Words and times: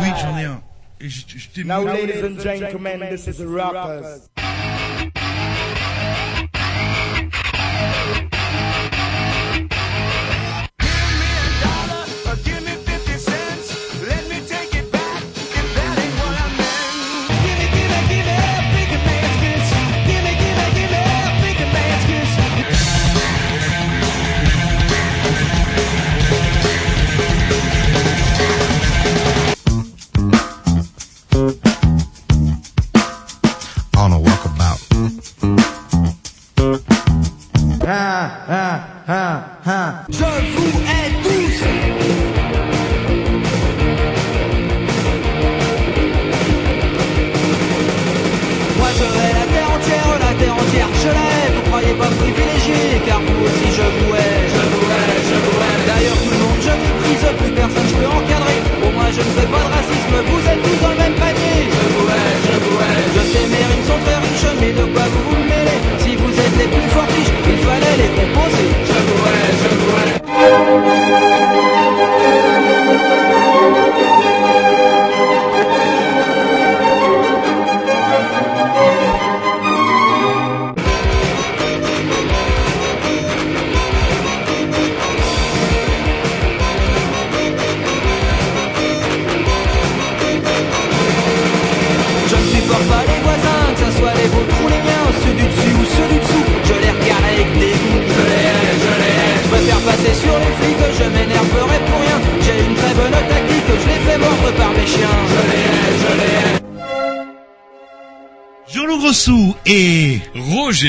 Oui, 0.00 0.08
j'en 0.20 0.38
ai 0.38 0.44
un. 0.44 0.60
Et 1.00 1.08
je, 1.08 1.22
je 1.26 1.48
t'ai 1.48 1.64
Now, 1.64 1.84
ladies 1.84 2.22
and 2.22 2.40
gentlemen, 2.40 3.00
this 3.10 3.26
is 3.28 3.40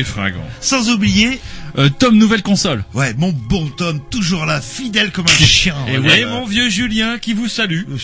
Fringant. 0.04 0.46
sans 0.62 0.90
oublier, 0.90 1.40
Euh, 1.78 1.88
Tom, 2.00 2.18
nouvelle 2.18 2.42
console. 2.42 2.84
ouais, 2.96 3.14
mon 3.16 3.32
bon 3.32 3.68
Tom, 3.70 4.02
toujours 4.10 4.48
là, 4.48 4.60
fidèle 4.60 5.12
comme 5.12 5.28
un 5.28 5.46
chien. 5.46 5.76
Et 5.88 6.00
Ouais, 6.00 6.26
mon 6.26 6.44
vieux 6.46 6.68
Julien 6.68 7.20
qui 7.20 7.34
vous 7.34 7.48
salue. 7.48 7.84
euh, 7.88 7.98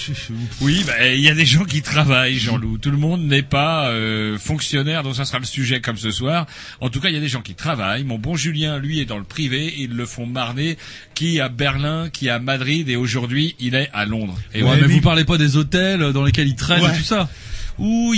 Oui, 0.61 0.83
bah, 0.86 1.08
il 1.08 1.19
y 1.19 1.30
a 1.30 1.33
des 1.33 1.47
gens 1.47 1.63
qui 1.66 1.81
travaillent, 1.81 2.38
Jean-Loup. 2.38 2.78
Tout 2.78 2.91
le 2.91 2.97
monde 2.97 3.23
n'est 3.23 3.41
pas 3.41 3.88
euh, 3.89 4.38
fonctionnaire, 4.38 5.02
donc 5.02 5.16
ça 5.16 5.25
sera 5.25 5.39
le 5.39 5.45
sujet 5.45 5.81
comme 5.81 5.97
ce 5.97 6.11
soir. 6.11 6.45
En 6.80 6.89
tout 6.89 7.00
cas, 7.00 7.09
il 7.09 7.16
y 7.16 7.17
a 7.17 7.22
des 7.22 7.28
gens 7.28 7.41
qui 7.41 7.56
travaillent. 7.56 8.03
Mon 8.03 8.19
bon 8.19 8.36
Julien, 8.36 8.78
lui, 8.78 9.00
est 9.00 9.06
dans 9.06 9.17
le 9.17 9.23
privé. 9.23 9.73
Ils 9.79 9.91
le 9.96 10.06
font 10.06 10.28
marner. 10.28 10.78
Qui 11.16 11.40
à 11.40 11.47
Berlin, 11.50 12.09
qui 12.12 12.29
à 12.29 12.40
Madrid, 12.40 12.88
et 12.90 12.97
aujourd'hui, 12.97 13.56
il 13.59 13.73
est 13.73 13.90
à 13.94 14.06
Londres. 14.06 14.38
Et 14.53 14.62
ouais, 14.62 14.69
ouais, 14.69 14.75
mais 14.81 14.88
mais- 14.88 14.94
vous 14.94 15.02
parlez 15.02 15.23
pas 15.23 15.38
des 15.38 15.56
hôtels 15.57 16.12
dans 16.13 16.23
lesquels 16.25 16.47
ils 16.50 16.56
traînent 16.56 16.84
Ouais. 16.84 16.94
et 16.94 16.97
tout 16.97 17.03
ça. 17.06 17.29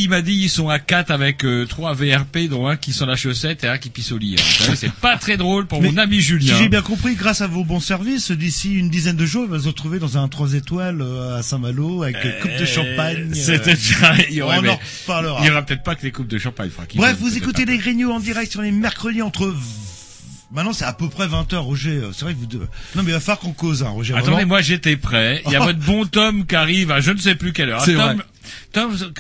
Il 0.07 0.11
m'a 0.11 0.21
dit 0.21 0.31
ils 0.35 0.49
sont 0.49 0.69
à 0.69 0.79
quatre 0.79 1.11
avec 1.11 1.43
euh, 1.43 1.65
trois 1.65 1.93
VRP, 1.93 2.47
dont 2.49 2.65
un 2.65 2.77
qui 2.77 2.93
sent 2.93 3.05
la 3.05 3.17
chaussette 3.17 3.65
et 3.65 3.67
un 3.67 3.77
qui 3.77 3.89
pisse 3.89 4.13
au 4.13 4.17
lit. 4.17 4.37
hein. 4.39 4.71
C'est 4.75 4.89
pas 4.93 5.17
très 5.17 5.35
drôle 5.35 5.67
pour 5.67 5.81
Mais 5.81 5.91
mon 5.91 5.97
ami 5.97 6.15
Si 6.15 6.21
Julien. 6.21 6.55
j'ai 6.57 6.69
bien 6.69 6.81
compris, 6.81 7.15
grâce 7.15 7.41
à 7.41 7.47
vos 7.47 7.65
bons 7.65 7.81
services, 7.81 8.31
d'ici 8.31 8.73
une 8.73 8.89
dizaine 8.89 9.17
de 9.17 9.25
jours, 9.25 9.43
il 9.45 9.51
va 9.51 9.59
se 9.59 9.67
retrouver 9.67 9.99
dans 9.99 10.17
un 10.17 10.29
3 10.29 10.53
étoiles 10.53 11.01
euh, 11.01 11.37
à 11.37 11.43
Saint-Malo 11.43 12.03
avec 12.03 12.15
euh, 12.23 12.39
coupe 12.41 12.57
de 12.57 12.63
champagne. 12.65 13.31
euh, 13.31 13.33
C'était 13.35 13.73
déjà. 13.73 14.15
Il 14.29 14.35
y 14.35 14.41
aurait, 14.41 14.59
on 14.59 14.69
en 14.69 14.79
reparlera. 15.01 15.39
il 15.41 15.47
y 15.47 15.49
aura 15.51 15.61
peut-être 15.63 15.83
pas 15.83 15.95
que 15.95 16.03
les 16.03 16.11
coupes 16.13 16.29
de 16.29 16.37
champagne. 16.37 16.69
Franck. 16.69 16.91
Bref, 16.95 17.17
vous 17.19 17.35
écoutez 17.35 17.65
les 17.65 17.77
Grignoux 17.77 18.09
en 18.11 18.21
direct 18.21 18.49
sur 18.49 18.61
les 18.61 18.71
mercredis 18.71 19.21
entre... 19.21 19.53
Maintenant, 20.49 20.71
c'est 20.71 20.85
à 20.85 20.93
peu 20.93 21.09
près 21.09 21.27
20h, 21.27 21.55
Roger. 21.57 21.99
C'est 22.13 22.21
vrai 22.23 22.33
que 22.33 22.39
vous... 22.39 22.45
deux- 22.45 22.59
Non, 22.95 23.03
mais 23.03 23.09
il 23.09 23.11
va 23.11 23.19
falloir 23.19 23.39
qu'on 23.39 23.51
cause, 23.51 23.83
hein, 23.83 23.89
Roger. 23.89 24.13
Attendez, 24.13 24.31
vraiment. 24.31 24.47
moi 24.47 24.61
j'étais 24.61 24.95
prêt. 24.95 25.41
Il 25.45 25.51
y 25.51 25.55
a 25.57 25.59
votre 25.65 25.79
bon 25.79 26.05
Tom 26.05 26.45
qui 26.45 26.55
arrive 26.55 26.89
à 26.91 27.01
je 27.01 27.11
ne 27.11 27.17
sais 27.17 27.35
plus 27.35 27.51
quelle 27.51 27.69
heure. 27.71 27.81
C'est 27.83 27.95
Tom, 27.95 28.15
vrai. 28.15 28.25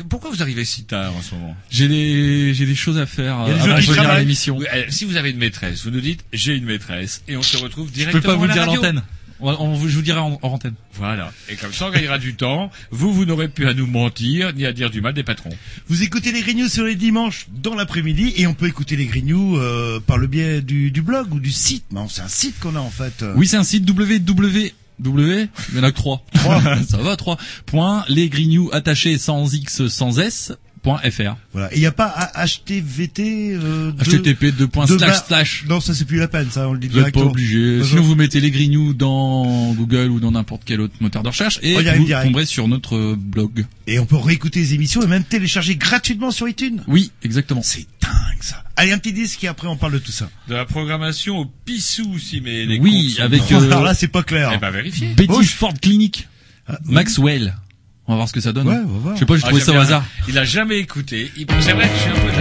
Pourquoi 0.09 0.29
vous 0.31 0.41
arrivez 0.41 0.65
si 0.65 0.83
tard 0.83 1.15
en 1.15 1.21
ce 1.21 1.35
moment? 1.35 1.55
J'ai 1.69 1.87
des, 1.87 2.53
j'ai 2.53 2.65
des 2.65 2.75
choses 2.75 2.97
à 2.97 3.05
faire 3.05 3.37
Il 3.47 3.51
y 3.51 3.53
a 3.53 3.55
des 3.55 3.61
euh, 3.61 3.65
gens 3.65 3.71
avant 3.71 3.81
qui 3.81 3.87
de 3.87 3.93
venir 3.93 4.09
à 4.09 4.19
l'émission. 4.19 4.59
Eh, 4.75 4.91
Si 4.91 5.05
vous 5.05 5.15
avez 5.15 5.31
une 5.31 5.37
maîtresse, 5.37 5.83
vous 5.83 5.91
nous 5.91 6.01
dites 6.01 6.23
j'ai 6.33 6.55
une 6.55 6.65
maîtresse 6.65 7.23
et 7.27 7.37
on 7.37 7.41
se 7.43 7.57
retrouve 7.57 7.87
Je 7.89 7.93
directement 7.93 8.21
peux 8.21 8.27
pas 8.27 8.35
vous 8.35 8.43
à 8.43 8.47
le 8.47 8.53
la 8.55 8.63
dire 8.65 8.75
l'antenne. 8.75 9.03
On, 9.39 9.75
je 9.87 9.95
vous 9.95 10.01
dirai 10.01 10.17
en, 10.19 10.39
en 10.41 10.47
antenne. 10.49 10.73
Voilà. 10.95 11.31
Et 11.47 11.55
comme 11.57 11.71
ça 11.71 11.85
on 11.87 11.91
gagnera 11.91 12.17
du 12.17 12.33
temps. 12.33 12.71
Vous, 12.89 13.13
vous 13.13 13.25
n'aurez 13.25 13.47
plus 13.49 13.67
à 13.67 13.75
nous 13.75 13.85
mentir 13.85 14.51
ni 14.55 14.65
à 14.65 14.73
dire 14.73 14.89
du 14.89 14.99
mal 14.99 15.13
des 15.13 15.21
patrons. 15.21 15.51
Vous 15.87 16.01
écoutez 16.01 16.31
les 16.31 16.41
Grignoux 16.41 16.67
sur 16.69 16.85
les 16.85 16.95
dimanches 16.95 17.45
dans 17.51 17.75
l'après-midi 17.75 18.33
et 18.37 18.47
on 18.47 18.55
peut 18.55 18.65
écouter 18.67 18.95
les 18.95 19.05
Grignoux 19.05 19.57
euh, 19.57 19.99
par 19.99 20.17
le 20.17 20.25
biais 20.25 20.61
du, 20.63 20.89
du 20.89 21.03
blog 21.03 21.31
ou 21.35 21.39
du 21.39 21.51
site. 21.51 21.83
Non, 21.91 22.07
c'est 22.09 22.21
un 22.21 22.27
site 22.27 22.59
qu'on 22.59 22.75
a 22.75 22.79
en 22.79 22.89
fait. 22.89 23.21
euh. 23.21 23.33
Oui, 23.37 23.45
c'est 23.45 23.57
un 23.57 23.63
site 23.63 23.87
www. 23.87 24.73
W, 24.99 25.47
il 25.71 25.77
y 25.77 25.79
en 25.79 25.83
a 25.83 25.91
que 25.91 25.95
trois. 25.97 26.23
Ça 26.89 26.97
va, 26.97 27.15
trois. 27.15 27.37
Point, 27.65 28.03
les 28.09 28.29
grignoux 28.29 28.69
attachés 28.73 29.17
sans 29.17 29.53
X, 29.53 29.87
sans 29.87 30.19
S, 30.19 30.53
point 30.83 30.99
FR. 30.99 31.35
Voilà. 31.53 31.71
Et 31.73 31.77
il 31.77 31.79
n'y 31.79 31.85
a 31.85 31.91
pas 31.91 32.05
à 32.07 32.45
HTVT 32.47 33.53
euh, 33.53 33.91
de- 33.91 34.03
HTTP, 34.03 34.45
deux 34.55 34.67
points, 34.67 34.85
de 34.85 34.97
slash, 34.97 35.09
ba- 35.09 35.23
slash. 35.27 35.65
Non, 35.67 35.79
ça 35.79 35.93
c'est 35.93 36.05
plus 36.05 36.17
la 36.17 36.27
peine, 36.27 36.47
ça 36.51 36.67
on 36.69 36.73
le 36.73 36.79
dit 36.79 36.87
Vous 36.87 36.99
n'êtes 37.01 37.13
pas 37.13 37.21
obligé. 37.21 37.77
Non, 37.79 37.83
Sinon, 37.85 38.01
non. 38.01 38.07
vous 38.07 38.15
mettez 38.15 38.39
les 38.39 38.51
grignoux 38.51 38.93
dans 38.93 39.73
Google 39.73 40.09
ou 40.09 40.19
dans 40.19 40.31
n'importe 40.31 40.61
quel 40.65 40.81
autre 40.81 40.93
moteur 41.01 41.23
de 41.23 41.27
recherche 41.29 41.59
et 41.61 41.75
arrive 41.87 42.01
vous 42.01 42.23
tomberez 42.23 42.45
sur 42.45 42.67
notre 42.67 43.15
blog. 43.15 43.65
Et 43.87 43.99
on 43.99 44.05
peut 44.05 44.15
réécouter 44.17 44.59
les 44.59 44.73
émissions 44.73 45.01
et 45.01 45.07
même 45.07 45.23
télécharger 45.23 45.75
gratuitement 45.75 46.31
sur 46.31 46.47
iTunes. 46.47 46.81
Oui, 46.87 47.11
exactement. 47.23 47.61
C'est 47.63 47.85
dingue 48.01 48.11
ça. 48.43 48.63
Allez, 48.75 48.91
un 48.91 48.97
petit 48.97 49.13
disque 49.13 49.43
et 49.43 49.47
après 49.47 49.67
on 49.67 49.75
parle 49.77 49.93
de 49.93 49.99
tout 49.99 50.11
ça. 50.11 50.29
De 50.47 50.53
la 50.55 50.65
programmation 50.65 51.37
au 51.37 51.45
pissou 51.45 52.17
si 52.19 52.41
mais 52.41 52.65
les 52.65 52.79
Oui, 52.79 52.91
comptes 53.07 53.17
sont 53.17 53.21
avec, 53.23 53.41
bons. 53.41 53.61
euh, 53.63 53.65
Alors 53.67 53.83
là, 53.83 53.93
c'est 53.93 54.07
pas 54.07 54.23
clair. 54.23 54.51
Eh 54.53 54.57
ben 54.57 54.69
vérifiez. 54.71 55.13
Betty. 55.15 55.43
Ford 55.45 55.73
Clinic. 55.81 56.27
Maxwell. 56.85 57.55
On 58.07 58.13
va 58.13 58.17
voir 58.17 58.27
ce 58.29 58.33
que 58.33 58.39
ça 58.39 58.53
donne. 58.53 58.67
Ouais, 58.67 58.75
on 58.85 58.87
va 58.93 58.99
voir. 58.99 59.15
Je 59.15 59.19
sais 59.19 59.25
pas, 59.25 59.35
j'ai 59.35 59.41
Ah, 59.45 59.47
trouvé 59.49 59.61
ça 59.61 59.73
au 59.73 59.77
hasard. 59.79 60.03
Il 60.29 60.37
a 60.37 60.45
jamais 60.45 60.77
écouté. 60.77 61.29
Il- 61.35 61.45
C'est 61.59 61.73
vrai 61.73 61.87
que 61.89 61.93
je 61.95 61.99
suis 61.99 62.09
un 62.09 62.13
peu 62.13 62.31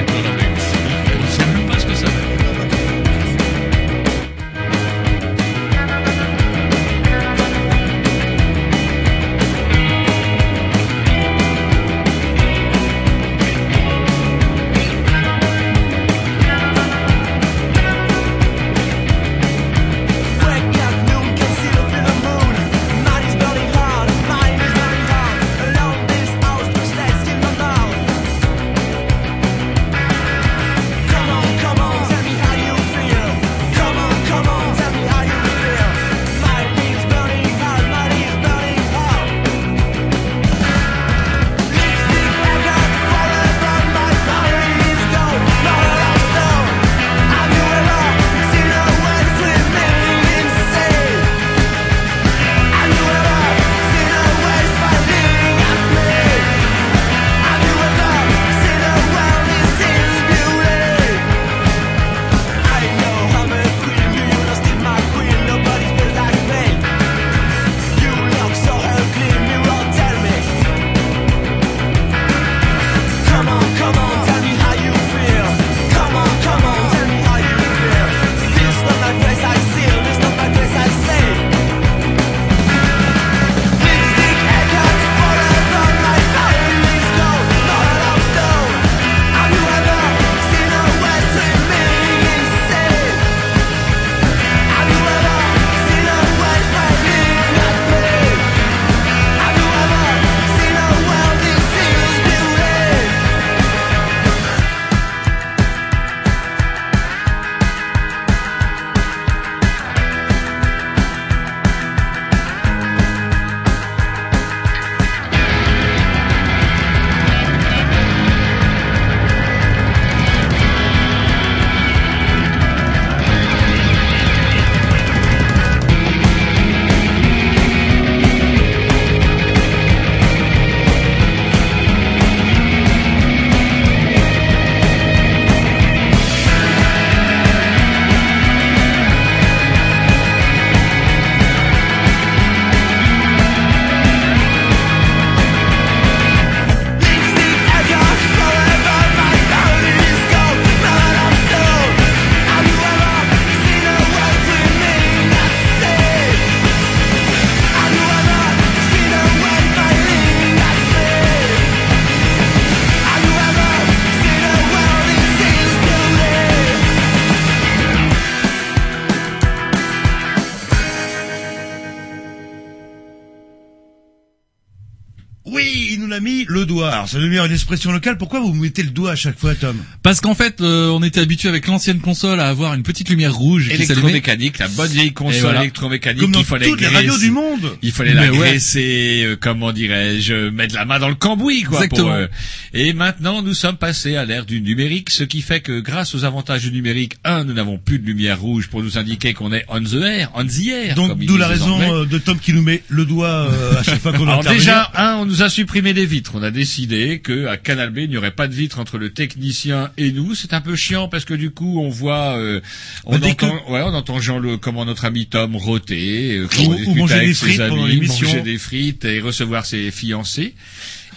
Alors 177.07 177.13
ça 177.13 177.21
devient 177.21 177.39
une 177.47 177.53
expression 177.53 177.93
locale. 177.93 178.19
Pourquoi 178.19 178.41
vous 178.41 178.53
mettez 178.53 178.83
le 178.83 178.91
doigt 178.91 179.13
à 179.13 179.17
chaque 179.17 179.39
fois, 179.39 179.55
Tom 179.55 179.77
Parce 180.03 180.21
qu'en 180.21 180.35
fait, 180.35 180.61
euh, 180.61 180.89
on 180.89 181.05
était 181.05 181.21
habitué 181.21 181.49
avec 181.49 181.69
l'ancienne 181.69 182.01
console 182.01 182.41
à 182.41 182.49
avoir 182.49 182.75
une 182.75 182.83
petite 182.83 183.09
lumière 183.09 183.33
rouge. 183.33 183.69
Électromécanique, 183.71 184.59
la 184.59 184.67
bonne 184.67 184.91
vieille 184.91 185.13
console 185.13 185.41
voilà. 185.43 185.61
électromécanique 185.61 186.23
Comme 186.23 186.33
dans 186.33 186.39
qu'il 186.41 186.49
fallait 186.49 186.67
toutes 186.67 186.81
les 186.81 186.89
radios 186.89 187.17
du 187.19 187.31
monde. 187.31 187.79
Il 187.83 187.93
fallait 187.93 188.13
la 188.13 188.33
ouais. 188.33 188.37
graisser, 188.37 189.23
euh, 189.25 189.37
comment 189.39 189.71
dirais-je, 189.71 190.51
mettre 190.51 190.75
la 190.75 190.85
main 190.85 190.99
dans 190.99 191.09
le 191.09 191.15
cambouis, 191.15 191.63
quoi. 191.63 191.85
Exactement. 191.85 192.09
pour, 192.09 192.13
euh, 192.13 192.27
Et 192.75 192.93
maintenant, 192.93 193.41
nous 193.41 193.55
sommes 193.55 193.77
passés 193.77 194.17
à 194.17 194.25
l'ère 194.25 194.45
du 194.45 194.61
numérique, 194.61 195.11
ce 195.11 195.23
qui 195.23 195.43
fait 195.43 195.61
que 195.61 195.79
grâce 195.79 196.13
aux 196.17 196.25
avantages 196.25 196.63
du 196.63 196.73
numérique, 196.73 197.15
un, 197.23 197.45
nous 197.45 197.53
n'avons 197.53 197.79
plus 197.79 198.01
de 198.01 198.07
lumière 198.07 198.41
rouge 198.41 198.67
pour 198.67 198.83
nous 198.83 198.99
indiquer 198.99 199.33
qu'on 199.33 199.53
est 199.53 199.65
on 199.69 199.81
the 199.81 200.03
air, 200.03 200.33
on 200.35 200.45
the 200.45 200.67
air. 200.67 200.97
Donc 200.97 201.17
d'où 201.19 201.37
la 201.37 201.47
raison 201.47 201.81
euh, 201.81 202.05
de 202.05 202.19
Tom 202.19 202.39
qui 202.41 202.53
nous 202.53 202.63
met 202.63 202.83
le 202.89 203.05
doigt 203.05 203.29
euh, 203.29 203.79
à 203.79 203.85
chaque 203.85 204.01
fois 204.01 204.13
qu'on 204.13 204.27
Alors 204.27 204.43
déjà, 204.43 204.91
un, 204.97 205.19
on 205.19 205.25
nous 205.25 205.43
a 205.43 205.49
supprimé 205.49 205.93
les 205.93 206.07
vitres. 206.07 206.33
On 206.35 206.43
a 206.43 206.51
décidé 206.51 206.96
que 207.23 207.47
à 207.47 207.57
Canal 207.57 207.91
B, 207.91 207.99
il 207.99 208.11
n'y 208.11 208.17
aurait 208.17 208.31
pas 208.31 208.49
de 208.49 208.55
vitre 208.55 208.79
entre 208.79 208.99
le 208.99 209.11
technicien 209.11 209.91
et 209.97 210.13
nous. 210.13 210.35
C'est 210.35 210.53
un 210.53 210.61
peu 210.61 210.77
chiant 210.77 211.09
parce 211.09 211.25
que 211.25 211.35
du 211.35 211.51
coup, 211.51 211.81
on 211.81 211.89
voit, 211.89 212.37
euh, 212.39 212.61
on 213.05 213.19
Bah, 213.19 213.29
entend, 213.29 213.55
ouais, 213.71 213.83
on 213.83 213.95
entend 213.95 214.21
Jean 214.21 214.39
le, 214.39 214.57
comment 214.57 214.85
notre 214.85 215.05
ami 215.05 215.27
Tom 215.27 215.57
roter, 215.57 216.37
euh, 216.39 216.49
Ou- 216.67 216.91
ou 216.91 216.95
manger 216.95 217.15
avec 217.15 217.29
des 217.29 217.35
ses 217.35 217.47
frites 217.47 217.61
amis, 217.61 217.71
pendant 217.71 217.87
l'émission. 217.87 218.27
manger 218.29 218.41
des 218.43 218.59
frites 218.59 219.05
et 219.05 219.21
recevoir 219.21 219.65
ses 219.67 219.91
fiancés. 219.91 220.55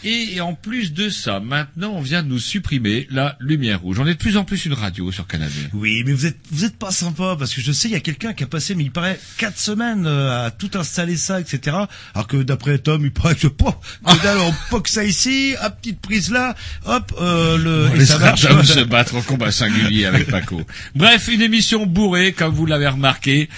Et 0.03 0.39
en 0.41 0.53
plus 0.53 0.93
de 0.93 1.09
ça, 1.09 1.39
maintenant, 1.39 1.91
on 1.93 2.01
vient 2.01 2.23
de 2.23 2.27
nous 2.27 2.39
supprimer 2.39 3.07
la 3.09 3.37
lumière 3.39 3.81
rouge. 3.81 3.99
On 3.99 4.07
est 4.07 4.13
de 4.13 4.19
plus 4.19 4.37
en 4.37 4.43
plus 4.43 4.65
une 4.65 4.73
radio 4.73 5.11
sur 5.11 5.27
Canal. 5.27 5.49
Oui, 5.73 6.03
mais 6.05 6.13
vous 6.13 6.25
êtes 6.25 6.37
vous 6.51 6.65
êtes 6.65 6.77
pas 6.77 6.91
sympa 6.91 7.35
parce 7.37 7.53
que 7.53 7.61
je 7.61 7.71
sais 7.71 7.87
il 7.87 7.91
y 7.91 7.95
a 7.95 7.99
quelqu'un 7.99 8.33
qui 8.33 8.43
a 8.43 8.47
passé 8.47 8.75
mais 8.75 8.83
il 8.83 8.91
paraît 8.91 9.19
quatre 9.37 9.59
semaines 9.59 10.05
euh, 10.05 10.47
à 10.47 10.51
tout 10.51 10.71
installer 10.75 11.17
ça 11.17 11.39
etc. 11.39 11.77
Alors 12.13 12.27
que 12.27 12.37
d'après 12.37 12.77
Tom 12.77 13.03
il 13.03 13.11
paraît 13.11 13.35
que 13.35 13.47
que 13.47 14.23
dalle, 14.23 14.37
on 14.39 14.53
poque 14.69 14.87
ça 14.87 15.03
ici, 15.03 15.55
hop 15.63 15.75
petite 15.81 15.99
prise 15.99 16.31
là, 16.31 16.55
hop 16.85 17.13
euh, 17.19 17.57
le 17.57 17.95
et 17.95 17.99
Les 17.99 18.05
ça 18.05 18.19
marche. 18.19 18.41
Se 18.41 18.83
battre 18.83 19.15
au 19.15 19.21
combat 19.21 19.51
singulier 19.51 20.05
avec 20.05 20.27
Paco. 20.27 20.61
Bref, 20.95 21.27
une 21.31 21.41
émission 21.41 21.85
bourrée, 21.85 22.33
comme 22.33 22.53
vous 22.53 22.65
l'avez 22.65 22.87
remarqué. 22.87 23.49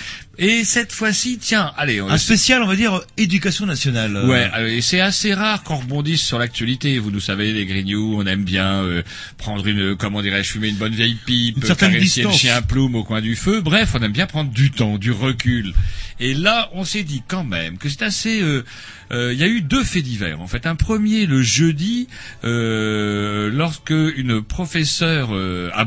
Et 0.43 0.63
cette 0.63 0.91
fois-ci, 0.91 1.37
tiens, 1.39 1.71
allez, 1.77 2.01
on 2.01 2.09
Un 2.09 2.17
spécial 2.17 2.63
on 2.63 2.65
va 2.65 2.75
dire 2.75 2.99
éducation 3.15 3.67
nationale. 3.67 4.25
Ouais, 4.25 4.49
euh, 4.57 4.75
et 4.75 4.81
c'est 4.81 4.99
assez 4.99 5.35
rare 5.35 5.61
qu'on 5.61 5.75
rebondisse 5.75 6.19
sur 6.21 6.39
l'actualité. 6.39 6.97
Vous 6.97 7.11
nous 7.11 7.19
savez, 7.19 7.53
les 7.53 7.67
grignoux, 7.67 8.15
on 8.17 8.25
aime 8.25 8.43
bien 8.43 8.83
euh, 8.83 9.03
prendre 9.37 9.67
une, 9.67 9.95
comment 9.95 10.23
dirais-je, 10.23 10.53
fumer 10.53 10.69
une 10.69 10.77
bonne 10.77 10.95
vieille 10.95 11.15
pipe, 11.27 11.57
Une 11.57 11.63
certaine 11.63 11.91
caresser 11.91 12.23
le 12.23 12.31
chien 12.31 12.59
plume 12.63 12.95
au 12.95 13.03
coin 13.03 13.21
du 13.21 13.35
feu. 13.35 13.61
Bref, 13.61 13.91
on 13.93 14.01
aime 14.01 14.13
bien 14.13 14.25
prendre 14.25 14.49
du 14.49 14.71
temps, 14.71 14.97
du 14.97 15.11
recul. 15.11 15.73
Et 16.19 16.33
là, 16.33 16.71
on 16.73 16.85
s'est 16.85 17.03
dit 17.03 17.21
quand 17.27 17.43
même 17.43 17.77
que 17.77 17.87
c'est 17.87 18.01
assez. 18.01 18.41
euh, 18.41 18.65
Il 19.11 19.37
y 19.39 19.43
a 19.43 19.47
eu 19.47 19.61
deux 19.61 19.83
faits 19.83 20.03
divers. 20.03 20.41
En 20.41 20.47
fait, 20.47 20.65
un 20.65 20.75
premier 20.75 21.25
le 21.25 21.41
jeudi, 21.41 22.07
euh, 22.43 23.49
lorsque 23.53 23.91
une 23.91 24.41
professeure 24.41 25.29
euh, 25.31 25.69
à 25.73 25.85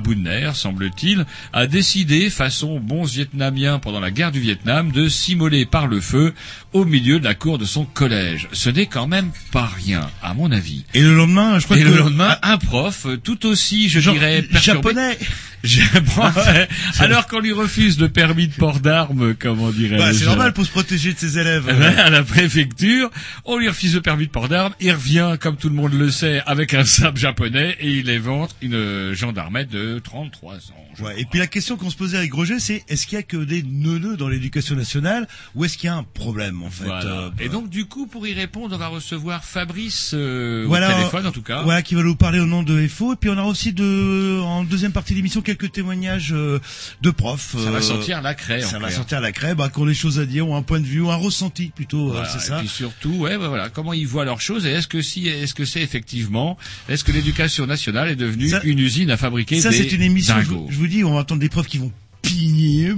semble-t-il, 0.55 1.26
a 1.53 1.67
décidé, 1.67 2.31
façon 2.31 2.79
bons 2.81 3.05
Vietnamiens 3.05 3.79
pendant 3.79 4.00
la 4.00 4.11
guerre 4.11 4.32
du 4.32 4.41
Vietnam, 4.41 4.93
de 4.93 5.09
s'immoler 5.09 5.67
par 5.67 5.87
le 5.87 6.00
feu 6.00 6.35
au 6.73 6.85
milieu 6.85 7.19
de 7.19 7.25
la 7.25 7.35
cour 7.35 7.59
de 7.59 7.65
son 7.65 7.85
collège. 7.85 8.49
Ce 8.53 8.71
n'est 8.71 8.87
quand 8.87 9.06
même 9.06 9.31
pas 9.53 9.67
rien, 9.67 10.11
à 10.23 10.35
mon 10.35 10.50
avis. 10.53 10.85
Et 10.94 11.00
le 11.00 11.15
lendemain 11.15 11.59
je 11.59 11.65
crois 11.65 11.77
Et 11.79 11.82
que 11.82 11.88
le 11.88 11.97
lendemain, 11.97 12.37
un 12.43 12.58
prof, 12.58 13.06
euh, 13.06 13.17
tout 13.17 13.46
aussi, 13.46 13.89
je 13.89 14.01
genre, 14.01 14.15
dirais, 14.15 14.43
perturbé. 14.43 14.91
japonais. 14.91 15.19
Ouais. 15.65 16.69
Alors 16.99 17.27
qu'on 17.27 17.41
lui 17.41 17.53
refuse 17.53 17.99
le 17.99 18.09
permis 18.09 18.49
de 18.49 18.55
port 18.55 18.81
d'armes, 18.81 19.35
comment 19.35 19.71
dirais-je 19.71 20.03
Bah, 20.03 20.13
c'est 20.13 20.27
normal 20.27 20.53
pour 20.53 20.65
se 20.65 20.71
protéger 20.71 21.13
de 21.13 21.19
ses 21.19 21.39
élèves. 21.39 21.65
eh 21.69 21.73
ben, 21.75 21.99
à 21.99 22.11
la 22.11 22.23
préfecture, 22.23 23.11
on 23.44 23.56
lui 23.59 23.69
refuse 23.69 23.94
le 23.94 24.01
permis 24.03 24.27
de 24.27 24.31
port 24.31 24.49
d'armes, 24.49 24.75
il 24.81 24.93
revient, 24.93 25.37
comme 25.41 25.56
tout 25.56 25.69
le 25.69 25.75
monde 25.75 25.94
le 25.94 26.11
sait, 26.11 26.43
avec 26.47 26.75
un 26.75 26.85
sabre 26.85 27.17
japonais 27.19 27.77
et 27.81 27.91
il 27.91 28.11
évente 28.11 28.55
une 28.63 29.13
gendarmette 29.15 29.71
de 29.71 29.99
33 29.99 30.55
ans. 30.55 30.59
Ouais, 31.03 31.21
et 31.21 31.25
puis 31.25 31.39
la 31.39 31.47
question 31.47 31.77
qu'on 31.77 31.91
se 31.91 31.97
posait 31.97 32.19
avec 32.19 32.33
Roger, 32.33 32.61
c'est 32.61 32.85
est-ce 32.89 33.06
qu'il 33.06 33.17
y 33.17 33.19
a 33.19 33.23
que 33.25 33.37
des 33.37 33.63
neuneux 33.63 34.17
dans 34.17 34.29
l'éducation 34.29 34.77
nationale 34.77 35.27
ou 35.55 35.65
est-ce 35.65 35.77
qu'il 35.79 35.89
y 35.89 35.91
a 35.91 35.97
un 35.97 36.05
problème 36.05 36.63
en 36.63 36.71
fait 36.71 36.85
Voilà. 36.85 37.05
euh, 37.06 37.31
Et 37.41 37.49
donc 37.49 37.69
du 37.69 37.87
coup, 37.87 38.06
pour 38.06 38.27
y 38.27 38.35
répondre, 38.35 38.75
on 38.75 38.79
va 38.79 38.89
recevoir 38.89 39.44
Fabrice 39.44 40.13
euh, 40.15 40.65
Voilà, 40.67 40.91
au 40.91 40.99
téléphone 40.99 41.27
en 41.27 41.33
tout 41.33 41.43
cas. 41.43 41.63
Voilà, 41.63 41.83
qui 41.83 41.94
va 41.94 42.03
nous 42.03 42.15
parler 42.17 42.39
au 42.39 42.47
nom 42.47 42.63
de 42.63 42.87
FO. 42.87 43.15
Et 43.15 43.17
puis 43.17 43.31
on 43.31 43.33
aura 43.39 43.47
aussi 43.49 43.73
de, 43.73 44.41
en 44.43 44.63
deuxième 44.65 44.93
partie 44.93 45.13
de 45.15 45.19
l'émission 45.19 45.41
quelques 45.56 45.73
témoignages 45.73 46.32
euh, 46.32 46.58
de 47.03 47.11
profs. 47.11 47.55
Ça 47.63 47.70
va 47.70 47.79
euh, 47.79 47.81
sentir 47.81 48.23
la 48.23 48.34
craie. 48.34 48.65
en 48.65 48.69
Ça 48.69 48.79
va 48.79 48.87
clair. 48.87 48.96
sortir 48.96 49.20
la 49.20 49.32
crêpe, 49.32 49.58
bah, 49.58 49.70
qui 49.73 49.79
ont 49.81 49.87
des 49.87 49.94
choses 49.94 50.19
à 50.19 50.27
dire, 50.27 50.49
ou 50.49 50.55
un 50.55 50.63
point 50.63 50.81
de 50.81 50.87
vue, 50.87 51.01
ou 51.01 51.11
un 51.11 51.17
ressenti 51.17 51.73
plutôt, 51.75 52.11
Voilà. 52.11 52.29
c'est 52.29 52.39
Et 52.39 52.49
ça. 52.49 52.58
puis 52.58 52.69
surtout, 52.69 53.11
ouais, 53.13 53.37
ouais, 53.37 53.49
voilà, 53.49 53.69
comment 53.70 53.93
ils 53.93 54.06
voient 54.06 54.25
leurs 54.25 54.41
choses 54.41 54.67
et 54.67 54.70
est-ce 54.70 54.89
que 54.89 55.03
si, 55.03 55.29
est-ce 55.29 55.55
que 55.55 55.65
c'est 55.65 55.81
effectivement, 55.82 56.56
est-ce 56.89 57.05
que 57.05 57.13
l'éducation 57.13 57.67
nationale 57.67 58.08
est 58.08 58.17
devenue 58.17 58.49
Ça- 58.49 58.61
une 58.65 58.79
usine 58.79 59.11
à 59.11 59.17
fabriquer 59.17 59.61
Ça, 59.61 59.70
des 59.70 59.77
c'est 59.79 59.93
une 59.93 60.03
émission, 60.03 60.34
je, 60.41 60.46
vous- 60.49 60.67
je 60.70 60.77
vous 60.77 60.87
dis, 60.87 61.05
on 61.05 61.15
va 61.15 61.20
entendre 61.20 61.41
des 61.41 61.49
profs 61.49 61.67
qui 61.69 61.79
vont 61.79 61.93
pigner, 62.23 62.91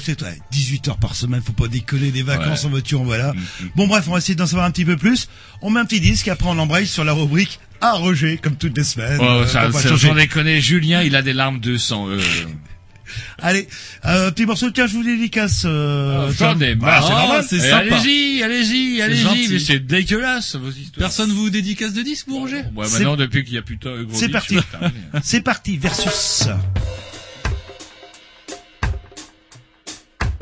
c'est 0.00 0.22
ouais, 0.22 0.38
18 0.52 0.88
heures 0.88 0.98
par 0.98 1.14
semaine, 1.16 1.42
faut 1.44 1.52
pas 1.52 1.68
déconner 1.68 2.10
des 2.12 2.22
vacances 2.22 2.60
Ouais. 2.60 2.66
en 2.66 2.70
voiture, 2.70 3.02
voilà. 3.02 3.32
Mm, 3.32 3.36
mm. 3.38 3.68
Bon 3.74 3.86
bref, 3.88 4.04
on 4.08 4.12
va 4.12 4.18
essayer 4.18 4.34
d'en 4.36 4.46
savoir 4.46 4.66
un 4.66 4.70
petit 4.70 4.84
peu 4.84 4.96
plus. 4.96 5.28
On 5.62 5.70
met 5.70 5.80
un 5.80 5.84
petit 5.84 6.00
disque, 6.00 6.28
après 6.28 6.48
on 6.48 6.58
embraye 6.58 6.86
sur 6.86 7.04
la 7.04 7.12
rubrique 7.12 7.58
à 7.80 7.92
Roger, 7.92 8.38
comme 8.38 8.56
toutes 8.56 8.76
les 8.76 8.84
semaines. 8.84 9.18
Oh, 9.20 9.24
Euh, 9.24 9.46
ça, 9.46 9.68
j'en 9.96 10.14
déconne, 10.14 10.48
Julien, 10.60 11.02
il 11.02 11.14
a 11.16 11.22
des 11.22 11.32
larmes 11.32 11.60
de 11.60 11.76
sang. 11.76 12.08
Euh, 12.08 12.18
Allez, 13.38 13.68
euh, 14.04 14.30
petit 14.30 14.46
morceau, 14.46 14.70
tiens, 14.70 14.86
je 14.86 14.94
vous 14.94 15.02
dédicace. 15.04 15.62
Euh, 15.64 16.30
J'en 16.36 16.52
Tom. 16.54 16.62
ai 16.62 16.74
Bah, 16.74 16.86
marre. 16.86 17.06
c'est 17.06 17.12
Ah, 17.12 17.18
normal. 17.20 17.44
c'est 17.48 17.60
sympa. 17.60 17.76
Allez-y, 17.96 18.42
allez-y, 18.42 19.00
allez-y, 19.02 19.48
mais 19.48 19.58
c'est 19.58 19.78
dégueulasse 19.78 20.56
vos 20.56 20.70
histoires. 20.70 20.98
Personne 21.08 21.30
vous 21.30 21.48
dédicace 21.50 21.92
de 21.92 22.02
disque, 22.02 22.26
vous, 22.28 22.40
Roger? 22.40 22.62
Ouais, 22.74 22.86
C'est- 22.86 22.98
maintenant, 22.98 23.16
depuis 23.16 23.44
qu'il 23.44 23.54
y 23.54 23.58
a 23.58 23.62
plus 23.62 23.76
de 23.76 24.02
gros 24.04 24.14
C'est 24.18 24.26
disques, 24.28 24.32
parti. 24.32 24.56
c'est 24.56 24.78
terminé. 24.78 25.00
C'est 25.22 25.40
parti, 25.42 25.76
versus. 25.78 26.48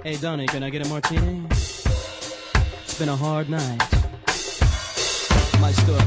Hey 0.05 0.19
Donnie, 0.19 0.47
can 0.47 0.63
I 0.63 0.71
get 0.71 0.83
a 0.85 0.89
martini? 0.89 1.43
It's 2.85 2.99
been 2.99 3.09
a 3.09 3.17
hard 3.17 3.49
night. 3.49 3.83
My 5.61 5.73
story. 5.73 6.03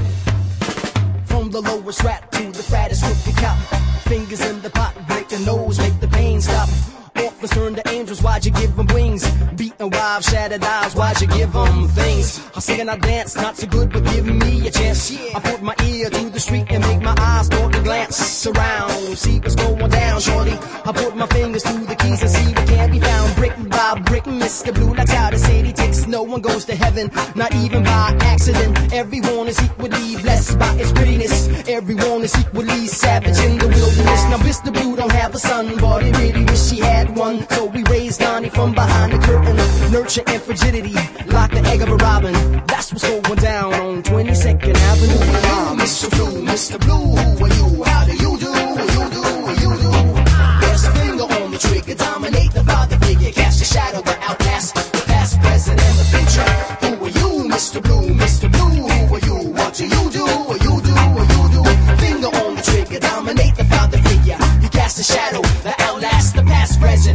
From 1.48 1.64
the 1.64 1.72
lowest 1.72 2.04
rat 2.04 2.30
to 2.34 2.52
the 2.52 2.62
fattest 2.62 3.06
rookie 3.06 3.40
cop. 3.40 3.58
Fingers 4.04 4.42
in 4.42 4.62
the 4.62 4.70
pot, 4.70 4.94
break 5.08 5.30
the 5.30 5.40
nose, 5.40 5.80
make 5.80 5.98
the 6.02 6.08
pain 6.10 6.42
stop. 6.42 6.68
Orphans 7.16 7.52
turn 7.52 7.74
to 7.76 7.88
angels, 7.88 8.22
why'd 8.22 8.44
you 8.46 8.52
give 8.52 8.76
them 8.76 8.88
wings? 8.88 9.24
Beating 9.56 9.90
wives, 9.90 10.28
shattered 10.28 10.62
eyes, 10.62 10.94
why'd 10.94 11.22
you 11.22 11.28
give 11.28 11.54
them 11.54 11.88
things? 11.88 12.42
I 12.54 12.60
sing 12.60 12.82
and 12.82 12.92
I 12.92 12.98
dance, 12.98 13.38
not 13.38 13.56
so 13.56 13.66
good, 13.66 13.94
but 13.94 14.04
give 14.04 14.26
me 14.26 14.68
a 14.68 14.72
chance. 14.72 15.10
I 15.34 15.40
put 15.40 15.62
my 15.62 15.74
ear 15.86 16.10
to 16.10 16.30
the 16.30 16.40
street 16.42 16.66
and 16.70 16.84
make 16.84 17.02
my 17.02 17.16
eyes 17.18 17.46
start 17.46 17.72
to 17.72 17.82
glance 17.82 18.46
around. 18.46 19.18
See 19.18 19.40
what's 19.40 19.56
going 19.56 19.90
down, 19.90 20.20
shorty. 20.20 20.52
I 20.52 20.92
put 20.92 21.16
my 21.16 21.28
fingers 21.28 21.64
to 21.64 21.72
the 21.72 21.96
keys 21.96 22.24
and 22.24 22.30
see 22.30 22.54
what 22.54 22.68
can't 22.68 22.92
be 22.92 23.00
found. 23.00 23.36
Brick 23.38 23.56
by 23.70 24.02
brick, 24.02 24.24
Mr. 24.26 24.74
Blue 24.74 24.94
lights 24.94 25.14
one 26.38 26.54
goes 26.54 26.66
to 26.66 26.76
heaven, 26.76 27.10
not 27.36 27.54
even 27.56 27.84
by 27.84 28.16
accident. 28.22 28.94
Everyone 28.94 29.48
is 29.48 29.60
equally 29.64 30.18
blessed 30.22 30.60
by 30.60 30.72
its 30.76 30.92
prettiness. 30.92 31.48
Everyone 31.68 32.22
is 32.22 32.38
equally 32.38 32.86
savage 32.88 33.40
in 33.40 33.58
the 33.58 33.68
wilderness. 33.68 34.22
Now 34.30 34.38
Mr. 34.38 34.72
Blue 34.72 34.96
don't 34.96 35.12
have 35.12 35.34
a 35.34 35.40
son, 35.40 35.78
but 35.78 36.04
he 36.04 36.12
really 36.12 36.44
wish 36.46 36.70
he 36.70 36.80
had 36.80 37.16
one. 37.16 37.48
So 37.50 37.66
we 37.66 37.84
raised 37.86 38.20
Donnie 38.20 38.50
from 38.50 38.74
behind 38.74 39.14
the 39.14 39.20
curtain. 39.20 39.56
Nurture 39.92 40.24
and 40.28 40.42
frigidity, 40.42 40.94
like 41.28 41.52
the 41.52 41.64
egg 41.72 41.82
of 41.82 41.90
a 41.90 41.96
robin. 41.96 42.34
That's 42.68 42.92
what's 42.92 43.10
going 43.10 43.40
down 43.40 43.74
on 43.74 44.04
22nd 44.04 44.76
Avenue. 44.76 45.20
Ah, 45.54 45.76
Mr. 45.80 46.10
Blue, 46.12 46.46
Mr. 46.46 46.80
Blue, 46.80 47.16
who 47.16 47.46
are 47.46 47.54
you? 47.60 47.78
You 47.78 47.84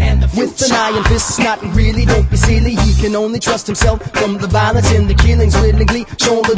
and 0.03 0.21
the. 0.21 0.32
With 0.37 0.63
an 0.63 0.73
iron 0.73 1.05
fist, 1.05 1.39
not 1.39 1.61
really, 1.75 2.07
don't 2.07 2.29
be 2.31 2.37
silly. 2.37 2.75
He 2.75 2.95
can 3.01 3.15
only 3.15 3.39
trust 3.39 3.67
himself 3.67 4.01
from 4.13 4.39
the 4.39 4.47
violence 4.47 4.91
and 4.93 5.09
the 5.09 5.15
killings. 5.15 5.55
Willingly 5.55 6.07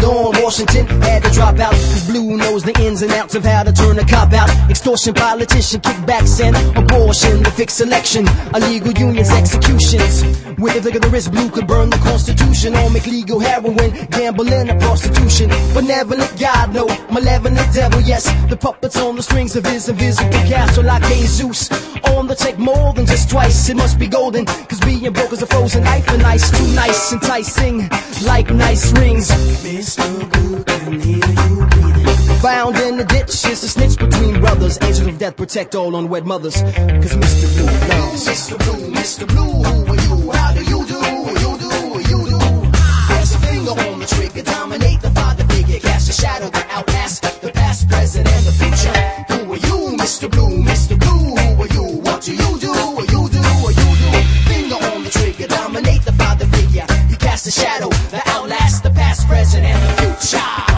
door 0.05 0.37
in 0.37 0.43
Washington, 0.43 0.87
had 1.03 1.23
to 1.23 1.31
drop 1.31 1.59
out. 1.59 1.75
Blue 2.07 2.37
knows 2.37 2.63
the 2.63 2.75
ins 2.81 3.03
and 3.03 3.13
outs 3.13 3.35
of 3.35 3.45
how 3.45 3.63
to 3.63 3.73
turn 3.73 3.99
a 3.99 4.05
cop 4.05 4.33
out. 4.33 4.51
Extortion, 4.71 5.15
politician, 5.15 5.81
kickbacks, 5.81 6.43
and 6.45 6.55
abortion. 6.77 7.43
The 7.43 7.51
fixed 7.51 7.81
election, 7.81 8.27
illegal 8.55 8.93
unions, 8.93 9.31
executions. 9.31 10.23
With 10.59 10.77
a 10.77 10.83
flick 10.83 10.97
of 10.97 11.03
the 11.03 11.09
wrist, 11.09 11.33
Blue 11.33 11.51
could 11.51 11.67
burn 11.67 11.91
the 11.91 11.99
Constitution 11.99 12.77
or 12.77 12.91
make 12.91 13.07
legal 13.07 13.41
heroin, 13.41 13.91
gambling, 14.11 14.69
and 14.69 14.81
prostitution. 14.81 15.49
Benevolent 15.73 16.39
God, 16.39 16.75
no, 16.75 16.87
malevolent 17.11 17.73
devil, 17.73 18.01
yes. 18.03 18.25
The 18.51 18.57
puppets 18.57 18.97
on 18.97 19.17
the 19.17 19.23
strings 19.23 19.57
of 19.57 19.65
his 19.65 19.89
invisible 19.89 20.45
castle 20.53 20.85
like 20.85 21.03
Jesus. 21.05 21.71
On 22.15 22.27
the 22.27 22.35
take 22.35 22.59
more 22.59 22.93
than 22.93 23.07
just 23.07 23.31
twice, 23.31 23.64
it 23.71 23.77
must 23.77 23.99
be 23.99 24.07
golden. 24.07 24.45
Cause 24.45 24.81
being 24.81 25.13
broke 25.13 25.33
is 25.33 25.43
a 25.43 25.47
frozen 25.47 25.85
knife 25.85 26.09
and 26.09 26.23
ice. 26.23 26.51
Too 26.51 26.67
nice, 26.75 27.13
enticing, 27.13 27.89
like 28.27 28.51
nice 28.51 28.93
rings. 28.93 29.31
Mr. 29.31 30.05
Blue 30.33 30.65
can 30.65 31.01
hear 31.01 31.21
Bound 32.43 32.77
in 32.77 32.99
the 32.99 33.05
ditch 33.05 33.47
is 33.47 33.65
a 33.65 33.69
snitch 33.69 33.97
between 33.99 34.41
brothers. 34.41 34.77
Angels 34.83 35.07
of 35.07 35.19
death 35.19 35.37
protect 35.37 35.75
all 35.75 35.97
unwed 35.97 36.27
mothers. 36.27 36.61
Cause 36.63 37.17
Mr. 37.17 37.47
Blue 37.57 37.89
loves. 37.89 38.29
Mr. 38.29 38.59
Blue, 38.59 38.91
Mr. 38.93 39.27
Blue, 39.27 39.43
who 39.43 39.93
are 39.93 40.03
you? 40.03 40.31
How 40.31 40.53
do 40.53 40.63
you 40.63 40.85
do? 40.85 41.01
You 41.41 41.51
do, 41.65 41.73
you 42.11 42.21
do. 42.31 42.71
Press 43.07 43.35
a 43.35 43.39
finger 43.39 43.71
on 43.71 43.99
the 43.99 44.07
trigger, 44.07 44.43
dominate 44.43 45.01
the 45.01 45.11
father 45.11 45.45
figure. 45.45 45.79
Cast 45.79 46.11
a 46.11 46.13
shadow 46.13 46.51
that 46.51 46.67
outlasts 46.71 47.21
the 47.39 47.51
past, 47.51 47.89
present, 47.89 48.29
and 48.29 48.45
the 48.45 48.53
future. 48.53 48.93
Who 49.33 49.53
are 49.55 49.57
you, 49.57 49.97
Mr. 49.97 50.31
Blue, 50.31 50.63
Mr. 50.63 50.99
Blue? 50.99 51.35
Who 51.37 51.63
are 51.63 51.69
you? 51.69 52.01
What 52.03 52.23
do 52.23 52.35
you 52.35 52.59
do? 52.59 52.74
A 57.47 57.51
shadow 57.51 57.91
that 58.09 58.27
outlasts 58.29 58.81
the 58.81 58.89
past, 58.89 59.29
present, 59.29 59.67
and 59.67 59.77
the 59.83 60.17
future. 60.17 60.74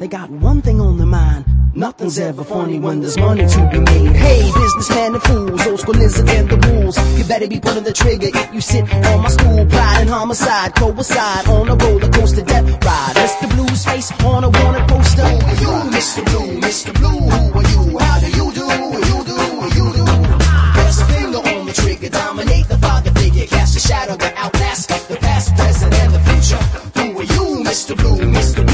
They 0.00 0.08
got 0.08 0.30
one 0.30 0.62
thing 0.62 0.80
on 0.80 0.96
their 0.96 1.06
mind. 1.06 1.44
Nothing's 1.74 2.18
ever 2.18 2.42
funny 2.42 2.78
when 2.80 3.00
there's 3.02 3.18
money 3.18 3.46
to 3.46 3.68
be 3.70 3.80
made. 3.80 4.16
Hey, 4.16 4.50
businessmen 4.50 5.12
and 5.12 5.22
fools, 5.22 5.66
old 5.66 5.78
school 5.78 5.94
lizards 5.94 6.30
and 6.30 6.48
the 6.48 6.56
rules. 6.56 6.96
You 7.18 7.24
better 7.24 7.46
be 7.46 7.60
pulling 7.60 7.84
the 7.84 7.92
trigger 7.92 8.28
if 8.32 8.54
you 8.54 8.62
sit 8.62 8.90
on 8.94 9.20
my 9.20 9.28
stool. 9.28 9.66
Pride 9.66 10.00
and 10.00 10.08
homicide, 10.08 10.74
coincide 10.74 11.46
on 11.48 11.68
a 11.68 11.76
roller 11.76 12.08
coaster 12.08 12.40
death 12.40 12.64
ride. 12.82 13.14
Mr. 13.14 13.50
Blue's 13.54 13.84
face 13.84 14.10
on 14.24 14.44
a 14.44 14.48
wanted 14.48 14.88
poster. 14.88 15.20
Who 15.20 15.36
are 15.36 15.84
you, 15.84 15.90
Mr. 15.92 16.24
Blue? 16.24 16.60
Mr. 16.62 16.94
Blue, 16.94 17.20
who 17.20 17.58
are 17.58 17.68
you? 17.68 17.98
How 17.98 18.20
do 18.20 18.28
you 18.32 18.52
do? 18.56 18.66
What 18.66 19.04
You 19.04 19.18
do, 19.28 19.36
What 19.60 19.74
you 19.76 19.86
do. 20.00 20.04
Press 20.80 21.02
finger 21.12 21.38
on 21.44 21.66
the 21.66 21.74
trigger, 21.74 22.08
dominate 22.08 22.66
the 22.68 22.78
father 22.78 23.10
figure, 23.20 23.44
cast 23.46 23.76
a 23.76 23.80
shadow 23.80 24.16
that 24.16 24.32
outlasts 24.38 24.86
the 25.08 25.16
past, 25.16 25.54
present, 25.56 25.92
and 25.92 26.14
the 26.14 26.20
future. 26.20 26.62
Who 26.96 27.20
are 27.20 27.28
you, 27.36 27.64
Mr. 27.68 27.94
Blue? 27.94 28.16
Mr. 28.32 28.64
Blue, 28.64 28.69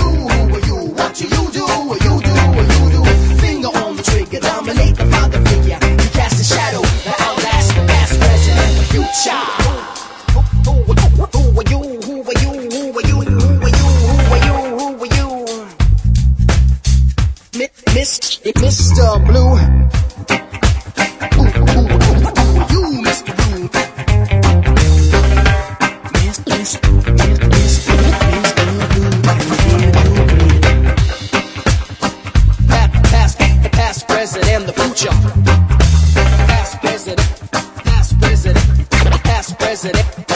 positive 39.92 40.35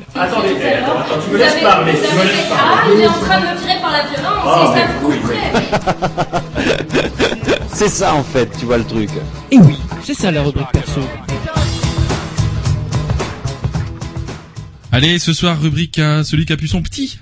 Attendez, 0.13 0.49
attends, 0.61 1.03
tu 1.25 1.31
me 1.31 1.37
laisses 1.37 1.61
parler, 1.61 1.93
tu 1.93 2.15
me 2.15 2.23
laisses 2.23 2.47
Ah, 2.51 2.83
il 2.93 2.99
est 3.01 3.07
en 3.07 3.13
train 3.13 3.39
de 3.39 3.45
me 3.45 3.57
tirer 3.59 3.79
par 3.81 3.91
la 3.91 4.03
violence, 4.03 4.43
Ah, 4.45 4.73
et 4.75 4.79
ça 4.79 4.87
couperait. 4.99 5.51
C'est 7.73 7.87
ça 7.89 8.13
en 8.13 8.23
fait, 8.23 8.49
tu 8.59 8.65
vois 8.65 8.77
le 8.77 8.83
truc. 8.83 9.09
Et 9.49 9.57
oui, 9.57 9.75
c'est 10.03 10.13
ça 10.13 10.29
la 10.29 10.43
rubrique 10.43 10.67
perso. 10.71 10.99
Allez, 14.91 15.17
ce 15.19 15.33
soir, 15.33 15.59
rubrique 15.59 15.97
à 15.97 16.23
celui 16.23 16.45
qui 16.45 16.53
a 16.53 16.57
pu 16.57 16.67
son 16.67 16.81
petit. 16.83 17.17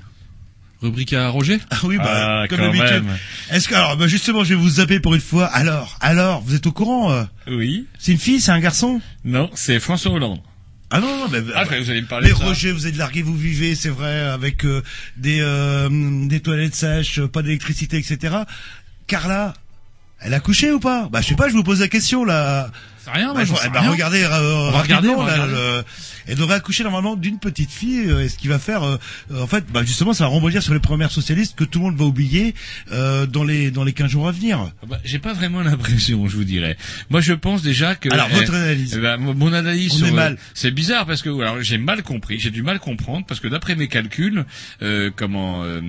Rubrique 0.81 1.13
à 1.13 1.29
Roger. 1.29 1.60
Ah 1.69 1.77
oui, 1.84 1.98
bah, 1.98 2.41
Ah, 2.41 2.48
comme 2.50 2.60
d'habitude. 2.60 3.03
Est-ce 3.51 3.67
que, 3.69 3.75
alors, 3.75 3.96
bah, 3.96 4.08
justement, 4.08 4.43
je 4.43 4.50
vais 4.50 4.60
vous 4.60 4.69
zapper 4.69 5.00
pour 5.00 5.13
une 5.13 5.22
fois. 5.22 5.46
Alors, 5.46 5.98
alors, 6.01 6.41
vous 6.41 6.55
êtes 6.55 6.65
au 6.67 6.72
courant, 6.72 7.12
euh, 7.12 7.24
Oui. 7.48 7.86
c'est 8.00 8.12
une 8.13 8.17
fille, 8.17 8.41
c'est 8.41 8.51
un 8.51 8.60
garçon? 8.60 9.00
Non, 9.24 9.50
c'est 9.53 9.79
François 9.79 10.12
Hollande. 10.12 10.39
Ah 10.91 11.00
non, 11.00 11.17
non, 11.17 11.27
mais, 11.29 11.39
Ah, 11.55 11.65
que 11.65 11.75
vous 11.75 11.89
allez 11.91 12.01
me 12.01 12.08
parler 12.08 12.29
ça. 12.29 12.36
Roger, 12.46 12.72
vous 12.72 12.88
êtes 12.88 12.98
largué, 12.98 13.22
vous 13.22 13.36
vivez, 13.36 13.75
c'est 13.75 13.89
vrai, 13.89 14.19
avec 14.22 14.65
euh, 14.65 14.81
des 15.17 15.39
euh, 15.41 15.88
des 16.27 16.39
toilettes 16.39 16.74
sèches, 16.75 17.19
euh, 17.19 17.27
pas 17.27 17.43
d'électricité, 17.43 17.98
etc. 17.98 18.38
Carla, 19.05 19.53
elle 20.19 20.34
a 20.34 20.39
couché 20.39 20.72
ou 20.72 20.79
pas? 20.79 21.08
Bah 21.12 21.22
je 21.22 21.27
sais 21.27 21.36
pas, 21.36 21.48
je 21.48 21.53
vous 21.53 21.63
pose 21.63 21.81
la 21.81 21.88
question 21.88 22.25
là. 22.25 22.72
Rien, 23.13 23.33
Bah, 23.33 23.43
moi, 23.45 23.57
sais 23.59 23.63
eh 23.67 23.69
ben, 23.69 23.79
rien. 23.81 23.91
regardez, 23.91 24.23
euh, 24.23 24.67
On 24.67 24.71
va 24.71 24.81
regarder, 24.81 25.07
rapidement, 25.09 25.23
on 25.23 25.25
va 25.25 25.37
là, 25.37 25.43
regarder. 25.45 25.53
le- 25.77 25.83
elle 26.27 26.35
devrait 26.37 26.55
accoucher 26.55 26.83
normalement 26.83 27.15
d'une 27.15 27.39
petite 27.39 27.71
fille. 27.71 28.05
euh, 28.09 28.23
et 28.23 28.29
ce 28.29 28.37
qui 28.37 28.47
va 28.47 28.59
faire, 28.59 28.83
euh, 28.83 28.97
euh, 29.31 29.41
en 29.43 29.47
fait, 29.47 29.65
bah, 29.71 29.83
justement, 29.83 30.13
ça 30.13 30.25
va 30.25 30.29
rebondir 30.29 30.61
sur 30.61 30.73
les 30.73 30.79
premières 30.79 31.11
socialistes 31.11 31.55
que 31.55 31.63
tout 31.63 31.79
le 31.79 31.85
monde 31.85 31.97
va 31.97 32.05
oublier 32.05 32.53
euh, 32.91 33.25
dans 33.25 33.43
les 33.43 33.71
dans 33.71 33.83
les 33.83 33.93
15 33.93 34.11
jours 34.11 34.27
à 34.27 34.31
venir. 34.31 34.59
Ah 34.83 34.85
bah, 34.87 34.99
J'ai 35.03 35.19
pas 35.19 35.33
vraiment 35.33 35.61
l'impression, 35.61 36.27
je 36.27 36.35
vous 36.37 36.43
dirais. 36.43 36.77
Moi, 37.09 37.21
je 37.21 37.33
pense 37.33 37.61
déjà 37.63 37.95
que. 37.95 38.09
Alors, 38.13 38.27
eh, 38.31 38.35
votre 38.35 38.53
analyse. 38.53 38.99
eh 39.01 39.17
mon- 39.17 39.53
analyse. 39.53 39.91
On 39.93 39.97
sur, 39.97 40.07
est 40.07 40.11
euh, 40.11 40.13
mal. 40.13 40.37
C'est 40.53 40.71
bizarre 40.71 41.05
parce 41.07 41.21
que 41.23 41.29
alors 41.41 41.61
j'ai 41.61 41.77
mal 41.79 42.03
compris, 42.03 42.39
j'ai 42.39 42.51
du 42.51 42.61
mal 42.63 42.79
comprendre 42.79 43.25
parce 43.27 43.39
que 43.39 43.47
d'après 43.47 43.75
mes 43.75 43.87
calculs, 43.87 44.45
euh, 44.83 45.09
comment 45.15 45.63
euh, 45.63 45.81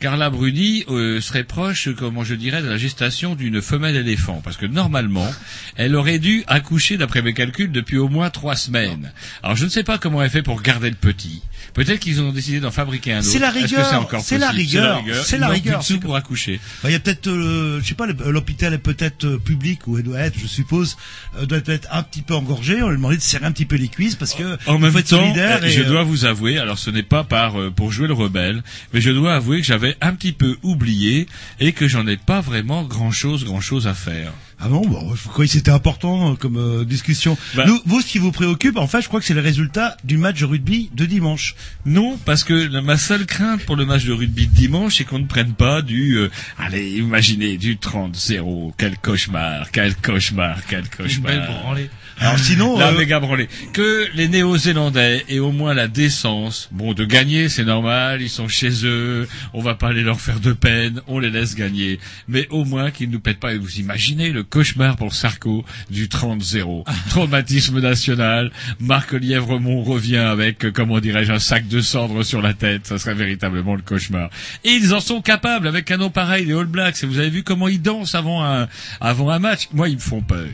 Carla 0.00 0.28
Bruni 0.30 0.84
euh, 0.88 1.20
serait 1.20 1.44
proche, 1.44 1.88
comment 1.96 2.24
je 2.24 2.34
dirais, 2.34 2.62
de 2.62 2.68
la 2.68 2.76
gestation 2.76 3.34
d'une 3.34 3.62
femelle 3.62 3.96
éléphant 3.96 4.40
parce 4.44 4.56
que 4.56 4.66
normalement, 4.66 5.28
elle 5.76 5.94
aurait 5.96 6.09
aurait 6.10 6.18
dû 6.18 6.44
accoucher, 6.46 6.96
d'après 6.96 7.22
mes 7.22 7.32
calculs, 7.32 7.70
depuis 7.70 7.96
au 7.96 8.08
moins 8.08 8.30
trois 8.30 8.56
semaines. 8.56 9.12
Alors 9.42 9.56
je 9.56 9.64
ne 9.64 9.70
sais 9.70 9.84
pas 9.84 9.98
comment 9.98 10.22
elle 10.22 10.30
fait 10.30 10.42
pour 10.42 10.60
garder 10.60 10.90
le 10.90 10.96
petit. 10.96 11.42
Peut-être 11.72 12.00
qu'ils 12.00 12.20
ont 12.20 12.32
décidé 12.32 12.58
d'en 12.58 12.72
fabriquer 12.72 13.12
un 13.12 13.18
autre. 13.20 13.28
C'est 13.28 13.38
la 13.38 13.50
rigueur, 13.50 14.08
c'est 14.10 14.22
c'est 14.22 14.38
la 14.38 14.50
rigueur, 14.50 15.04
c'est 15.24 15.38
la 15.38 15.48
rigueur. 15.48 15.84
sous 15.84 16.00
pour 16.00 16.16
accoucher. 16.16 16.58
Bah, 16.82 16.90
il 16.90 16.92
y 16.92 16.96
a 16.96 16.98
peut-être, 16.98 17.28
euh, 17.28 17.80
je 17.80 17.88
sais 17.88 17.94
pas, 17.94 18.06
l'hôpital 18.06 18.74
est 18.74 18.78
peut-être 18.78 19.24
euh, 19.24 19.38
public 19.38 19.86
ou 19.86 19.96
elle 19.96 20.04
doit 20.04 20.18
être, 20.18 20.36
je 20.36 20.46
suppose, 20.46 20.96
euh, 21.38 21.46
doit 21.46 21.60
être 21.66 21.88
un 21.92 22.02
petit 22.02 22.22
peu 22.22 22.34
engorgé. 22.34 22.82
On 22.82 22.88
lui 22.88 22.96
demandait 22.96 23.18
de 23.18 23.22
serrer 23.22 23.46
un 23.46 23.52
petit 23.52 23.66
peu 23.66 23.76
les 23.76 23.88
cuisses 23.88 24.16
parce 24.16 24.34
que 24.34 24.58
En 24.66 24.78
même 24.78 24.92
faut 24.92 25.02
temps, 25.02 25.32
et, 25.34 25.70
je 25.70 25.82
dois 25.82 26.02
vous 26.02 26.24
avouer, 26.24 26.58
alors 26.58 26.78
ce 26.78 26.90
n'est 26.90 27.04
pas 27.04 27.22
par 27.22 27.54
pour 27.76 27.92
jouer 27.92 28.08
le 28.08 28.14
rebelle, 28.14 28.62
mais 28.92 29.00
je 29.00 29.10
dois 29.10 29.34
avouer 29.34 29.60
que 29.60 29.66
j'avais 29.66 29.96
un 30.00 30.14
petit 30.14 30.32
peu 30.32 30.56
oublié 30.62 31.28
et 31.60 31.72
que 31.72 31.86
j'en 31.86 32.06
ai 32.06 32.16
pas 32.16 32.40
vraiment 32.40 32.82
grand 32.82 33.12
chose, 33.12 33.44
grand 33.44 33.60
chose 33.60 33.86
à 33.86 33.94
faire. 33.94 34.32
Ah 34.62 34.68
bon, 34.68 34.82
bon, 34.86 35.14
je 35.14 35.28
croyais 35.28 35.48
que 35.48 35.52
c'était 35.54 35.70
important 35.70 36.32
euh, 36.32 36.34
comme 36.34 36.56
euh, 36.58 36.84
discussion. 36.84 37.36
Bah- 37.54 37.64
Nous, 37.66 37.80
vous, 37.86 38.00
ce 38.02 38.06
qui 38.06 38.18
vous 38.18 38.30
préoccupe, 38.32 38.76
en 38.76 38.86
fait, 38.86 39.00
je 39.00 39.08
crois 39.08 39.18
que 39.20 39.26
c'est 39.26 39.34
le 39.34 39.40
résultat 39.40 39.96
du 40.04 40.18
match 40.18 40.40
de 40.40 40.44
rugby 40.44 40.90
de 40.94 41.06
dimanche. 41.06 41.54
Non, 41.86 42.18
parce 42.26 42.44
que 42.44 42.52
la- 42.52 42.82
ma 42.82 42.98
seule 42.98 43.24
crainte 43.26 43.64
pour 43.64 43.76
le 43.76 43.86
match 43.86 44.04
de 44.04 44.12
rugby 44.12 44.46
de 44.46 44.54
dimanche, 44.54 44.96
c'est 44.96 45.04
qu'on 45.04 45.18
ne 45.18 45.26
prenne 45.26 45.54
pas 45.54 45.80
du, 45.82 46.16
euh, 46.18 46.30
allez, 46.58 46.90
imaginez, 46.98 47.56
du 47.56 47.76
30-0. 47.76 48.74
Quel 48.76 48.96
cauchemar, 48.98 49.70
quel 49.70 49.94
cauchemar, 49.96 50.58
quel 50.68 50.88
cauchemar. 50.90 51.32
belle 51.32 51.46
branlée. 51.46 51.90
Alors 52.18 52.38
sinon, 52.38 52.78
La 52.78 52.88
euh, 52.88 52.98
méga 52.98 53.18
branlée. 53.18 53.48
Que 53.72 54.06
les 54.14 54.28
Néo-Zélandais 54.28 55.24
aient 55.30 55.38
au 55.38 55.52
moins 55.52 55.72
la 55.72 55.88
décence, 55.88 56.68
bon, 56.70 56.92
de 56.92 57.06
gagner, 57.06 57.48
c'est 57.48 57.64
normal, 57.64 58.20
ils 58.20 58.28
sont 58.28 58.46
chez 58.46 58.84
eux, 58.84 59.26
on 59.54 59.62
va 59.62 59.74
pas 59.74 59.88
aller 59.88 60.02
leur 60.02 60.20
faire 60.20 60.38
de 60.38 60.52
peine, 60.52 61.00
on 61.06 61.18
les 61.18 61.30
laisse 61.30 61.54
gagner. 61.54 61.98
Mais 62.28 62.46
au 62.50 62.66
moins 62.66 62.90
qu'ils 62.90 63.08
nous 63.08 63.20
pètent 63.20 63.40
pas, 63.40 63.54
et 63.54 63.58
vous 63.58 63.78
imaginez 63.78 64.32
le 64.32 64.42
cauchemar 64.50 64.96
pour 64.96 65.14
Sarko 65.14 65.64
du 65.90 66.06
30-0. 66.06 66.84
Traumatisme 67.10 67.80
national, 67.80 68.50
Marc 68.80 69.12
Lièvremont 69.12 69.82
revient 69.82 70.16
avec, 70.16 70.64
euh, 70.64 70.72
comment 70.72 71.00
dirais-je, 71.00 71.32
un 71.32 71.38
sac 71.38 71.68
de 71.68 71.80
cendres 71.80 72.22
sur 72.22 72.42
la 72.42 72.54
tête, 72.54 72.86
ça 72.86 72.98
serait 72.98 73.14
véritablement 73.14 73.74
le 73.74 73.82
cauchemar. 73.82 74.30
Et 74.64 74.70
ils 74.70 74.92
en 74.94 75.00
sont 75.00 75.22
capables 75.22 75.68
avec 75.68 75.90
un 75.90 75.96
nom 75.96 76.10
pareil, 76.10 76.44
les 76.46 76.54
All 76.54 76.66
Blacks, 76.66 77.02
et 77.02 77.06
vous 77.06 77.18
avez 77.18 77.30
vu 77.30 77.42
comment 77.42 77.68
ils 77.68 77.80
dansent 77.80 78.14
avant 78.14 78.44
un, 78.44 78.68
avant 79.00 79.30
un 79.30 79.38
match. 79.38 79.68
Moi, 79.72 79.88
ils 79.88 79.96
me 79.96 80.00
font 80.00 80.20
peur. 80.20 80.48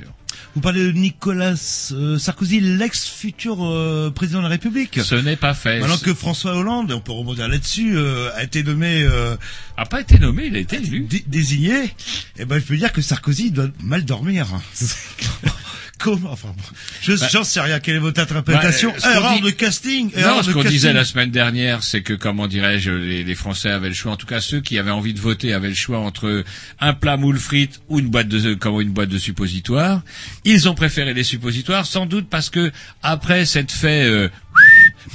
Vous 0.57 0.62
parlez 0.62 0.87
de 0.87 0.92
Nicolas 0.92 1.53
euh, 1.92 2.19
Sarkozy, 2.19 2.61
l'ex-futur 2.61 3.62
euh, 3.62 4.11
président 4.11 4.38
de 4.38 4.45
la 4.45 4.49
République. 4.49 4.99
Ce 5.05 5.14
n'est 5.14 5.37
pas 5.37 5.53
fait. 5.53 5.81
Maintenant 5.81 5.99
que 5.99 6.14
François 6.14 6.57
Hollande, 6.57 6.90
on 6.92 7.01
peut 7.01 7.12
rebondir 7.12 7.47
là-dessus, 7.47 7.92
euh, 7.95 8.31
a 8.35 8.42
été 8.42 8.62
nommé, 8.62 9.03
euh, 9.03 9.37
a 9.77 9.85
pas 9.85 10.01
été 10.01 10.19
nommé, 10.19 10.47
il 10.47 10.57
a 10.57 10.59
été 10.59 10.77
élu. 10.77 11.01
dé- 11.01 11.23
désigné, 11.27 11.95
eh 12.38 12.47
ben 12.47 12.59
je 12.59 12.64
peux 12.64 12.77
dire 12.79 12.90
que 12.95 13.03
Sarkozy 13.03 13.51
doit 13.51 13.69
mal 13.83 14.07
dormir. 14.07 14.47
Comment 15.98 16.30
Enfin, 16.30 16.54
je 17.00 17.14
Bah, 17.14 17.28
j'en 17.32 17.42
sais 17.42 17.61
rien. 17.61 17.80
Quelle 17.80 17.96
est 17.96 18.00
votre 18.00 18.20
interprétation 18.20 18.90
bah, 18.92 19.00
ce 19.00 19.09
Erreur 19.09 19.35
dit- 19.37 19.40
de 19.40 19.50
casting. 19.50 20.11
Non, 20.14 20.18
erreur 20.20 20.44
ce 20.44 20.48
de 20.48 20.54
qu'on 20.54 20.62
disait 20.64 20.92
la 20.92 21.04
semaine 21.04 21.30
dernière, 21.30 21.82
c'est 21.82 22.02
que, 22.02 22.12
comment 22.12 22.46
dirais-je, 22.46 22.90
les, 22.90 23.24
les 23.24 23.35
Français 23.35 23.70
avaient 23.70 23.88
le 23.88 23.94
choix. 23.94 24.12
En 24.12 24.16
tout 24.16 24.26
cas, 24.26 24.40
ceux 24.40 24.61
qui 24.61 24.78
avaient 24.78 24.90
envie 24.90 25.14
de 25.14 25.20
voter 25.20 25.54
avaient 25.54 25.68
le 25.70 25.74
choix 25.74 25.98
entre 26.00 26.44
un 26.80 26.92
plat 26.92 27.16
moule 27.16 27.38
frites 27.38 27.80
ou 27.88 27.98
une 27.98 28.09
boîte 28.09 28.28
de, 28.28 28.54
comment 28.54 28.80
une 28.80 28.92
boîte 28.92 29.09
de 29.09 29.18
suppositoires. 29.18 30.02
Ils 30.44 30.68
ont 30.68 30.74
préféré 30.74 31.14
les 31.14 31.24
suppositoires, 31.24 31.87
sans 31.87 32.06
doute 32.06 32.28
parce 32.28 32.50
que 32.50 32.70
après 33.02 33.46
s'être 33.46 33.72
fait 33.72 34.04
euh, 34.04 34.28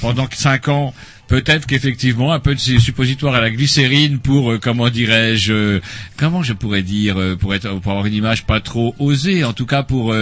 pendant 0.02 0.28
cinq 0.34 0.68
ans. 0.68 0.94
Peut-être 1.32 1.66
qu'effectivement 1.66 2.34
un 2.34 2.42
peu 2.42 2.54
de 2.56 2.60
ces 2.60 2.78
suppositoires 2.78 3.36
à 3.36 3.40
la 3.40 3.50
glycérine 3.50 4.20
pour 4.20 4.52
euh, 4.52 4.60
comment 4.62 4.90
dirais-je 4.90 5.54
euh, 5.54 5.82
comment 6.18 6.44
je 6.44 6.52
pourrais 6.52 6.82
dire 6.82 7.18
euh, 7.18 7.38
pour 7.38 7.56
être 7.56 7.74
pour 7.80 7.94
avoir 7.94 8.06
une 8.06 8.16
image 8.16 8.46
pas 8.46 8.60
trop 8.60 8.94
osée 9.00 9.46
en 9.46 9.54
tout 9.54 9.66
cas 9.66 9.82
pour 9.82 10.14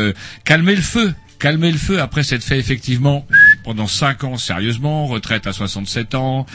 calmer 0.44 0.76
le 0.76 0.84
feu 0.84 1.16
calmer 1.40 1.72
le 1.72 1.80
feu 1.80 2.00
après 2.00 2.22
s'être 2.22 2.44
fait 2.44 2.60
effectivement 2.60 3.26
pendant 3.64 3.88
cinq 3.88 4.24
ans 4.24 4.38
sérieusement, 4.38 5.08
retraite 5.08 5.48
à 5.48 5.54
67 5.54 6.14
ans, 6.14 6.46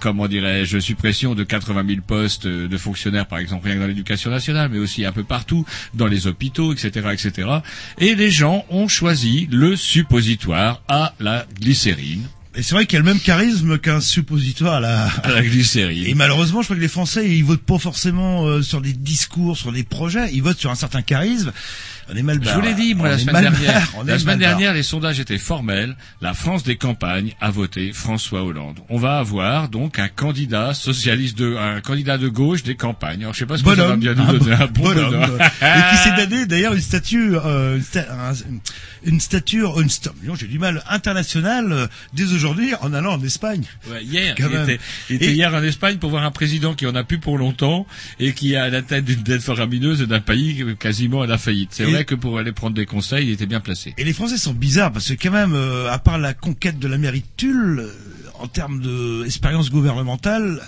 comment 0.00 0.26
dirais-je, 0.26 0.78
suppression 0.78 1.34
de 1.34 1.44
80 1.44 1.84
000 1.86 2.00
postes 2.04 2.46
de 2.46 2.76
fonctionnaires 2.78 3.26
par 3.26 3.38
exemple 3.38 3.66
rien 3.66 3.76
que 3.76 3.80
dans 3.82 3.86
l'éducation 3.86 4.30
nationale, 4.30 4.70
mais 4.72 4.78
aussi 4.78 5.04
un 5.04 5.12
peu 5.12 5.22
partout 5.22 5.64
dans 5.94 6.06
les 6.06 6.26
hôpitaux, 6.26 6.72
etc., 6.72 7.10
etc. 7.12 7.48
Et 7.98 8.14
les 8.14 8.30
gens 8.30 8.64
ont 8.70 8.88
choisi 8.88 9.48
le 9.50 9.76
suppositoire 9.76 10.80
à 10.88 11.14
la 11.20 11.46
glycérine, 11.60 12.26
Et 12.56 12.62
c'est 12.62 12.74
vrai 12.74 12.86
qu'il 12.86 12.94
y 12.94 12.96
a 12.96 13.00
le 13.00 13.04
même 13.04 13.20
charisme 13.20 13.78
qu'un 13.78 14.00
suppositoire 14.00 14.76
à 14.76 14.80
la. 14.80 15.06
à 15.08 15.30
la 15.30 15.42
glycérine. 15.42 16.06
Et 16.06 16.14
malheureusement, 16.14 16.62
je 16.62 16.68
crois 16.68 16.76
que 16.76 16.80
les 16.80 16.88
Français, 16.88 17.28
ils 17.28 17.44
votent 17.44 17.60
pas 17.60 17.78
forcément 17.78 18.46
euh, 18.46 18.62
sur 18.62 18.80
des 18.80 18.94
discours, 18.94 19.58
sur 19.58 19.72
des 19.72 19.82
projets. 19.82 20.32
Ils 20.32 20.42
votent 20.42 20.58
sur 20.58 20.70
un 20.70 20.74
certain 20.74 21.02
charisme. 21.02 21.52
On 22.08 22.14
est 22.16 22.22
mal 22.22 22.38
Je 22.40 22.44
barre. 22.44 22.54
vous 22.54 22.60
l'ai 22.60 22.74
dit, 22.74 22.94
moi, 22.94 23.08
On 23.08 23.10
la 23.10 23.18
semaine 23.18 23.42
dernière. 23.42 23.88
La 24.06 24.18
semaine 24.18 24.38
dernière, 24.38 24.72
les 24.74 24.82
sondages 24.84 25.18
étaient 25.18 25.38
formels. 25.38 25.96
La 26.20 26.34
France 26.34 26.62
des 26.62 26.76
campagnes 26.76 27.32
a 27.40 27.50
voté 27.50 27.92
François 27.92 28.44
Hollande. 28.44 28.78
On 28.88 28.96
va 28.98 29.18
avoir 29.18 29.68
donc 29.68 29.98
un 29.98 30.08
candidat 30.08 30.72
socialiste 30.72 31.36
de, 31.36 31.56
un 31.56 31.80
candidat 31.80 32.16
de 32.16 32.28
gauche 32.28 32.62
des 32.62 32.76
campagnes. 32.76 33.22
Alors, 33.22 33.34
je 33.34 33.40
sais 33.40 33.46
pas 33.46 33.58
ce 33.58 33.64
que 33.64 33.70
ça 33.70 33.74
va 33.76 33.82
Bonhomme, 33.96 34.00
bien 34.00 34.14
nous 34.14 34.38
donner. 34.38 34.52
Un 34.52 34.66
bon 34.66 34.82
bonhomme. 34.84 35.10
bonhomme. 35.10 35.38
et 35.40 35.90
qui 35.90 35.96
s'est 36.02 36.26
donné 36.26 36.46
d'ailleurs 36.46 36.74
une 36.74 36.80
statue, 36.80 37.34
euh, 37.36 37.76
une, 37.76 37.82
sta- 37.82 38.06
un- 38.08 38.34
une 39.04 39.20
stature, 39.20 39.80
une 39.80 39.88
sta- 39.88 40.12
j'ai 40.38 40.46
du 40.46 40.58
mal, 40.60 40.82
internationale 40.88 41.72
euh, 41.72 41.86
dès 42.14 42.32
aujourd'hui 42.32 42.72
en 42.82 42.92
allant 42.94 43.14
en 43.14 43.22
Espagne. 43.24 43.64
Ouais, 43.90 44.04
hier, 44.04 44.34
Quand 44.38 44.46
il 44.48 44.52
même. 44.54 44.62
était, 44.70 44.80
il 45.10 45.16
était 45.16 45.26
Et- 45.26 45.32
hier 45.32 45.52
en 45.52 45.62
Espagne 45.62 45.96
pour 45.98 46.10
voir 46.10 46.22
un 46.24 46.30
président 46.30 46.74
qui 46.74 46.86
en 46.86 46.94
a 46.94 47.02
plus 47.04 47.18
pour 47.18 47.36
longtemps 47.38 47.86
et 48.20 48.32
qui 48.32 48.54
a 48.54 48.68
la 48.68 48.82
tête 48.82 49.04
d'une 49.04 49.22
dette 49.22 49.42
faramineuse 49.42 50.02
et 50.02 50.06
d'un 50.06 50.20
pays 50.20 50.64
quasiment 50.78 51.22
à 51.22 51.26
la 51.26 51.38
faillite. 51.38 51.70
C'est 51.72 51.95
Que 52.04 52.14
pour 52.14 52.38
aller 52.38 52.52
prendre 52.52 52.74
des 52.74 52.86
conseils, 52.86 53.26
il 53.26 53.32
était 53.32 53.46
bien 53.46 53.60
placé. 53.60 53.94
Et 53.96 54.04
les 54.04 54.12
Français 54.12 54.36
sont 54.36 54.52
bizarres 54.52 54.92
parce 54.92 55.08
que 55.08 55.14
quand 55.14 55.30
même, 55.30 55.54
euh, 55.54 55.90
à 55.90 55.98
part 55.98 56.18
la 56.18 56.34
conquête 56.34 56.78
de 56.78 56.88
la 56.88 56.98
mairie 56.98 57.20
de 57.20 57.26
Tulle, 57.36 57.80
euh, 57.80 57.92
en 58.38 58.48
termes 58.48 58.80
d'expérience 59.22 59.70
gouvernementale, 59.70 60.60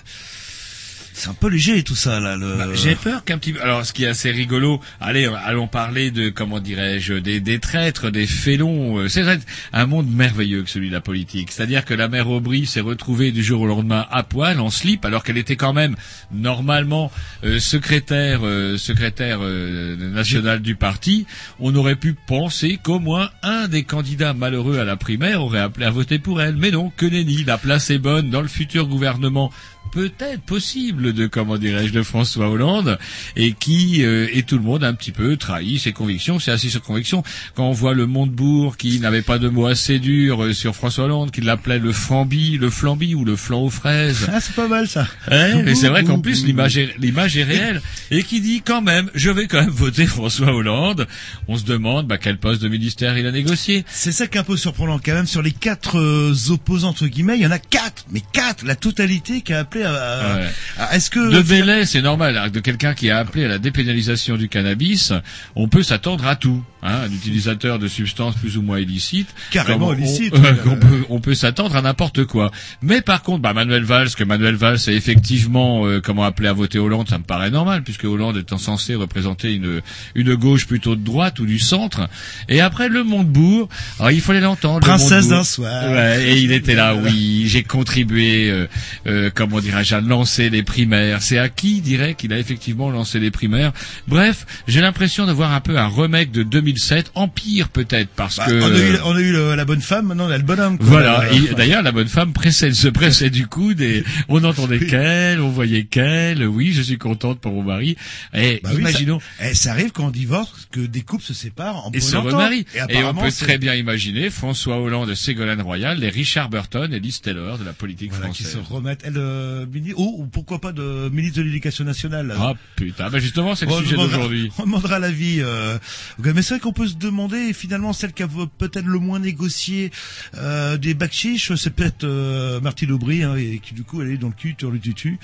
c'est 1.19 1.29
un 1.31 1.35
peu 1.35 1.49
léger 1.49 1.83
tout 1.83 1.97
ça 1.97 2.21
là. 2.21 2.37
Le... 2.37 2.57
Bah, 2.57 2.67
J'ai 2.75 2.95
peur 2.95 3.25
qu'un 3.25 3.39
petit. 3.39 3.55
Alors, 3.61 3.85
ce 3.85 3.93
qui 3.93 4.05
est 4.05 4.09
assez 4.09 4.31
rigolo, 4.31 4.81
allez, 5.01 5.27
allons 5.45 5.67
parler 5.67 6.11
de 6.11 6.29
comment 6.29 6.61
dirais-je, 6.61 7.15
des, 7.15 7.41
des 7.41 7.59
traîtres, 7.59 8.11
des 8.11 8.27
félons. 8.27 8.99
Euh, 9.01 9.09
C'est 9.09 9.25
un 9.73 9.87
monde 9.87 10.09
merveilleux 10.11 10.63
que 10.63 10.71
celui 10.71 10.89
de 10.89 10.95
la 10.95 11.01
politique. 11.01 11.51
C'est-à-dire 11.51 11.85
que 11.85 11.95
la 11.95 12.09
mère 12.09 12.31
Aubry 12.31 12.67
s'est 12.67 12.81
retrouvée 12.81 13.33
du 13.33 13.43
jour 13.43 13.63
au 13.63 13.67
lendemain 13.67 14.07
à 14.11 14.23
poil, 14.23 14.61
en 14.61 14.71
slip, 14.71 15.05
alors 15.05 15.25
qu'elle 15.25 15.39
était 15.39 15.57
quand 15.57 15.73
même 15.73 15.97
normalement 16.33 17.11
euh, 17.45 17.59
secrétaire, 17.59 18.41
euh, 18.45 18.77
secrétaire 18.79 19.39
euh, 19.43 19.97
nationale 19.97 20.61
du 20.61 20.77
parti. 20.77 21.27
On 21.59 21.75
aurait 21.75 21.97
pu 21.97 22.15
penser 22.15 22.79
qu'au 22.83 23.01
moins 23.01 23.31
un 23.43 23.67
des 23.67 23.83
candidats 23.83 24.35
malheureux 24.35 24.79
à 24.79 24.85
la 24.85 24.97
primaire 24.97 25.43
aurait 25.43 25.61
appelé 25.61 25.87
à 25.87 25.91
voter 25.91 26.19
pour 26.19 26.41
elle. 26.41 26.57
Mais 26.57 26.71
non, 26.71 26.93
que 26.97 27.07
nenni. 27.07 27.45
La 27.45 27.59
place 27.59 27.91
est 27.91 27.99
bonne 27.99 28.31
dans 28.31 28.43
le 28.43 28.49
futur 28.49 28.87
gouvernement 28.87 29.51
peut-être 29.91 30.43
possible 30.43 31.13
de 31.13 31.27
comment 31.27 31.59
dirais-je 31.59 31.93
de 31.93 32.03
François 32.03 32.49
Hollande 32.49 32.99
et 33.37 33.53
qui 33.53 34.05
euh, 34.05 34.29
et 34.33 34.43
tout 34.43 34.57
le 34.57 34.63
monde 34.63 34.85
a 34.85 34.89
un 34.89 34.95
petit 34.95 35.13
peu 35.13 35.37
trahi 35.37 35.79
ses 35.79 35.93
convictions, 35.93 36.39
c'est 36.39 36.51
assis 36.51 36.71
sur 36.71 36.83
conviction. 36.83 37.23
Quand 37.55 37.69
on 37.69 37.73
voit 37.73 37.95
le 37.95 38.07
Montebourg 38.07 38.77
qui 38.77 39.01
n'avait 39.01 39.23
pas 39.23 39.39
de 39.39 39.49
mots 39.49 39.67
assez 39.67 39.99
durs 39.99 40.45
euh, 40.45 40.53
sur 40.53 40.75
François 40.75 41.05
Hollande, 41.05 41.31
qui 41.31 41.41
l'appelait 41.41 41.79
le 41.79 41.93
flambi, 41.93 42.59
le 42.59 42.71
flambi 42.71 43.15
ou 43.15 43.25
le 43.25 43.37
flan 43.37 43.63
aux 43.63 43.71
fraises. 43.71 44.29
Ah, 44.33 44.41
c'est 44.41 44.55
pas 44.55 44.69
mal 44.69 44.89
ça. 44.89 45.07
Hein, 45.31 45.63
mais 45.65 45.75
c'est 45.75 45.89
vrai 45.89 46.05
qu'en 46.05 46.21
plus 46.21 46.45
l'image 46.45 46.77
est, 46.77 46.95
l'image 46.99 47.37
est 47.37 47.45
réelle 47.45 47.81
et 48.11 48.23
qui 48.23 48.41
dit 48.41 48.63
quand 48.65 48.83
même 48.83 49.11
je 49.15 49.31
vais 49.31 49.47
quand 49.47 49.61
même 49.61 49.71
voter 49.71 50.07
François 50.07 50.53
Hollande. 50.55 51.07
On 51.49 51.57
se 51.57 51.65
demande 51.65 52.07
bah, 52.07 52.19
quel 52.19 52.39
poste 52.39 52.63
de 52.63 52.69
ministère 52.69 53.19
il 53.19 53.27
a 53.27 53.33
négocié. 53.33 53.85
C'est 53.89 54.13
ça 54.13 54.27
qui 54.27 54.37
est 54.37 54.41
un 54.41 54.45
peu 54.45 54.57
surprenant 54.57 54.99
quand 54.99 55.15
même. 55.15 55.27
Sur 55.27 55.43
les 55.43 55.53
quatre 55.53 55.99
euh, 55.99 56.35
opposants 56.51 56.89
entre 56.89 57.07
guillemets, 57.07 57.37
il 57.37 57.43
y 57.43 57.47
en 57.47 57.51
a 57.51 57.59
quatre, 57.59 58.07
mais 58.11 58.23
quatre, 58.33 58.65
la 58.65 58.77
totalité 58.77 59.41
qui 59.41 59.53
a 59.53 59.61
appelé 59.61 59.78
à. 59.85 59.93
à- 59.93 60.37
Ouais. 60.37 60.47
à- 60.79 60.97
Est-ce 60.97 61.11
que 61.11 61.33
De 61.33 61.43
Bellay, 61.43 61.85
c'est 61.87 62.03
normal. 62.03 62.37
hein, 62.37 62.49
De 62.49 62.61
quelqu'un 62.61 62.95
qui 62.95 63.11
a 63.11 63.19
appelé 63.19 63.45
à 63.45 63.49
la 63.49 63.59
dépénalisation 63.59 64.37
du 64.37 64.49
cannabis, 64.49 65.13
on 65.57 65.69
peut 65.69 65.83
s'attendre 65.83 66.27
à 66.27 66.37
tout. 66.37 66.63
Hein, 66.81 67.01
un 67.07 67.13
utilisateur 67.13 67.81
de 67.81 67.89
substances 67.89 68.37
plus 68.37 68.57
ou 68.57 68.63
moins 68.63 68.79
illicites. 68.79 69.29
Carrément 69.51 69.89
Comme 69.89 69.97
on- 69.97 69.99
illicite, 69.99 70.33
on, 70.37 70.41
oui, 70.43 70.49
on 70.67 70.77
peut, 70.77 71.05
on 71.11 71.21
peut 71.21 71.35
s'attendre 71.35 71.75
à 71.75 71.83
n'importe 71.83 72.25
quoi. 72.25 72.53
Mais 72.83 73.01
par 73.01 73.23
contre, 73.23 73.43
bah, 73.43 73.53
Manuel 73.53 73.83
Valls, 73.83 74.11
que 74.17 74.23
Manuel 74.23 74.55
Valls 74.55 74.79
a 74.87 74.93
effectivement 74.93 75.87
euh, 75.87 76.01
comment 76.01 76.23
appeler 76.23 76.47
à 76.49 76.53
voter 76.53 76.79
Hollande, 76.79 77.09
ça 77.09 77.19
me 77.19 77.25
paraît 77.25 77.51
normal, 77.51 77.83
puisque 77.83 78.05
Hollande 78.05 78.37
étant 78.37 78.59
censé 78.59 78.95
représenter 78.95 79.55
une, 79.55 79.81
une 80.15 80.37
gauche 80.37 80.69
plutôt 80.69 80.95
de 80.95 81.03
droite 81.03 81.41
ou 81.41 81.47
du 81.47 81.59
centre. 81.59 82.09
Et 82.49 82.61
après, 82.61 82.89
le 82.89 83.03
Montebourg, 83.03 83.69
alors 83.99 84.13
il 84.13 84.21
fallait 84.21 84.39
l'entendre. 84.41 84.77
le 84.79 84.83
Princesse 84.83 85.27
d'un 85.29 85.43
soir. 85.43 85.91
Ouais, 85.91 86.29
et 86.31 86.37
il 86.39 86.53
était 86.53 86.77
là, 86.77 86.95
oui, 86.95 87.45
j'ai 87.49 87.65
contribué, 87.65 88.51
euh, 88.51 88.67
euh, 89.09 89.31
comment 89.35 89.59
dirais-je, 89.71 89.95
a 89.95 90.01
lancé 90.01 90.51
les 90.51 90.63
primaires 90.63 91.23
C'est 91.23 91.39
à 91.39 91.49
qui 91.49 91.81
dirait 91.81 92.15
qu'il 92.15 92.33
a 92.33 92.39
effectivement 92.39 92.91
lancé 92.91 93.19
les 93.19 93.31
primaires 93.31 93.73
Bref, 94.07 94.47
j'ai 94.67 94.81
l'impression 94.81 95.27
de 95.27 95.33
voir 95.33 95.53
un 95.53 95.61
peu 95.61 95.79
un 95.79 95.89
remake 95.89 96.31
de 96.31 96.43
2007, 96.43 97.11
en 97.15 97.29
pire 97.29 97.69
peut-être, 97.69 98.09
parce 98.17 98.37
Bah, 98.37 98.47
que... 98.47 98.61
on 98.61 98.75
a 98.75 98.79
eu, 98.79 98.97
on 99.05 99.17
a 99.17 99.21
eu 99.21 99.33
le- 99.33 99.55
la 99.55 99.65
bonne 99.65 99.81
femme, 99.81 100.07
maintenant 100.07 100.27
on 100.27 100.31
a 100.31 100.39
le 100.39 100.45
bonhomme. 100.45 100.79
quoi. 100.79 100.87
Voilà. 100.87 101.21
Euh, 101.25 101.33
Et 101.51 101.55
D'ailleurs, 101.55 101.83
la 101.83 101.93
bonne 101.93 102.09
femme 102.09 102.33
pressait, 102.33 102.73
se 102.73 102.89
pressait 102.89 103.31
du 103.31 103.47
coude 103.47 103.81
et 103.81 104.05
on 104.29 104.43
entendait 104.45 104.79
qu'elle, 104.87 105.41
on 105.41 105.51
voyait 105.51 105.85
qu'elle. 105.85 106.47
Oui, 106.47 106.73
je 106.73 106.83
suis 106.83 106.99
contente 106.99 107.41
pour 107.41 107.53
mon 107.53 107.63
mari. 107.63 107.97
Et 108.35 108.61
bah 108.63 108.71
oui, 108.73 108.81
imaginons. 108.81 109.21
ça, 109.21 109.51
eh, 109.51 109.55
ça 109.55 109.71
arrive 109.73 109.91
quand 109.93 110.07
on 110.07 110.11
divorce 110.11 110.69
que 110.71 110.81
des 110.81 111.01
couples 111.03 111.25
se 111.25 111.35
séparent 111.35 111.87
en 111.87 111.93
Et 111.93 112.01
se 112.01 112.17
remarient. 112.17 112.65
Et, 112.89 112.95
Et, 112.99 113.05
on 113.05 113.15
peut 113.15 113.31
très 113.31 113.59
bien 113.59 113.75
imaginer 113.75 114.31
François 114.31 114.79
Hollande 114.81 115.11
et 115.11 115.15
Ségolène 115.17 115.61
Royal, 115.63 115.99
les 115.99 116.09
Richard 116.09 116.49
Burton 116.49 116.93
et 116.93 117.01
Liz 117.01 117.21
Taylor 117.21 117.59
de 117.59 117.65
la 117.65 117.73
politique 117.73 118.11
Voilà, 118.13 118.29
qui 118.33 118.45
française. 118.45 118.63
se 118.67 118.73
remettent, 118.73 119.01
elle, 119.05 119.15
euh, 119.17 119.48
oh, 119.97 120.15
ou 120.19 120.27
pourquoi 120.27 120.61
pas 120.61 120.73
de 120.73 121.09
ministre 121.11 121.39
de 121.39 121.43
l'Éducation 121.43 121.85
nationale. 121.85 122.35
Ah 122.39 122.55
putain, 122.77 123.11
bah 123.11 123.19
justement 123.19 123.55
c'est 123.55 123.67
le 123.67 123.73
On 123.73 123.81
sujet 123.81 123.97
d'aujourd'hui. 123.97 124.51
On 124.59 124.65
demandera 124.65 124.99
l'avis. 124.99 125.41
Euh... 125.41 125.79
Mais 126.19 126.43
c'est 126.43 126.55
vrai 126.55 126.61
qu'on 126.61 126.73
peut 126.73 126.87
se 126.89 126.95
demander, 126.95 127.53
finalement, 127.53 127.93
celle 127.93 128.13
qui 128.13 128.23
a 128.23 128.29
peut-être 128.59 128.87
le 128.87 128.99
moins 128.99 129.19
négocié 129.19 129.91
euh, 130.37 130.77
des 130.77 130.95
bacs 130.95 131.13
chiches, 131.13 131.55
c'est 131.55 131.71
peut-être 131.71 132.05
euh, 132.05 132.61
Martine 132.61 132.93
Aubry, 132.93 133.23
hein, 133.23 133.37
et 133.37 133.59
qui 133.59 133.75
du 133.75 133.85
coup 133.85 134.03
elle 134.03 134.11
est 134.11 134.19
dans 134.19 134.29
le 134.29 134.35
cul, 134.35 134.55
sur 134.59 134.71
le 134.71 134.79
tutu. 134.79 135.19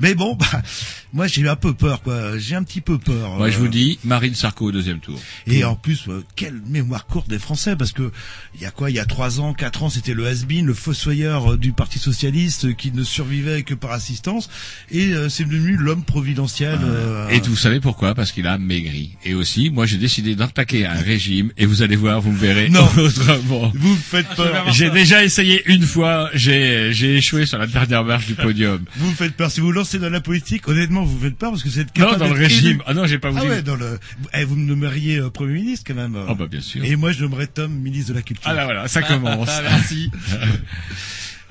Mais 0.00 0.14
bon, 0.14 0.34
bah, 0.34 0.62
moi 1.12 1.26
j'ai 1.26 1.46
un 1.48 1.56
peu 1.56 1.74
peur, 1.74 2.02
quoi. 2.02 2.38
J'ai 2.38 2.54
un 2.54 2.62
petit 2.62 2.80
peu 2.80 2.98
peur. 2.98 3.36
Moi 3.36 3.50
je 3.50 3.56
Euh, 3.56 3.60
vous 3.60 3.68
dis, 3.68 3.98
Marine 4.04 4.34
Sarko 4.34 4.66
au 4.66 4.72
deuxième 4.72 5.00
tour. 5.00 5.18
Et 5.46 5.64
en 5.64 5.74
plus, 5.74 6.08
euh, 6.08 6.24
quelle 6.36 6.60
mémoire 6.66 7.06
courte 7.06 7.28
des 7.28 7.38
Français, 7.38 7.76
parce 7.76 7.92
que 7.92 8.10
il 8.54 8.60
y 8.60 8.66
a 8.66 8.70
quoi, 8.70 8.90
il 8.90 8.96
y 8.96 8.98
a 9.00 9.04
trois 9.04 9.40
ans, 9.40 9.54
quatre 9.54 9.82
ans, 9.82 9.90
c'était 9.90 10.14
le 10.14 10.26
has-been, 10.26 10.66
le 10.66 10.74
fossoyeur 10.74 11.56
du 11.58 11.72
Parti 11.72 11.98
socialiste 11.98 12.76
qui 12.76 12.92
ne 12.92 13.02
survivait 13.02 13.61
que 13.62 13.74
par 13.74 13.92
assistance, 13.92 14.48
et 14.90 15.12
euh, 15.12 15.28
c'est 15.28 15.44
devenu 15.44 15.76
l'homme 15.76 16.04
providentiel. 16.04 16.78
euh, 16.82 17.28
Et 17.28 17.40
vous 17.40 17.56
savez 17.56 17.80
pourquoi? 17.80 18.14
Parce 18.14 18.32
qu'il 18.32 18.46
a 18.46 18.58
maigri. 18.58 19.16
Et 19.24 19.34
aussi, 19.34 19.70
moi 19.70 19.86
j'ai 19.86 19.96
décidé 19.98 20.34
d'attaquer 20.34 20.86
un 20.86 20.94
régime 21.00 21.50
et 21.56 21.66
vous 21.66 21.82
allez 21.82 21.96
voir, 21.96 22.20
vous 22.20 22.32
me 22.32 22.38
verrez 22.38 22.68
Non. 22.68 22.88
autrement. 22.96 23.72
Vous 23.74 23.90
me 23.90 23.96
faites 23.96 24.28
peur. 24.36 24.72
J'ai 24.72 24.90
déjà 24.90 25.24
essayé 25.24 25.62
une 25.66 25.82
fois, 25.82 26.30
j'ai 26.34 26.92
j'ai 26.92 27.16
échoué 27.16 27.46
sur 27.46 27.58
la 27.58 27.66
dernière 27.66 28.04
marche 28.04 28.26
du 28.26 28.34
podium. 28.34 28.84
Vous 28.96 29.10
me 29.10 29.14
faites 29.14 29.34
peur. 29.34 29.50
Si 29.50 29.60
vous 29.60 29.72
lancez 29.72 29.98
dans 29.98 30.10
la 30.10 30.20
politique, 30.20 30.68
honnêtement, 30.68 31.04
vous 31.04 31.16
me 31.16 31.22
faites 31.22 31.36
peur 31.38 31.50
parce 31.50 31.62
que 31.62 31.68
êtes 31.80 31.96
Non, 31.98 32.16
dans 32.16 32.28
le 32.28 32.32
régime. 32.34 32.66
élu. 32.70 32.80
Ah 32.86 32.94
non, 32.94 33.06
j'ai 33.06 33.18
pas 33.18 33.28
Ah 33.34 33.40
voulu. 33.40 33.50
ouais, 33.50 33.62
dans 33.62 33.76
le. 33.76 33.98
Eh, 34.34 34.44
vous 34.44 34.56
me 34.56 34.64
nommeriez 34.66 35.18
euh, 35.18 35.30
Premier 35.30 35.54
ministre 35.54 35.84
quand 35.88 35.94
même. 36.00 36.16
Ah 36.28 36.34
bah 36.34 36.46
bien 36.50 36.60
sûr. 36.60 36.84
Et 36.84 36.96
moi, 36.96 37.12
je 37.12 37.22
nommerais 37.22 37.46
Tom 37.46 37.72
ministre 37.72 38.10
de 38.10 38.14
la 38.16 38.22
Culture. 38.22 38.48
Ah 38.48 38.54
là 38.54 38.64
voilà, 38.64 38.88
ça 38.88 39.02
commence. 39.02 39.48
Merci. 39.62 40.10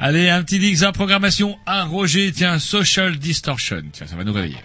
Allez, 0.03 0.29
un 0.29 0.41
petit 0.41 0.57
Dix 0.57 0.83
à 0.83 0.91
programmation. 0.91 1.59
Un 1.67 1.83
Roger, 1.83 2.31
tiens, 2.31 2.57
Social 2.57 3.17
Distortion. 3.17 3.83
Tiens, 3.91 4.07
ça 4.07 4.15
va 4.15 4.23
nous 4.23 4.33
réveiller. 4.33 4.57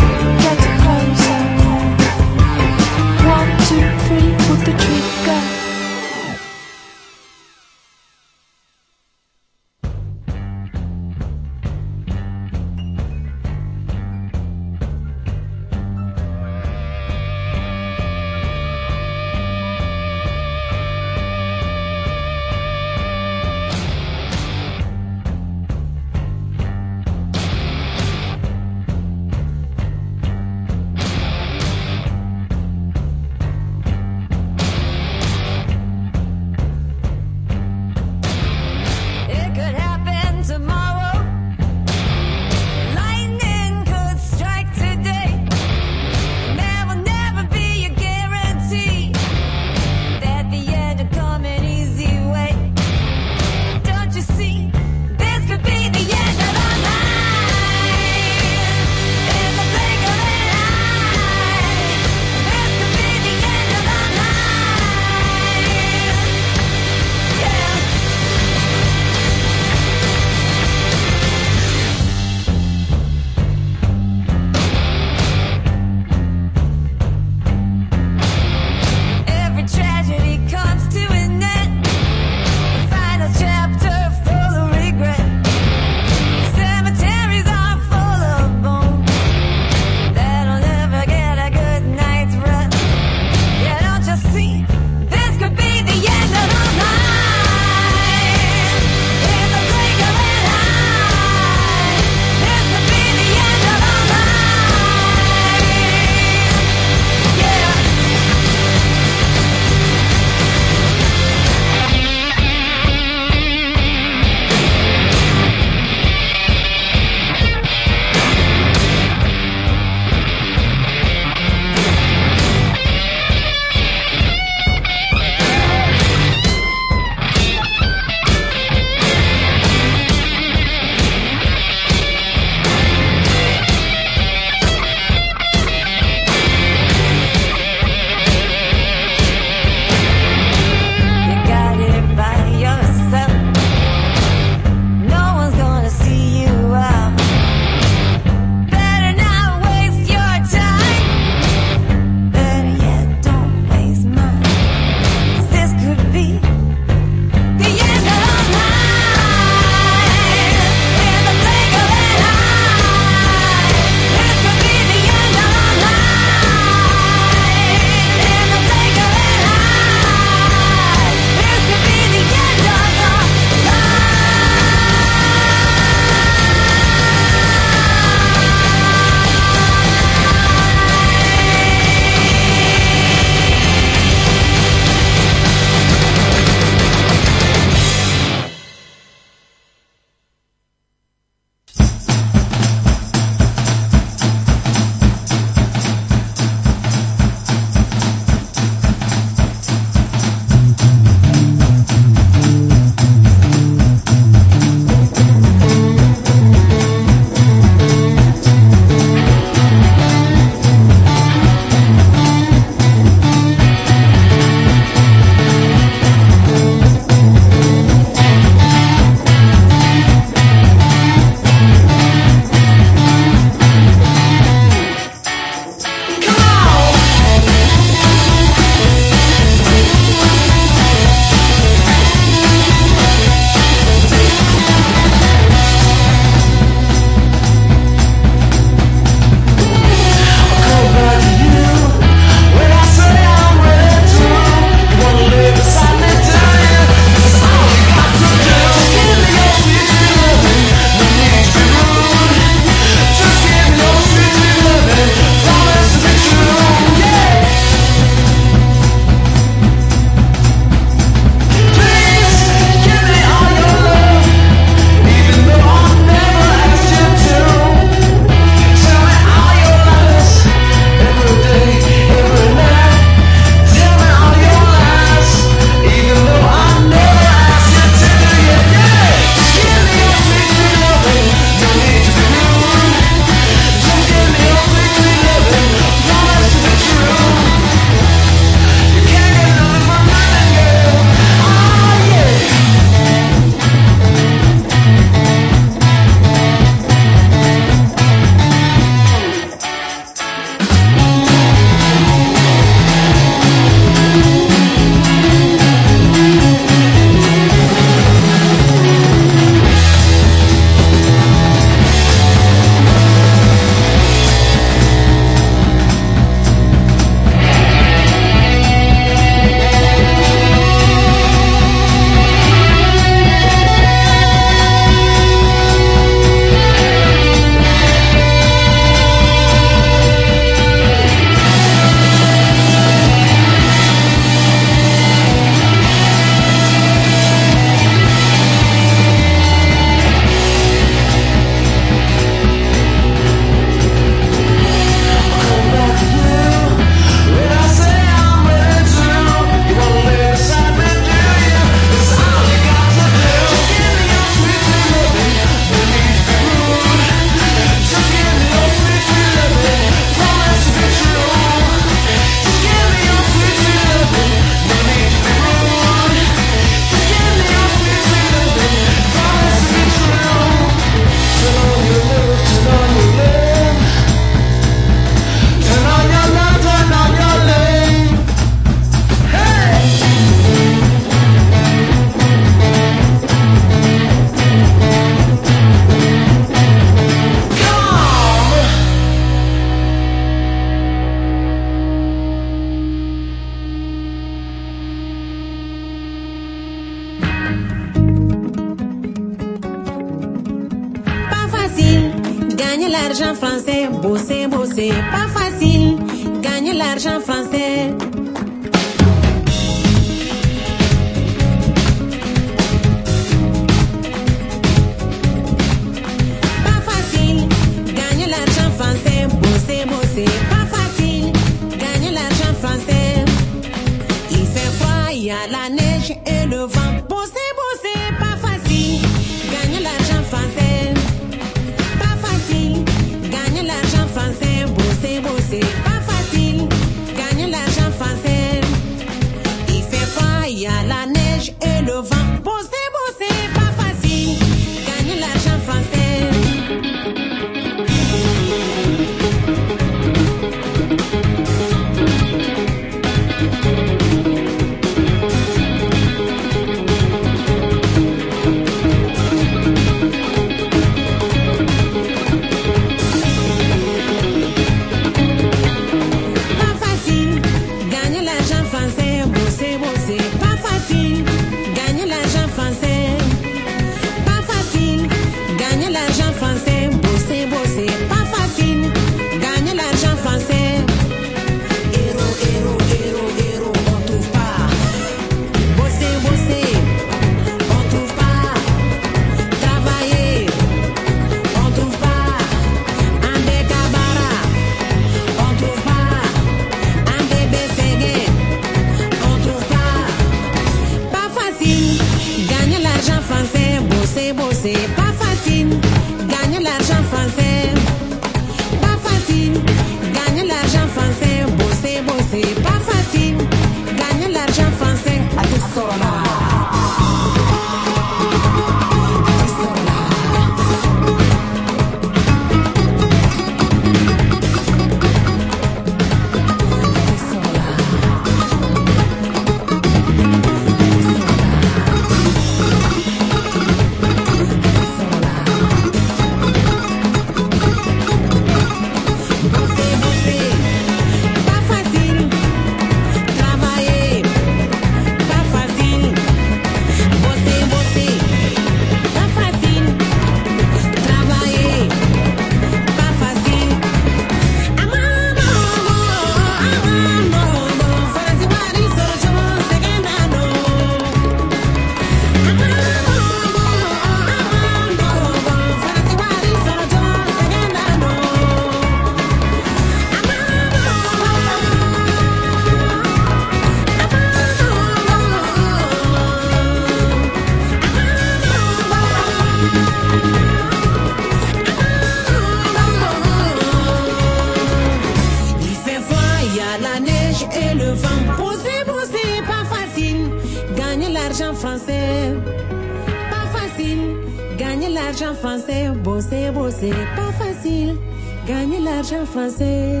Français. 599.36 600.00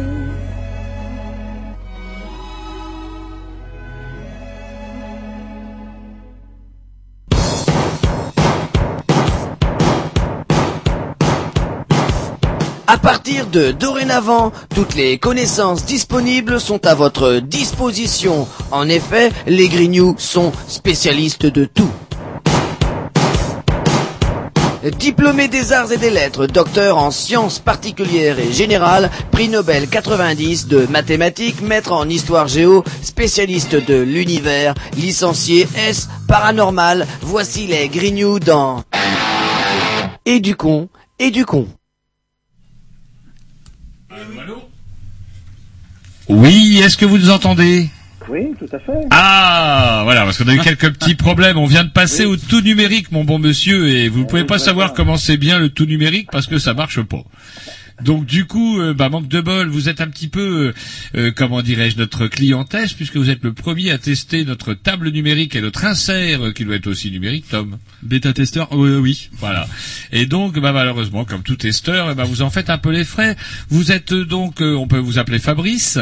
À 12.88 12.98
partir 12.98 13.46
de 13.48 13.72
dorénavant, 13.72 14.52
toutes 14.74 14.94
les 14.94 15.18
connaissances 15.18 15.84
disponibles 15.84 16.58
sont 16.58 16.86
à 16.86 16.94
votre 16.94 17.40
disposition. 17.40 18.48
En 18.70 18.88
effet, 18.88 19.30
les 19.46 19.68
Grignoux 19.68 20.14
sont 20.18 20.50
spécialistes 20.66 21.44
de 21.46 21.66
tout. 21.66 21.90
Diplômé 24.90 25.48
des 25.48 25.72
arts 25.72 25.90
et 25.90 25.96
des 25.96 26.10
lettres, 26.10 26.46
docteur 26.46 26.98
en 26.98 27.10
sciences 27.10 27.58
particulières 27.58 28.38
et 28.38 28.52
générales, 28.52 29.10
prix 29.32 29.48
Nobel 29.48 29.88
90 29.88 30.68
de 30.68 30.86
mathématiques, 30.86 31.60
maître 31.60 31.92
en 31.92 32.08
histoire 32.08 32.46
géo, 32.46 32.84
spécialiste 33.02 33.74
de 33.74 34.00
l'univers, 34.00 34.74
licencié 34.96 35.66
S 35.76 36.08
paranormal, 36.28 37.06
voici 37.22 37.66
les 37.66 37.88
Grignoux 37.88 38.38
dans 38.38 38.84
Et 40.24 40.40
du 40.40 40.54
con, 40.54 40.88
et 41.18 41.30
du 41.30 41.44
con. 41.44 41.66
Oui, 46.28 46.80
est-ce 46.82 46.96
que 46.96 47.04
vous 47.06 47.18
nous 47.18 47.30
entendez? 47.30 47.88
Oui, 48.28 48.54
tout 48.58 48.66
à 48.72 48.78
fait. 48.78 48.92
Ah, 49.10 50.02
voilà, 50.04 50.24
parce 50.24 50.38
qu'on 50.38 50.48
a 50.48 50.54
eu 50.54 50.58
quelques 50.64 50.92
petits 50.92 51.14
problèmes. 51.14 51.58
On 51.58 51.66
vient 51.66 51.84
de 51.84 51.90
passer 51.90 52.24
au 52.24 52.36
tout 52.36 52.60
numérique, 52.60 53.12
mon 53.12 53.24
bon 53.24 53.38
monsieur, 53.38 53.88
et 53.88 54.08
vous 54.08 54.20
ne 54.20 54.24
pouvez 54.24 54.44
pas 54.44 54.58
savoir 54.58 54.94
comment 54.94 55.16
c'est 55.16 55.36
bien 55.36 55.58
le 55.58 55.68
tout 55.68 55.86
numérique 55.86 56.30
parce 56.30 56.46
que 56.46 56.58
ça 56.58 56.74
marche 56.74 57.02
pas. 57.02 57.22
Donc 58.02 58.26
du 58.26 58.44
coup, 58.44 58.78
euh, 58.78 58.92
bah, 58.92 59.08
manque 59.08 59.28
de 59.28 59.40
bol, 59.40 59.68
vous 59.68 59.88
êtes 59.88 60.02
un 60.02 60.08
petit 60.08 60.28
peu, 60.28 60.74
euh, 61.16 61.18
euh, 61.18 61.32
comment 61.34 61.62
dirais-je, 61.62 61.96
notre 61.96 62.26
clientèle, 62.26 62.88
puisque 62.94 63.16
vous 63.16 63.30
êtes 63.30 63.42
le 63.42 63.54
premier 63.54 63.90
à 63.90 63.98
tester 63.98 64.44
notre 64.44 64.74
table 64.74 65.10
numérique 65.10 65.56
et 65.56 65.62
notre 65.62 65.84
insert, 65.86 66.46
euh, 66.46 66.52
qui 66.52 66.66
doit 66.66 66.74
être 66.74 66.88
aussi 66.88 67.10
numérique, 67.10 67.46
Tom. 67.48 67.78
Bêta-testeur, 68.02 68.68
oui, 68.72 68.90
oui. 68.96 69.30
Voilà. 69.38 69.66
Et 70.12 70.26
donc, 70.26 70.58
bah, 70.58 70.72
malheureusement, 70.72 71.24
comme 71.24 71.42
tout 71.42 71.56
testeur, 71.56 72.14
ben, 72.14 72.24
vous 72.24 72.42
en 72.42 72.50
faites 72.50 72.68
un 72.68 72.78
peu 72.78 72.90
les 72.90 73.04
frais. 73.04 73.34
Vous 73.70 73.92
êtes 73.92 74.12
donc, 74.12 74.60
euh, 74.60 74.74
on 74.74 74.86
peut 74.86 74.98
vous 74.98 75.18
appeler 75.18 75.38
Fabrice. 75.38 75.98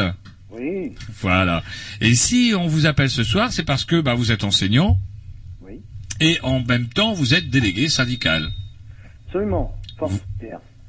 Oui. 0.55 0.93
Voilà. 1.21 1.63
Et 2.01 2.15
si 2.15 2.53
on 2.57 2.67
vous 2.67 2.85
appelle 2.85 3.09
ce 3.09 3.23
soir, 3.23 3.51
c'est 3.51 3.63
parce 3.63 3.85
que 3.85 3.99
bah, 4.01 4.15
vous 4.15 4.31
êtes 4.31 4.43
enseignant. 4.43 4.97
Oui. 5.61 5.81
Et 6.19 6.39
en 6.43 6.61
même 6.61 6.87
temps, 6.87 7.13
vous 7.13 7.33
êtes 7.33 7.49
délégué 7.49 7.89
syndical. 7.89 8.49
Absolument. 9.27 9.75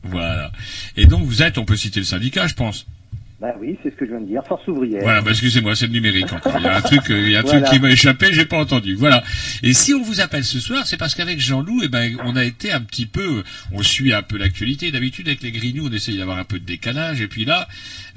Voilà. 0.04 0.52
Et 0.96 1.06
donc 1.06 1.24
vous 1.24 1.42
êtes, 1.42 1.58
on 1.58 1.64
peut 1.64 1.76
citer 1.76 2.00
le 2.00 2.06
syndicat, 2.06 2.46
je 2.46 2.54
pense. 2.54 2.86
Bah 3.38 3.54
oui, 3.60 3.76
c'est 3.82 3.90
ce 3.90 3.96
que 3.96 4.06
je 4.06 4.12
viens 4.12 4.20
de 4.20 4.26
dire. 4.26 4.42
Force 4.48 4.66
ouvrière. 4.66 5.02
Voilà, 5.02 5.20
bah 5.20 5.30
excusez-moi, 5.32 5.76
c'est 5.76 5.86
le 5.88 5.92
numérique 5.92 6.32
encore. 6.32 6.54
Il 6.58 6.64
y 6.64 6.68
a 6.68 6.76
un 6.76 6.80
truc, 6.80 7.10
euh, 7.10 7.20
il 7.20 7.32
y 7.32 7.36
a 7.36 7.40
un 7.40 7.42
Voilà. 7.42 7.60
truc 7.60 7.70
qui 7.74 7.80
m'a 7.80 7.90
échappé, 7.90 8.32
j'ai 8.32 8.46
pas 8.46 8.58
entendu. 8.58 8.94
Voilà. 8.94 9.22
Et 9.62 9.74
si 9.74 9.92
on 9.92 10.00
vous 10.02 10.22
appelle 10.22 10.42
ce 10.44 10.58
soir, 10.58 10.86
c'est 10.86 10.96
parce 10.96 11.14
qu'avec 11.14 11.38
Jean-Loup, 11.38 11.82
eh 11.84 11.88
ben, 11.88 12.16
on 12.24 12.34
a 12.34 12.44
été 12.44 12.72
un 12.72 12.80
petit 12.80 13.04
peu, 13.04 13.42
on 13.72 13.82
suit 13.82 14.14
un 14.14 14.22
peu 14.22 14.38
l'actualité. 14.38 14.90
D'habitude, 14.90 15.28
avec 15.28 15.42
les 15.42 15.52
Grignoux, 15.52 15.86
on 15.86 15.92
essaye 15.92 16.16
d'avoir 16.16 16.38
un 16.38 16.44
peu 16.44 16.58
de 16.58 16.64
décalage. 16.64 17.20
Et 17.20 17.28
puis 17.28 17.44
là, 17.44 17.68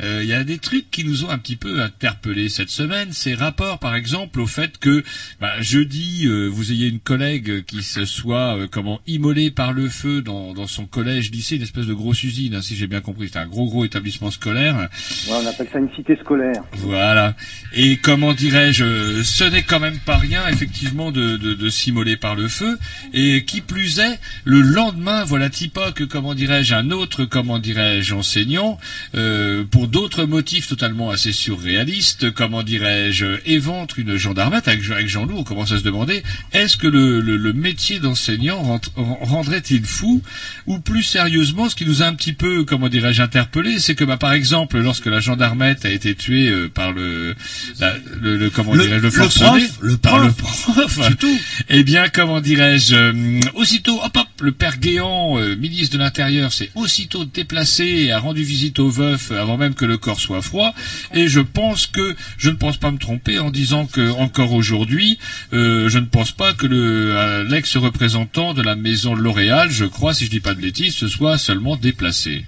euh, 0.02 0.22
il 0.24 0.30
y 0.30 0.34
a 0.34 0.46
des 0.46 0.58
trucs 0.58 0.90
qui 0.90 1.04
nous 1.04 1.26
ont 1.26 1.30
un 1.30 1.38
petit 1.38 1.58
peu 1.58 1.82
interpellés 1.82 2.48
cette 2.48 2.70
semaine. 2.70 3.12
Ces 3.12 3.34
rapports, 3.34 3.80
par 3.80 3.96
exemple, 3.96 4.40
au 4.40 4.48
fait 4.48 4.78
que, 4.78 5.04
bah, 5.42 5.60
jeudi, 5.62 6.28
euh, 6.28 6.48
vous 6.48 6.72
ayez 6.72 6.88
une 6.88 7.02
collègue 7.02 7.66
qui 7.66 7.84
se 7.84 8.06
soit, 8.06 8.58
euh, 8.58 8.68
comment, 8.72 9.02
immolée 9.06 9.52
par 9.52 9.74
le 9.74 9.90
feu 9.90 10.22
dans, 10.22 10.54
dans 10.54 10.68
son 10.68 10.86
collège, 10.86 11.30
lycée, 11.32 11.58
une 11.58 11.64
espèce 11.64 11.88
de 11.88 11.94
grosse 11.94 12.24
usine, 12.24 12.56
hein, 12.56 12.62
si 12.62 12.78
j'ai 12.78 12.88
bien 12.88 13.02
compris. 13.02 13.28
C'est 13.34 13.40
un 13.40 13.48
gros, 13.48 13.68
gros 13.68 13.84
établissement 13.84 14.32
scolaire. 14.32 14.88
Ouais, 15.28 15.38
on 15.44 15.46
appelle 15.46 15.68
ça 15.72 15.80
une 15.80 15.90
cité 15.96 16.18
scolaire. 16.18 16.64
Voilà. 16.74 17.36
Et 17.74 17.98
comment 17.98 18.34
dirais-je, 18.34 19.22
ce 19.24 19.44
n'est 19.44 19.64
quand 19.64 19.80
même 19.80 20.00
pas 20.00 20.18
rien, 20.18 20.48
effectivement, 20.48 21.12
de, 21.12 21.38
de, 21.38 21.54
de 21.54 21.70
s'immoler 21.70 22.18
par 22.18 22.36
le 22.36 22.48
feu. 22.48 22.80
Et 23.14 23.46
qui 23.46 23.62
plus 23.62 24.00
est, 24.00 24.20
le 24.44 24.62
lendemain, 24.62 25.24
voilà 25.24 25.50
Tipoc, 25.50 26.06
comment 26.08 26.34
dirais-je, 26.34 26.74
un 26.74 26.92
autre, 26.92 27.26
comment 27.26 27.60
dirais-je, 27.60 28.14
enseignant, 28.14 28.80
euh, 29.16 29.64
pour 29.70 29.88
d'autres 29.88 30.26
motifs 30.26 30.68
totalement 30.68 31.10
assez 31.10 31.32
surréalistes, 31.32 32.32
comment 32.32 32.64
dirais-je, 32.64 33.40
éventre 33.46 34.00
une 34.00 34.16
gendarmette 34.16 34.68
avec, 34.68 34.82
Jean-Loup. 35.08 35.38
On 35.38 35.44
commence 35.44 35.72
à 35.72 35.78
se 35.78 35.84
demander, 35.84 36.24
est-ce 36.54 36.78
que 36.78 36.88
le, 36.88 37.22
le, 37.22 37.38
le 37.38 37.54
métier 37.54 38.00
d'enseignant 38.00 38.80
rendrait-il 38.96 39.86
fou? 39.86 40.22
Ou 40.66 40.80
plus 40.80 41.04
sérieusement, 41.04 41.70
ce 41.70 41.76
qui 41.76 41.86
nous 41.86 42.02
a 42.02 42.06
un 42.06 42.16
petit 42.16 42.34
peu, 42.34 42.64
comment 42.64 42.90
dirais-je, 42.90 43.22
interpellé, 43.22 43.80
c'est 43.80 43.96
que, 43.96 44.04
bah, 44.04 44.18
par 44.18 44.34
exemple, 44.34 44.80
lorsque 44.80 44.99
la 45.08 45.20
gendarmette 45.22 45.86
a 45.86 45.90
été 45.92 46.16
tuée 46.16 46.50
euh, 46.50 46.68
par 46.68 46.92
le, 46.92 47.36
la- 47.80 47.96
le, 48.22 48.36
le- 48.38 48.50
comment 48.50 48.74
Le- 48.74 48.84
dirais-je, 48.84 49.02
le 49.02 49.08
le 49.08 49.10
forcené, 49.12 49.66
prof, 49.68 49.78
le 49.82 49.98
par 49.98 50.20
le 50.20 50.32
prof, 50.32 50.62
prof, 50.74 51.00
c'est 51.08 51.18
tout. 51.18 51.40
eh 51.70 51.84
bien, 51.84 52.10
comment 52.10 52.42
dirais-je, 52.42 52.96
euh, 52.96 53.40
aussitôt, 53.54 54.00
hop 54.04 54.18
hop, 54.18 54.28
le 54.42 54.52
père 54.52 54.78
Guéant, 54.78 55.38
euh, 55.40 55.56
ministre 55.56 55.94
de 55.98 56.00
l'Intérieur, 56.02 56.52
s'est 56.52 56.72
aussitôt 56.76 57.24
déplacé 57.26 57.86
et 57.86 58.12
a 58.12 58.20
rendu 58.20 58.44
visite 58.44 58.80
au 58.80 58.90
veuf 58.90 59.32
avant 59.32 59.58
même 59.58 59.76
que 59.76 59.86
le 59.86 59.98
corps 59.98 60.20
soit 60.20 60.42
froid. 60.42 60.74
Et 61.14 61.28
je 61.28 61.40
pense 61.40 61.86
que, 61.88 62.16
je 62.38 62.50
ne 62.50 62.56
pense 62.56 62.78
pas 62.78 62.92
me 62.92 62.98
tromper 62.98 63.40
en 63.40 63.52
disant 63.52 63.86
que 63.86 64.10
encore 64.12 64.54
aujourd'hui, 64.54 65.18
euh, 65.54 65.88
je 65.90 66.00
ne 66.00 66.06
pense 66.06 66.32
pas 66.32 66.54
que 66.54 66.66
le 66.66 67.46
l'ex-représentant 67.50 68.54
de 68.54 68.62
la 68.62 68.76
maison 68.76 69.14
L'Oréal, 69.16 69.70
je 69.70 69.86
crois, 69.86 70.14
si 70.14 70.26
je 70.26 70.30
dis 70.30 70.40
pas 70.40 70.54
de 70.54 70.62
bêtises, 70.62 70.96
se 70.96 71.08
soit 71.08 71.38
seulement 71.38 71.76
déplacé. 71.76 72.46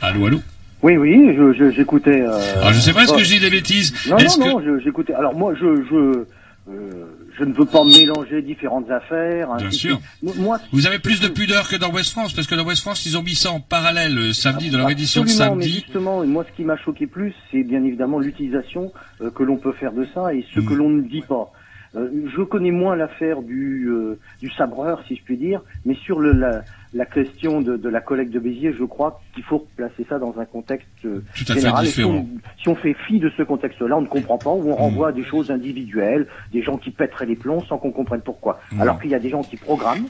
Allô, 0.00 0.26
allô. 0.26 0.38
Oui, 0.82 0.96
oui, 0.96 1.34
je- 1.36 1.52
je- 1.52 1.70
j'écoutais. 1.72 2.10
Euh, 2.22 2.60
Alors, 2.60 2.72
je 2.72 2.80
sais 2.80 2.92
pas, 2.94 3.02
est-ce 3.02 3.12
bon. 3.12 3.18
que 3.18 3.24
je 3.24 3.34
dis 3.34 3.40
des 3.40 3.50
bêtises 3.50 3.92
Non, 4.08 4.16
non, 4.16 4.24
que- 4.24 4.38
non, 4.48 4.60
je- 4.78 4.82
j'écoutais. 4.82 5.12
Alors 5.12 5.34
moi, 5.34 5.52
je, 5.54 5.82
je, 5.82 6.24
euh, 6.70 7.06
je 7.38 7.44
ne 7.44 7.52
veux 7.52 7.66
pas 7.66 7.84
mélanger 7.84 8.40
différentes 8.40 8.90
affaires. 8.90 9.50
ainsi 9.52 9.64
Bien 9.64 9.70
sûr. 9.72 10.00
Moi, 10.22 10.58
Vous 10.72 10.86
avez 10.86 10.98
plus 10.98 11.20
de 11.20 11.28
pudeur 11.28 11.68
que 11.68 11.76
dans 11.76 11.92
West 11.92 12.12
France, 12.12 12.32
parce 12.32 12.46
que 12.46 12.54
dans 12.54 12.64
West 12.64 12.80
France, 12.80 13.04
ils 13.04 13.18
ont 13.18 13.22
mis 13.22 13.34
ça 13.34 13.50
en 13.52 13.60
parallèle 13.60 14.16
euh, 14.16 14.32
samedi, 14.32 14.70
dans 14.70 14.78
leur 14.78 14.90
édition 14.90 15.20
de 15.22 15.26
Absolument, 15.28 15.56
mais 15.56 15.64
samedi. 15.64 15.74
justement, 15.84 16.24
et 16.24 16.26
moi, 16.26 16.46
ce 16.50 16.56
qui 16.56 16.64
m'a 16.64 16.78
choqué 16.78 17.06
plus, 17.06 17.34
c'est 17.50 17.62
bien 17.62 17.84
évidemment 17.84 18.18
l'utilisation 18.18 18.90
euh, 19.20 19.30
que 19.30 19.42
l'on 19.42 19.58
peut 19.58 19.72
faire 19.72 19.92
de 19.92 20.06
ça 20.14 20.32
et 20.32 20.46
ce 20.54 20.60
que 20.60 20.72
l'on 20.72 20.88
ne 20.88 21.02
dit 21.02 21.22
pas. 21.28 21.50
Euh, 21.96 22.08
je 22.34 22.42
connais 22.42 22.70
moins 22.70 22.94
l'affaire 22.96 23.42
du, 23.42 23.86
euh, 23.90 24.18
du 24.40 24.48
sabreur, 24.52 25.02
si 25.08 25.16
je 25.16 25.22
puis 25.24 25.36
dire, 25.36 25.60
mais 25.84 25.94
sur 25.94 26.20
le, 26.20 26.32
la, 26.32 26.62
la 26.92 27.06
question 27.06 27.60
de, 27.60 27.76
de 27.76 27.88
la 27.88 28.00
collecte 28.00 28.32
de 28.32 28.40
Béziers, 28.40 28.72
je 28.76 28.84
crois 28.84 29.20
qu'il 29.34 29.44
faut 29.44 29.66
placer 29.76 30.04
ça 30.08 30.18
dans 30.18 30.34
un 30.40 30.44
contexte 30.44 30.88
euh, 31.04 31.22
Tout 31.36 31.44
à 31.48 31.54
fait 31.54 31.60
général. 31.60 31.86
Si 31.86 31.92
différent. 31.96 32.14
on, 32.14 32.26
si 32.60 32.68
on 32.68 32.74
fait 32.74 32.94
fi 33.06 33.20
de 33.20 33.30
ce 33.36 33.42
contexte-là, 33.44 33.96
on 33.96 34.00
ne 34.02 34.06
comprend 34.08 34.38
pas, 34.38 34.50
ou 34.50 34.70
on 34.70 34.76
Mm. 34.76 34.80
renvoie 34.80 35.08
à 35.08 35.12
des 35.12 35.24
choses 35.24 35.50
individuelles, 35.52 36.26
des 36.52 36.62
gens 36.62 36.78
qui 36.78 36.90
pèteraient 36.90 37.26
les 37.26 37.36
plombs 37.36 37.62
sans 37.68 37.78
qu'on 37.78 37.92
comprenne 37.92 38.22
pourquoi. 38.22 38.60
Mm. 38.72 38.80
Alors 38.82 39.00
qu'il 39.00 39.10
y 39.10 39.14
a 39.14 39.20
des 39.20 39.30
gens 39.30 39.44
qui 39.44 39.56
programment, 39.56 40.08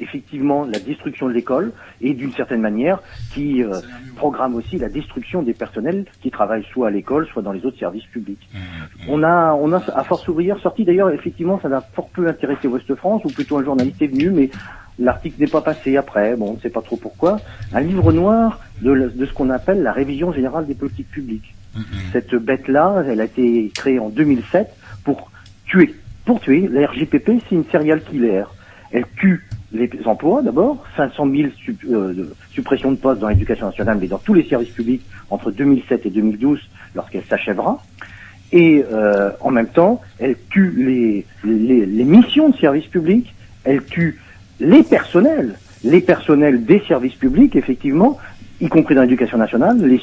effectivement 0.00 0.64
la 0.64 0.80
destruction 0.80 1.28
de 1.28 1.32
l'école 1.32 1.72
et 2.00 2.14
d'une 2.14 2.32
certaine 2.32 2.60
manière 2.60 3.00
qui 3.32 3.62
euh, 3.62 3.78
programme 4.16 4.56
aussi 4.56 4.76
la 4.78 4.88
destruction 4.88 5.42
des 5.42 5.54
personnels 5.54 6.06
qui 6.20 6.32
travaillent 6.32 6.66
soit 6.72 6.88
à 6.88 6.90
l'école 6.90 7.28
soit 7.28 7.42
dans 7.42 7.52
les 7.52 7.64
autres 7.64 7.78
services 7.78 8.04
publics. 8.06 8.48
On 9.08 9.22
a 9.22 9.54
on 9.54 9.72
a 9.72 9.76
à 9.94 10.02
Force 10.02 10.26
ouvrière 10.26 10.58
sorti 10.58 10.84
d'ailleurs 10.84 11.10
effectivement 11.10 11.60
ça 11.60 11.68
n'a 11.68 11.80
fort 11.80 12.08
peu 12.08 12.26
intéressé 12.26 12.66
Ouest 12.66 12.92
France 12.96 13.24
ou 13.24 13.30
plutôt 13.30 13.56
un 13.58 13.64
journaliste 13.64 14.02
est 14.02 14.08
venu 14.08 14.30
mais 14.30 14.50
l'article 14.98 15.40
n'est 15.40 15.48
pas 15.48 15.62
passé 15.62 15.96
après 15.96 16.36
bon 16.36 16.50
on 16.50 16.54
ne 16.54 16.60
sait 16.60 16.70
pas 16.70 16.82
trop 16.82 16.96
pourquoi 16.96 17.42
un 17.72 17.80
livre 17.80 18.12
noir 18.12 18.60
de, 18.80 19.08
de 19.14 19.26
ce 19.26 19.32
qu'on 19.34 19.50
appelle 19.50 19.82
la 19.82 19.92
révision 19.92 20.32
générale 20.32 20.66
des 20.66 20.74
politiques 20.74 21.10
publiques. 21.10 21.56
Cette 22.12 22.34
bête 22.34 22.68
là 22.68 23.02
elle 23.06 23.20
a 23.20 23.24
été 23.24 23.72
créée 23.76 23.98
en 23.98 24.10
2007 24.10 24.68
pour 25.04 25.32
tuer 25.66 25.96
pour 26.26 26.40
tuer 26.40 26.68
la 26.68 26.86
RGPP 26.86 27.30
c'est 27.48 27.54
une 27.54 27.64
serial 27.70 28.02
killer. 28.04 28.44
Elle 28.92 29.06
tue 29.16 29.42
les 29.72 29.90
emplois 30.06 30.42
d'abord, 30.42 30.84
500 30.96 31.28
000 31.34 31.50
sup- 31.64 31.84
euh, 31.84 32.14
de- 32.14 32.36
suppressions 32.50 32.92
de 32.92 32.96
postes 32.96 33.20
dans 33.20 33.28
l'éducation 33.28 33.66
nationale, 33.66 33.98
mais 34.00 34.06
dans 34.06 34.18
tous 34.20 34.34
les 34.34 34.44
services 34.48 34.70
publics 34.70 35.04
entre 35.30 35.50
2007 35.50 36.06
et 36.06 36.10
2012, 36.10 36.60
lorsqu'elle 36.94 37.24
s'achèvera. 37.24 37.84
Et 38.52 38.84
euh, 38.84 39.32
en 39.40 39.50
même 39.50 39.70
temps, 39.70 40.00
elle 40.18 40.36
tue 40.50 40.70
les, 40.76 41.26
les, 41.42 41.86
les 41.86 42.04
missions 42.04 42.50
de 42.50 42.56
service 42.56 42.86
public, 42.88 43.34
elle 43.64 43.84
tue 43.86 44.20
les 44.60 44.82
personnels, 44.82 45.58
les 45.82 46.00
personnels 46.00 46.64
des 46.64 46.82
services 46.86 47.14
publics, 47.14 47.56
effectivement, 47.56 48.18
y 48.60 48.68
compris 48.68 48.94
dans 48.94 49.02
l'éducation 49.02 49.38
nationale. 49.38 49.78
Les, 49.80 50.00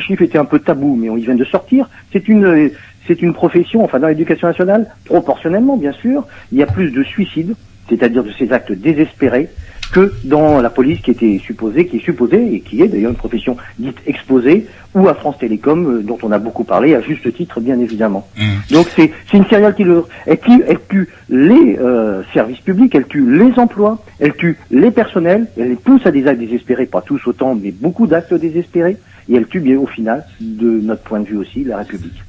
chiffres 0.00 0.22
étaient 0.22 0.38
un 0.38 0.44
peu 0.44 0.58
tabous, 0.58 0.96
mais 0.96 1.10
on 1.10 1.16
y 1.16 1.22
vient 1.22 1.34
de 1.34 1.44
sortir. 1.44 1.88
C'est 2.12 2.28
une, 2.28 2.70
c'est 3.06 3.20
une 3.22 3.34
profession, 3.34 3.84
enfin 3.84 3.98
dans 3.98 4.08
l'éducation 4.08 4.48
nationale, 4.48 4.86
proportionnellement 5.04 5.76
bien 5.76 5.92
sûr, 5.92 6.26
il 6.52 6.58
y 6.58 6.62
a 6.62 6.66
plus 6.66 6.90
de 6.90 7.02
suicides, 7.02 7.54
c'est-à-dire 7.88 8.24
de 8.24 8.32
ces 8.32 8.52
actes 8.52 8.72
désespérés, 8.72 9.48
que 9.94 10.12
dans 10.24 10.60
la 10.60 10.70
police 10.70 11.00
qui 11.02 11.12
était 11.12 11.38
supposée, 11.38 11.86
qui 11.86 11.98
est 11.98 12.04
supposée, 12.04 12.52
et 12.52 12.60
qui 12.60 12.82
est 12.82 12.88
d'ailleurs 12.88 13.12
une 13.12 13.16
profession 13.16 13.56
dite 13.78 13.98
exposée, 14.06 14.66
ou 14.92 15.08
à 15.08 15.14
France 15.14 15.38
Télécom, 15.38 15.86
euh, 15.86 16.02
dont 16.02 16.18
on 16.24 16.32
a 16.32 16.38
beaucoup 16.38 16.64
parlé, 16.64 16.96
à 16.96 17.00
juste 17.00 17.32
titre 17.32 17.60
bien 17.60 17.78
évidemment. 17.78 18.26
Donc 18.72 18.88
c'est 18.96 19.12
c'est 19.30 19.36
une 19.36 19.46
serial 19.46 19.72
killer. 19.72 20.00
Elle 20.26 20.38
tue, 20.38 20.64
elle 20.66 20.80
tue 20.88 21.08
les 21.28 21.78
euh, 21.78 22.22
services 22.32 22.58
publics, 22.58 22.92
elle 22.96 23.06
tue 23.06 23.24
les 23.38 23.56
emplois, 23.56 24.02
elle 24.18 24.34
tue 24.34 24.58
les 24.72 24.90
personnels, 24.90 25.46
elle 25.56 25.68
les 25.68 25.76
pousse 25.76 26.04
à 26.06 26.10
des 26.10 26.26
actes 26.26 26.40
désespérés, 26.40 26.86
pas 26.86 27.00
tous 27.00 27.24
autant, 27.28 27.54
mais 27.54 27.70
beaucoup 27.70 28.08
d'actes 28.08 28.34
désespérés, 28.34 28.96
et 29.28 29.36
elle 29.36 29.46
tue 29.46 29.60
bien 29.60 29.78
au 29.78 29.86
final, 29.86 30.24
de 30.40 30.80
notre 30.82 31.02
point 31.02 31.20
de 31.20 31.26
vue 31.26 31.36
aussi, 31.36 31.62
la 31.62 31.76
République. 31.76 32.20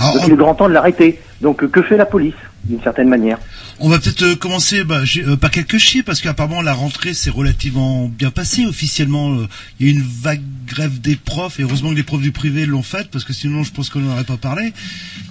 Donc 0.00 0.22
il 0.26 0.32
est 0.32 0.36
grand 0.36 0.54
temps 0.54 0.68
de 0.68 0.74
l'arrêter. 0.74 1.20
Donc 1.40 1.62
euh, 1.62 1.68
que 1.68 1.82
fait 1.82 1.96
la 1.96 2.06
police, 2.06 2.34
d'une 2.64 2.80
certaine 2.82 3.08
manière 3.08 3.38
On 3.78 3.88
va 3.88 3.98
peut-être 3.98 4.22
euh, 4.22 4.36
commencer 4.36 4.84
bah, 4.84 5.00
euh, 5.18 5.36
par 5.36 5.50
quelques 5.50 5.78
chiffres 5.78 6.06
parce 6.06 6.20
qu'apparemment 6.20 6.62
la 6.62 6.72
rentrée 6.72 7.12
s'est 7.14 7.30
relativement 7.30 8.08
bien 8.08 8.30
passée 8.30 8.64
officiellement. 8.66 9.32
euh, 9.34 9.46
Il 9.78 9.86
y 9.86 9.90
a 9.90 9.92
eu 9.92 9.96
une 9.96 10.02
vague 10.02 10.42
grève 10.66 11.00
des 11.00 11.16
profs 11.16 11.60
et 11.60 11.62
heureusement 11.62 11.90
que 11.90 11.96
les 11.96 12.02
profs 12.02 12.22
du 12.22 12.32
privé 12.32 12.64
l'ont 12.66 12.82
faite 12.82 13.08
parce 13.12 13.24
que 13.24 13.32
sinon 13.32 13.62
je 13.64 13.72
pense 13.72 13.90
qu'on 13.90 14.00
n'en 14.00 14.12
aurait 14.12 14.24
pas 14.24 14.38
parlé. 14.38 14.72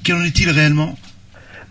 Qu'en 0.06 0.24
est-il 0.24 0.50
réellement? 0.50 0.96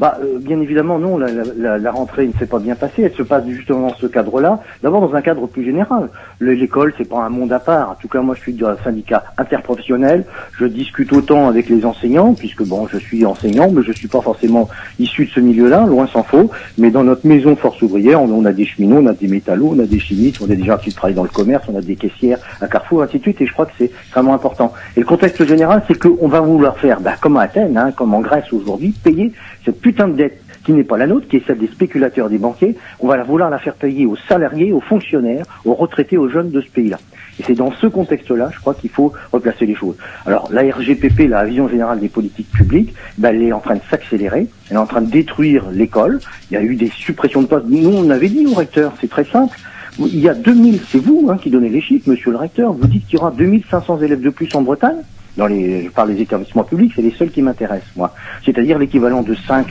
Bah, 0.00 0.18
euh, 0.22 0.38
bien 0.40 0.60
évidemment, 0.60 0.98
non, 0.98 1.18
la, 1.18 1.28
la- 1.30 1.78
la- 1.78 1.90
rentrée 1.92 2.26
ne 2.26 2.32
s'est 2.34 2.46
pas 2.46 2.58
bien 2.58 2.74
passée. 2.74 3.02
Elle 3.02 3.12
se 3.14 3.22
passe 3.22 3.44
justement 3.46 3.88
dans 3.88 3.94
ce 3.94 4.06
cadre-là. 4.06 4.60
D'abord, 4.82 5.00
dans 5.08 5.14
un 5.14 5.22
cadre 5.22 5.46
plus 5.46 5.64
général. 5.64 6.08
Le- 6.38 6.54
L'école, 6.54 6.92
c'est 6.98 7.08
pas 7.08 7.18
un 7.22 7.28
monde 7.28 7.52
à 7.52 7.60
part. 7.60 7.90
En 7.90 7.94
tout 7.94 8.08
cas, 8.08 8.20
moi, 8.20 8.34
je 8.36 8.40
suis 8.40 8.54
d'un 8.54 8.76
syndicat 8.82 9.22
interprofessionnel. 9.38 10.24
Je 10.58 10.66
discute 10.66 11.12
autant 11.12 11.48
avec 11.48 11.68
les 11.68 11.84
enseignants, 11.84 12.34
puisque 12.34 12.62
bon, 12.62 12.86
je 12.88 12.98
suis 12.98 13.24
enseignant, 13.24 13.70
mais 13.70 13.82
je 13.82 13.92
suis 13.92 14.08
pas 14.08 14.20
forcément 14.20 14.68
issu 14.98 15.26
de 15.26 15.30
ce 15.30 15.40
milieu-là, 15.40 15.86
loin 15.86 16.06
s'en 16.08 16.22
faut. 16.22 16.50
Mais 16.78 16.90
dans 16.90 17.04
notre 17.04 17.26
maison 17.26 17.54
Force 17.56 17.80
ouvrière, 17.82 18.20
on, 18.22 18.28
on 18.30 18.44
a 18.44 18.52
des 18.52 18.64
cheminots, 18.64 18.98
on 19.02 19.06
a 19.06 19.12
des 19.14 19.28
métallos, 19.28 19.74
on 19.74 19.78
a 19.78 19.86
des 19.86 19.98
chimistes, 20.00 20.38
on 20.40 20.50
a 20.50 20.54
des 20.54 20.64
gens 20.64 20.78
qui 20.78 20.92
travaillent 20.92 21.14
dans 21.14 21.22
le 21.22 21.28
commerce, 21.28 21.64
on 21.68 21.76
a 21.76 21.80
des 21.82 21.96
caissières 21.96 22.38
à 22.60 22.66
Carrefour, 22.68 23.02
ainsi 23.02 23.18
de 23.18 23.22
suite. 23.22 23.40
Et 23.40 23.46
je 23.46 23.52
crois 23.52 23.66
que 23.66 23.72
c'est 23.78 23.90
vraiment 24.12 24.34
important. 24.34 24.72
Et 24.96 25.00
le 25.00 25.06
contexte 25.06 25.44
général, 25.44 25.82
c'est 25.86 25.98
qu'on 25.98 26.28
va 26.28 26.40
vouloir 26.40 26.76
faire, 26.78 27.00
bah, 27.00 27.14
comme 27.20 27.36
à 27.36 27.42
Athènes, 27.42 27.76
hein, 27.76 27.92
comme 27.92 28.14
en 28.14 28.20
Grèce 28.20 28.52
aujourd'hui, 28.52 28.94
payer 29.02 29.32
cette 29.64 29.80
putain 29.80 30.08
de 30.08 30.16
dette 30.16 30.40
qui 30.64 30.72
n'est 30.72 30.84
pas 30.84 30.96
la 30.96 31.06
nôtre, 31.06 31.28
qui 31.28 31.36
est 31.36 31.46
celle 31.46 31.58
des 31.58 31.66
spéculateurs, 31.66 32.28
des 32.28 32.38
banquiers, 32.38 32.76
on 33.00 33.08
va 33.08 33.22
vouloir 33.22 33.50
la 33.50 33.58
faire 33.58 33.74
payer 33.74 34.06
aux 34.06 34.16
salariés, 34.16 34.72
aux 34.72 34.80
fonctionnaires, 34.80 35.44
aux 35.64 35.74
retraités, 35.74 36.16
aux 36.16 36.28
jeunes 36.28 36.50
de 36.50 36.60
ce 36.60 36.68
pays-là. 36.68 36.98
Et 37.38 37.42
c'est 37.42 37.54
dans 37.54 37.72
ce 37.72 37.86
contexte-là, 37.86 38.50
je 38.52 38.60
crois 38.60 38.74
qu'il 38.74 38.90
faut 38.90 39.12
replacer 39.32 39.66
les 39.66 39.74
choses. 39.74 39.96
Alors, 40.24 40.48
la 40.52 40.62
RGPP, 40.62 41.28
la 41.28 41.44
Vision 41.44 41.68
Générale 41.68 42.00
des 42.00 42.08
Politiques 42.08 42.50
Publiques, 42.50 42.94
ben, 43.18 43.34
elle 43.34 43.42
est 43.42 43.52
en 43.52 43.60
train 43.60 43.74
de 43.74 43.82
s'accélérer, 43.90 44.46
elle 44.70 44.76
est 44.76 44.80
en 44.80 44.86
train 44.86 45.02
de 45.02 45.10
détruire 45.10 45.64
l'école, 45.70 46.20
il 46.50 46.54
y 46.54 46.56
a 46.56 46.62
eu 46.62 46.76
des 46.76 46.90
suppressions 46.90 47.42
de 47.42 47.46
postes. 47.46 47.66
Nous, 47.68 47.90
on 47.90 48.08
avait 48.10 48.28
dit 48.28 48.46
au 48.46 48.54
recteur, 48.54 48.92
c'est 49.00 49.10
très 49.10 49.24
simple, 49.24 49.58
il 49.98 50.20
y 50.20 50.28
a 50.28 50.34
2000, 50.34 50.80
c'est 50.88 50.98
vous 50.98 51.28
hein, 51.30 51.38
qui 51.40 51.50
donnez 51.50 51.68
les 51.68 51.80
chiffres, 51.80 52.08
monsieur 52.08 52.30
le 52.30 52.36
recteur, 52.36 52.72
vous 52.72 52.86
dites 52.86 53.06
qu'il 53.06 53.18
y 53.18 53.22
aura 53.22 53.30
2500 53.30 54.00
élèves 54.00 54.20
de 54.20 54.30
plus 54.30 54.48
en 54.54 54.62
Bretagne, 54.62 55.02
dans 55.36 55.46
les, 55.46 55.84
je 55.84 55.90
parle 55.90 56.14
des 56.14 56.22
établissements 56.22 56.64
publics, 56.64 56.92
c'est 56.94 57.02
les 57.02 57.12
seuls 57.12 57.30
qui 57.30 57.42
m'intéressent, 57.42 57.96
moi. 57.96 58.14
C'est-à-dire 58.44 58.78
l'équivalent 58.78 59.22
de 59.22 59.34
5 59.34 59.66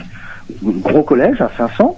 gros 0.62 1.02
collèges 1.02 1.40
à 1.40 1.50
500, 1.56 1.96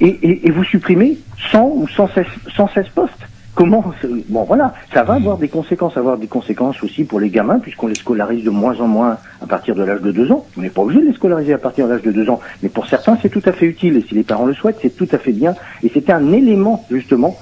et, 0.00 0.06
et, 0.06 0.46
et 0.46 0.50
vous 0.50 0.64
supprimez 0.64 1.18
100 1.50 1.72
ou 1.74 1.88
116, 1.88 2.24
116 2.56 2.88
postes. 2.94 3.12
comment 3.54 3.84
bon 4.28 4.44
voilà, 4.44 4.74
ça 4.92 5.02
va 5.02 5.14
avoir 5.14 5.36
des 5.36 5.48
conséquences, 5.48 5.96
avoir 5.96 6.16
des 6.16 6.26
conséquences 6.26 6.82
aussi 6.82 7.04
pour 7.04 7.20
les 7.20 7.30
gamins 7.30 7.58
puisqu'on 7.58 7.86
les 7.88 7.94
scolarise 7.94 8.44
de 8.44 8.50
moins 8.50 8.80
en 8.80 8.88
moins 8.88 9.18
à 9.42 9.46
partir 9.46 9.74
de 9.74 9.82
l'âge 9.82 10.00
de 10.00 10.12
deux 10.12 10.32
ans. 10.32 10.46
On 10.56 10.62
n'est 10.62 10.70
pas 10.70 10.82
obligé 10.82 11.00
de 11.00 11.06
les 11.06 11.14
scolariser 11.14 11.52
à 11.52 11.58
partir 11.58 11.86
de 11.86 11.92
l'âge 11.92 12.02
de 12.02 12.12
deux 12.12 12.28
ans, 12.30 12.40
mais 12.62 12.68
pour 12.68 12.86
certains 12.86 13.18
c'est 13.20 13.28
tout 13.28 13.42
à 13.44 13.52
fait 13.52 13.66
utile 13.66 13.96
et 13.96 14.02
si 14.02 14.14
les 14.14 14.22
parents 14.22 14.46
le 14.46 14.54
souhaitent, 14.54 14.78
c'est 14.80 14.96
tout 14.96 15.08
à 15.12 15.18
fait 15.18 15.32
bien 15.32 15.54
et 15.82 15.90
c'était 15.92 16.12
un 16.12 16.32
élément 16.32 16.86
justement 16.90 17.36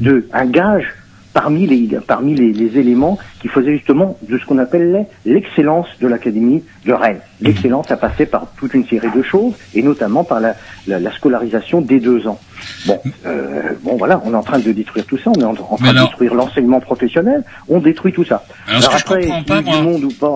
de 0.00 0.26
un 0.32 0.46
gage 0.46 0.94
parmi 1.32 1.66
les 1.66 1.98
parmi 2.06 2.34
les, 2.34 2.52
les 2.52 2.78
éléments 2.78 3.18
qui 3.40 3.48
faisaient 3.48 3.72
justement 3.72 4.16
de 4.28 4.38
ce 4.38 4.44
qu'on 4.44 4.58
appelle 4.58 5.06
l'excellence 5.24 5.86
de 6.00 6.08
l'académie 6.08 6.62
de 6.84 6.92
Rennes. 6.92 7.20
L'excellence 7.40 7.90
a 7.90 7.96
passé 7.96 8.26
par 8.26 8.46
toute 8.56 8.74
une 8.74 8.86
série 8.86 9.10
de 9.14 9.22
choses 9.22 9.54
et 9.74 9.82
notamment 9.82 10.24
par 10.24 10.40
la, 10.40 10.56
la, 10.86 10.98
la 10.98 11.12
scolarisation 11.12 11.80
dès 11.80 12.00
deux 12.00 12.26
ans. 12.26 12.38
Bon, 12.86 13.00
euh, 13.26 13.72
bon 13.82 13.96
voilà, 13.96 14.20
on 14.24 14.32
est 14.32 14.36
en 14.36 14.42
train 14.42 14.58
de 14.58 14.72
détruire 14.72 15.04
tout 15.06 15.18
ça, 15.18 15.30
on 15.36 15.40
est 15.40 15.44
en, 15.44 15.54
train 15.54 15.88
alors- 15.88 16.06
de 16.06 16.10
détruire 16.10 16.34
l'enseignement 16.34 16.80
professionnel, 16.80 17.44
on 17.68 17.80
détruit 17.80 18.12
tout 18.12 18.24
ça. 18.24 18.44
Alors, 18.66 18.82
ce 18.82 18.88
que 18.88 18.98
je 18.98 19.04
comprends 19.04 19.42
pas, 19.42 19.60
moi- 19.62 19.76
du 19.78 19.82
monde 19.82 20.04
ou 20.04 20.10
pas. 20.12 20.26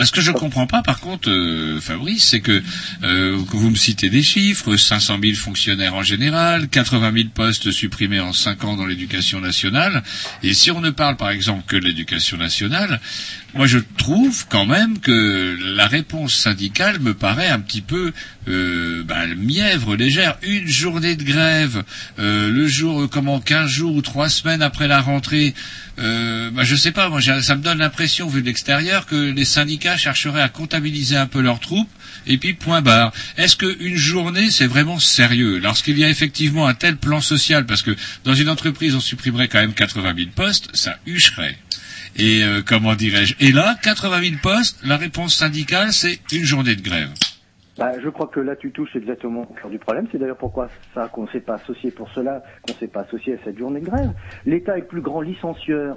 euh, 0.00 0.04
ce 0.04 0.10
que 0.12 0.20
je 0.20 0.32
comprends 0.32 0.66
pas, 0.66 0.82
par 0.82 1.00
contre, 1.00 1.30
euh, 1.30 1.80
Fabrice, 1.80 2.24
c'est 2.24 2.40
que, 2.40 2.62
euh, 3.04 3.38
que 3.50 3.56
vous 3.56 3.70
me 3.70 3.76
citez 3.76 4.10
des 4.10 4.22
chiffres, 4.22 4.76
500 4.76 5.18
000 5.22 5.34
fonctionnaires 5.36 5.94
en 5.94 6.02
général, 6.02 6.68
80 6.68 7.12
000 7.14 7.28
postes 7.34 7.70
supprimés 7.70 8.20
en 8.20 8.32
5 8.32 8.64
ans 8.64 8.76
dans 8.76 8.86
l'éducation 8.86 9.40
nationale, 9.40 10.02
et 10.42 10.52
si 10.54 10.70
on 10.70 10.80
ne 10.80 10.90
parle 10.90 11.16
par 11.16 11.30
exemple 11.30 11.62
que 11.66 11.76
de 11.76 11.84
l'éducation 11.84 12.36
nationale, 12.36 13.00
moi 13.54 13.66
je 13.66 13.78
trouve 13.96 14.46
quand 14.48 14.66
même 14.66 14.98
que 14.98 15.56
la 15.76 15.86
réponse 15.86 16.34
syndicale 16.34 17.00
me 17.00 17.14
paraît 17.14 17.48
un 17.48 17.60
petit 17.60 17.82
peu 17.82 18.12
euh, 18.48 19.02
bah, 19.04 19.26
mièvre, 19.36 19.96
légère. 19.96 20.36
Une 20.42 20.66
journée 20.66 21.16
de 21.16 21.22
grève, 21.22 21.84
euh, 22.18 22.50
le 22.50 22.66
jour, 22.66 23.02
euh, 23.02 23.08
comment, 23.08 23.40
15 23.40 23.70
jours 23.70 23.94
ou 23.94 24.02
3 24.02 24.28
semaines 24.28 24.62
après 24.62 24.88
la 24.88 25.00
rentrée, 25.00 25.54
euh, 25.98 26.50
bah, 26.50 26.64
je 26.64 26.74
sais 26.74 26.92
pas, 26.92 27.08
moi 27.08 27.20
ça 27.22 27.54
me 27.54 27.62
donne 27.62 27.78
l'impression, 27.78 28.28
vu 28.28 28.40
de 28.40 28.46
l'extérieur, 28.46 29.06
que 29.06 29.30
les 29.30 29.44
syndicats 29.44 29.96
chercheraient 29.96 30.42
à 30.42 30.48
comptabiliser 30.48 31.16
un 31.16 31.26
peu 31.26 31.40
leurs 31.40 31.60
troupes, 31.60 31.90
et 32.26 32.38
puis 32.38 32.54
point 32.54 32.82
barre. 32.82 33.12
Est-ce 33.36 33.56
qu'une 33.56 33.96
journée, 33.96 34.50
c'est 34.50 34.66
vraiment 34.66 34.98
sérieux? 34.98 35.58
Lorsqu'il 35.58 35.98
y 35.98 36.04
a 36.04 36.08
effectivement 36.08 36.66
un 36.66 36.74
tel 36.74 36.96
plan 36.96 37.20
social, 37.20 37.66
parce 37.66 37.82
que 37.82 37.96
dans 38.24 38.34
une 38.34 38.48
entreprise, 38.48 38.94
on 38.94 39.00
supprimerait 39.00 39.48
quand 39.48 39.60
même 39.60 39.74
80 39.74 40.14
000 40.16 40.30
postes, 40.34 40.70
ça 40.74 40.98
hucherait. 41.06 41.56
Et 42.16 42.42
euh, 42.44 42.62
comment 42.66 42.94
dirais-je? 42.94 43.34
Et 43.40 43.52
là, 43.52 43.74
80 43.82 44.20
000 44.22 44.34
postes, 44.42 44.80
la 44.84 44.96
réponse 44.96 45.34
syndicale, 45.34 45.92
c'est 45.92 46.18
une 46.32 46.44
journée 46.44 46.76
de 46.76 46.82
grève. 46.82 47.10
Bah, 47.76 47.90
je 48.02 48.08
crois 48.08 48.28
que 48.28 48.38
là 48.38 48.54
tu 48.54 48.70
touches 48.70 48.94
exactement 48.94 49.42
au 49.42 49.54
cœur 49.54 49.68
du 49.68 49.78
problème. 49.80 50.06
C'est 50.12 50.18
d'ailleurs 50.18 50.36
pourquoi 50.36 50.68
ça 50.94 51.08
qu'on 51.12 51.24
ne 51.24 51.28
s'est 51.28 51.40
pas 51.40 51.56
associé 51.56 51.90
pour 51.90 52.08
cela, 52.14 52.42
qu'on 52.62 52.72
ne 52.72 52.78
s'est 52.78 52.86
pas 52.86 53.00
associé 53.00 53.34
à 53.34 53.36
cette 53.44 53.58
journée 53.58 53.80
de 53.80 53.86
grève. 53.86 54.10
L'État 54.46 54.76
est 54.76 54.82
le 54.82 54.86
plus 54.86 55.00
grand 55.00 55.20
licencieur 55.22 55.96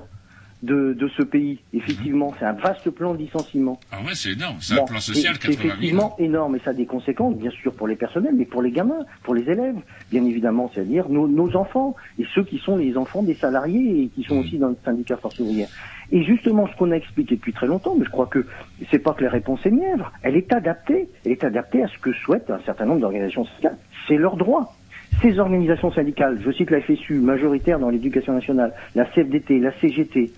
de, 0.64 0.94
de 0.94 1.08
ce 1.16 1.22
pays. 1.22 1.60
Effectivement, 1.74 2.34
c'est 2.40 2.46
un 2.46 2.54
vaste 2.54 2.90
plan 2.90 3.14
de 3.14 3.20
licenciement. 3.20 3.80
Ah 3.92 3.98
ouais, 4.04 4.16
c'est 4.16 4.32
énorme. 4.32 4.58
C'est 4.60 4.74
un 4.80 4.86
plan 4.86 5.00
social, 5.00 5.36
c'est- 5.40 5.52
c'est 5.52 5.56
80 5.56 5.62
000. 5.62 5.70
effectivement 5.76 6.16
énorme 6.18 6.56
et 6.56 6.60
ça 6.66 6.72
a 6.72 6.74
des 6.74 6.88
conséquences, 6.88 7.38
bien 7.38 7.52
sûr, 7.52 7.72
pour 7.76 7.88
les 7.88 7.96
personnels, 7.96 8.34
mais 8.36 8.46
pour 8.46 8.64
les 8.64 8.72
gamins, 8.72 9.06
pour 9.22 9.36
les 9.36 9.44
élèves, 9.44 9.76
bien 10.10 10.26
évidemment, 10.26 10.72
c'est-à-dire 10.74 11.10
nos, 11.10 11.28
nos 11.28 11.56
enfants 11.56 11.96
et 12.18 12.26
ceux 12.34 12.44
qui 12.44 12.58
sont 12.58 12.76
les 12.76 12.98
enfants 12.98 13.22
des 13.22 13.36
salariés 13.36 14.06
et 14.06 14.08
qui 14.08 14.24
sont 14.24 14.40
aussi 14.40 14.58
dans 14.58 14.70
le 14.70 14.78
syndicat 14.84 15.18
force 15.18 15.38
ouvrière. 15.38 15.70
Et 16.12 16.24
justement, 16.24 16.68
ce 16.68 16.76
qu'on 16.78 16.92
a 16.92 16.96
expliqué 16.96 17.36
depuis 17.36 17.54
très 17.54 17.68
longtemps, 17.68 17.96
mais 17.98 18.06
je 18.06 18.10
crois 18.10 18.28
que 18.28 18.46
c'est 18.92 19.00
pas 19.00 19.14
que 19.14 19.24
la 19.24 19.30
réponse 19.30 19.66
est 19.66 19.72
mièvre, 19.72 20.12
elle 20.24 20.38
est 20.38 20.52
adaptée, 20.54 21.10
elle 21.26 21.32
est 21.34 21.44
adaptée 21.44 21.84
à 21.84 21.88
ce 21.88 21.98
que 22.00 22.14
souhaitent 22.14 22.50
un 22.50 22.60
certain 22.66 22.86
nombre 22.86 23.02
d'organisations 23.02 23.46
syndicales. 23.46 23.78
C'est 24.08 24.18
leur 24.18 24.38
droit. 24.38 24.74
Ces 25.22 25.40
organisations 25.40 25.92
syndicales, 25.92 26.40
je 26.46 26.52
cite 26.52 26.70
la 26.70 26.82
FSU, 26.82 27.16
majoritaire 27.16 27.80
dans 27.80 27.90
l'éducation 27.90 28.34
nationale, 28.34 28.74
la 28.96 29.06
CFDT, 29.06 29.60
la 29.60 29.72
CGT, 29.80 30.32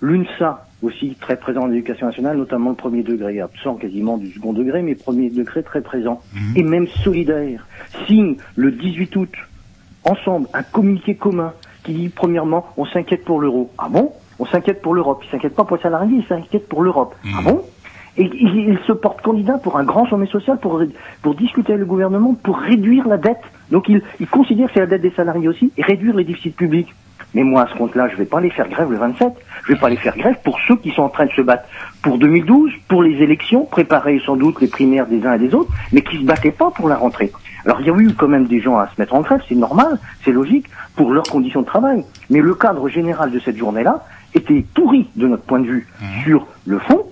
L'UNSA, 0.00 0.64
aussi 0.82 1.16
très 1.20 1.36
présent 1.36 1.62
dans 1.62 1.66
l'éducation 1.66 2.06
nationale, 2.06 2.36
notamment 2.36 2.70
le 2.70 2.76
premier 2.76 3.02
degré, 3.02 3.40
absent 3.40 3.74
quasiment 3.74 4.16
du 4.16 4.30
second 4.30 4.52
degré, 4.52 4.82
mais 4.82 4.94
premier 4.94 5.28
degré 5.28 5.62
très 5.62 5.80
présent. 5.80 6.20
Et 6.54 6.62
même 6.62 6.86
solidaire, 6.86 7.66
signe 8.06 8.36
le 8.54 8.70
18 8.70 9.16
août, 9.16 9.34
ensemble, 10.04 10.48
un 10.54 10.62
communiqué 10.62 11.16
commun 11.16 11.52
qui 11.82 11.94
dit, 11.94 12.08
premièrement, 12.08 12.66
on 12.76 12.84
s'inquiète 12.86 13.24
pour 13.24 13.40
l'euro. 13.40 13.72
Ah 13.76 13.88
bon? 13.88 14.12
On 14.38 14.46
s'inquiète 14.46 14.82
pour 14.82 14.94
l'Europe. 14.94 15.22
Ils 15.24 15.30
s'inquiètent 15.30 15.54
pas 15.54 15.64
pour 15.64 15.76
les 15.76 15.82
salariés, 15.82 16.18
ils 16.18 16.26
s'inquiètent 16.26 16.68
pour 16.68 16.82
l'Europe. 16.82 17.14
Ah 17.24 17.42
bon? 17.42 17.62
Et 18.16 18.24
il, 18.24 18.78
se 18.84 18.92
porte 18.92 19.22
candidat 19.22 19.58
pour 19.58 19.78
un 19.78 19.84
grand 19.84 20.06
sommet 20.06 20.26
social 20.26 20.58
pour, 20.58 20.82
pour 21.22 21.34
discuter 21.36 21.72
avec 21.72 21.80
le 21.80 21.86
gouvernement 21.86 22.34
pour 22.34 22.58
réduire 22.58 23.06
la 23.06 23.16
dette. 23.16 23.42
Donc 23.70 23.88
il, 23.88 24.02
il 24.18 24.26
considère 24.26 24.66
que 24.66 24.74
c'est 24.74 24.80
la 24.80 24.86
dette 24.86 25.02
des 25.02 25.12
salariés 25.12 25.46
aussi 25.46 25.70
et 25.76 25.82
réduire 25.82 26.16
les 26.16 26.24
déficits 26.24 26.50
publics. 26.50 26.92
Mais 27.34 27.44
moi, 27.44 27.62
à 27.62 27.68
ce 27.68 27.76
compte-là, 27.76 28.08
je 28.08 28.16
vais 28.16 28.24
pas 28.24 28.38
aller 28.38 28.50
faire 28.50 28.68
grève 28.68 28.90
le 28.90 28.96
27. 28.96 29.28
Je 29.64 29.72
vais 29.72 29.78
pas 29.78 29.88
aller 29.88 29.96
faire 29.96 30.16
grève 30.16 30.36
pour 30.42 30.58
ceux 30.66 30.76
qui 30.76 30.90
sont 30.90 31.02
en 31.02 31.08
train 31.08 31.26
de 31.26 31.32
se 31.32 31.42
battre 31.42 31.64
pour 32.02 32.18
2012, 32.18 32.72
pour 32.88 33.02
les 33.02 33.22
élections, 33.22 33.64
préparer 33.64 34.20
sans 34.24 34.36
doute 34.36 34.60
les 34.60 34.68
primaires 34.68 35.06
des 35.06 35.24
uns 35.26 35.34
et 35.34 35.38
des 35.38 35.54
autres, 35.54 35.70
mais 35.92 36.00
qui 36.00 36.18
se 36.18 36.24
battaient 36.24 36.50
pas 36.50 36.70
pour 36.70 36.88
la 36.88 36.96
rentrée. 36.96 37.30
Alors 37.64 37.80
il 37.80 37.86
y 37.86 37.90
a 37.90 37.94
eu 37.94 38.14
quand 38.14 38.28
même 38.28 38.46
des 38.46 38.60
gens 38.60 38.78
à 38.78 38.86
se 38.86 38.92
mettre 38.98 39.14
en 39.14 39.20
grève, 39.20 39.42
c'est 39.48 39.54
normal, 39.54 39.98
c'est 40.24 40.32
logique, 40.32 40.66
pour 40.96 41.12
leurs 41.12 41.24
conditions 41.24 41.60
de 41.60 41.66
travail. 41.66 42.04
Mais 42.30 42.40
le 42.40 42.54
cadre 42.54 42.88
général 42.88 43.30
de 43.30 43.38
cette 43.40 43.56
journée-là 43.56 44.04
était 44.34 44.64
pourri 44.74 45.08
de 45.16 45.26
notre 45.26 45.44
point 45.44 45.60
de 45.60 45.66
vue 45.66 45.88
sur 46.24 46.46
le 46.66 46.78
fond, 46.78 47.04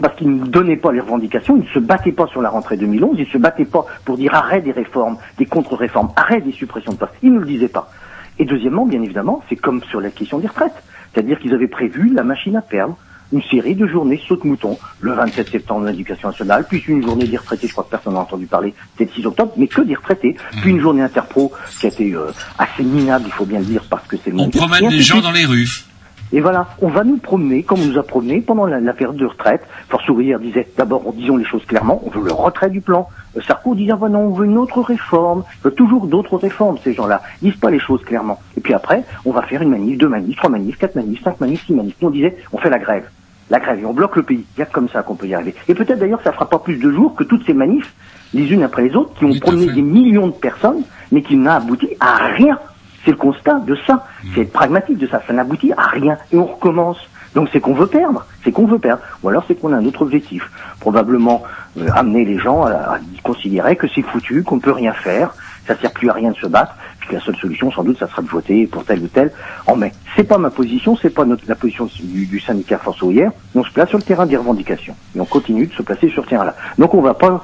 parce 0.00 0.16
qu'ils 0.16 0.34
ne 0.34 0.46
donnaient 0.46 0.76
pas 0.76 0.92
les 0.92 1.00
revendications, 1.00 1.56
ils 1.56 1.64
ne 1.64 1.68
se 1.68 1.78
battaient 1.78 2.12
pas 2.12 2.26
sur 2.26 2.42
la 2.42 2.50
rentrée 2.50 2.76
2011, 2.76 3.16
ils 3.18 3.26
ne 3.26 3.30
se 3.30 3.38
battaient 3.38 3.64
pas 3.64 3.84
pour 4.04 4.16
dire 4.16 4.34
arrêt 4.34 4.60
des 4.60 4.72
réformes, 4.72 5.16
des 5.38 5.46
contre-réformes, 5.46 6.10
arrêt 6.16 6.40
des 6.40 6.52
suppressions 6.52 6.92
de 6.92 6.96
postes. 6.96 7.14
Ils 7.22 7.32
ne 7.32 7.40
le 7.40 7.46
disaient 7.46 7.68
pas. 7.68 7.90
Et 8.38 8.44
deuxièmement, 8.44 8.86
bien 8.86 9.02
évidemment, 9.02 9.42
c'est 9.48 9.56
comme 9.56 9.82
sur 9.84 10.00
la 10.00 10.10
question 10.10 10.38
des 10.38 10.48
retraites. 10.48 10.82
C'est-à-dire 11.12 11.38
qu'ils 11.38 11.52
avaient 11.52 11.68
prévu 11.68 12.12
la 12.12 12.22
machine 12.22 12.56
à 12.56 12.62
perdre, 12.62 12.96
une 13.32 13.42
série 13.42 13.74
de 13.74 13.86
journées 13.86 14.20
saute-mouton, 14.28 14.78
le 15.00 15.12
27 15.12 15.48
septembre 15.48 15.86
l'éducation 15.86 16.28
nationale, 16.28 16.66
puis 16.68 16.82
une 16.86 17.02
journée 17.02 17.26
des 17.26 17.36
retraités, 17.36 17.66
je 17.66 17.72
crois 17.72 17.84
que 17.84 17.90
personne 17.90 18.14
n'a 18.14 18.20
entendu 18.20 18.46
parler, 18.46 18.74
c'était 18.92 19.10
le 19.10 19.22
6 19.22 19.26
octobre, 19.26 19.52
mais 19.56 19.66
que 19.66 19.80
des 19.82 19.94
retraités, 19.94 20.36
puis 20.60 20.70
une 20.70 20.80
journée 20.80 21.02
interpro 21.02 21.52
qui 21.80 21.86
a 21.86 21.88
été 21.88 22.12
euh, 22.12 22.30
assez 22.58 22.82
minable, 22.82 23.24
il 23.26 23.32
faut 23.32 23.46
bien 23.46 23.60
le 23.60 23.64
dire, 23.64 23.82
parce 23.88 24.06
que 24.06 24.16
c'est 24.22 24.30
le 24.30 24.38
On 24.38 24.50
promène 24.50 24.88
les 24.88 25.00
gens 25.00 25.20
dans 25.20 25.30
les 25.30 25.46
rues. 25.46 25.84
Et 26.32 26.40
voilà, 26.40 26.66
on 26.80 26.88
va 26.88 27.04
nous 27.04 27.18
promener 27.18 27.62
comme 27.62 27.80
on 27.80 27.86
nous 27.86 27.98
a 27.98 28.02
promené 28.02 28.40
pendant 28.40 28.64
la, 28.64 28.80
la 28.80 28.92
période 28.94 29.16
de 29.16 29.26
retraite. 29.26 29.62
Force 29.88 30.08
ouvrière 30.08 30.38
disait, 30.38 30.66
d'abord, 30.76 31.12
disons 31.12 31.36
les 31.36 31.44
choses 31.44 31.64
clairement, 31.66 32.02
on 32.06 32.10
veut 32.10 32.24
le 32.24 32.32
retrait 32.32 32.70
du 32.70 32.80
plan. 32.80 33.08
Euh, 33.36 33.40
Sarko 33.42 33.74
disait, 33.74 33.92
ah 33.92 33.96
ben 33.96 34.08
non, 34.08 34.20
on 34.20 34.30
veut 34.30 34.46
une 34.46 34.56
autre 34.56 34.80
réforme. 34.80 35.44
On 35.62 35.68
veut 35.68 35.74
toujours 35.74 36.06
d'autres 36.06 36.38
réformes, 36.38 36.78
ces 36.82 36.94
gens-là. 36.94 37.22
Ils 37.42 37.50
disent 37.50 37.60
pas 37.60 37.70
les 37.70 37.78
choses 37.78 38.02
clairement. 38.02 38.40
Et 38.56 38.60
puis 38.60 38.72
après, 38.72 39.04
on 39.24 39.32
va 39.32 39.42
faire 39.42 39.62
une 39.62 39.70
manif, 39.70 39.98
deux 39.98 40.08
manifs, 40.08 40.36
trois 40.36 40.50
manifs, 40.50 40.78
quatre 40.78 40.96
manifs, 40.96 41.22
cinq 41.22 41.40
manifs, 41.40 41.66
six 41.66 41.74
manifs. 41.74 41.96
Nous, 42.00 42.08
on 42.08 42.10
disait, 42.10 42.36
on 42.52 42.58
fait 42.58 42.70
la 42.70 42.78
grève. 42.78 43.08
La 43.50 43.60
grève, 43.60 43.80
et 43.80 43.84
on 43.84 43.92
bloque 43.92 44.16
le 44.16 44.22
pays. 44.22 44.44
Il 44.56 44.60
y 44.60 44.62
a 44.62 44.66
que 44.66 44.72
comme 44.72 44.88
ça 44.88 45.02
qu'on 45.02 45.14
peut 45.14 45.26
y 45.26 45.34
arriver. 45.34 45.54
Et 45.68 45.74
peut-être 45.74 45.98
d'ailleurs, 45.98 46.22
ça 46.22 46.32
fera 46.32 46.48
pas 46.48 46.58
plus 46.58 46.76
de 46.76 46.90
jours 46.90 47.14
que 47.14 47.24
toutes 47.24 47.44
ces 47.44 47.52
manifs, 47.52 47.92
les 48.32 48.50
unes 48.50 48.62
après 48.62 48.84
les 48.84 48.96
autres, 48.96 49.12
qui 49.14 49.26
ont 49.26 49.34
promené 49.38 49.70
des 49.70 49.82
millions 49.82 50.28
de 50.28 50.32
personnes, 50.32 50.82
mais 51.10 51.20
qui 51.20 51.36
n'a 51.36 51.56
abouti 51.56 51.90
à 52.00 52.28
rien. 52.28 52.58
C'est 53.04 53.10
le 53.10 53.16
constat 53.16 53.60
de 53.60 53.76
ça. 53.86 54.06
C'est 54.34 54.42
être 54.42 54.52
pragmatique 54.52 54.98
de 54.98 55.06
ça. 55.06 55.20
Ça 55.26 55.32
n'aboutit 55.32 55.72
à 55.76 55.86
rien. 55.86 56.16
Et 56.32 56.36
on 56.36 56.46
recommence. 56.46 56.98
Donc 57.34 57.48
c'est 57.52 57.60
qu'on 57.60 57.74
veut 57.74 57.86
perdre. 57.86 58.26
C'est 58.44 58.52
qu'on 58.52 58.66
veut 58.66 58.78
perdre. 58.78 59.02
Ou 59.22 59.28
alors 59.28 59.44
c'est 59.48 59.54
qu'on 59.54 59.72
a 59.72 59.76
un 59.76 59.84
autre 59.84 60.02
objectif. 60.02 60.50
Probablement 60.80 61.42
euh, 61.78 61.88
amener 61.94 62.24
les 62.24 62.38
gens 62.38 62.64
à, 62.64 62.72
à 62.72 62.98
considérer 63.22 63.76
que 63.76 63.86
c'est 63.88 64.02
foutu, 64.02 64.42
qu'on 64.42 64.56
ne 64.56 64.60
peut 64.60 64.72
rien 64.72 64.92
faire. 64.92 65.34
Ça 65.66 65.76
sert 65.78 65.92
plus 65.92 66.10
à 66.10 66.12
rien 66.12 66.30
de 66.30 66.36
se 66.36 66.46
battre. 66.46 66.74
Puis 67.00 67.14
la 67.14 67.20
seule 67.20 67.36
solution, 67.36 67.70
sans 67.72 67.82
doute, 67.82 67.98
ça 67.98 68.06
sera 68.08 68.22
de 68.22 68.28
voter 68.28 68.66
pour 68.66 68.84
tel 68.84 69.00
ou 69.02 69.08
tel 69.08 69.32
en 69.66 69.76
mai. 69.76 69.92
C'est 70.14 70.24
pas 70.24 70.38
ma 70.38 70.50
position, 70.50 70.96
c'est 70.96 71.10
pas 71.10 71.24
notre, 71.24 71.44
la 71.48 71.54
position 71.54 71.88
du, 72.00 72.26
du 72.26 72.40
syndicat 72.40 72.78
Force 72.78 73.00
ouvrière. 73.02 73.32
On 73.54 73.64
se 73.64 73.72
place 73.72 73.88
sur 73.88 73.98
le 73.98 74.04
terrain 74.04 74.26
des 74.26 74.36
revendications. 74.36 74.94
Et 75.16 75.20
on 75.20 75.24
continue 75.24 75.66
de 75.66 75.72
se 75.72 75.82
placer 75.82 76.08
sur 76.10 76.24
ce 76.24 76.28
terrain-là. 76.28 76.54
Donc 76.78 76.94
on 76.94 77.00
va 77.00 77.14
pas, 77.14 77.42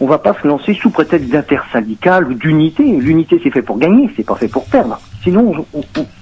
on 0.00 0.06
va 0.06 0.18
pas 0.18 0.34
se 0.40 0.48
lancer 0.48 0.74
sous 0.74 0.90
prétexte 0.90 1.28
d'intersyndical 1.28 2.26
ou 2.26 2.34
d'unité. 2.34 2.82
L'unité, 2.84 3.38
c'est 3.42 3.50
fait 3.50 3.62
pour 3.62 3.78
gagner, 3.78 4.10
c'est 4.16 4.24
pas 4.24 4.34
fait 4.34 4.48
pour 4.48 4.64
perdre. 4.64 4.98
Sinon, 5.22 5.66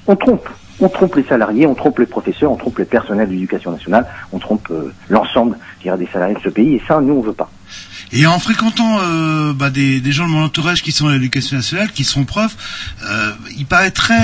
on, 0.06 0.16
trompe. 0.16 0.48
On 0.80 0.88
trompe 0.88 1.14
les 1.14 1.22
salariés, 1.22 1.66
on 1.66 1.74
trompe 1.74 2.00
les 2.00 2.06
professeurs, 2.06 2.50
on 2.50 2.56
trompe 2.56 2.78
les 2.78 2.84
personnels 2.84 3.28
de 3.28 3.32
l'éducation 3.32 3.70
nationale, 3.70 4.06
on 4.32 4.38
trompe 4.38 4.68
euh, 4.70 4.92
l'ensemble 5.08 5.56
des 5.82 6.06
salariés 6.12 6.34
de 6.34 6.40
ce 6.40 6.48
pays. 6.48 6.74
Et 6.74 6.82
ça, 6.86 7.00
nous, 7.00 7.14
on 7.14 7.22
veut 7.22 7.32
pas. 7.32 7.50
Et 8.12 8.26
en 8.26 8.38
fréquentant 8.38 8.98
euh, 9.00 9.52
bah, 9.52 9.70
des, 9.70 10.02
gens 10.12 10.26
de 10.26 10.32
mon 10.32 10.44
entourage 10.44 10.82
qui 10.82 10.92
sont 10.92 11.08
à 11.08 11.12
l'éducation 11.12 11.56
nationale, 11.56 11.92
qui 11.92 12.04
sont 12.04 12.24
profs, 12.24 12.56
euh, 13.04 13.32
il 13.56 13.66
paraîtrait, 13.66 14.14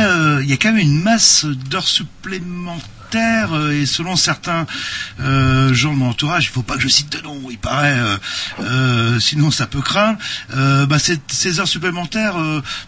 il 0.42 0.50
y 0.50 0.52
a 0.52 0.56
quand 0.56 0.72
même 0.72 0.82
une 0.82 1.00
masse 1.00 1.46
d'heures 1.70 1.86
supplémentaires 1.86 2.93
euh, 3.16 3.80
et 3.80 3.86
selon 3.86 4.16
certains 4.16 4.66
euh, 5.20 5.72
gens 5.72 5.92
de 5.92 5.98
mon 5.98 6.10
entourage, 6.10 6.44
il 6.44 6.48
faut 6.48 6.62
pas 6.62 6.76
que 6.76 6.82
je 6.82 6.88
cite 6.88 7.12
de 7.12 7.20
nom, 7.22 7.40
il 7.50 7.58
paraît, 7.58 7.98
euh, 8.60 9.20
sinon 9.20 9.50
ça 9.50 9.66
peut 9.66 9.80
craindre. 9.80 10.18
Bah, 10.86 10.98
ces, 10.98 11.60
heures 11.60 11.68
supplémentaires 11.68 12.36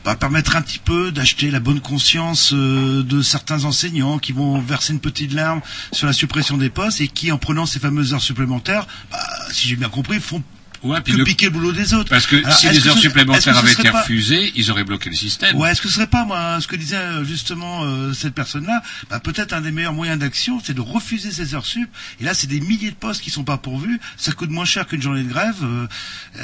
bah, 0.05 0.17
permettraient 0.17 0.59
un 0.59 0.63
petit 0.63 0.79
peu 0.79 1.13
d'acheter 1.13 1.51
la 1.51 1.61
bonne 1.61 1.81
conscience 1.81 2.53
de 2.53 3.23
certains 3.23 3.65
enseignants 3.65 4.19
qui 4.19 4.33
vont 4.33 4.59
verser 4.59 4.93
une 4.93 5.01
petite 5.01 5.33
larme 5.33 5.61
sur 5.93 6.07
la 6.07 6.13
suppression 6.13 6.57
des 6.57 6.71
postes 6.71 7.01
et 7.01 7.09
qui, 7.09 7.33
en 7.33 7.39
prenant 7.39 7.67
ces 7.67 7.79
fameuses 7.79 8.15
heures 8.15 8.23
supplémentaires, 8.23 8.87
bah, 9.11 9.19
si 9.53 9.69
j'ai 9.69 9.77
bien 9.77 9.89
compris, 9.89 10.21
font 10.21 10.43
Ouais, 10.83 11.01
puis 11.03 11.13
que 11.15 11.19
le- 11.19 11.25
piquer 11.25 11.47
le 11.47 11.53
boulot 11.53 11.73
des 11.73 11.95
autres. 11.95 12.11
Parce 12.11 12.27
que 12.27 12.37
Alors, 12.37 12.53
si 12.57 12.69
les 12.69 12.81
que 12.81 12.89
heures 12.89 12.95
ce- 12.95 13.01
supplémentaires 13.01 13.57
avaient 13.59 13.73
été 13.73 13.91
pas- 13.91 14.01
refusées, 14.03 14.53
ils 14.55 14.71
auraient 14.71 14.85
bloqué 14.85 15.11
le 15.11 15.17
système. 15.17 15.57
Ouais, 15.57 15.71
est-ce 15.71 15.81
que 15.83 15.89
ce 15.89 15.95
serait 15.95 16.07
pas 16.07 16.25
moi 16.25 16.59
ce 16.61 16.67
que 16.69 16.77
disait 16.77 16.97
euh, 16.97 17.25
justement 17.25 17.85
euh, 17.85 18.13
cette 18.13 18.35
personne-là 18.35 18.83
bah, 19.11 19.21
Peut-être 19.21 19.53
un 19.53 19.61
des 19.61 19.71
meilleurs 19.73 19.93
moyens 19.95 20.19
d'action, 20.19 20.59
c'est 20.63 20.75
de 20.75 20.81
refuser 20.81 21.31
ces 21.31 21.55
heures 21.55 21.67
sup. 21.67 21.89
Et 22.21 22.25
là, 22.25 22.35
c'est 22.35 22.47
des 22.47 22.61
milliers 22.61 22.91
de 22.91 22.97
postes 22.97 23.23
qui 23.23 23.31
sont 23.31 23.45
pas 23.45 23.57
pourvus. 23.57 23.99
Ça 24.17 24.33
coûte 24.33 24.51
moins 24.51 24.65
cher 24.65 24.87
qu'une 24.87 25.03
journée 25.03 25.23
de 25.23 25.29
grève. 25.29 25.57
Euh, 25.63 25.87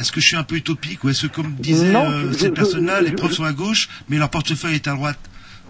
est-ce 0.00 0.10
que 0.12 0.20
je 0.20 0.26
suis 0.26 0.36
un 0.36 0.44
peu 0.44 0.56
utopique 0.56 1.04
ou 1.04 1.08
est-ce 1.10 1.26
que, 1.26 1.32
comme 1.34 1.52
disait 1.54 1.92
Non, 1.92 2.10
euh, 2.10 2.32
cette 2.32 2.40
je- 2.40 2.48
personne-là, 2.48 3.00
je- 3.00 3.06
les 3.06 3.12
profs 3.12 3.32
sont 3.32 3.44
à 3.44 3.52
gauche, 3.52 3.88
mais 4.08 4.18
leur 4.18 4.30
portefeuille 4.30 4.74
est 4.76 4.88
à 4.88 4.94
droite? 4.94 5.18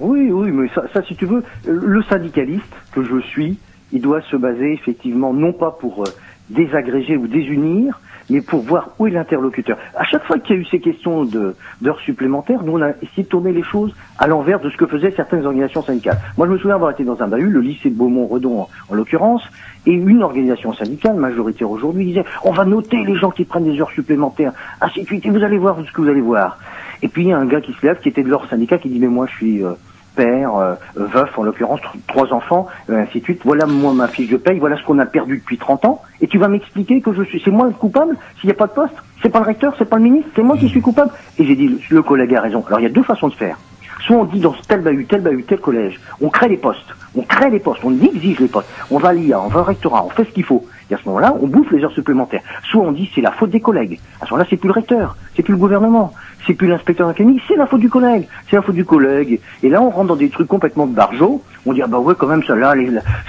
Oui, 0.01 0.31
oui, 0.31 0.51
mais 0.51 0.69
ça, 0.75 0.83
ça, 0.95 1.03
si 1.07 1.15
tu 1.17 1.27
veux, 1.27 1.45
le 1.67 2.03
syndicaliste 2.05 2.65
que 2.93 3.05
je 3.05 3.21
suis, 3.29 3.59
il 3.93 4.01
doit 4.01 4.23
se 4.31 4.37
baser 4.37 4.73
effectivement 4.73 5.35
non 5.35 5.53
pas 5.53 5.71
pour 5.71 6.03
euh, 6.03 6.11
désagréger 6.51 7.17
ou 7.17 7.27
désunir, 7.27 8.01
mais 8.31 8.41
pour 8.41 8.61
voir 8.61 8.91
où 8.99 9.07
est 9.07 9.11
l'interlocuteur. 9.11 9.79
À 9.97 10.05
chaque 10.05 10.25
fois 10.25 10.39
qu'il 10.39 10.57
y 10.57 10.59
a 10.59 10.63
eu 10.63 10.65
ces 10.65 10.81
questions 10.81 11.25
d'heures 11.81 12.01
supplémentaires, 12.01 12.63
nous 12.63 12.79
on 12.79 12.83
a 12.83 12.91
essayé 13.03 13.25
de 13.25 13.29
tourner 13.29 13.53
les 13.53 13.63
choses 13.63 13.95
à 14.19 14.27
l'envers 14.27 14.61
de 14.61 14.71
ce 14.71 14.77
que 14.77 14.87
faisaient 14.87 15.13
certaines 15.13 15.45
organisations 15.45 15.83
syndicales. 15.83 16.19
Moi 16.37 16.47
je 16.47 16.53
me 16.53 16.59
souviens 16.59 16.77
avoir 16.77 16.91
été 16.91 17.05
dans 17.05 17.21
un 17.23 17.29
bahut, 17.29 17.51
le 17.51 17.61
lycée 17.61 17.91
de 17.91 17.97
Beaumont-Redon 17.97 18.63
en, 18.63 18.69
en 18.89 18.95
l'occurrence, 18.95 19.43
et 19.87 19.93
une 19.93 20.23
organisation 20.23 20.73
syndicale, 20.73 21.17
majoritaire 21.17 21.71
aujourd'hui, 21.71 22.05
disait 22.07 22.25
on 22.45 22.53
va 22.53 22.65
noter 22.65 23.03
les 23.05 23.17
gens 23.17 23.31
qui 23.31 23.45
prennent 23.45 23.65
des 23.65 23.81
heures 23.81 23.91
supplémentaires, 23.91 24.53
ainsi 24.81 25.03
de 25.03 25.07
suite, 25.07 25.27
et 25.27 25.31
vous 25.31 25.43
allez 25.43 25.59
voir 25.59 25.77
ce 25.87 25.93
que 25.93 26.01
vous 26.01 26.09
allez 26.09 26.21
voir. 26.21 26.59
Et 27.03 27.09
puis 27.09 27.25
il 27.25 27.29
y 27.29 27.33
a 27.33 27.39
un 27.39 27.47
gars 27.47 27.61
qui 27.61 27.73
se 27.73 27.85
lève, 27.85 27.99
qui 28.01 28.09
était 28.09 28.23
de 28.23 28.29
leur 28.29 28.49
syndicat, 28.49 28.79
qui 28.79 28.89
dit 28.89 28.99
mais 28.99 29.09
moi 29.09 29.27
je 29.27 29.37
suis... 29.37 29.65
euh, 29.65 29.73
père, 30.15 30.55
euh, 30.57 30.75
veuf 30.97 31.39
en 31.39 31.43
l'occurrence, 31.43 31.81
tr- 31.81 32.01
trois 32.07 32.33
enfants, 32.33 32.67
euh, 32.91 32.97
ainsi 33.03 33.21
de 33.21 33.25
suite. 33.25 33.43
Voilà 33.45 33.67
moi 33.67 33.93
ma 33.95 34.09
fiche 34.09 34.31
de 34.31 34.37
paye, 34.37 34.59
voilà 34.59 34.77
ce 34.77 34.85
qu'on 34.85 34.99
a 34.99 35.07
perdu 35.07 35.39
depuis 35.39 35.59
30 35.59 35.85
ans. 35.85 36.03
Et 36.21 36.29
tu 36.29 36.39
vas 36.39 36.49
m'expliquer 36.49 37.01
que 37.01 37.13
je 37.13 37.23
suis, 37.25 37.41
c'est 37.45 37.51
moi 37.51 37.67
le 37.67 37.75
coupable 37.75 38.17
s'il 38.41 38.49
n'y 38.49 38.55
a 38.55 38.57
pas 38.57 38.67
de 38.67 38.73
poste? 38.73 38.95
C'est 39.23 39.31
pas 39.31 39.41
le 39.41 39.47
recteur, 39.47 39.75
c'est 39.79 39.89
pas 39.89 39.97
le 39.97 40.03
ministre, 40.05 40.31
c'est 40.35 40.43
moi 40.43 40.57
qui 40.57 40.69
suis 40.69 40.81
coupable. 40.83 41.13
Et 41.39 41.45
j'ai 41.45 41.55
dit, 41.57 41.79
le 41.91 42.03
collègue 42.03 42.35
a 42.35 42.41
raison. 42.41 42.65
Alors 42.67 42.81
il 42.81 42.85
y 42.85 42.87
a 42.87 42.91
deux 42.93 43.05
façons 43.05 43.29
de 43.29 43.35
faire. 43.35 43.59
Soit 44.07 44.17
on 44.17 44.25
dit 44.25 44.41
dans 44.41 44.55
tel 44.69 44.81
bahut, 44.81 45.07
tel 45.09 45.21
bahut, 45.21 45.45
tel 45.47 45.61
collège, 45.61 46.01
on 46.21 46.29
crée 46.29 46.49
les 46.49 46.57
postes, 46.57 46.95
on 47.15 47.23
crée 47.23 47.51
les 47.51 47.61
postes, 47.61 47.81
on 47.85 47.97
exige 48.01 48.41
les 48.41 48.49
postes, 48.49 48.69
on 48.91 48.99
va 48.99 49.11
à 49.11 49.13
l'IA, 49.13 49.41
on 49.41 49.49
va 49.49 49.61
au 49.61 49.65
rectorat, 49.65 50.05
on 50.05 50.11
fait 50.11 50.25
ce 50.25 50.31
qu'il 50.31 50.45
faut. 50.45 50.67
Et 50.91 50.95
à 50.95 50.99
ce 50.99 51.05
moment-là, 51.09 51.35
on 51.41 51.47
bouffe 51.47 51.71
les 51.71 51.83
heures 51.85 51.93
supplémentaires. 51.93 52.43
Soit 52.71 52.83
on 52.83 52.93
dit 52.93 53.09
c'est 53.15 53.21
la 53.21 53.31
faute 53.33 53.51
des 53.51 53.61
collègues. 53.61 54.01
À 54.21 54.27
ce 54.27 54.31
moment-là, 54.33 54.47
c'est 54.51 54.57
plus 54.57 54.67
le 54.69 54.73
recteur, 54.75 55.17
c'est 55.37 55.43
plus 55.43 55.53
le 55.53 55.59
gouvernement, 55.59 56.13
c'est 56.47 56.55
plus 56.55 56.67
l'inspecteur 56.69 57.09
académique, 57.09 57.41
c'est 57.47 57.57
la 57.57 57.67
faute 57.67 57.81
du 57.81 57.89
collègue, 57.89 58.27
c'est 58.51 58.57
la 58.57 58.63
faute 58.63 58.75
du 58.75 58.85
collègue. 58.85 59.41
Et 59.63 59.69
là, 59.69 59.81
on 59.81 59.91
rentre 59.91 60.09
dans 60.09 60.17
des 60.17 60.31
trucs 60.31 60.49
complètement 60.49 60.87
de 60.87 60.95
barjots. 60.95 61.43
On 61.65 61.73
dit 61.73 61.83
ah 61.83 61.87
bah 61.87 61.99
ouais 61.99 62.15
quand 62.19 62.27
même 62.27 62.43
celle-là, 62.43 62.75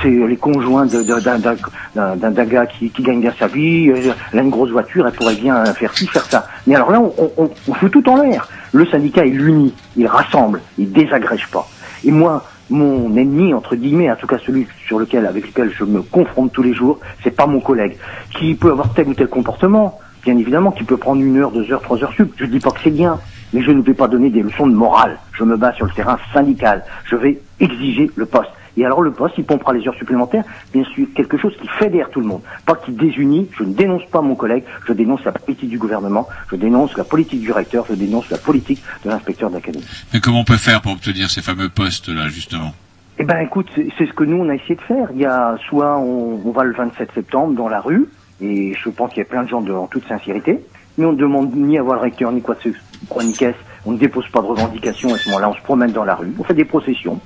c'est 0.02 0.10
les 0.10 0.38
conjoints 0.38 0.88
d'un 0.88 2.46
gars 2.46 2.66
qui, 2.66 2.90
qui 2.90 3.04
gagne 3.04 3.22
bien 3.22 3.34
sa 3.38 3.48
vie, 3.48 3.90
euh, 3.92 4.14
elle 4.32 4.40
a 4.40 4.42
une 4.42 4.50
grosse 4.50 4.72
voiture, 4.72 5.06
elle 5.06 5.14
pourrait 5.14 5.36
bien 5.36 5.74
faire 5.76 5.94
ci, 5.94 6.08
faire 6.08 6.26
ça. 6.32 6.48
Mais 6.66 6.76
alors 6.76 6.90
là, 6.92 7.00
on, 7.00 7.14
on, 7.18 7.32
on- 7.38 7.50
on 7.68 7.74
fout 7.76 7.92
tout 7.92 8.08
en 8.10 8.18
l'air. 8.22 8.48
Le 8.74 8.86
syndicat, 8.88 9.26
il 9.26 9.40
unit, 9.40 9.74
il 9.96 10.08
rassemble, 10.08 10.62
il 10.80 10.92
désagrège 10.92 11.48
pas. 11.52 11.68
Et 12.04 12.12
moi, 12.12 12.44
mon 12.72 13.16
ennemi, 13.16 13.54
entre 13.54 13.76
guillemets, 13.76 14.12
en 14.12 14.16
tout 14.16 14.26
cas 14.26 14.40
celui 14.40 14.68
sur 14.88 14.98
lequel, 14.98 15.28
avec 15.28 15.46
lequel 15.46 15.72
je 15.72 15.84
me 15.84 16.02
confronte 16.02 16.52
tous 16.52 16.64
les 16.64 16.74
jours, 16.74 17.00
c'est 17.24 17.36
pas 17.36 17.46
mon 17.46 17.60
collègue, 17.60 17.98
qui 18.36 18.56
peut 18.56 18.72
avoir 18.72 18.92
tel 18.94 19.08
ou 19.08 19.14
tel 19.14 19.28
comportement, 19.28 20.00
bien 20.24 20.36
évidemment, 20.38 20.72
qui 20.72 20.84
peut 20.84 20.98
prendre 20.98 21.22
une 21.22 21.38
heure, 21.38 21.52
deux 21.52 21.72
heures, 21.72 21.82
trois 21.82 22.02
heures 22.04 22.14
sup. 22.14 22.34
Je 22.38 22.46
dis 22.46 22.60
pas 22.60 22.72
que 22.72 22.80
c'est 22.84 22.90
bien, 22.90 23.20
mais 23.54 23.62
je 23.62 23.70
ne 23.70 23.82
vais 23.84 23.94
pas 23.94 24.08
donner 24.08 24.32
des 24.32 24.42
leçons 24.42 24.66
de 24.66 24.74
morale. 24.74 25.20
Je 25.34 25.44
me 25.44 25.56
bats 25.56 25.74
sur 25.74 25.86
le 25.86 25.92
terrain 25.92 26.18
syndical. 26.34 26.84
Je 27.06 27.16
vais 27.16 27.40
exiger 27.60 28.10
le 28.16 28.26
poste. 28.26 28.50
Et 28.78 28.86
alors 28.86 29.02
le 29.02 29.12
poste, 29.12 29.36
il 29.38 29.44
pompera 29.46 29.74
les 29.74 29.88
heures 29.88 29.94
supplémentaires, 29.96 30.44
bien 30.74 30.84
sûr, 30.84 31.08
quelque 31.16 31.38
chose 31.38 31.54
qui 31.62 31.68
fédère 31.68 32.10
tout 32.10 32.20
le 32.22 32.26
monde, 32.28 32.42
pas 32.66 32.76
qui 32.76 32.92
désunit. 32.92 33.48
Je 33.58 33.64
ne 33.64 33.74
dénonce 33.74 34.06
pas 34.12 34.22
mon 34.22 34.36
collègue, 34.36 34.64
je 34.88 34.94
dénonce 34.94 35.24
la 35.24 35.32
politique 35.32 35.70
du 35.70 35.78
gouvernement, 35.78 36.28
je 36.52 36.56
dénonce 36.56 36.96
la 36.98 37.04
politique 37.04 37.42
du 37.42 37.52
recteur, 37.52 37.86
je 37.90 37.94
dénonce 37.94 38.30
la 38.30 38.38
politique 38.38 38.82
de 39.06 39.10
l'inspecteur 39.10 39.50
d'académie. 39.52 39.86
Mais 40.14 40.20
comment 40.20 40.40
on 40.40 40.44
peut 40.44 40.58
faire 40.58 40.82
pour 40.82 40.94
obtenir 40.94 41.30
ces 41.30 41.42
fameux 41.42 41.70
postes-là, 41.70 42.28
justement? 42.30 42.74
Eh 43.20 43.24
ben 43.26 43.38
écoute, 43.42 43.70
c'est 43.76 44.08
ce 44.08 44.14
que 44.14 44.24
nous 44.24 44.38
on 44.38 44.50
a 44.50 44.56
essayé 44.56 44.76
de 44.76 44.82
faire. 44.82 45.10
Il 45.14 45.20
y 45.22 45.26
a 45.26 45.56
soit 45.70 45.98
on, 46.00 46.42
on 46.44 46.52
va 46.52 46.64
le 46.64 46.74
27 46.74 47.10
septembre 47.14 47.54
dans 47.54 47.68
la 47.70 47.80
rue, 47.80 48.08
et 48.42 48.74
je 48.74 48.90
pense 48.90 49.12
qu'il 49.12 49.20
y 49.20 49.26
a 49.26 49.30
plein 49.30 49.44
de 49.44 49.50
gens 49.50 49.62
de, 49.62 49.72
en 49.72 49.86
toute 49.86 50.08
sincérité, 50.08 50.60
mais 50.98 51.06
on 51.06 51.12
ne 51.14 51.18
demande 51.18 51.56
ni 51.56 51.78
à 51.78 51.84
voir 51.84 51.98
le 51.98 52.02
recteur 52.02 52.32
ni 52.32 52.42
quoi, 52.42 52.56
de 52.56 52.62
ce- 52.72 52.78
quoi 53.08 53.24
ni 53.24 53.34
qu'est-ce, 53.34 53.58
on 53.86 53.92
ne 53.92 53.98
dépose 54.00 54.28
pas 54.30 54.42
de 54.42 54.48
revendications 54.48 55.14
à 55.14 55.18
ce 55.20 55.30
moment-là, 55.30 55.50
on 55.50 55.54
se 55.54 55.62
promène 55.62 55.92
dans 55.92 56.04
la 56.06 56.16
rue, 56.16 56.34
on 56.40 56.44
fait 56.44 56.54
des 56.56 56.66
processions. 56.66 57.20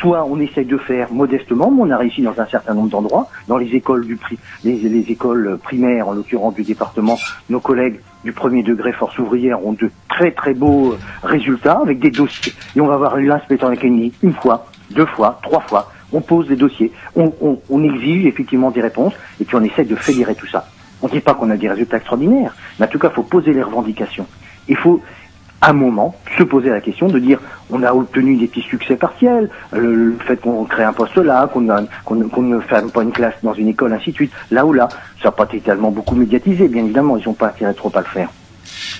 Soit 0.00 0.24
on 0.26 0.38
essaye 0.40 0.64
de 0.66 0.76
faire 0.78 1.12
modestement, 1.12 1.70
mais 1.70 1.82
on 1.82 1.90
a 1.90 1.96
réussi 1.96 2.22
dans 2.22 2.38
un 2.38 2.46
certain 2.46 2.74
nombre 2.74 2.90
d'endroits, 2.90 3.28
dans 3.48 3.56
les 3.56 3.74
écoles 3.74 4.06
du 4.06 4.16
pri- 4.16 4.38
les, 4.64 4.76
les 4.76 5.10
écoles 5.10 5.58
primaires, 5.62 6.08
en 6.08 6.12
l'occurrence 6.12 6.54
du 6.54 6.64
département, 6.64 7.18
nos 7.48 7.60
collègues 7.60 8.00
du 8.24 8.32
premier 8.32 8.62
degré 8.62 8.92
force 8.92 9.18
ouvrière 9.18 9.64
ont 9.64 9.72
de 9.72 9.90
très 10.08 10.32
très 10.32 10.54
beaux 10.54 10.92
euh, 10.92 10.98
résultats 11.22 11.78
avec 11.82 11.98
des 12.00 12.10
dossiers. 12.10 12.52
Et 12.74 12.80
on 12.80 12.86
va 12.86 12.96
voir 12.96 13.16
l'inspecteur 13.18 13.70
d'académie 13.70 14.12
une 14.22 14.34
fois, 14.34 14.66
deux 14.90 15.06
fois, 15.06 15.38
trois 15.42 15.60
fois. 15.60 15.90
On 16.12 16.20
pose 16.20 16.46
des 16.48 16.56
dossiers, 16.56 16.92
on 17.16 17.82
exige 17.82 18.26
effectivement 18.26 18.70
des 18.70 18.80
réponses, 18.80 19.12
et 19.40 19.44
puis 19.44 19.56
on 19.56 19.62
essaie 19.64 19.84
de 19.84 19.96
fédérer 19.96 20.34
tout 20.36 20.46
ça. 20.46 20.68
On 21.02 21.08
ne 21.08 21.12
dit 21.12 21.20
pas 21.20 21.34
qu'on 21.34 21.50
a 21.50 21.56
des 21.56 21.68
résultats 21.68 21.96
extraordinaires, 21.98 22.54
mais 22.78 22.86
en 22.86 22.88
tout 22.88 22.98
cas, 22.98 23.08
il 23.10 23.14
faut 23.14 23.22
poser 23.24 23.52
les 23.52 23.62
revendications. 23.62 24.26
Il 24.68 24.76
faut, 24.76 25.02
à 25.62 25.70
un 25.70 25.72
moment, 25.72 26.14
se 26.36 26.42
poser 26.42 26.68
la 26.70 26.80
question 26.80 27.08
de 27.08 27.18
dire 27.18 27.38
on 27.70 27.82
a 27.82 27.92
obtenu 27.92 28.36
des 28.36 28.46
petits 28.46 28.62
succès 28.62 28.96
partiels, 28.96 29.48
le, 29.72 29.94
le 29.94 30.16
fait 30.26 30.36
qu'on 30.36 30.64
crée 30.64 30.84
un 30.84 30.92
poste 30.92 31.16
là, 31.16 31.48
qu'on 31.52 31.66
qu'on- 32.04 32.28
qu'on 32.28 32.42
ne 32.42 32.60
ferme 32.60 32.90
pas 32.90 33.02
une 33.02 33.12
classe 33.12 33.34
dans 33.42 33.54
une 33.54 33.68
école, 33.68 33.92
ainsi 33.92 34.10
de 34.10 34.16
suite, 34.16 34.32
là 34.50 34.64
ou 34.66 34.72
là. 34.72 34.88
Ça 35.22 35.28
n'a 35.28 35.32
pas 35.32 35.44
été 35.44 35.60
tellement 35.60 35.90
beaucoup 35.90 36.14
médiatisé, 36.14 36.68
bien 36.68 36.84
évidemment, 36.84 37.16
ils 37.16 37.26
n'ont 37.26 37.32
pas 37.34 37.48
intérêt 37.48 37.74
trop 37.74 37.90
à 37.94 38.00
le 38.00 38.04
faire. 38.06 38.28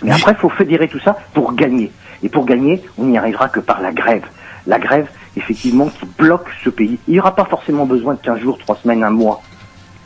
Mais 0.02 0.12
après, 0.12 0.32
il 0.32 0.38
faut 0.38 0.48
fédérer 0.48 0.88
tout 0.88 0.98
ça 1.00 1.16
pour 1.34 1.54
gagner. 1.54 1.92
Et 2.22 2.28
pour 2.28 2.44
gagner, 2.46 2.82
on 2.98 3.04
n'y 3.04 3.18
arrivera 3.18 3.48
que 3.48 3.60
par 3.60 3.80
la 3.82 3.92
grève. 3.92 4.24
La 4.66 4.78
grève, 4.78 5.08
effectivement, 5.36 5.86
qui 5.88 6.06
bloque 6.18 6.48
ce 6.64 6.70
pays. 6.70 6.98
Il 7.06 7.12
n'y 7.14 7.20
aura 7.20 7.34
pas 7.34 7.44
forcément 7.44 7.86
besoin 7.86 8.14
de 8.14 8.20
15 8.20 8.40
jours, 8.40 8.58
3 8.58 8.76
semaines, 8.82 9.04
un 9.04 9.10
mois. 9.10 9.42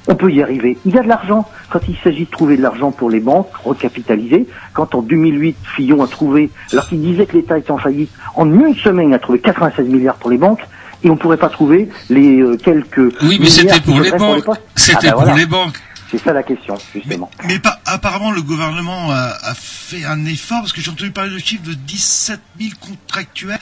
On 0.08 0.14
peut 0.14 0.32
y 0.32 0.42
arriver. 0.42 0.78
Il 0.86 0.94
y 0.94 0.98
a 0.98 1.02
de 1.02 1.08
l'argent. 1.08 1.46
Quand 1.70 1.80
il 1.88 1.96
s'agit 2.02 2.24
de 2.24 2.30
trouver 2.30 2.56
de 2.56 2.62
l'argent 2.62 2.90
pour 2.90 3.10
les 3.10 3.20
banques, 3.20 3.50
recapitaliser, 3.64 4.46
quand 4.72 4.94
en 4.94 5.02
2008, 5.02 5.56
Fillon 5.76 6.02
a 6.02 6.08
trouvé, 6.08 6.50
alors 6.72 6.88
qu'il 6.88 7.00
disait 7.00 7.26
que 7.26 7.36
l'État 7.36 7.58
était 7.58 7.70
en 7.70 7.78
faillite, 7.78 8.10
en 8.34 8.50
une 8.52 8.74
semaine, 8.74 9.10
il 9.10 9.14
a 9.14 9.18
trouvé 9.18 9.38
96 9.40 9.86
milliards 9.88 10.16
pour 10.16 10.30
les 10.30 10.38
banques, 10.38 10.62
et 11.04 11.10
on 11.10 11.14
ne 11.14 11.18
pourrait 11.18 11.36
pas 11.36 11.48
trouver 11.48 11.88
les 12.08 12.40
euh, 12.40 12.56
quelques 12.56 13.14
Oui, 13.22 13.38
mais 13.40 13.48
c'était 13.48 13.80
pour 13.80 14.00
les 14.00 14.10
banques. 14.10 14.44
C'était 14.74 14.98
Ah 14.98 15.00
ben 15.02 15.12
pour 15.12 15.20
voilà. 15.22 15.36
les 15.38 15.46
banques. 15.46 15.78
C'est 16.10 16.18
ça 16.18 16.32
la 16.32 16.42
question, 16.42 16.74
justement. 16.92 17.30
Mais 17.46 17.60
pas, 17.60 17.78
apparemment, 17.86 18.32
le 18.32 18.42
gouvernement 18.42 19.12
a, 19.12 19.32
a 19.42 19.54
fait 19.54 20.04
un 20.04 20.24
effort, 20.26 20.58
parce 20.60 20.72
que 20.72 20.80
j'ai 20.80 20.90
entendu 20.90 21.12
parler 21.12 21.30
de 21.30 21.38
chiffres 21.38 21.62
de 21.68 21.74
17 21.74 22.40
000 22.58 22.70
contractuels 22.80 23.58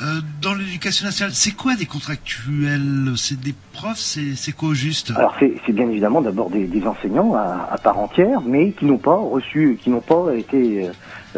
euh, 0.00 0.20
dans 0.42 0.54
l'éducation 0.54 1.06
nationale. 1.06 1.34
C'est 1.34 1.52
quoi 1.52 1.74
des 1.76 1.86
contractuels? 1.86 3.12
C'est 3.16 3.40
des 3.40 3.54
profs? 3.72 3.98
C'est 3.98 4.52
quoi 4.52 4.70
au 4.70 4.74
juste? 4.74 5.12
Alors 5.16 5.34
c'est 5.38 5.72
bien 5.72 5.88
évidemment 5.88 6.20
d'abord 6.20 6.50
des, 6.50 6.66
des 6.66 6.86
enseignants 6.86 7.34
à, 7.34 7.68
à 7.70 7.78
part 7.78 7.98
entière, 7.98 8.40
mais 8.40 8.72
qui 8.72 8.84
n'ont 8.84 8.98
pas 8.98 9.16
reçu, 9.16 9.78
qui 9.82 9.90
n'ont 9.90 10.00
pas 10.00 10.34
été, 10.36 10.88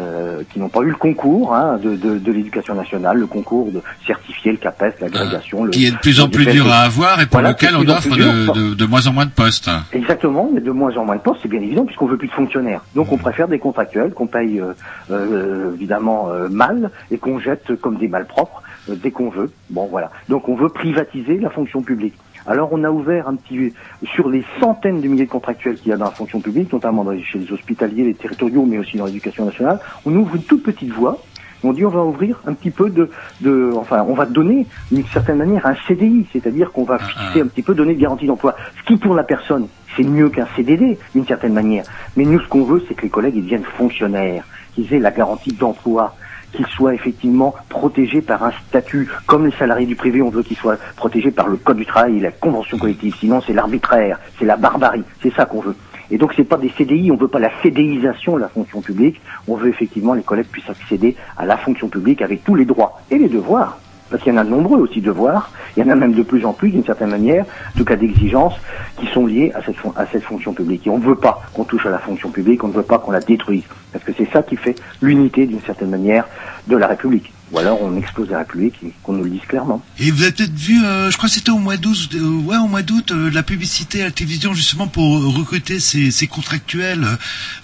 euh, 0.01 0.43
qui 0.51 0.59
n'ont 0.59 0.69
pas 0.69 0.81
eu 0.81 0.89
le 0.89 0.95
concours 0.95 1.53
hein, 1.53 1.77
de, 1.81 1.95
de, 1.95 2.17
de 2.17 2.31
l'éducation 2.31 2.73
nationale, 2.75 3.17
le 3.17 3.27
concours 3.27 3.71
de 3.71 3.81
certifier 4.07 4.51
le 4.51 4.57
CAPES, 4.57 4.95
l'agrégation. 5.01 5.63
le- 5.63 5.71
Qui 5.71 5.85
est 5.85 5.91
de 5.91 5.97
plus 5.97 6.19
en 6.21 6.27
plus 6.29 6.45
dur 6.45 6.65
à 6.71 6.79
avoir 6.81 7.21
et 7.21 7.25
pour 7.25 7.39
Voilà, 7.39 7.49
lequel 7.51 7.75
on 7.75 7.87
offre 7.87 8.09
de, 8.09 8.69
de, 8.69 8.73
de 8.75 8.85
moins 8.85 9.05
en 9.07 9.13
moins 9.13 9.25
de 9.25 9.31
postes. 9.31 9.69
Exactement, 9.93 10.49
a 10.55 10.59
de 10.59 10.71
moins 10.71 10.95
en 10.97 11.05
moins 11.05 11.15
de 11.17 11.21
postes, 11.21 11.39
c'est 11.43 11.47
bien 11.49 11.61
évident, 11.61 11.85
puisqu'on 11.85 12.07
veut 12.07 12.17
plus 12.17 12.27
de 12.27 12.33
fonctionnaires. 12.33 12.81
Donc 12.95 13.11
on 13.11 13.17
préfère 13.17 13.47
des 13.47 13.59
contractuels 13.59 14.11
qu'on 14.13 14.27
paye 14.27 14.59
euh, 14.59 14.73
euh, 15.11 15.73
évidemment 15.75 16.29
euh, 16.31 16.47
mal 16.49 16.89
et 17.11 17.17
qu'on 17.17 17.39
jette 17.39 17.75
comme 17.81 17.97
des 17.97 18.07
malpropres 18.07 18.61
euh, 18.89 18.95
dès 18.95 19.11
qu'on 19.11 19.29
veut. 19.29 19.51
Bon 19.69 19.87
voilà. 19.89 20.11
Donc 20.29 20.49
on 20.49 20.55
veut 20.55 20.69
privatiser 20.69 21.37
la 21.39 21.49
fonction 21.49 21.81
publique. 21.81 22.15
Alors 22.47 22.69
on 22.71 22.83
a 22.83 22.89
ouvert 22.89 23.27
un 23.27 23.35
petit 23.35 23.73
sur 24.03 24.29
les 24.29 24.43
centaines 24.59 25.01
de 25.01 25.07
milliers 25.07 25.25
de 25.25 25.31
contractuels 25.31 25.75
qu'il 25.75 25.89
y 25.89 25.93
a 25.93 25.97
dans 25.97 26.05
la 26.05 26.11
fonction 26.11 26.39
publique, 26.39 26.71
notamment 26.73 27.05
chez 27.19 27.39
les 27.39 27.51
hospitaliers, 27.51 28.03
les 28.03 28.13
territoriaux, 28.13 28.65
mais 28.65 28.77
aussi 28.77 28.97
dans 28.97 29.05
l'éducation 29.05 29.45
nationale, 29.45 29.79
on 30.05 30.15
ouvre 30.15 30.35
une 30.35 30.43
toute 30.43 30.63
petite 30.63 30.91
voie. 30.91 31.21
On 31.63 31.73
dit 31.73 31.85
on 31.85 31.89
va 31.89 32.03
ouvrir 32.03 32.41
un 32.47 32.53
petit 32.53 32.71
peu 32.71 32.89
de, 32.89 33.11
de 33.41 33.71
enfin 33.75 34.03
on 34.07 34.15
va 34.15 34.25
donner 34.25 34.65
d'une 34.91 35.05
certaine 35.05 35.37
manière 35.37 35.67
un 35.67 35.75
CDI, 35.87 36.25
c'est-à-dire 36.33 36.71
qu'on 36.71 36.85
va 36.85 36.97
fixer 36.97 37.41
un 37.41 37.47
petit 37.47 37.61
peu 37.61 37.75
donner 37.75 37.93
de 37.93 37.99
garantie 37.99 38.25
d'emploi. 38.25 38.55
Ce 38.79 38.83
qui 38.87 38.97
pour 38.97 39.13
la 39.13 39.23
personne 39.23 39.67
c'est 39.95 40.03
mieux 40.03 40.29
qu'un 40.29 40.47
CDD 40.55 40.97
d'une 41.13 41.27
certaine 41.27 41.53
manière. 41.53 41.83
Mais 42.17 42.25
nous 42.25 42.39
ce 42.39 42.47
qu'on 42.47 42.63
veut 42.63 42.83
c'est 42.87 42.95
que 42.95 43.03
les 43.03 43.09
collègues 43.09 43.35
ils 43.35 43.43
deviennent 43.43 43.63
fonctionnaires, 43.77 44.43
qu'ils 44.73 44.91
aient 44.91 44.99
la 44.99 45.11
garantie 45.11 45.53
d'emploi 45.53 46.15
qu'ils 46.51 46.67
soient 46.67 46.93
effectivement 46.93 47.53
protégés 47.69 48.21
par 48.21 48.43
un 48.43 48.51
statut 48.67 49.09
comme 49.25 49.45
les 49.45 49.51
salariés 49.53 49.85
du 49.85 49.95
privé, 49.95 50.21
on 50.21 50.29
veut 50.29 50.43
qu'ils 50.43 50.57
soient 50.57 50.77
protégés 50.95 51.31
par 51.31 51.47
le 51.47 51.57
code 51.57 51.77
du 51.77 51.85
travail 51.85 52.17
et 52.17 52.21
la 52.21 52.31
convention 52.31 52.77
collective. 52.77 53.15
Sinon, 53.19 53.41
c'est 53.41 53.53
l'arbitraire, 53.53 54.19
c'est 54.37 54.45
la 54.45 54.57
barbarie. 54.57 55.03
C'est 55.21 55.33
ça 55.33 55.45
qu'on 55.45 55.61
veut. 55.61 55.75
Et 56.09 56.17
donc, 56.17 56.33
c'est 56.35 56.43
pas 56.43 56.57
des 56.57 56.69
CDI, 56.69 57.09
on 57.11 57.15
veut 57.15 57.29
pas 57.29 57.39
la 57.39 57.51
CDIsation 57.63 58.35
de 58.35 58.41
la 58.41 58.49
fonction 58.49 58.81
publique. 58.81 59.21
On 59.47 59.55
veut 59.55 59.69
effectivement 59.69 60.13
les 60.13 60.23
collègues 60.23 60.47
puissent 60.47 60.69
accéder 60.69 61.15
à 61.37 61.45
la 61.45 61.55
fonction 61.55 61.87
publique 61.87 62.21
avec 62.21 62.43
tous 62.43 62.55
les 62.55 62.65
droits 62.65 62.99
et 63.09 63.17
les 63.17 63.29
devoirs. 63.29 63.77
Parce 64.11 64.21
qu'il 64.21 64.33
y 64.33 64.35
en 64.35 64.39
a 64.39 64.43
de 64.43 64.49
nombreux 64.49 64.79
aussi 64.79 65.01
devoirs, 65.01 65.51
il 65.75 65.83
y 65.83 65.87
en 65.87 65.89
a 65.89 65.95
même 65.95 66.13
de 66.13 66.21
plus 66.21 66.45
en 66.45 66.53
plus 66.53 66.69
d'une 66.69 66.83
certaine 66.83 67.09
manière, 67.09 67.45
en 67.73 67.77
tout 67.77 67.85
cas 67.85 67.95
d'exigences 67.95 68.55
qui 68.97 69.07
sont 69.07 69.25
liées 69.25 69.51
à 69.55 70.05
cette, 70.05 70.23
fonction 70.23 70.53
publique. 70.53 70.85
Et 70.85 70.89
on 70.89 70.99
ne 70.99 71.03
veut 71.03 71.15
pas 71.15 71.41
qu'on 71.53 71.63
touche 71.63 71.85
à 71.85 71.89
la 71.89 71.99
fonction 71.99 72.29
publique, 72.29 72.63
on 72.63 72.67
ne 72.67 72.73
veut 72.73 72.83
pas 72.83 72.99
qu'on 72.99 73.11
la 73.11 73.21
détruise, 73.21 73.63
parce 73.91 74.03
que 74.03 74.11
c'est 74.15 74.29
ça 74.31 74.43
qui 74.43 74.57
fait 74.57 74.75
l'unité 75.01 75.47
d'une 75.47 75.61
certaine 75.61 75.89
manière 75.89 76.27
de 76.67 76.75
la 76.75 76.87
République. 76.87 77.31
Ou 77.51 77.57
alors 77.59 77.81
on 77.81 77.97
explose 77.97 78.29
la 78.29 78.39
République 78.39 78.75
et 78.81 78.93
qu'on 79.03 79.13
nous 79.13 79.23
le 79.25 79.29
dise 79.29 79.41
clairement. 79.47 79.83
Et 79.99 80.09
vous 80.09 80.21
avez 80.23 80.31
peut-être 80.31 80.53
vu, 80.55 80.83
euh, 80.85 81.11
je 81.11 81.17
crois 81.17 81.27
que 81.27 81.35
c'était 81.35 81.51
au 81.51 81.57
mois 81.57 81.75
d'août, 81.75 81.97
euh, 82.13 82.19
ouais, 82.45 82.55
au 82.57 82.67
mois 82.67 82.81
d'août, 82.81 83.11
euh, 83.11 83.29
la 83.29 83.43
publicité 83.43 84.01
à 84.01 84.05
la 84.05 84.11
télévision 84.11 84.53
justement 84.53 84.87
pour 84.87 85.17
euh, 85.17 85.27
recruter 85.27 85.79
ces, 85.81 86.11
ces 86.11 86.27
contractuels 86.27 87.03
euh, 87.03 87.15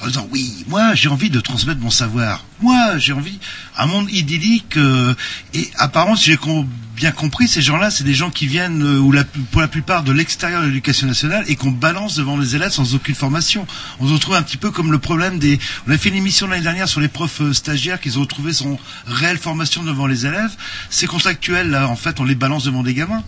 en 0.04 0.08
disant 0.08 0.28
oui, 0.32 0.66
moi 0.68 0.94
j'ai 0.94 1.08
envie 1.10 1.30
de 1.30 1.40
transmettre 1.40 1.80
mon 1.80 1.90
savoir. 1.90 2.44
Moi 2.62 2.98
j'ai 2.98 3.14
envie 3.14 3.40
un 3.78 3.86
monde 3.86 4.12
idyllique 4.12 4.76
euh, 4.78 5.14
et 5.54 5.70
apparemment 5.78 6.16
si 6.18 6.32
j'ai 6.32 6.38
com- 6.38 6.68
bien 6.98 7.12
compris, 7.12 7.48
ces 7.48 7.62
gens-là, 7.62 7.92
c'est 7.92 8.04
des 8.04 8.16
gens 8.16 8.32
qui 8.32 8.48
viennent 8.48 8.82
euh, 8.82 8.98
ou 8.98 9.14
pour 9.52 9.62
la 9.62 9.68
plupart 9.68 10.04
de 10.04 10.12
l'extérieur 10.12 10.62
de 10.62 10.68
l'éducation 10.68 11.06
nationale 11.06 11.46
et 11.48 11.56
qu'on 11.56 11.70
balance 11.70 12.16
devant 12.16 12.38
les 12.38 12.56
élèves 12.56 12.72
sans 12.72 12.96
aucune 12.96 13.14
formation. 13.14 13.68
On 14.00 14.08
se 14.08 14.14
retrouve 14.14 14.34
un 14.34 14.42
petit 14.42 14.58
peu 14.58 14.72
comme 14.72 14.92
le 14.92 14.98
problème 14.98 15.38
des. 15.38 15.60
On 15.88 15.92
a 15.92 15.98
fait 15.98 16.10
une 16.10 16.16
émission 16.16 16.48
l'année 16.48 16.64
dernière 16.64 16.90
sur 16.90 17.00
les 17.00 17.08
profs 17.08 17.42
euh, 17.42 17.54
stagiaires 17.54 18.02
qui 18.02 18.18
ont 18.18 18.22
retrouvé 18.22 18.52
son 18.52 18.80
réelle 19.06 19.38
formation 19.38 19.84
devant 19.84 20.08
les 20.08 20.26
élèves. 20.26 20.56
Ces 20.90 21.06
contractuels 21.06 21.70
là, 21.70 21.88
en 21.88 21.96
fait, 21.96 22.20
on 22.20 22.24
les 22.24 22.36
balance 22.36 22.64
devant 22.64 22.82
des 22.82 22.96
gamins. 22.96 23.24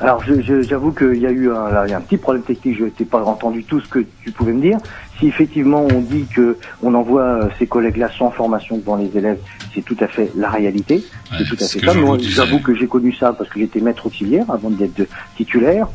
Alors 0.00 0.22
j'avoue 0.24 0.92
qu'il 0.92 1.18
y 1.18 1.26
a 1.26 1.30
eu 1.30 1.50
un, 1.50 1.70
là, 1.70 1.82
un 1.82 2.00
petit 2.00 2.16
problème 2.16 2.42
technique, 2.42 2.78
je 2.78 2.84
n'ai 2.84 3.06
pas 3.06 3.22
entendu 3.22 3.64
tout 3.64 3.80
ce 3.80 3.88
que 3.88 3.98
tu 4.22 4.32
pouvais 4.32 4.52
me 4.52 4.62
dire. 4.62 4.78
Si 5.18 5.28
effectivement 5.28 5.82
on 5.82 6.00
dit 6.00 6.26
que 6.34 6.58
on 6.82 6.94
envoie 6.94 7.22
euh, 7.22 7.48
ces 7.58 7.66
collègues-là 7.66 8.08
sans 8.18 8.30
formation 8.30 8.78
devant 8.78 8.96
les 8.96 9.14
élèves, 9.14 9.40
c'est 9.74 9.82
tout 9.82 9.96
à 10.00 10.08
fait 10.08 10.32
la 10.34 10.50
réalité. 10.50 11.04
c'est 11.36 11.44
tout 11.44 11.62
à 11.62 11.68
fait 11.68 11.80
ça. 11.80 11.92
Moi, 11.92 12.18
j'avoue 12.22 12.60
que 12.60 12.74
j'ai 12.74 12.86
connu 12.86 13.12
ça 13.12 13.34
parce 13.34 13.50
que 13.50 13.60
j'étais 13.60 13.80
maître 13.80 14.06
auxiliaire 14.06 14.46
avant 14.50 14.70
d'être 14.70 15.02
titulaire. 15.36 15.86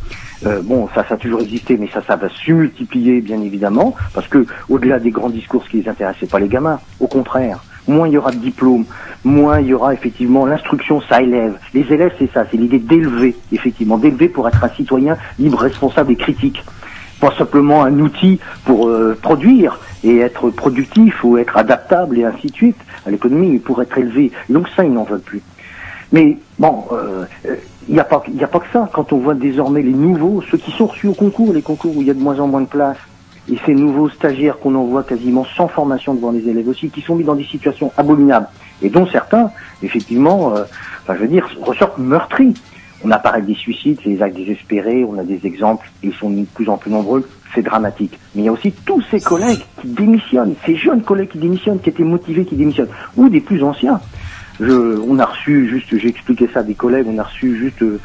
Euh, 0.46 0.62
bon, 0.62 0.88
ça, 0.94 1.04
ça 1.08 1.16
a 1.16 1.18
toujours 1.18 1.42
existé, 1.42 1.78
mais 1.78 1.90
ça, 1.94 2.04
ça 2.08 2.16
va 2.16 2.30
se 2.30 2.52
multiplier, 2.52 3.22
bien 3.22 3.42
évidemment, 3.42 3.96
parce 4.14 4.28
que 4.28 4.46
au-delà 4.70 5.00
des 5.00 5.10
grands 5.10 5.30
discours, 5.30 5.64
ce 5.64 5.70
qui 5.70 5.82
les 5.82 5.90
intéresse, 5.90 6.18
c'est 6.20 6.30
pas 6.30 6.40
les 6.40 6.50
gamins. 6.50 6.80
Au 7.00 7.08
contraire, 7.08 7.64
moins 7.88 8.08
il 8.08 8.14
y 8.14 8.18
aura 8.18 8.32
de 8.32 8.38
diplômes, 8.38 8.86
moins 9.24 9.60
il 9.60 9.68
y 9.68 9.74
aura 9.74 9.94
effectivement 9.94 10.46
l'instruction, 10.46 11.02
ça 11.02 11.22
élève. 11.22 11.58
Les 11.74 11.82
élèves, 11.92 12.14
c'est 12.20 12.32
ça, 12.32 12.46
c'est 12.50 12.58
l'idée 12.58 12.80
d'élever, 12.80 13.36
effectivement, 13.52 13.98
d'élever 13.98 14.30
pour 14.30 14.48
être 14.48 14.64
un 14.64 14.70
citoyen 14.70 15.18
libre, 15.40 15.60
responsable 15.60 16.12
et 16.14 16.16
critique. 16.16 16.64
Pas 17.20 17.32
simplement 17.38 17.84
un 17.84 18.00
outil 18.00 18.40
pour 18.66 18.88
euh, 18.88 19.18
produire 19.22 19.80
et 20.04 20.20
être 20.20 20.50
productif 20.50 21.24
ou 21.24 21.38
être 21.38 21.58
adaptable 21.58 22.18
et 22.20 22.26
ainsi 22.26 22.48
de 22.48 22.56
suite 22.56 22.78
à 23.06 23.12
l'économie, 23.12 23.58
pour 23.60 23.82
être 23.82 23.98
élevé. 23.98 24.32
Donc 24.50 24.68
ça, 24.76 24.84
ils 24.84 24.92
n'en 24.92 25.04
veulent 25.04 25.22
plus. 25.22 25.42
Mais 26.12 26.38
bon, 26.60 26.86
il 27.88 27.94
n'y 27.94 28.00
a, 28.00 28.04
a 28.04 28.48
pas 28.48 28.60
que 28.60 28.72
ça. 28.72 28.90
Quand 28.94 29.14
on 29.14 29.18
voit 29.18 29.34
désormais 29.34 29.82
les 29.82 29.94
nouveaux, 29.94 30.42
ceux 30.50 30.58
qui 30.58 30.72
sont 30.72 30.88
reçus 30.88 31.08
au 31.08 31.14
concours, 31.14 31.54
les 31.54 31.62
concours 31.62 31.96
où 31.96 32.02
il 32.02 32.08
y 32.08 32.12
a 32.12 32.14
de 32.14 32.20
moins 32.20 32.40
en 32.40 32.48
moins 32.48 32.62
de 32.62 32.68
place, 32.68 32.98
et 33.52 33.58
ces 33.66 33.76
nouveaux 33.76 34.10
stagiaires 34.10 34.58
qu'on 34.60 34.76
envoie 34.76 35.04
quasiment 35.04 35.46
sans 35.56 35.68
formation 35.68 36.14
devant 36.14 36.32
les 36.32 36.48
élèves 36.48 36.68
aussi, 36.68 36.90
qui 36.90 37.02
sont 37.02 37.16
mis 37.16 37.24
dans 37.24 37.36
des 37.36 37.44
situations 37.44 37.92
abominables, 37.98 38.48
et 38.82 38.90
dont 38.90 39.06
certains, 39.08 39.52
effectivement, 39.84 40.56
euh, 40.56 40.64
je 41.08 41.14
veux 41.14 41.28
dire, 41.28 41.48
ressortent 41.62 41.98
meurtris. 41.98 42.56
On 43.04 43.12
a 43.12 43.42
des 43.42 43.54
suicides, 43.54 44.00
c'est 44.04 44.10
des 44.10 44.22
actes 44.22 44.36
désespérés, 44.36 45.04
on 45.04 45.20
a 45.20 45.24
des 45.24 45.46
exemples, 45.46 45.92
ils 46.02 46.14
sont 46.14 46.30
de 46.30 46.44
plus 46.46 46.68
en 46.70 46.78
plus 46.78 46.90
nombreux, 46.90 47.28
c'est 47.54 47.62
dramatique. 47.62 48.18
Mais 48.34 48.42
il 48.42 48.46
y 48.46 48.48
a 48.48 48.52
aussi 48.52 48.72
tous 48.72 49.04
ces 49.12 49.20
collègues 49.20 49.64
qui 49.80 49.88
démissionnent, 49.90 50.56
ces 50.66 50.76
jeunes 50.76 51.04
collègues 51.04 51.30
qui 51.30 51.38
démissionnent, 51.38 51.80
qui 51.80 51.90
étaient 51.90 52.04
motivés, 52.04 52.46
qui 52.46 52.56
démissionnent, 52.56 52.90
ou 53.16 53.30
des 53.30 53.42
plus 53.42 53.64
anciens. 53.64 54.00
Je, 54.60 55.00
on 55.08 55.20
a 55.20 55.26
reçu 55.26 55.68
juste, 55.68 55.98
j'ai 55.98 56.08
expliqué 56.08 56.50
ça 56.54 56.62
à 56.62 56.64
des 56.64 56.76
collègues, 56.76 57.08
on 57.10 57.18
a 57.18 57.24
reçu 57.24 57.58
juste 57.58 57.82
euh, 57.82 58.00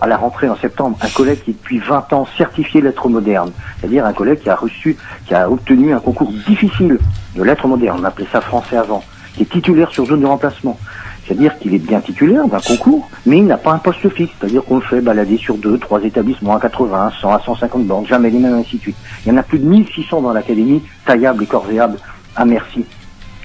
à 0.00 0.06
la 0.06 0.16
rentrée 0.16 0.48
en 0.48 0.56
septembre 0.56 0.96
un 1.02 1.08
collègue 1.10 1.40
qui 1.44 1.50
est 1.50 1.54
depuis 1.54 1.78
20 1.78 2.12
ans 2.14 2.26
certifié 2.38 2.80
lettres 2.80 3.08
modernes, 3.08 3.52
c'est-à-dire 3.78 4.06
un 4.06 4.12
collègue 4.12 4.40
qui 4.40 4.48
a 4.48 4.56
reçu, 4.56 4.96
qui 5.26 5.34
a 5.34 5.50
obtenu 5.50 5.92
un 5.92 6.00
concours 6.00 6.32
difficile 6.46 6.98
de 7.36 7.42
lettres 7.42 7.66
modernes, 7.66 7.98
on 8.00 8.04
appelait 8.04 8.28
ça 8.32 8.40
français 8.40 8.76
avant, 8.76 9.04
qui 9.34 9.42
est 9.42 9.50
titulaire 9.50 9.90
sur 9.90 10.06
zone 10.06 10.22
de 10.22 10.26
remplacement. 10.26 10.78
C'est-à-dire 11.26 11.56
qu'il 11.58 11.74
est 11.74 11.78
bien 11.78 12.00
titulaire 12.00 12.48
d'un 12.48 12.58
concours, 12.58 13.08
mais 13.24 13.38
il 13.38 13.46
n'a 13.46 13.56
pas 13.56 13.72
un 13.72 13.78
poste 13.78 14.08
fixe. 14.08 14.32
C'est-à-dire 14.40 14.64
qu'on 14.64 14.76
le 14.76 14.82
fait 14.82 15.00
balader 15.00 15.36
sur 15.36 15.56
deux, 15.58 15.78
trois 15.78 16.02
établissements 16.02 16.56
à 16.56 16.60
80, 16.60 17.12
100, 17.20 17.32
à 17.32 17.40
150 17.40 17.86
bornes, 17.86 18.06
jamais 18.06 18.30
les 18.30 18.40
mêmes, 18.40 18.54
ainsi 18.54 18.78
de 18.78 18.82
suite. 18.82 18.96
Il 19.24 19.28
y 19.28 19.32
en 19.32 19.36
a 19.36 19.44
plus 19.44 19.60
de 19.60 19.64
1600 19.64 20.22
dans 20.22 20.32
l'académie, 20.32 20.82
taillables 21.06 21.44
et 21.44 21.46
corvéables 21.46 21.98
à 22.34 22.44
merci. 22.44 22.84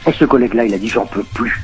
Et 0.08 0.12
ce 0.14 0.26
collègue-là, 0.26 0.66
il 0.66 0.74
a 0.74 0.80
dit 0.80 0.88
j'en 0.88 1.06
peux 1.06 1.24
plus. 1.36 1.62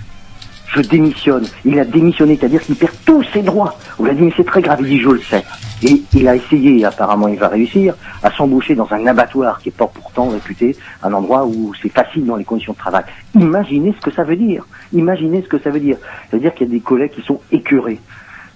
Je 0.73 0.81
démissionne. 0.81 1.45
Il 1.65 1.77
a 1.79 1.85
démissionné, 1.85 2.37
c'est-à-dire 2.37 2.61
qu'il 2.61 2.75
perd 2.75 2.93
tous 3.05 3.23
ses 3.33 3.41
droits. 3.41 3.77
On 3.99 4.03
lui 4.03 4.11
a 4.11 4.13
dit 4.13 4.23
mais 4.23 4.33
c'est 4.37 4.45
très 4.45 4.61
grave, 4.61 4.79
il 4.81 4.87
dit 4.87 4.99
je 4.99 5.09
le 5.09 5.21
sais. 5.21 5.43
Et 5.83 6.01
il 6.13 6.27
a 6.27 6.35
essayé, 6.35 6.85
apparemment 6.85 7.27
il 7.27 7.37
va 7.37 7.47
réussir, 7.47 7.95
à 8.23 8.31
s'embaucher 8.31 8.75
dans 8.75 8.87
un 8.91 9.05
abattoir 9.07 9.59
qui 9.59 9.69
est 9.69 9.77
pas 9.77 9.87
pourtant 9.87 10.29
réputé 10.29 10.77
un 11.03 11.11
endroit 11.11 11.45
où 11.45 11.73
c'est 11.81 11.89
facile 11.89 12.25
dans 12.25 12.35
les 12.35 12.45
conditions 12.45 12.73
de 12.73 12.77
travail. 12.77 13.03
Imaginez 13.35 13.93
ce 13.99 14.01
que 14.01 14.11
ça 14.11 14.23
veut 14.23 14.35
dire. 14.35 14.65
Imaginez 14.93 15.41
ce 15.41 15.47
que 15.47 15.59
ça 15.59 15.71
veut 15.71 15.79
dire. 15.79 15.97
Ça 16.29 16.37
veut 16.37 16.41
dire 16.41 16.53
qu'il 16.53 16.67
y 16.67 16.69
a 16.69 16.73
des 16.73 16.79
collègues 16.79 17.11
qui 17.11 17.21
sont 17.21 17.41
écœurés. 17.51 17.99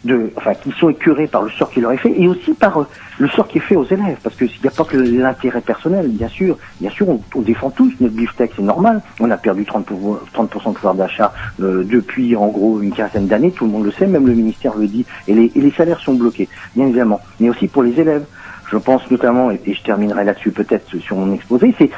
De, 0.05 0.31
enfin, 0.35 0.53
qui 0.53 0.71
sont 0.73 0.89
écœurés 0.89 1.25
par 1.25 1.41
le 1.41 1.49
sort 1.49 1.71
qui 1.71 1.81
leur 1.81 1.91
est 1.91 1.97
fait 1.97 2.13
et 2.15 2.27
aussi 2.27 2.53
par 2.53 2.79
euh, 2.79 2.87
le 3.17 3.27
sort 3.27 3.47
qui 3.47 3.57
est 3.57 3.61
fait 3.61 3.75
aux 3.75 3.85
élèves. 3.85 4.17
Parce 4.21 4.35
qu'il 4.35 4.47
n'y 4.61 4.67
a 4.67 4.71
pas 4.71 4.83
que 4.83 4.97
l'intérêt 4.97 5.61
personnel, 5.61 6.09
bien 6.09 6.27
sûr. 6.27 6.59
Bien 6.79 6.91
sûr, 6.91 7.07
on, 7.09 7.41
défend 7.41 7.71
tous 7.71 7.91
notre 7.99 8.13
beefsteak, 8.13 8.51
c'est 8.55 8.61
normal. 8.61 9.01
On 9.19 9.31
a 9.31 9.37
perdu 9.37 9.63
30%, 9.63 9.83
pouvoir- 9.83 10.21
30 10.31 10.53
de 10.53 10.73
pouvoir 10.73 10.93
d'achat 10.93 11.33
euh, 11.59 11.83
depuis, 11.83 12.35
en 12.35 12.49
gros, 12.49 12.81
une 12.81 12.93
quinzaine 12.93 13.25
d'années. 13.25 13.51
Tout 13.51 13.65
le 13.65 13.71
monde 13.71 13.85
le 13.85 13.91
sait, 13.91 14.05
même 14.05 14.27
le 14.27 14.35
ministère 14.35 14.75
le 14.75 14.87
dit. 14.87 15.07
Et 15.27 15.33
les, 15.33 15.71
salaires 15.71 15.99
sont 15.99 16.13
bloqués, 16.13 16.49
bien 16.75 16.85
évidemment. 16.85 17.19
Mais 17.39 17.49
aussi 17.49 17.67
pour 17.67 17.81
les 17.81 17.99
élèves. 17.99 18.25
Je 18.71 18.77
pense 18.77 19.09
notamment, 19.09 19.49
et, 19.49 19.59
et 19.65 19.73
je 19.73 19.81
terminerai 19.81 20.23
là-dessus 20.23 20.51
peut-être 20.51 20.97
sur 20.99 21.15
mon 21.15 21.33
exposé, 21.33 21.73
c'est 21.79 21.89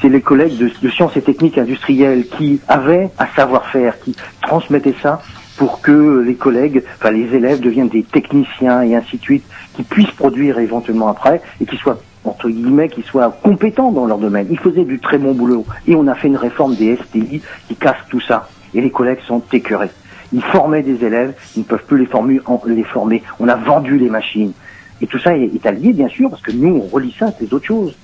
c'est 0.00 0.08
les 0.08 0.20
collègues 0.20 0.58
de, 0.58 0.70
de 0.82 0.88
sciences 0.90 1.16
et 1.16 1.22
techniques 1.22 1.56
industrielles 1.56 2.26
qui 2.26 2.60
avaient 2.68 3.10
un 3.18 3.26
savoir-faire, 3.36 3.98
qui 4.00 4.14
transmettaient 4.42 4.94
ça 5.02 5.22
pour 5.56 5.80
que 5.80 6.20
les 6.20 6.34
collègues, 6.34 6.82
enfin 6.96 7.10
les 7.10 7.34
élèves 7.34 7.60
deviennent 7.60 7.88
des 7.88 8.02
techniciens 8.02 8.82
et 8.82 8.94
ainsi 8.94 9.18
de 9.18 9.22
suite, 9.22 9.44
qui 9.74 9.82
puissent 9.82 10.10
produire 10.12 10.58
éventuellement 10.58 11.08
après 11.08 11.40
et 11.60 11.66
qui 11.66 11.76
soient 11.76 11.98
entre 12.24 12.48
guillemets, 12.48 12.88
qui 12.88 13.02
soient 13.02 13.36
compétents 13.42 13.92
dans 13.92 14.06
leur 14.06 14.18
domaine. 14.18 14.46
Ils 14.50 14.58
faisaient 14.58 14.84
du 14.84 14.98
très 14.98 15.18
bon 15.18 15.34
boulot 15.34 15.66
et 15.86 15.94
on 15.94 16.06
a 16.06 16.14
fait 16.14 16.28
une 16.28 16.36
réforme 16.36 16.74
des 16.74 16.96
STI 16.96 17.42
qui 17.68 17.76
casse 17.76 17.98
tout 18.08 18.20
ça. 18.20 18.48
Et 18.72 18.80
les 18.80 18.90
collègues 18.90 19.20
sont 19.26 19.42
écœurés. 19.52 19.90
Ils 20.32 20.42
formaient 20.42 20.82
des 20.82 21.04
élèves, 21.04 21.34
ils 21.54 21.60
ne 21.60 21.64
peuvent 21.64 21.84
plus 21.84 21.98
les, 21.98 22.06
former. 22.06 23.22
On 23.38 23.48
a 23.48 23.56
vendu 23.56 23.98
les 23.98 24.08
machines. 24.08 24.52
Et 25.00 25.06
tout 25.06 25.18
ça 25.18 25.36
est, 25.36 25.50
est 25.54 25.66
allié, 25.66 25.92
bien 25.92 26.08
sûr, 26.08 26.30
parce 26.30 26.42
que 26.42 26.50
nous, 26.50 26.82
on 26.82 26.88
relie 26.88 27.14
ça 27.18 27.26
à 27.26 27.30
des 27.32 27.52
autres 27.52 27.66
choses 27.66 27.94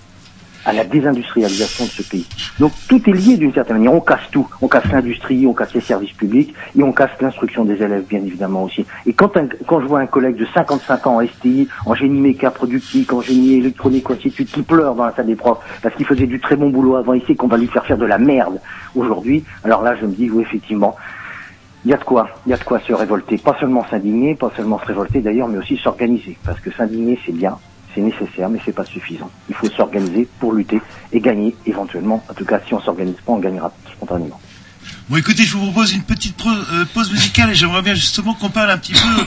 à 0.64 0.72
la 0.72 0.84
désindustrialisation 0.84 1.86
de 1.86 1.92
ce 1.92 2.02
pays. 2.02 2.26
Donc 2.58 2.74
tout 2.88 3.00
est 3.08 3.12
lié 3.12 3.36
d'une 3.36 3.52
certaine 3.54 3.76
manière. 3.76 3.94
On 3.94 4.00
casse 4.00 4.28
tout. 4.30 4.46
On 4.60 4.68
casse 4.68 4.84
l'industrie, 4.92 5.46
on 5.46 5.54
casse 5.54 5.72
les 5.74 5.80
services 5.80 6.12
publics 6.12 6.54
et 6.76 6.82
on 6.82 6.92
casse 6.92 7.10
l'instruction 7.20 7.64
des 7.64 7.82
élèves, 7.82 8.04
bien 8.06 8.20
évidemment 8.20 8.64
aussi. 8.64 8.84
Et 9.06 9.12
quand, 9.12 9.36
un- 9.36 9.48
quand 9.66 9.80
je 9.80 9.86
vois 9.86 10.00
un 10.00 10.06
collègue 10.06 10.36
de 10.36 10.46
55 10.54 11.06
ans 11.06 11.16
en 11.16 11.26
STI, 11.26 11.68
en 11.86 11.94
génie 11.94 12.20
méca 12.20 12.50
productique, 12.50 13.12
en 13.12 13.22
génie 13.22 13.54
électronique, 13.58 14.06
suite, 14.20 14.50
qui 14.50 14.62
pleure 14.62 14.94
dans 14.94 15.04
la 15.06 15.12
salle 15.14 15.26
des 15.26 15.36
profs 15.36 15.58
parce 15.82 15.94
qu'il 15.94 16.04
faisait 16.06 16.26
du 16.26 16.40
très 16.40 16.56
bon 16.56 16.70
boulot 16.70 16.96
avant 16.96 17.14
ici, 17.14 17.34
qu'on 17.36 17.46
va 17.48 17.56
lui 17.56 17.66
faire 17.68 17.86
faire 17.86 17.98
de 17.98 18.04
la 18.06 18.18
merde 18.18 18.60
aujourd'hui, 18.94 19.44
alors 19.64 19.82
là 19.82 19.94
je 20.00 20.04
me 20.06 20.12
dis, 20.12 20.28
oui 20.30 20.42
effectivement, 20.42 20.96
il 21.84 21.90
y 21.90 21.94
a 21.94 21.96
de 21.96 22.04
quoi, 22.04 22.28
il 22.46 22.50
y 22.50 22.52
a 22.52 22.58
de 22.58 22.64
quoi 22.64 22.78
se 22.80 22.92
révolter. 22.92 23.38
Pas 23.38 23.56
seulement 23.58 23.84
s'indigner, 23.88 24.34
pas 24.34 24.50
seulement 24.56 24.78
se 24.80 24.86
révolter 24.86 25.20
d'ailleurs, 25.20 25.48
mais 25.48 25.58
aussi 25.58 25.76
s'organiser. 25.78 26.36
Parce 26.44 26.60
que 26.60 26.70
s'indigner 26.72 27.18
c'est 27.24 27.32
bien, 27.32 27.56
c'est 27.94 28.00
nécessaire, 28.00 28.48
mais 28.48 28.60
c'est 28.64 28.72
pas 28.72 28.84
suffisant. 28.84 29.30
Il 29.48 29.54
faut 29.54 29.68
s'organiser 29.70 30.28
pour 30.38 30.52
lutter 30.52 30.80
et 31.12 31.20
gagner 31.20 31.54
éventuellement. 31.66 32.24
En 32.28 32.34
tout 32.34 32.44
cas, 32.44 32.60
si 32.66 32.74
on 32.74 32.80
s'organise 32.80 33.16
pas, 33.24 33.32
on 33.32 33.38
gagnera 33.38 33.72
spontanément. 33.92 34.40
Bon, 35.08 35.16
écoutez, 35.16 35.44
je 35.44 35.56
vous 35.56 35.64
propose 35.64 35.92
une 35.92 36.04
petite 36.04 36.40
euh, 36.46 36.84
pause 36.94 37.10
musicale 37.10 37.50
et 37.50 37.54
j'aimerais 37.54 37.82
bien 37.82 37.94
justement 37.94 38.32
qu'on 38.34 38.48
parle 38.48 38.70
un 38.70 38.78
petit 38.78 38.92
peu, 38.92 38.98
euh, 38.98 39.24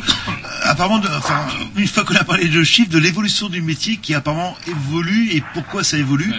apparemment, 0.64 1.00
de, 1.00 1.10
enfin, 1.10 1.46
une 1.76 1.88
fois 1.88 2.06
qu'on 2.06 2.16
a 2.16 2.24
parlé 2.24 2.48
de 2.48 2.64
chiffres, 2.64 2.90
de 2.90 3.00
l'évolution 3.00 3.50
du 3.50 3.62
métier 3.62 3.98
qui 3.98 4.16
apparemment 4.16 4.56
évolue 4.66 5.32
et 5.34 5.44
pourquoi 5.54 5.84
ça 5.84 5.98
évolue. 5.98 6.34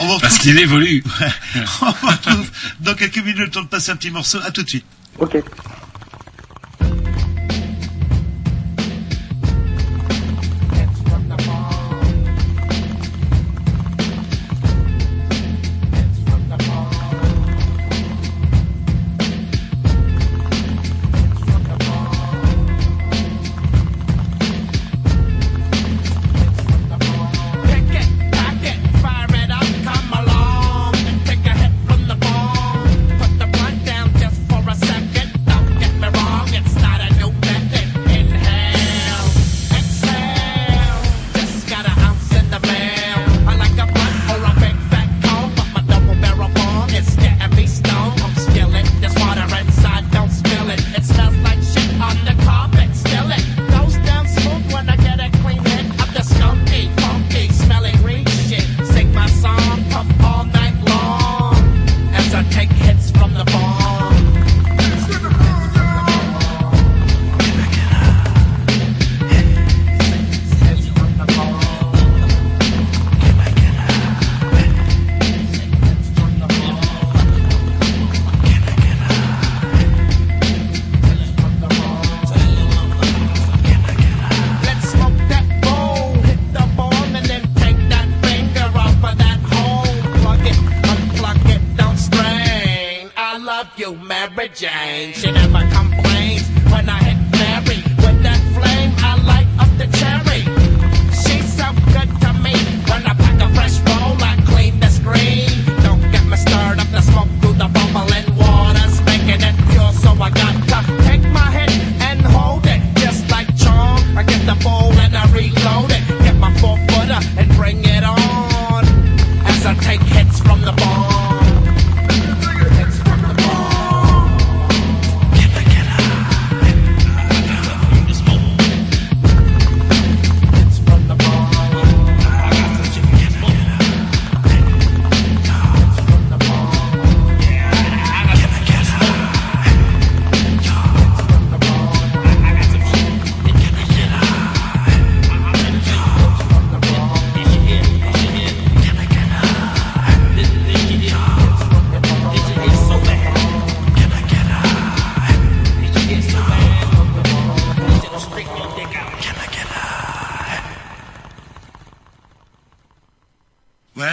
On 0.00 0.18
Parce 0.20 0.38
qu'il 0.38 0.58
évolue. 0.58 1.02
On 1.82 1.86
va 1.86 2.12
retrouve 2.12 2.50
dans 2.80 2.94
quelques 2.94 3.18
minutes 3.18 3.38
le 3.38 3.50
temps 3.50 3.62
de 3.62 3.66
passer 3.66 3.92
un 3.92 3.96
petit 3.96 4.10
morceau. 4.10 4.38
À 4.44 4.50
tout 4.50 4.62
de 4.62 4.68
suite. 4.68 4.84
Ok. 5.18 5.38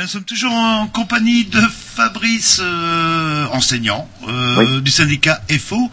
Sommes 0.09 0.23
toujours 0.23 0.51
en 0.53 0.87
compagnie 0.87 1.45
de 1.45 1.59
Fabrice, 1.59 2.59
euh, 2.63 3.45
enseignant 3.51 4.09
euh, 4.27 4.81
du 4.81 4.91
syndicat 4.91 5.39
FO. 5.59 5.89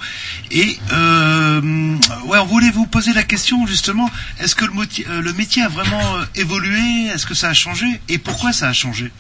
Et 0.51 0.79
euh, 0.93 1.61
ouais, 2.27 2.39
on 2.39 2.45
voulait 2.47 2.71
vous 2.71 2.87
poser 2.87 3.13
la 3.13 3.23
question 3.23 3.67
justement, 3.67 4.09
est-ce 4.41 4.55
que 4.57 4.65
le, 4.65 4.73
moti- 4.73 5.05
le 5.09 5.33
métier 5.35 5.63
a 5.63 5.69
vraiment 5.69 6.01
évolué? 6.35 7.07
Est-ce 7.13 7.27
que 7.27 7.35
ça 7.35 7.49
a 7.51 7.55
changé? 7.55 7.87
Et 8.09 8.19
pourquoi 8.19 8.53
ça 8.53 8.69
a 8.69 8.73
changé? 8.73 9.11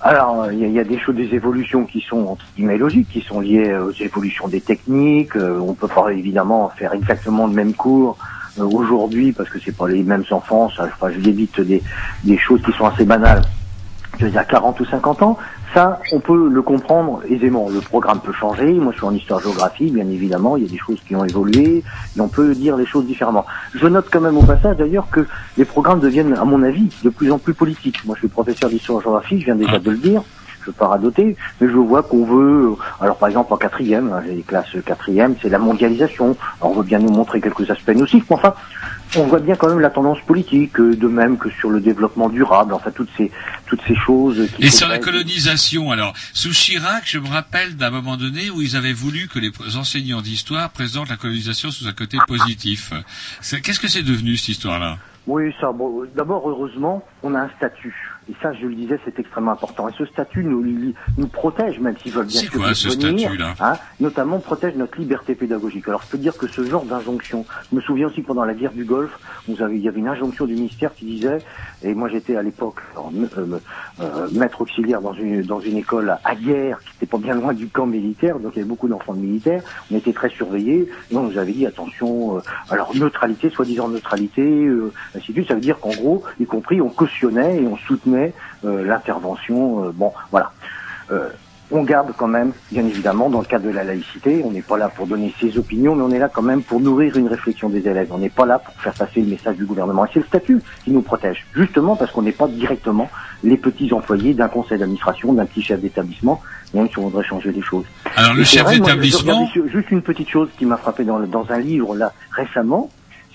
Alors, 0.00 0.50
il 0.52 0.58
y, 0.60 0.64
a- 0.64 0.68
il 0.68 0.72
y 0.74 0.78
a 0.80 0.84
des 0.84 0.98
choses, 1.00 1.16
des 1.16 1.34
évolutions 1.34 1.84
qui 1.84 2.00
sont 2.08 2.26
entre 2.26 2.44
guillemets 2.56 2.78
logiques, 2.78 3.08
qui 3.10 3.20
sont 3.20 3.40
liées 3.40 3.74
aux 3.76 3.92
évolutions 3.92 4.46
des 4.48 4.60
techniques. 4.60 5.34
On 5.36 5.74
peut 5.74 5.88
pas 5.88 6.10
évidemment 6.10 6.70
faire 6.78 6.92
exactement 6.94 7.46
le 7.46 7.52
même 7.52 7.74
cours 7.74 8.16
aujourd'hui 8.64 9.32
parce 9.32 9.48
que 9.48 9.58
c'est 9.58 9.76
pas 9.76 9.88
les 9.88 10.02
mêmes 10.02 10.24
enfants. 10.30 10.70
Ça, 10.76 10.84
enfin, 10.84 11.10
je 11.10 11.28
évite 11.28 11.60
des, 11.60 11.82
des 12.24 12.38
choses 12.38 12.62
qui 12.62 12.72
sont 12.72 12.86
assez 12.86 13.04
banales. 13.04 13.42
Je 14.18 14.24
veux 14.24 14.30
dire 14.30 14.46
40 14.46 14.80
ou 14.80 14.84
50 14.84 15.22
ans, 15.22 15.38
ça, 15.74 16.00
on 16.12 16.20
peut 16.20 16.48
le 16.48 16.62
comprendre 16.62 17.20
aisément. 17.28 17.68
Le 17.68 17.80
programme 17.80 18.20
peut 18.20 18.32
changer. 18.32 18.72
Moi, 18.72 18.92
je 18.92 18.98
suis 18.98 19.06
en 19.06 19.14
histoire-géographie, 19.14 19.90
bien 19.90 20.08
évidemment. 20.08 20.56
Il 20.56 20.64
y 20.64 20.66
a 20.66 20.68
des 20.68 20.78
choses 20.78 20.98
qui 21.06 21.14
ont 21.14 21.24
évolué 21.24 21.84
et 22.16 22.20
on 22.20 22.28
peut 22.28 22.54
dire 22.54 22.76
les 22.76 22.86
choses 22.86 23.06
différemment. 23.06 23.44
Je 23.74 23.86
note 23.86 24.06
quand 24.10 24.20
même 24.20 24.36
au 24.36 24.42
passage, 24.42 24.76
d'ailleurs, 24.76 25.08
que 25.10 25.26
les 25.56 25.64
programmes 25.64 26.00
deviennent, 26.00 26.34
à 26.34 26.44
mon 26.44 26.62
avis, 26.62 26.90
de 27.04 27.10
plus 27.10 27.30
en 27.30 27.38
plus 27.38 27.54
politiques. 27.54 28.04
Moi, 28.06 28.16
je 28.16 28.20
suis 28.20 28.28
professeur 28.28 28.70
d'histoire-géographie, 28.70 29.40
je 29.40 29.44
viens 29.44 29.56
déjà 29.56 29.78
de 29.78 29.90
le 29.90 29.98
dire. 29.98 30.22
Pas 30.72 30.88
radoter, 30.88 31.36
mais 31.60 31.68
je 31.68 31.76
vois 31.76 32.02
qu'on 32.02 32.24
veut, 32.24 32.74
alors 33.00 33.16
par 33.16 33.28
exemple 33.28 33.52
en 33.52 33.56
quatrième, 33.56 34.12
hein, 34.12 34.22
j'ai 34.26 34.34
des 34.34 34.42
classes 34.42 34.76
quatrième, 34.84 35.34
c'est 35.40 35.48
la 35.48 35.58
mondialisation. 35.58 36.36
Alors, 36.60 36.72
on 36.72 36.74
veut 36.78 36.84
bien 36.84 36.98
nous 36.98 37.10
montrer 37.10 37.40
quelques 37.40 37.70
aspects 37.70 37.94
nocifs, 37.94 38.24
mais 38.28 38.36
enfin, 38.36 38.54
on 39.16 39.24
voit 39.24 39.40
bien 39.40 39.56
quand 39.56 39.68
même 39.68 39.80
la 39.80 39.90
tendance 39.90 40.20
politique, 40.20 40.78
euh, 40.80 40.94
de 40.94 41.08
même 41.08 41.38
que 41.38 41.50
sur 41.50 41.70
le 41.70 41.80
développement 41.80 42.28
durable, 42.28 42.74
enfin 42.74 42.90
toutes 42.90 43.10
ces 43.16 43.30
toutes 43.66 43.80
ces 43.86 43.94
choses. 43.94 44.48
qu'il 44.54 44.64
Et 44.64 44.70
sur 44.70 44.88
la 44.88 44.98
colonisation, 44.98 45.90
alors, 45.90 46.12
sous 46.32 46.50
Chirac, 46.50 47.04
je 47.06 47.18
me 47.18 47.28
rappelle 47.28 47.76
d'un 47.76 47.90
moment 47.90 48.16
donné 48.16 48.50
où 48.50 48.60
ils 48.60 48.76
avaient 48.76 48.92
voulu 48.92 49.28
que 49.28 49.38
les 49.38 49.50
enseignants 49.76 50.22
d'histoire 50.22 50.70
présentent 50.70 51.10
la 51.10 51.16
colonisation 51.16 51.70
sous 51.70 51.86
un 51.86 51.92
côté 51.92 52.18
positif. 52.26 52.92
Qu'est-ce 53.62 53.80
que 53.80 53.88
c'est 53.88 54.02
devenu 54.02 54.36
cette 54.36 54.48
histoire-là? 54.50 54.98
Oui, 55.26 55.54
ça. 55.60 55.72
Bon, 55.72 56.06
d'abord, 56.16 56.48
heureusement, 56.48 57.04
on 57.22 57.34
a 57.34 57.40
un 57.40 57.50
statut. 57.58 57.94
Et 58.30 58.34
ça, 58.42 58.52
je 58.52 58.66
le 58.66 58.74
disais, 58.74 58.98
c'est 59.04 59.18
extrêmement 59.18 59.52
important. 59.52 59.88
Et 59.88 59.92
ce 59.96 60.04
statut 60.04 60.44
nous, 60.44 60.92
nous 61.16 61.26
protège, 61.28 61.78
même 61.80 61.96
s'ils 61.98 62.12
veulent 62.12 62.26
bien 62.26 62.40
sûr 62.40 62.52
quoi, 62.52 62.74
ce 62.74 62.88
venir, 62.88 63.30
hein, 63.60 63.74
Notamment 64.00 64.38
protège 64.38 64.74
notre 64.76 64.98
liberté 64.98 65.34
pédagogique. 65.34 65.88
Alors, 65.88 66.02
je 66.02 66.08
peux 66.08 66.18
dire 66.18 66.36
que 66.36 66.46
ce 66.46 66.64
genre 66.64 66.84
d'injonction, 66.84 67.46
je 67.70 67.76
me 67.76 67.80
souviens 67.80 68.08
aussi 68.08 68.22
que 68.22 68.26
pendant 68.26 68.44
la 68.44 68.54
guerre 68.54 68.72
du 68.72 68.84
Golfe, 68.84 69.18
vous 69.48 69.62
avez, 69.62 69.76
il 69.76 69.82
y 69.82 69.88
avait 69.88 70.00
une 70.00 70.08
injonction 70.08 70.46
du 70.46 70.54
ministère 70.54 70.94
qui 70.94 71.06
disait, 71.06 71.38
et 71.82 71.94
moi 71.94 72.08
j'étais 72.08 72.36
à 72.36 72.42
l'époque 72.42 72.80
euh, 72.96 73.58
euh, 74.00 74.28
maître 74.32 74.60
auxiliaire 74.60 75.00
dans 75.00 75.12
une 75.12 75.42
dans 75.42 75.60
une 75.60 75.76
école 75.76 76.16
à 76.24 76.34
guerre 76.34 76.78
qui 76.80 76.90
n'était 76.94 77.06
pas 77.06 77.18
bien 77.18 77.34
loin 77.34 77.54
du 77.54 77.68
camp 77.68 77.86
militaire, 77.86 78.38
donc 78.38 78.52
il 78.54 78.58
y 78.58 78.60
avait 78.60 78.68
beaucoup 78.68 78.88
d'enfants 78.88 79.14
de 79.14 79.20
militaires. 79.20 79.62
On 79.90 79.96
était 79.96 80.12
très 80.12 80.28
surveillés. 80.28 80.88
Et 81.10 81.16
on 81.16 81.22
nous 81.22 81.38
avait 81.38 81.52
dit 81.52 81.66
attention, 81.66 82.36
euh, 82.36 82.40
alors 82.70 82.94
neutralité, 82.94 83.50
soi-disant 83.50 83.88
neutralité, 83.88 84.42
euh, 84.42 84.92
ainsi 85.14 85.28
de 85.28 85.32
suite. 85.34 85.48
Ça 85.48 85.54
veut 85.54 85.60
dire 85.60 85.78
qu'en 85.80 85.90
gros, 85.90 86.22
y 86.40 86.44
compris, 86.44 86.80
on 86.80 86.90
cautionnait 86.90 87.62
et 87.62 87.66
on 87.66 87.76
soutenait 87.76 88.17
euh, 88.64 88.84
l'intervention. 88.84 89.84
euh, 89.84 89.92
bon, 89.94 90.12
voilà. 90.30 90.52
Euh, 91.10 91.28
on 91.70 91.82
garde 91.82 92.14
quand 92.16 92.28
même, 92.28 92.54
bien 92.72 92.86
évidemment, 92.86 93.28
dans 93.28 93.40
le 93.40 93.44
cadre 93.44 93.66
de 93.66 93.70
la 93.70 93.84
laïcité, 93.84 94.40
on 94.42 94.50
n'est 94.52 94.62
pas 94.62 94.78
là 94.78 94.88
pour 94.88 95.06
donner 95.06 95.34
ses 95.38 95.58
opinions, 95.58 95.94
mais 95.94 96.02
on 96.02 96.12
est 96.12 96.18
là 96.18 96.30
quand 96.34 96.40
même 96.40 96.62
pour 96.62 96.80
nourrir 96.80 97.14
une 97.18 97.28
réflexion 97.28 97.68
des 97.68 97.80
élèves. 97.86 98.08
On 98.10 98.16
n'est 98.16 98.30
pas 98.30 98.46
là 98.46 98.58
pour 98.58 98.74
faire 98.80 98.94
passer 98.94 99.20
le 99.20 99.26
message 99.26 99.56
du 99.56 99.66
gouvernement. 99.66 100.06
Et 100.06 100.08
c'est 100.14 100.20
le 100.20 100.24
statut 100.24 100.62
qui 100.82 100.92
nous 100.92 101.02
protège, 101.02 101.46
justement 101.54 101.94
parce 101.96 102.10
qu'on 102.12 102.22
n'est 102.22 102.32
pas 102.32 102.48
directement 102.48 103.10
les 103.42 103.58
petits 103.58 103.92
employés 103.92 104.32
d'un 104.32 104.48
conseil 104.48 104.78
d'administration, 104.78 105.34
d'un 105.34 105.44
petit 105.44 105.60
chef 105.60 105.78
d'établissement, 105.82 106.40
même 106.72 106.88
si 106.88 106.98
on 107.00 107.02
voudrait 107.02 107.24
changer 107.24 107.52
les 107.52 107.60
choses. 107.62 107.84
Alors, 108.16 108.32
le 108.32 108.44
chef 108.44 108.62
d'établissement- 109.26 109.68
Juste 109.68 109.90
une 109.90 110.02
petite 110.02 110.30
chose 110.30 110.48
qui 110.56 110.64
m'a 110.64 110.78
frappé 110.78 111.04
dans, 111.04 111.18
le- 111.18 111.26
dans 111.26 111.44
un 111.50 111.58
livre 111.58 111.94
là 111.94 112.12
récemment 112.32 112.88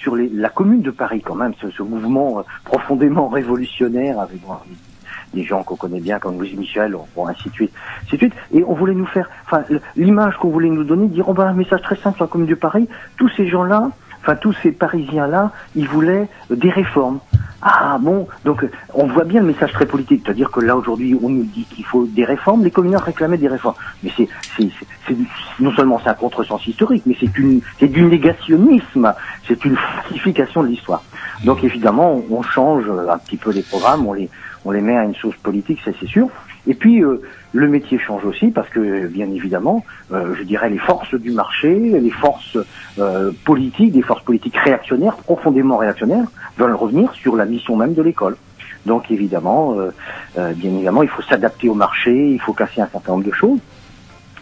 sur 0.04 0.16
les- 0.16 0.30
la 0.30 0.50
commune 0.50 0.82
de 0.82 0.92
Paris 0.92 1.22
quand 1.26 1.36
même, 1.36 1.54
ce, 1.62 1.70
ce 1.72 1.82
mouvement 1.82 2.40
euh, 2.40 2.44
profondément 2.66 3.30
révolutionnaire 3.30 4.20
avec 4.20 4.42
des 5.34 5.44
gens 5.44 5.64
qu'on 5.64 5.76
connaît 5.78 6.02
bien 6.02 6.20
comme 6.20 6.38
Louise 6.38 6.56
Michel, 6.58 6.96
bon, 7.16 7.28
ainsi 7.28 7.50
de 7.50 7.54
suite, 7.54 7.74
ainsi 8.04 8.16
de 8.16 8.18
suite. 8.18 8.34
Et 8.52 8.64
on 8.68 8.74
voulait 8.74 8.94
nous 8.94 9.06
faire, 9.08 9.30
enfin, 9.46 9.64
l'image 9.96 10.36
qu'on 10.38 10.50
voulait 10.50 10.70
nous 10.70 10.84
donner, 10.84 11.08
dire, 11.08 11.28
on 11.30 11.34
va 11.34 11.46
un 11.48 11.54
message 11.54 11.82
très 11.82 11.96
simple 11.96 12.18
sur 12.18 12.26
la 12.26 12.30
commune 12.30 12.48
de 12.48 12.56
Paris. 12.56 12.88
Tous 13.18 13.30
ces 13.30 13.48
gens-là, 13.48 13.90
enfin, 14.24 14.36
tous 14.36 14.56
ces 14.64 14.72
Parisiens-là, 14.72 15.52
ils 15.76 15.88
voulaient 15.88 16.30
euh, 16.50 16.56
des 16.56 16.70
réformes. 16.70 17.20
Ah 17.66 17.98
bon, 18.00 18.28
donc 18.44 18.64
euh, 18.64 18.72
on 18.94 19.08
voit 19.08 19.24
bien 19.24 19.40
le 19.40 19.48
message 19.48 19.72
très 19.72 19.86
politique, 19.86 20.24
c'est-à-dire 20.26 20.52
que 20.52 20.60
là 20.60 20.76
aujourd'hui 20.76 21.18
on 21.22 21.30
nous 21.30 21.46
dit 21.46 21.66
qu'il 21.66 21.86
faut 21.86 22.06
des 22.06 22.26
réformes, 22.26 22.62
les 22.62 22.72
communards 22.72 23.04
réclamaient 23.04 23.38
des 23.38 23.48
réformes, 23.48 23.76
mais 24.04 24.12
c'est 24.18 24.28
non 25.62 25.72
seulement 25.72 25.98
c'est 26.04 26.10
un 26.10 26.14
contresens 26.14 26.68
historique, 26.68 27.04
mais 27.06 27.16
c'est 27.18 27.38
une 27.38 27.62
c'est 27.80 27.88
du 27.88 28.04
négationnisme, 28.04 29.14
c'est 29.48 29.64
une 29.64 29.78
falsification 29.78 30.64
de 30.64 30.68
l'histoire. 30.68 31.04
Donc 31.46 31.64
évidemment 31.64 32.22
on, 32.30 32.42
change 32.42 32.84
un 33.10 33.18
petit 33.18 33.38
peu 33.38 33.52
les 33.52 33.64
programmes, 33.64 34.06
on 34.08 34.14
les 34.14 34.30
on 34.66 34.72
les 34.72 34.82
met 34.82 34.98
à 34.98 35.06
une 35.06 35.16
sauce 35.16 35.38
politique, 35.38 35.80
ça 35.86 35.92
c'est 36.02 36.08
sûr. 36.08 36.28
Et 36.68 36.74
puis 36.74 37.04
euh, 37.04 37.22
le 37.52 37.68
métier 37.68 38.00
change 38.00 38.26
aussi 38.26 38.48
parce 38.48 38.70
que 38.70 39.08
bien 39.08 39.30
évidemment, 39.32 39.86
euh, 40.12 40.34
je 40.36 40.44
dirais 40.44 40.70
les 40.70 40.78
forces 40.78 41.14
du 41.16 41.32
marché, 41.32 41.74
les 41.76 42.10
forces 42.10 42.58
euh, 43.00 43.32
politiques, 43.46 43.92
des 43.92 44.02
forces 44.02 44.24
politiques 44.24 44.58
réactionnaires, 44.58 45.16
profondément 45.18 45.78
réactionnaires, 45.78 46.26
veulent 46.58 46.76
revenir 46.76 47.14
sur 47.14 47.36
la 47.36 47.46
mission 47.46 47.76
même 47.76 47.94
de 47.94 48.02
l'école. 48.02 48.38
Donc 48.86 49.12
évidemment, 49.12 49.78
bien 50.36 50.72
évidemment, 50.74 51.04
il 51.04 51.08
faut 51.08 51.22
s'adapter 51.22 51.70
au 51.70 51.74
marché, 51.74 52.32
il 52.32 52.42
faut 52.42 52.52
casser 52.52 52.82
un 52.82 52.88
certain 52.88 53.14
nombre 53.14 53.24
de 53.24 53.32
choses. 53.32 53.60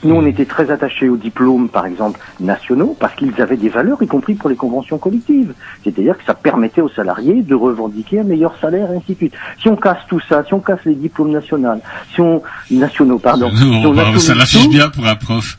Nous, 0.04 0.16
on 0.16 0.26
était 0.26 0.46
très 0.46 0.72
attachés 0.72 1.10
aux 1.10 1.18
diplômes, 1.18 1.70
par 1.70 1.86
exemple, 1.86 2.20
nationaux, 2.40 2.96
parce 3.00 3.16
qu'ils 3.16 3.40
avaient 3.42 3.58
des 3.58 3.70
valeurs, 3.70 4.02
y 4.02 4.08
compris 4.08 4.36
pour 4.36 4.50
les 4.50 4.56
conventions 4.56 4.98
collectives. 4.98 5.54
C'est-à-dire 5.84 6.18
que 6.18 6.24
ça 6.24 6.34
permettait 6.34 6.82
aux 6.82 6.90
salariés 6.90 7.42
de 7.42 7.56
revendiquer 7.56 8.20
un 8.20 8.24
meilleur 8.24 8.58
salaire, 8.60 8.92
et 8.92 8.98
ainsi 8.98 9.14
de 9.14 9.18
suite. 9.18 9.34
Si 9.62 9.68
on 9.68 9.76
casse 9.76 10.00
tout 10.08 10.20
ça, 10.20 10.44
si 10.46 10.54
on 10.54 10.60
casse 10.60 10.84
les 10.86 10.96
diplômes 10.96 11.32
nationaux, 11.32 11.70
si 12.14 12.22
on 12.22 12.42
nationaux, 12.72 13.20
pardon, 13.20 13.50
si 13.56 13.66
Non, 13.66 13.90
on 13.90 13.94
bah, 13.94 14.18
ça 14.18 14.34
l'affiche 14.34 14.70
bien 14.70 14.90
pour 14.90 15.06
un 15.06 15.16
prof. 15.16 15.58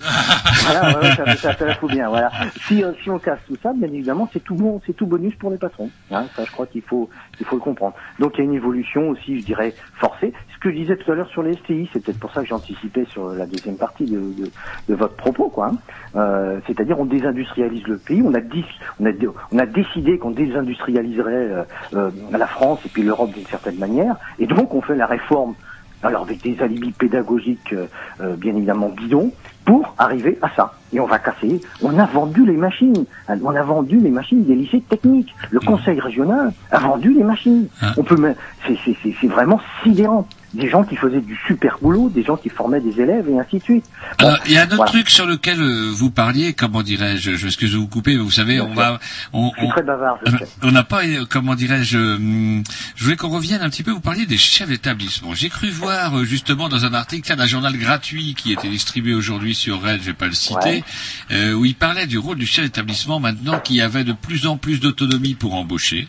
voilà, 0.65 0.99
ouais, 0.99 1.37
ça, 1.37 1.55
ça, 1.55 1.87
bien. 1.89 2.09
Voilà. 2.09 2.31
Si, 2.67 2.83
euh, 2.83 2.93
si 3.03 3.11
on 3.11 3.19
casse 3.19 3.39
tout 3.47 3.57
ça, 3.63 3.73
bien 3.75 3.89
évidemment, 3.89 4.29
c'est 4.33 4.43
tout 4.43 4.55
bon, 4.55 4.81
c'est 4.87 4.97
tout 4.97 5.07
bonus 5.07 5.35
pour 5.37 5.51
les 5.51 5.57
patrons. 5.57 5.91
Hein, 6.11 6.25
ça, 6.37 6.45
je 6.45 6.51
crois 6.51 6.67
qu'il 6.67 6.83
faut, 6.83 7.09
il 7.43 7.47
faut 7.47 7.57
le 7.57 7.63
comprendre. 7.63 7.95
Donc, 8.21 8.35
il 8.35 8.39
y 8.39 8.41
a 8.43 8.45
une 8.45 8.55
évolution 8.55 9.09
aussi, 9.11 9.41
je 9.41 9.45
dirais, 9.45 9.75
forcée. 9.95 10.33
Ce 10.55 10.59
que 10.61 10.71
je 10.71 10.77
disais 10.77 10.97
tout 10.97 11.11
à 11.11 11.15
l'heure 11.15 11.29
sur 11.29 11.43
les 11.43 11.57
STI, 11.57 11.91
c'est 11.93 12.01
peut-être 12.01 12.21
pour 12.21 12.33
ça 12.33 12.41
que 12.41 12.47
j'anticipais 12.47 13.05
sur 13.07 13.31
la 13.31 13.47
deuxième 13.47 13.77
partie 13.77 14.07
de, 14.07 14.51
votre 14.89 15.17
propos, 15.17 15.49
quoi. 15.49 15.67
hein. 15.67 15.79
Euh, 16.15 16.61
C'est-à-dire, 16.67 16.99
on 17.01 17.05
désindustrialise 17.05 17.87
le 17.89 17.99
pays. 17.99 18.23
On 18.25 18.33
a, 18.35 18.39
a, 18.39 19.13
on 19.51 19.59
a 19.59 19.67
décidé 19.67 20.19
qu'on 20.19 20.31
désindustrialiserait 20.31 21.33
euh, 21.33 21.65
euh, 21.95 22.11
la 22.31 22.47
France 22.47 22.79
et 22.85 22.89
puis 22.89 23.03
l'Europe 23.03 23.33
d'une 23.33 23.47
certaine 23.49 23.77
manière, 23.77 24.17
et 24.39 24.47
donc 24.47 24.75
on 24.75 24.83
fait 24.83 24.95
la 24.95 25.07
réforme 25.07 25.55
alors 26.03 26.23
avec 26.23 26.43
des 26.43 26.61
alibis 26.61 26.93
pédagogiques 26.93 27.73
euh, 27.73 27.87
euh, 28.21 28.35
bien 28.37 28.55
évidemment 28.57 28.89
bidons, 28.89 29.33
pour 29.65 29.95
arriver 29.99 30.39
à 30.43 30.51
ça. 30.57 30.75
Et 30.93 31.01
on 31.01 31.07
va 31.07 31.19
casser. 31.19 31.61
On 31.83 31.99
a 31.99 32.05
vendu 32.05 32.45
les 32.45 32.57
machines. 32.57 33.05
On 33.29 33.55
a 33.55 33.63
vendu 33.63 33.99
les 34.01 34.11
machines 34.11 34.45
des 34.45 34.57
lycées 34.57 34.83
techniques. 34.89 35.33
Le 35.51 35.61
conseil 35.61 36.01
régional 36.01 36.53
a 36.71 36.79
vendu 36.81 37.13
les 37.13 37.23
machines. 37.23 37.69
On 37.97 38.03
peut, 38.03 38.35
c'est 38.67 39.27
vraiment 39.29 39.61
sidérant. 39.83 40.27
Des 40.55 40.69
gens 40.69 40.85
qui 40.85 40.97
faisaient 40.97 41.21
du 41.23 41.39
super 41.47 41.79
boulot, 41.81 42.11
des 42.11 42.23
gens 42.23 42.37
qui 42.37 42.51
formaient 42.51 42.81
des 42.81 43.01
élèves 43.01 43.27
et 43.29 43.39
ainsi 43.39 43.59
de 43.59 43.63
suite. 43.63 43.85
Bon, 44.19 44.27
Alors, 44.27 44.39
il 44.45 44.53
y 44.53 44.59
a 44.59 44.63
un 44.63 44.67
autre 44.67 44.77
voilà. 44.77 44.91
truc 44.91 45.09
sur 45.09 45.25
lequel 45.25 45.61
euh, 45.63 45.91
vous 45.95 46.11
parliez, 46.11 46.53
comment 46.53 46.83
dirais-je, 46.83 47.37
je 47.37 47.45
m'excuse 47.47 47.73
de 47.73 47.79
vous 47.79 47.87
couper, 47.89 48.17
mais 48.17 48.23
vous 48.23 48.31
savez, 48.31 48.61
on 48.61 48.75
va, 48.75 49.01
on, 49.33 49.51
Je 49.51 49.57
suis 49.59 49.67
on- 49.67 49.71
très 49.71 49.83
bavard, 49.83 50.19
je 50.27 50.31
sais. 50.37 50.49
on 50.63 50.71
n'a 50.73 50.85
pas, 50.85 51.05
euh, 51.05 51.25
comment 51.29 51.55
dirais-je, 51.55 51.97
hum, 51.99 52.63
je 52.97 53.05
voulais 53.05 53.17
qu'on 53.17 53.31
revienne 53.31 53.63
un 53.63 53.71
petit 53.71 53.83
peu, 53.83 53.93
vous 53.93 54.01
parliez 54.01 54.27
des 54.27 54.37
chefs 54.37 54.69
d'établissement. 54.69 55.35
J'ai 55.35 55.49
cru 55.49 55.71
voir 55.71 56.19
euh, 56.19 56.25
justement 56.25 56.69
dans 56.69 56.85
un 56.85 56.93
article 56.93 57.25
tiens, 57.27 57.37
d'un 57.37 57.47
journal 57.47 57.75
gratuit 57.79 58.35
qui 58.35 58.53
était 58.53 58.69
distribué 58.69 59.15
aujourd'hui 59.15 59.55
sur 59.55 59.81
Red, 59.83 60.01
je 60.01 60.07
vais 60.07 60.13
pas 60.13 60.27
le 60.27 60.35
citer, 60.35 60.85
euh, 61.31 61.55
où 61.55 61.65
il 61.65 61.75
parlait 61.75 62.07
du 62.07 62.19
rôle 62.19 62.37
du 62.37 62.47
chef 62.47 62.67
d'établissement 62.67 63.21
maintenant 63.21 63.59
qui 63.59 63.81
avait 63.81 64.05
de 64.05 64.13
plus 64.13 64.47
en 64.47 64.59
plus 64.59 64.81
d'autonomie 64.81 65.35
pour 65.35 65.55
embaucher. 65.55 66.09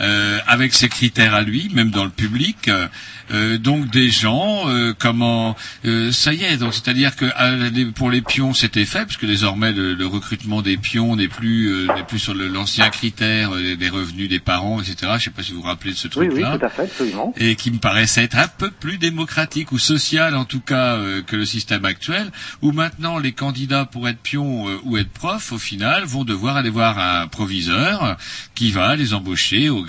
Euh, 0.00 0.38
avec 0.46 0.74
ses 0.74 0.88
critères 0.88 1.34
à 1.34 1.42
lui, 1.42 1.70
même 1.74 1.90
dans 1.90 2.04
le 2.04 2.10
public. 2.10 2.68
euh, 2.68 2.86
euh, 3.30 3.58
donc 3.58 3.90
des 3.90 4.08
gens, 4.08 4.68
euh, 4.70 4.94
comment, 4.98 5.54
euh, 5.84 6.10
ça 6.12 6.32
y 6.32 6.44
est. 6.44 6.56
Donc 6.56 6.72
c'est-à-dire 6.72 7.14
que 7.14 7.26
les- 7.74 7.84
pour 7.86 8.10
les 8.10 8.22
pions 8.22 8.54
c'était 8.54 8.86
fait, 8.86 9.04
puisque 9.04 9.26
désormais 9.26 9.72
le, 9.72 9.92
le 9.94 10.06
recrutement 10.06 10.62
des 10.62 10.78
pions 10.78 11.14
n'est 11.14 11.28
plus 11.28 11.68
euh, 11.68 11.94
n'est 11.94 12.04
plus 12.04 12.18
sur 12.18 12.32
l'ancien 12.34 12.88
critère 12.88 13.54
euh, 13.54 13.76
des 13.76 13.88
revenus 13.90 14.30
des 14.30 14.38
parents, 14.38 14.80
etc. 14.80 15.12
Je 15.18 15.24
sais 15.24 15.30
pas 15.30 15.42
si 15.42 15.52
vous 15.52 15.60
vous 15.60 15.66
rappelez 15.66 15.92
de 15.92 15.96
ce 15.98 16.08
Oui, 16.16 16.28
oui, 16.28 16.40
truc-là. 16.40 16.56
tout 16.58 16.64
à 16.64 16.68
fait, 16.70 16.82
absolument. 16.84 17.34
Et 17.36 17.54
qui 17.54 17.70
me 17.70 17.76
paraissait 17.78 18.24
être 18.24 18.38
un 18.38 18.48
peu 18.48 18.70
plus 18.70 18.96
démocratique 18.96 19.72
ou 19.72 19.78
social 19.78 20.34
en 20.34 20.46
tout 20.46 20.60
cas 20.60 20.94
euh, 20.96 21.20
que 21.20 21.36
le 21.36 21.44
système 21.44 21.84
actuel, 21.84 22.30
où 22.62 22.72
maintenant 22.72 23.18
les 23.18 23.32
candidats 23.32 23.84
pour 23.84 24.08
être 24.08 24.20
pion 24.20 24.68
euh, 24.70 24.78
ou 24.84 24.96
être 24.96 25.10
prof, 25.10 25.52
au 25.52 25.58
final, 25.58 26.04
vont 26.04 26.24
devoir 26.24 26.56
aller 26.56 26.70
voir 26.70 26.98
un 26.98 27.26
proviseur 27.26 28.16
qui 28.54 28.70
va 28.70 28.96
les 28.96 29.12
embaucher 29.12 29.68
au 29.68 29.82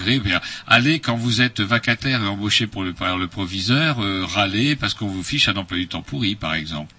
allez 0.68 1.00
quand 1.00 1.16
vous 1.16 1.42
êtes 1.42 1.62
vacataire 1.62 2.24
et 2.24 2.28
embauché 2.28 2.68
pour 2.68 2.84
le, 2.84 2.94
par 2.94 3.18
le 3.18 3.28
proviseur, 3.28 4.00
euh, 4.00 4.26
râler 4.26 4.76
parce 4.76 4.94
qu'on 4.94 5.08
vous 5.08 5.24
fiche 5.24 5.50
un 5.50 5.56
emploi 5.56 5.78
du 5.78 5.88
temps 5.88 6.02
pourri, 6.02 6.36
par 6.36 6.54
exemple. 6.54 6.94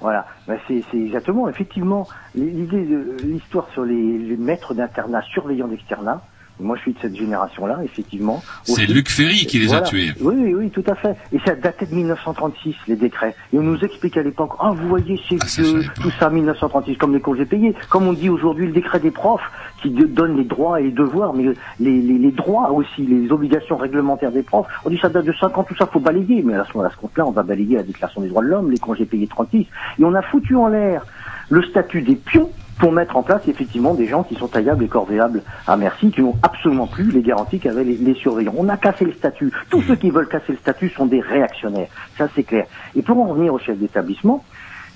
Voilà, 0.00 0.26
Ben, 0.46 0.58
c'est 0.68 0.84
exactement, 0.92 1.48
effectivement, 1.48 2.06
l'idée 2.34 2.84
de 2.84 3.16
l'histoire 3.22 3.68
sur 3.72 3.84
les, 3.84 4.18
les 4.18 4.36
maîtres 4.36 4.74
d'internat 4.74 5.22
surveillants 5.22 5.68
d'externat. 5.68 6.20
Moi, 6.60 6.76
je 6.76 6.82
suis 6.82 6.92
de 6.92 6.98
cette 7.00 7.16
génération-là, 7.16 7.80
effectivement. 7.84 8.42
C'est. 8.62 8.86
Luc 8.86 9.08
Ferry 9.08 9.46
qui 9.46 9.58
les 9.58 9.74
a 9.74 9.80
tués. 9.80 10.12
Oui, 10.20 10.34
oui, 10.38 10.54
oui, 10.54 10.70
tout 10.70 10.84
à 10.86 10.94
fait. 10.94 11.16
Et 11.32 11.38
ça 11.44 11.54
datait 11.56 11.86
de 11.86 11.94
1936, 11.94 12.76
les 12.86 12.96
décrets. 12.96 13.34
Et 13.52 13.58
on 13.58 13.62
nous 13.62 13.78
explique 13.80 14.16
à 14.16 14.22
l'époque, 14.22 14.52
ah, 14.60 14.70
vous 14.70 14.88
voyez, 14.88 15.20
c'est 15.28 15.42
vieux, 15.60 15.82
tout 16.00 16.12
ça, 16.18 16.30
1936, 16.30 16.96
comme 16.96 17.12
les 17.12 17.20
congés 17.20 17.44
payés. 17.44 17.74
Comme 17.88 18.06
on 18.06 18.12
dit 18.12 18.28
aujourd'hui, 18.28 18.66
le 18.66 18.72
décret 18.72 19.00
des 19.00 19.10
profs, 19.10 19.42
qui 19.82 19.90
donne 19.90 20.36
les 20.36 20.44
droits 20.44 20.80
et 20.80 20.84
les 20.84 20.90
devoirs, 20.92 21.34
mais 21.34 21.44
les, 21.80 22.00
les, 22.00 22.18
les 22.18 22.30
droits 22.30 22.70
aussi, 22.70 23.02
les 23.02 23.30
obligations 23.32 23.76
réglementaires 23.76 24.32
des 24.32 24.42
profs. 24.42 24.66
On 24.84 24.90
dit 24.90 24.98
ça 24.98 25.08
date 25.08 25.24
de 25.24 25.32
5 25.32 25.58
ans, 25.58 25.64
tout 25.64 25.76
ça, 25.76 25.86
faut 25.86 26.00
balayer. 26.00 26.42
Mais 26.42 26.54
à 26.54 26.64
ce, 26.72 26.78
à 26.78 26.90
ce 26.90 26.96
compte-là, 26.96 27.26
on 27.26 27.32
va 27.32 27.42
balayer 27.42 27.76
la 27.76 27.82
déclaration 27.82 28.20
des 28.20 28.28
droits 28.28 28.42
de 28.42 28.48
l'homme, 28.48 28.70
les 28.70 28.78
congés 28.78 29.06
payés 29.06 29.26
36. 29.26 29.66
Et 29.98 30.04
on 30.04 30.14
a 30.14 30.22
foutu 30.22 30.54
en 30.56 30.68
l'air 30.68 31.04
le 31.50 31.62
statut 31.62 32.02
des 32.02 32.14
pions 32.14 32.50
pour 32.78 32.92
mettre 32.92 33.16
en 33.16 33.22
place 33.22 33.42
effectivement 33.46 33.94
des 33.94 34.06
gens 34.06 34.22
qui 34.22 34.34
sont 34.34 34.48
taillables 34.48 34.84
et 34.84 34.88
corvéables 34.88 35.42
à 35.66 35.76
merci, 35.76 36.10
qui 36.10 36.22
n'ont 36.22 36.36
absolument 36.42 36.86
plus 36.86 37.10
les 37.12 37.22
garanties 37.22 37.60
qu'avaient 37.60 37.84
les, 37.84 37.96
les 37.96 38.14
surveillants. 38.14 38.54
On 38.56 38.68
a 38.68 38.76
cassé 38.76 39.04
le 39.04 39.12
statut. 39.12 39.52
Tous 39.70 39.82
ceux 39.82 39.96
qui 39.96 40.10
veulent 40.10 40.28
casser 40.28 40.52
le 40.52 40.58
statut 40.58 40.90
sont 40.90 41.06
des 41.06 41.20
réactionnaires. 41.20 41.88
Ça, 42.18 42.28
c'est 42.34 42.42
clair. 42.42 42.66
Et 42.96 43.02
pour 43.02 43.18
en 43.18 43.28
revenir 43.28 43.54
au 43.54 43.58
chef 43.58 43.78
d'établissement, 43.78 44.44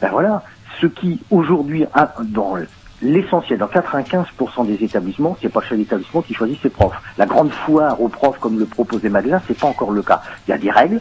ben 0.00 0.10
voilà, 0.10 0.42
ce 0.80 0.86
qui 0.86 1.20
aujourd'hui, 1.30 1.84
dans 2.24 2.56
l'essentiel, 3.02 3.58
dans 3.58 3.66
95% 3.66 4.66
des 4.66 4.84
établissements, 4.84 5.36
c'est 5.40 5.48
pas 5.48 5.60
le 5.60 5.66
chef 5.66 5.78
d'établissement 5.78 6.22
qui 6.22 6.34
choisit 6.34 6.60
ses 6.60 6.70
profs. 6.70 7.00
La 7.16 7.26
grande 7.26 7.50
foire 7.50 8.00
aux 8.00 8.08
profs, 8.08 8.38
comme 8.38 8.58
le 8.58 8.66
proposait 8.66 9.08
Madelin, 9.08 9.40
c'est 9.46 9.58
pas 9.58 9.66
encore 9.66 9.92
le 9.92 10.02
cas. 10.02 10.22
Il 10.46 10.50
y 10.50 10.54
a 10.54 10.58
des 10.58 10.70
règles, 10.70 11.00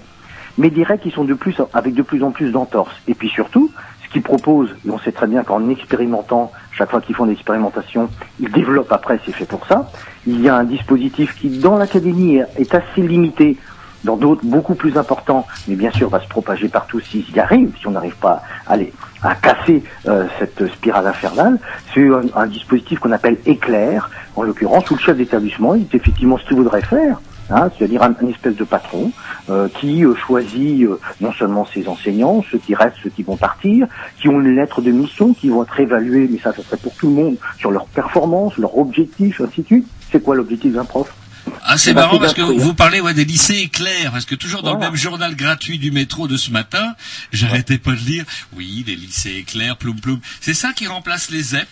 mais 0.57 0.69
des 0.69 0.83
règles 0.83 1.03
qui 1.03 1.11
sont 1.11 1.23
de 1.23 1.33
plus, 1.33 1.55
avec 1.73 1.93
de 1.93 2.01
plus 2.01 2.23
en 2.23 2.31
plus 2.31 2.51
d'entorses. 2.51 2.95
Et 3.07 3.13
puis 3.13 3.29
surtout, 3.29 3.71
ce 4.03 4.09
qu'ils 4.09 4.23
proposent, 4.23 4.75
et 4.85 4.89
on 4.89 4.99
sait 4.99 5.11
très 5.11 5.27
bien 5.27 5.43
qu'en 5.43 5.69
expérimentant, 5.69 6.51
chaque 6.77 6.91
fois 6.91 7.01
qu'ils 7.01 7.15
font 7.15 7.25
des 7.25 7.33
expérimentations, 7.33 8.09
ils 8.39 8.51
développent 8.51 8.91
après, 8.91 9.19
c'est 9.25 9.33
fait 9.33 9.45
pour 9.45 9.65
ça. 9.65 9.91
Il 10.27 10.41
y 10.41 10.47
a 10.47 10.55
un 10.55 10.63
dispositif 10.63 11.33
qui, 11.35 11.49
dans 11.49 11.77
l'académie, 11.77 12.37
est- 12.55 12.75
assez 12.75 13.01
limité, 13.01 13.57
dans 14.03 14.15
d'autres 14.15 14.45
beaucoup 14.45 14.75
plus 14.75 14.95
importants, 14.95 15.47
mais 15.67 15.75
bien 15.75 15.89
sûr 15.91 16.09
va 16.09 16.19
se 16.19 16.27
propager 16.27 16.69
partout 16.69 16.99
s'il 16.99 17.27
y 17.35 17.39
arrive, 17.39 17.71
si 17.79 17.87
on 17.87 17.91
n'arrive 17.91 18.15
pas 18.17 18.43
à, 18.67 18.73
aller, 18.73 18.93
à 19.23 19.33
casser 19.33 19.83
euh, 20.07 20.27
cette 20.37 20.67
spirale 20.67 21.07
infernale. 21.07 21.59
C'est 21.93 22.07
un, 22.35 22.45
dispositif 22.45 22.99
qu'on 22.99 23.11
appelle 23.11 23.37
éclair, 23.45 24.11
en 24.35 24.43
l'occurrence, 24.43 24.89
où 24.91 24.95
le 24.95 24.99
chef 24.99 25.17
d'établissement, 25.17 25.73
il 25.73 25.83
est 25.83 25.95
effectivement 25.95 26.37
ce 26.37 26.45
qu'il 26.45 26.57
voudrait 26.57 26.83
faire, 26.83 27.21
hein, 27.49 27.69
c'est-à-dire 27.77 28.03
un, 28.03 28.13
espèce 28.27 28.55
de 28.55 28.63
patron 28.63 29.11
euh, 29.49 29.67
qui 29.79 30.03
euh, 30.05 30.15
choisit 30.15 30.83
euh, 30.83 30.99
non 31.21 31.31
seulement 31.33 31.65
ses 31.65 31.87
enseignants, 31.87 32.43
ceux 32.51 32.57
qui 32.57 32.75
restent, 32.75 32.97
ceux 33.03 33.09
qui 33.09 33.23
vont 33.23 33.37
partir, 33.37 33.87
qui 34.19 34.27
ont 34.29 34.39
une 34.41 34.55
lettre 34.55 34.81
de 34.81 34.91
mission, 34.91 35.33
qui 35.33 35.49
vont 35.49 35.63
être 35.63 35.79
évalués, 35.79 36.27
mais 36.31 36.39
ça, 36.39 36.53
ça 36.53 36.63
serait 36.63 36.77
pour 36.77 36.93
tout 36.95 37.07
le 37.07 37.13
monde, 37.13 37.37
sur 37.59 37.71
leur 37.71 37.85
performance, 37.87 38.57
leur 38.57 38.77
objectif, 38.77 39.41
ainsi 39.41 39.61
de 39.61 39.65
suite. 39.67 39.87
C'est 40.11 40.23
quoi 40.23 40.35
l'objectif 40.35 40.73
d'un 40.73 40.85
prof? 40.85 41.11
Ah, 41.63 41.77
c'est 41.77 41.91
Eh 41.91 41.93
ben, 41.93 42.01
marrant 42.01 42.19
parce 42.19 42.33
que 42.33 42.41
vous 42.41 42.73
parlez 42.73 42.99
ouais, 43.01 43.13
des 43.13 43.25
lycées 43.25 43.55
éclairs, 43.59 44.11
parce 44.11 44.25
que 44.25 44.35
toujours 44.35 44.63
dans 44.63 44.71
Voilà. 44.71 44.85
le 44.87 44.91
même 44.91 44.99
journal 44.99 45.35
gratuit 45.35 45.79
du 45.79 45.91
métro 45.91 46.27
de 46.27 46.37
ce 46.37 46.51
matin, 46.51 46.95
j'arrêtais 47.31 47.77
pas 47.77 47.91
de 47.91 48.05
lire, 48.05 48.25
oui, 48.55 48.83
les 48.85 48.95
lycées 48.95 49.35
éclairs, 49.37 49.77
ploum 49.77 49.99
ploum. 49.99 50.19
C'est 50.41 50.53
ça 50.53 50.73
qui 50.73 50.87
remplace 50.87 51.29
les 51.29 51.41
ZEP 51.41 51.67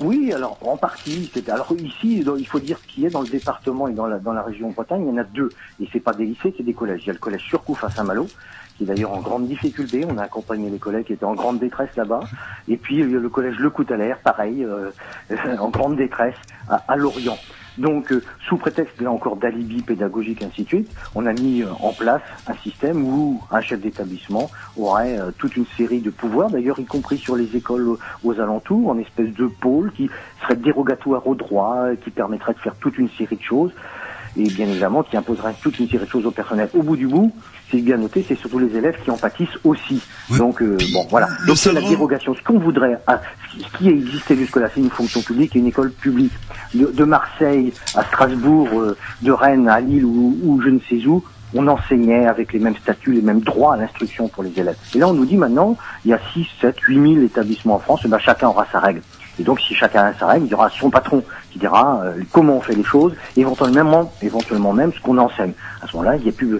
Oui, 0.00 0.32
alors 0.32 0.58
en 0.62 0.76
partie. 0.76 1.30
Alors 1.48 1.72
ici, 1.72 2.22
il 2.38 2.46
faut 2.46 2.60
dire 2.60 2.78
qu'il 2.86 3.04
y 3.04 3.06
a 3.06 3.10
dans 3.10 3.22
le 3.22 3.28
département 3.28 3.88
et 3.88 3.94
dans 3.94 4.06
la, 4.06 4.18
dans 4.18 4.32
la 4.32 4.42
région 4.42 4.70
Bretagne, 4.70 5.02
il 5.06 5.08
y 5.08 5.10
en 5.10 5.16
a 5.16 5.24
deux. 5.24 5.52
Et 5.80 5.88
c'est 5.92 6.00
pas 6.00 6.12
des 6.12 6.26
lycées, 6.26 6.54
c'est 6.56 6.62
des 6.62 6.74
collèges. 6.74 7.00
Il 7.04 7.06
y 7.06 7.10
a 7.10 7.14
le 7.14 7.18
collège 7.18 7.42
Surcouf 7.48 7.82
à 7.82 7.90
Saint-Malo, 7.90 8.30
qui 8.76 8.84
est 8.84 8.86
d'ailleurs 8.86 9.12
en 9.12 9.20
grande 9.20 9.48
difficulté. 9.48 10.04
On 10.04 10.18
a 10.18 10.24
accompagné 10.24 10.68
les 10.68 10.78
collègues 10.78 11.06
qui 11.06 11.14
étaient 11.14 11.24
en 11.24 11.34
grande 11.34 11.58
détresse 11.58 11.94
là-bas. 11.96 12.20
Et 12.68 12.76
puis 12.76 12.96
il 12.96 13.10
y 13.10 13.16
a 13.16 13.18
le 13.18 13.28
collège 13.28 13.58
Le 13.58 13.70
Coutalaire, 13.70 14.18
pareil, 14.20 14.62
euh, 14.62 14.90
en 15.58 15.70
grande 15.70 15.96
détresse 15.96 16.36
à, 16.68 16.76
à 16.86 16.96
Lorient. 16.96 17.38
Donc, 17.78 18.10
euh, 18.10 18.22
sous 18.48 18.56
prétexte 18.56 19.00
là 19.00 19.12
encore 19.12 19.36
d'alibi 19.36 19.82
pédagogique, 19.82 20.42
ainsi 20.42 20.64
de 20.64 20.68
suite, 20.68 20.90
on 21.14 21.26
a 21.26 21.32
mis 21.32 21.62
euh, 21.62 21.68
en 21.80 21.92
place 21.92 22.20
un 22.48 22.54
système 22.56 23.04
où 23.04 23.40
un 23.52 23.60
chef 23.60 23.80
d'établissement 23.80 24.50
aurait 24.76 25.16
euh, 25.16 25.30
toute 25.38 25.56
une 25.56 25.66
série 25.76 26.00
de 26.00 26.10
pouvoirs, 26.10 26.50
d'ailleurs 26.50 26.80
y 26.80 26.84
compris 26.84 27.18
sur 27.18 27.36
les 27.36 27.56
écoles 27.56 27.96
aux, 28.24 28.40
alentours, 28.40 28.90
en 28.90 28.98
espèce 28.98 29.32
de 29.32 29.46
pôle 29.46 29.92
qui 29.92 30.10
serait 30.42 30.56
dérogatoire 30.56 31.24
au 31.28 31.36
droit, 31.36 31.94
qui 32.02 32.10
permettrait 32.10 32.54
de 32.54 32.58
faire 32.58 32.74
toute 32.76 32.98
une 32.98 33.08
série 33.10 33.36
de 33.36 33.42
choses, 33.42 33.72
et 34.36 34.50
bien 34.50 34.68
évidemment 34.68 35.02
qui 35.02 35.16
imposerait 35.16 35.56
toute 35.62 35.78
une 35.78 35.88
série 35.88 36.04
de 36.06 36.10
choses 36.10 36.26
au 36.26 36.30
personnel. 36.30 36.70
Au 36.74 36.82
bout 36.82 36.96
du 36.96 37.06
bout, 37.06 37.32
c'est 37.70 37.80
bien 37.80 37.96
noté, 37.96 38.24
c'est 38.28 38.36
surtout 38.38 38.58
les 38.58 38.74
élèves 38.76 38.96
qui 39.04 39.10
en 39.10 39.16
pâtissent 39.18 39.58
aussi. 39.64 40.00
Donc 40.38 40.62
euh, 40.62 40.86
bon, 40.92 41.06
voilà. 41.10 41.28
Donc 41.46 41.56
c'est 41.56 41.72
la 41.72 41.80
dérogation. 41.88 42.34
Ce 42.34 42.42
qu'on 42.42 42.58
voudrait, 42.58 42.98
ce 43.08 43.56
qui- 43.56 43.70
qui 43.78 43.88
existait 43.90 44.36
jusque-là, 44.36 44.68
c'est 44.74 44.80
une 44.80 44.90
fonction 44.90 45.22
publique 45.22 45.54
et 45.56 45.58
une 45.58 45.66
école 45.66 45.92
publique. 45.92 46.32
De, 46.74 46.86
de 46.86 47.04
Marseille 47.04 47.74
à 47.94 48.04
Strasbourg, 48.04 48.68
euh, 48.80 48.96
de 49.22 49.32
Rennes 49.32 49.68
à 49.68 49.80
Lille 49.80 50.04
ou, 50.04 50.36
ou 50.42 50.60
je 50.60 50.68
ne 50.68 50.80
sais 50.80 51.04
où, 51.06 51.24
on 51.54 51.66
enseignait 51.66 52.26
avec 52.26 52.52
les 52.52 52.58
mêmes 52.58 52.76
statuts, 52.76 53.12
les 53.12 53.22
mêmes 53.22 53.40
droits 53.40 53.74
à 53.74 53.76
l'instruction 53.78 54.28
pour 54.28 54.42
les 54.42 54.52
élèves. 54.58 54.76
Et 54.94 54.98
là, 54.98 55.08
on 55.08 55.14
nous 55.14 55.24
dit 55.24 55.36
maintenant, 55.38 55.78
il 56.04 56.10
y 56.10 56.14
a 56.14 56.18
6, 56.34 56.46
7, 56.60 56.78
8 56.80 57.14
000 57.14 57.24
établissements 57.24 57.76
en 57.76 57.78
France, 57.78 58.00
et 58.04 58.08
ben, 58.08 58.18
chacun 58.18 58.48
aura 58.48 58.66
sa 58.70 58.80
règle. 58.80 59.02
Et 59.38 59.44
donc, 59.44 59.60
si 59.60 59.74
chacun 59.74 60.06
a 60.06 60.14
sa 60.14 60.26
règle, 60.26 60.46
il 60.46 60.50
y 60.50 60.54
aura 60.54 60.70
son 60.70 60.90
patron 60.90 61.22
qui 61.52 61.58
dira 61.58 62.02
euh, 62.04 62.14
comment 62.32 62.56
on 62.56 62.60
fait 62.60 62.74
les 62.74 62.84
choses, 62.84 63.14
éventuellement, 63.36 64.12
éventuellement 64.22 64.72
même 64.72 64.92
ce 64.92 65.00
qu'on 65.00 65.18
enseigne. 65.18 65.52
À 65.82 65.86
ce 65.86 65.96
moment-là, 65.96 66.16
il 66.16 66.26
y 66.26 66.28
a 66.28 66.32
plus, 66.32 66.58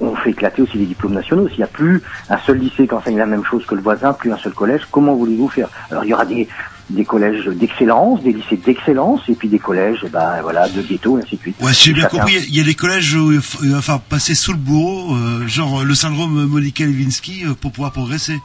on 0.00 0.14
fait 0.14 0.30
éclater 0.30 0.62
aussi 0.62 0.78
les 0.78 0.86
diplômes 0.86 1.14
nationaux. 1.14 1.48
S'il 1.48 1.58
n'y 1.58 1.64
a 1.64 1.68
plus 1.68 2.02
un 2.28 2.38
seul 2.38 2.58
lycée 2.58 2.86
qui 2.86 2.94
enseigne 2.94 3.18
la 3.18 3.26
même 3.26 3.44
chose 3.44 3.66
que 3.66 3.74
le 3.74 3.82
voisin, 3.82 4.12
plus 4.12 4.32
un 4.32 4.38
seul 4.38 4.52
collège, 4.52 4.82
comment 4.90 5.14
voulez-vous 5.14 5.48
faire? 5.48 5.68
Alors, 5.90 6.04
il 6.04 6.10
y 6.10 6.14
aura 6.14 6.24
des, 6.24 6.48
des 6.90 7.04
collèges 7.04 7.46
d'excellence, 7.46 8.22
des 8.22 8.32
lycées 8.32 8.56
d'excellence, 8.56 9.20
et 9.28 9.34
puis 9.34 9.48
des 9.48 9.58
collèges, 9.58 10.00
eh 10.04 10.08
ben, 10.08 10.40
voilà, 10.42 10.68
de 10.68 10.82
ghetto, 10.82 11.18
et 11.18 11.22
ainsi 11.22 11.36
de 11.36 11.40
suite. 11.40 11.56
Ouais, 11.60 11.72
j'ai 11.72 11.92
bien 11.92 12.06
compris, 12.06 12.36
il 12.48 12.56
y 12.56 12.60
a 12.60 12.64
des 12.64 12.74
collèges 12.74 13.14
où 13.14 13.32
il 13.32 13.72
va 13.72 13.80
falloir 13.80 14.02
passer 14.02 14.34
sous 14.34 14.52
le 14.52 14.58
bourreau, 14.58 15.14
euh, 15.14 15.46
genre 15.48 15.84
le 15.84 15.94
syndrome 15.94 16.46
Monica 16.46 16.84
Lewinsky, 16.84 17.44
euh, 17.44 17.54
pour 17.54 17.72
pouvoir 17.72 17.92
progresser. 17.92 18.38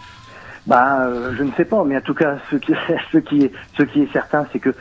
Bah, 0.66 1.08
euh, 1.08 1.36
je 1.38 1.44
ne 1.44 1.52
sais 1.54 1.66
pas, 1.66 1.84
mais 1.84 1.98
en 1.98 2.02
tout 2.02 2.16
cas, 2.16 2.40
ce 2.52 2.56
qui, 2.58 2.74
ce 3.12 3.18
qui 3.20 3.44
est, 3.44 3.52
ce 3.78 3.84
qui 3.84 4.02
est 4.02 4.12
certain, 4.14 4.46
c'est 4.52 4.60
que 4.60 4.76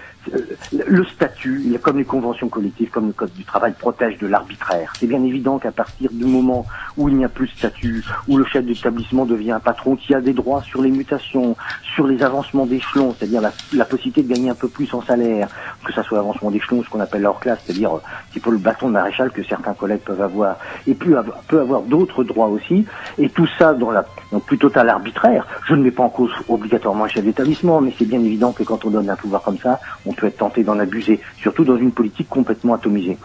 le 0.72 1.05
statut, 1.05 1.78
comme 1.82 1.98
les 1.98 2.05
conventions 2.05 2.48
collectives, 2.48 2.90
comme 2.90 3.09
le 3.09 3.12
code 3.12 3.32
du 3.34 3.44
travail, 3.44 3.74
protège 3.78 4.18
de 4.18 4.26
l'arbitraire. 4.26 4.94
C'est 5.01 5.06
bien 5.06 5.22
évident 5.22 5.59
qu'à 5.59 5.72
partir 5.72 6.10
du 6.12 6.24
moment 6.24 6.66
où 6.96 7.09
il 7.09 7.16
n'y 7.16 7.24
a 7.24 7.28
plus 7.28 7.46
de 7.46 7.52
statut, 7.52 8.05
où 8.28 8.36
le 8.36 8.44
chef 8.44 8.64
d'établissement 8.64 9.26
devient 9.26 9.52
un 9.52 9.60
patron, 9.60 9.96
qui 9.96 10.14
a 10.14 10.20
des 10.20 10.32
droits 10.32 10.62
sur 10.62 10.82
les 10.82 10.90
mutations, 10.90 11.56
sur 11.94 12.06
les 12.06 12.22
avancements 12.22 12.66
d'échelon, 12.66 13.14
c'est-à-dire 13.18 13.42
la, 13.72 13.84
possibilité 13.84 14.22
de 14.22 14.28
gagner 14.28 14.51
un 14.51 14.55
peu 14.55 14.68
plus 14.68 14.92
en 14.94 15.02
salaire, 15.02 15.48
que 15.84 15.92
ça 15.92 16.02
soit 16.02 16.18
avancement 16.18 16.51
d'échelon, 16.51 16.82
ce 16.82 16.88
qu'on 16.88 17.01
appelle 17.01 17.22
leur 17.22 17.38
classe, 17.40 17.59
c'est-à-dire 17.64 17.94
euh, 17.94 17.98
un 17.98 18.30
petit 18.32 18.40
peu 18.40 18.51
le 18.51 18.59
bâton 18.59 18.88
de 18.88 18.92
maréchal 18.92 19.30
que 19.30 19.42
certains 19.42 19.74
collègues 19.74 20.01
peuvent 20.01 20.22
avoir, 20.22 20.59
et 20.86 20.94
peut 20.94 21.16
avoir 21.52 21.82
d'autres 21.82 22.24
droits 22.24 22.48
aussi, 22.48 22.86
et 23.18 23.28
tout 23.28 23.46
ça 23.59 23.74
dans 23.74 23.90
la 23.90 24.05
dans 24.32 24.40
plus 24.40 24.59
total 24.59 24.88
arbitraire. 24.88 25.46
Je 25.66 25.74
ne 25.74 25.82
mets 25.82 25.90
pas 25.90 26.02
en 26.02 26.09
cause 26.09 26.32
obligatoirement 26.48 27.05
un 27.05 27.09
chef 27.09 27.24
d'établissement, 27.24 27.80
mais 27.80 27.94
c'est 27.98 28.05
bien 28.05 28.20
évident 28.20 28.52
que 28.52 28.62
quand 28.62 28.84
on 28.84 28.90
donne 28.90 29.09
un 29.09 29.16
pouvoir 29.16 29.42
comme 29.42 29.59
ça, 29.59 29.80
peut 30.15 30.27
être 30.27 30.39
tenté 30.39 30.62
d'en 30.62 30.78
abuser, 30.78 31.20
surtout 31.39 31.65
dans 31.65 31.77
une 31.77 31.93
politique 31.93 32.28
complètement 32.28 32.74
atomisée. 32.74 33.19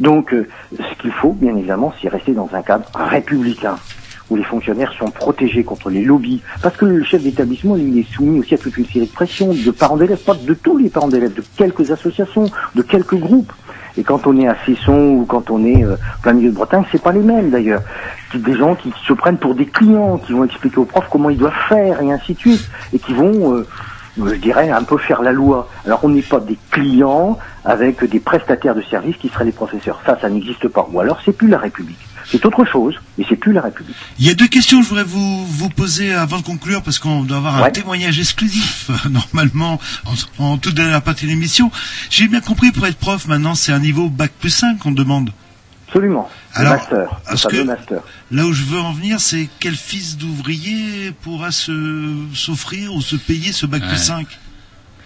Donc, 0.00 0.32
euh, 0.32 0.46
ce 0.72 1.00
qu'il 1.00 1.12
faut, 1.12 1.32
bien 1.32 1.56
évidemment, 1.56 1.92
c'est 2.00 2.08
rester 2.08 2.32
dans 2.32 2.48
un 2.52 2.62
cadre 2.62 2.84
républicain 2.94 3.76
où 4.30 4.36
les 4.36 4.42
fonctionnaires 4.42 4.92
sont 4.98 5.10
protégés 5.10 5.62
contre 5.62 5.90
les 5.90 6.04
lobbies. 6.04 6.42
Parce 6.62 6.76
que 6.76 6.84
le 6.84 7.04
chef 7.04 7.22
d'établissement, 7.22 7.76
il 7.76 7.98
est 7.98 8.12
soumis 8.12 8.40
aussi 8.40 8.54
à 8.54 8.58
toute 8.58 8.76
une 8.76 8.86
série 8.86 9.06
de 9.06 9.12
pressions 9.12 9.52
de 9.52 9.70
parents 9.70 9.96
d'élèves, 9.96 10.18
pas 10.18 10.34
de 10.34 10.54
tous 10.54 10.76
les 10.78 10.88
parents 10.88 11.08
d'élèves, 11.08 11.34
de 11.34 11.44
quelques 11.56 11.90
associations, 11.90 12.50
de 12.74 12.82
quelques 12.82 13.14
groupes. 13.14 13.52
Et 13.98 14.02
quand 14.02 14.26
on 14.26 14.38
est 14.38 14.46
à 14.46 14.56
Cesson 14.66 15.20
ou 15.20 15.24
quand 15.26 15.50
on 15.50 15.64
est 15.64 15.82
euh, 15.82 15.96
plein 16.22 16.34
milieu 16.34 16.50
de 16.50 16.54
Bretagne, 16.54 16.84
c'est 16.92 17.00
pas 17.00 17.12
les 17.12 17.20
mêmes 17.20 17.50
d'ailleurs. 17.50 17.82
Des 18.34 18.54
gens 18.54 18.74
qui 18.74 18.92
se 19.06 19.12
prennent 19.14 19.38
pour 19.38 19.54
des 19.54 19.64
clients, 19.64 20.18
qui 20.18 20.32
vont 20.32 20.44
expliquer 20.44 20.78
aux 20.78 20.84
profs 20.84 21.08
comment 21.10 21.30
ils 21.30 21.38
doivent 21.38 21.54
faire 21.68 22.02
et 22.02 22.12
ainsi 22.12 22.34
de 22.34 22.38
suite, 22.38 22.68
et 22.92 22.98
qui 22.98 23.14
vont, 23.14 23.54
euh, 23.54 23.66
je 24.18 24.34
dirais, 24.34 24.70
un 24.70 24.82
peu 24.82 24.98
faire 24.98 25.22
la 25.22 25.32
loi. 25.32 25.68
Alors 25.84 26.00
on 26.04 26.08
n'est 26.08 26.22
pas 26.22 26.40
des 26.40 26.58
clients 26.70 27.38
avec 27.64 28.04
des 28.04 28.20
prestataires 28.20 28.74
de 28.74 28.82
services 28.82 29.16
qui 29.16 29.28
seraient 29.28 29.44
des 29.44 29.52
professeurs. 29.52 30.00
Ça, 30.06 30.18
ça 30.20 30.28
n'existe 30.28 30.68
pas. 30.68 30.88
Ou 30.92 31.00
alors 31.00 31.20
c'est 31.24 31.32
plus 31.32 31.48
la 31.48 31.58
République. 31.58 31.98
C'est 32.28 32.44
autre 32.44 32.64
chose, 32.64 32.96
mais 33.16 33.24
c'est 33.28 33.36
plus 33.36 33.52
la 33.52 33.60
République. 33.60 33.94
Il 34.18 34.26
y 34.26 34.30
a 34.30 34.34
deux 34.34 34.48
questions 34.48 34.78
que 34.78 34.84
je 34.84 34.88
voudrais 34.88 35.04
vous, 35.04 35.46
vous 35.46 35.68
poser 35.68 36.12
avant 36.12 36.38
de 36.38 36.42
conclure 36.42 36.82
parce 36.82 36.98
qu'on 36.98 37.22
doit 37.22 37.36
avoir 37.36 37.62
un 37.62 37.70
témoignage 37.70 38.18
exclusif 38.18 38.90
normalement 39.10 39.78
en, 40.38 40.44
en 40.44 40.56
toute 40.58 40.74
dernière 40.74 41.02
partie 41.02 41.26
de 41.26 41.30
l'émission. 41.30 41.70
J'ai 42.10 42.26
bien 42.26 42.40
compris 42.40 42.72
pour 42.72 42.86
être 42.86 42.98
prof 42.98 43.28
maintenant 43.28 43.54
c'est 43.54 43.72
un 43.72 43.78
niveau 43.78 44.08
bac 44.08 44.32
plus 44.40 44.50
5 44.50 44.78
qu'on 44.78 44.92
demande. 44.92 45.30
Absolument. 45.88 46.28
Alors, 46.54 46.72
master, 46.74 46.98
le 47.00 47.24
parce 47.26 47.46
que 47.46 47.62
master. 47.62 48.02
là 48.30 48.44
où 48.46 48.52
je 48.52 48.64
veux 48.64 48.80
en 48.80 48.92
venir 48.92 49.20
c'est 49.20 49.48
quel 49.60 49.74
fils 49.76 50.16
d'ouvrier 50.18 51.12
pourra 51.22 51.52
se 51.52 52.14
s'offrir 52.34 52.92
ou 52.94 53.00
se 53.00 53.16
payer 53.16 53.52
ce 53.52 53.66
bac 53.66 53.82
Ouais. 53.82 53.88
plus 53.88 53.98
5 53.98 54.26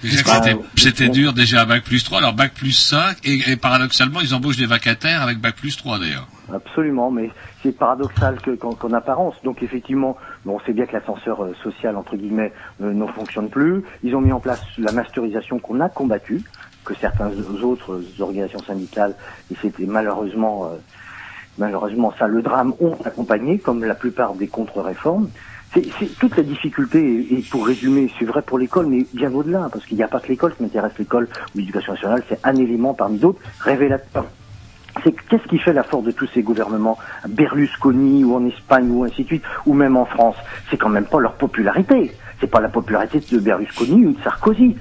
Déjà 0.02 0.22
que 0.22 0.28
Bah, 0.28 0.62
c'était, 0.76 1.10
dur 1.10 1.34
déjà 1.34 1.60
à 1.60 1.64
bac 1.66 1.84
plus 1.84 2.02
3, 2.02 2.20
alors 2.20 2.32
bac 2.32 2.54
plus 2.54 2.72
5, 2.72 3.18
et, 3.22 3.50
et 3.50 3.56
paradoxalement, 3.56 4.22
ils 4.22 4.34
embauchent 4.34 4.56
des 4.56 4.64
vacataires 4.64 5.20
avec 5.20 5.38
bac 5.38 5.54
plus 5.56 5.76
3 5.76 5.98
d'ailleurs. 5.98 6.26
Absolument, 6.54 7.10
mais 7.10 7.30
c'est 7.62 7.76
paradoxal 7.76 8.40
que 8.40 8.52
qu'en 8.52 8.72
qu'en 8.72 8.94
apparence. 8.94 9.34
Donc 9.44 9.62
effectivement, 9.62 10.16
bon, 10.46 10.54
on 10.56 10.60
sait 10.64 10.72
bien 10.72 10.86
que 10.86 10.94
l'ascenseur 10.94 11.44
euh, 11.44 11.54
social 11.62 11.96
entre 11.98 12.16
guillemets 12.16 12.50
euh, 12.82 12.94
ne 12.94 13.06
fonctionne 13.12 13.50
plus. 13.50 13.82
Ils 14.02 14.16
ont 14.16 14.22
mis 14.22 14.32
en 14.32 14.40
place 14.40 14.60
la 14.78 14.90
masterisation 14.92 15.58
qu'on 15.58 15.80
a 15.80 15.90
combattue, 15.90 16.42
que 16.84 16.94
certaines 16.94 17.38
autres 17.62 18.00
organisations 18.18 18.62
syndicales, 18.62 19.14
et 19.50 19.56
c'était 19.60 19.86
malheureusement 19.86 20.66
euh, 20.66 20.76
malheureusement 21.58 22.12
ça 22.18 22.26
le 22.26 22.42
drame, 22.42 22.74
ont 22.80 22.96
accompagné, 23.04 23.58
comme 23.58 23.84
la 23.84 23.94
plupart 23.94 24.34
des 24.34 24.48
contre-réformes. 24.48 25.28
C'est 25.72 26.18
toute 26.18 26.36
la 26.36 26.42
difficulté, 26.42 27.28
et 27.30 27.44
pour 27.48 27.64
résumer, 27.64 28.10
c'est 28.18 28.24
vrai 28.24 28.42
pour 28.42 28.58
l'école, 28.58 28.86
mais 28.86 29.06
bien 29.14 29.32
au-delà, 29.32 29.68
parce 29.72 29.86
qu'il 29.86 29.96
n'y 29.96 30.02
a 30.02 30.08
pas 30.08 30.18
que 30.18 30.26
l'école 30.26 30.52
qui 30.56 30.64
m'intéresse, 30.64 30.92
l'école 30.98 31.28
ou 31.54 31.58
l'éducation 31.58 31.92
nationale, 31.92 32.24
c'est 32.28 32.40
un 32.42 32.56
élément 32.56 32.92
parmi 32.92 33.18
d'autres 33.18 33.40
révélateur 33.60 34.24
c'est 35.02 35.12
que 35.12 35.22
qu'est-ce 35.28 35.46
qui 35.48 35.58
fait 35.58 35.72
la 35.72 35.82
force 35.82 36.04
de 36.04 36.10
tous 36.10 36.26
ces 36.34 36.42
gouvernements, 36.42 36.98
Berlusconi 37.28 38.24
ou 38.24 38.34
en 38.34 38.44
Espagne 38.46 38.90
ou 38.90 39.04
ainsi 39.04 39.22
de 39.22 39.28
suite, 39.28 39.44
ou 39.66 39.74
même 39.74 39.96
en 39.96 40.04
France? 40.04 40.36
C'est 40.70 40.76
quand 40.76 40.88
même 40.88 41.06
pas 41.06 41.20
leur 41.20 41.34
popularité. 41.34 42.12
C'est 42.40 42.50
pas 42.50 42.60
la 42.60 42.68
popularité 42.68 43.20
de 43.20 43.38
Berlusconi 43.38 44.06
ou 44.06 44.12
de 44.12 44.22
Sarkozy. 44.22 44.76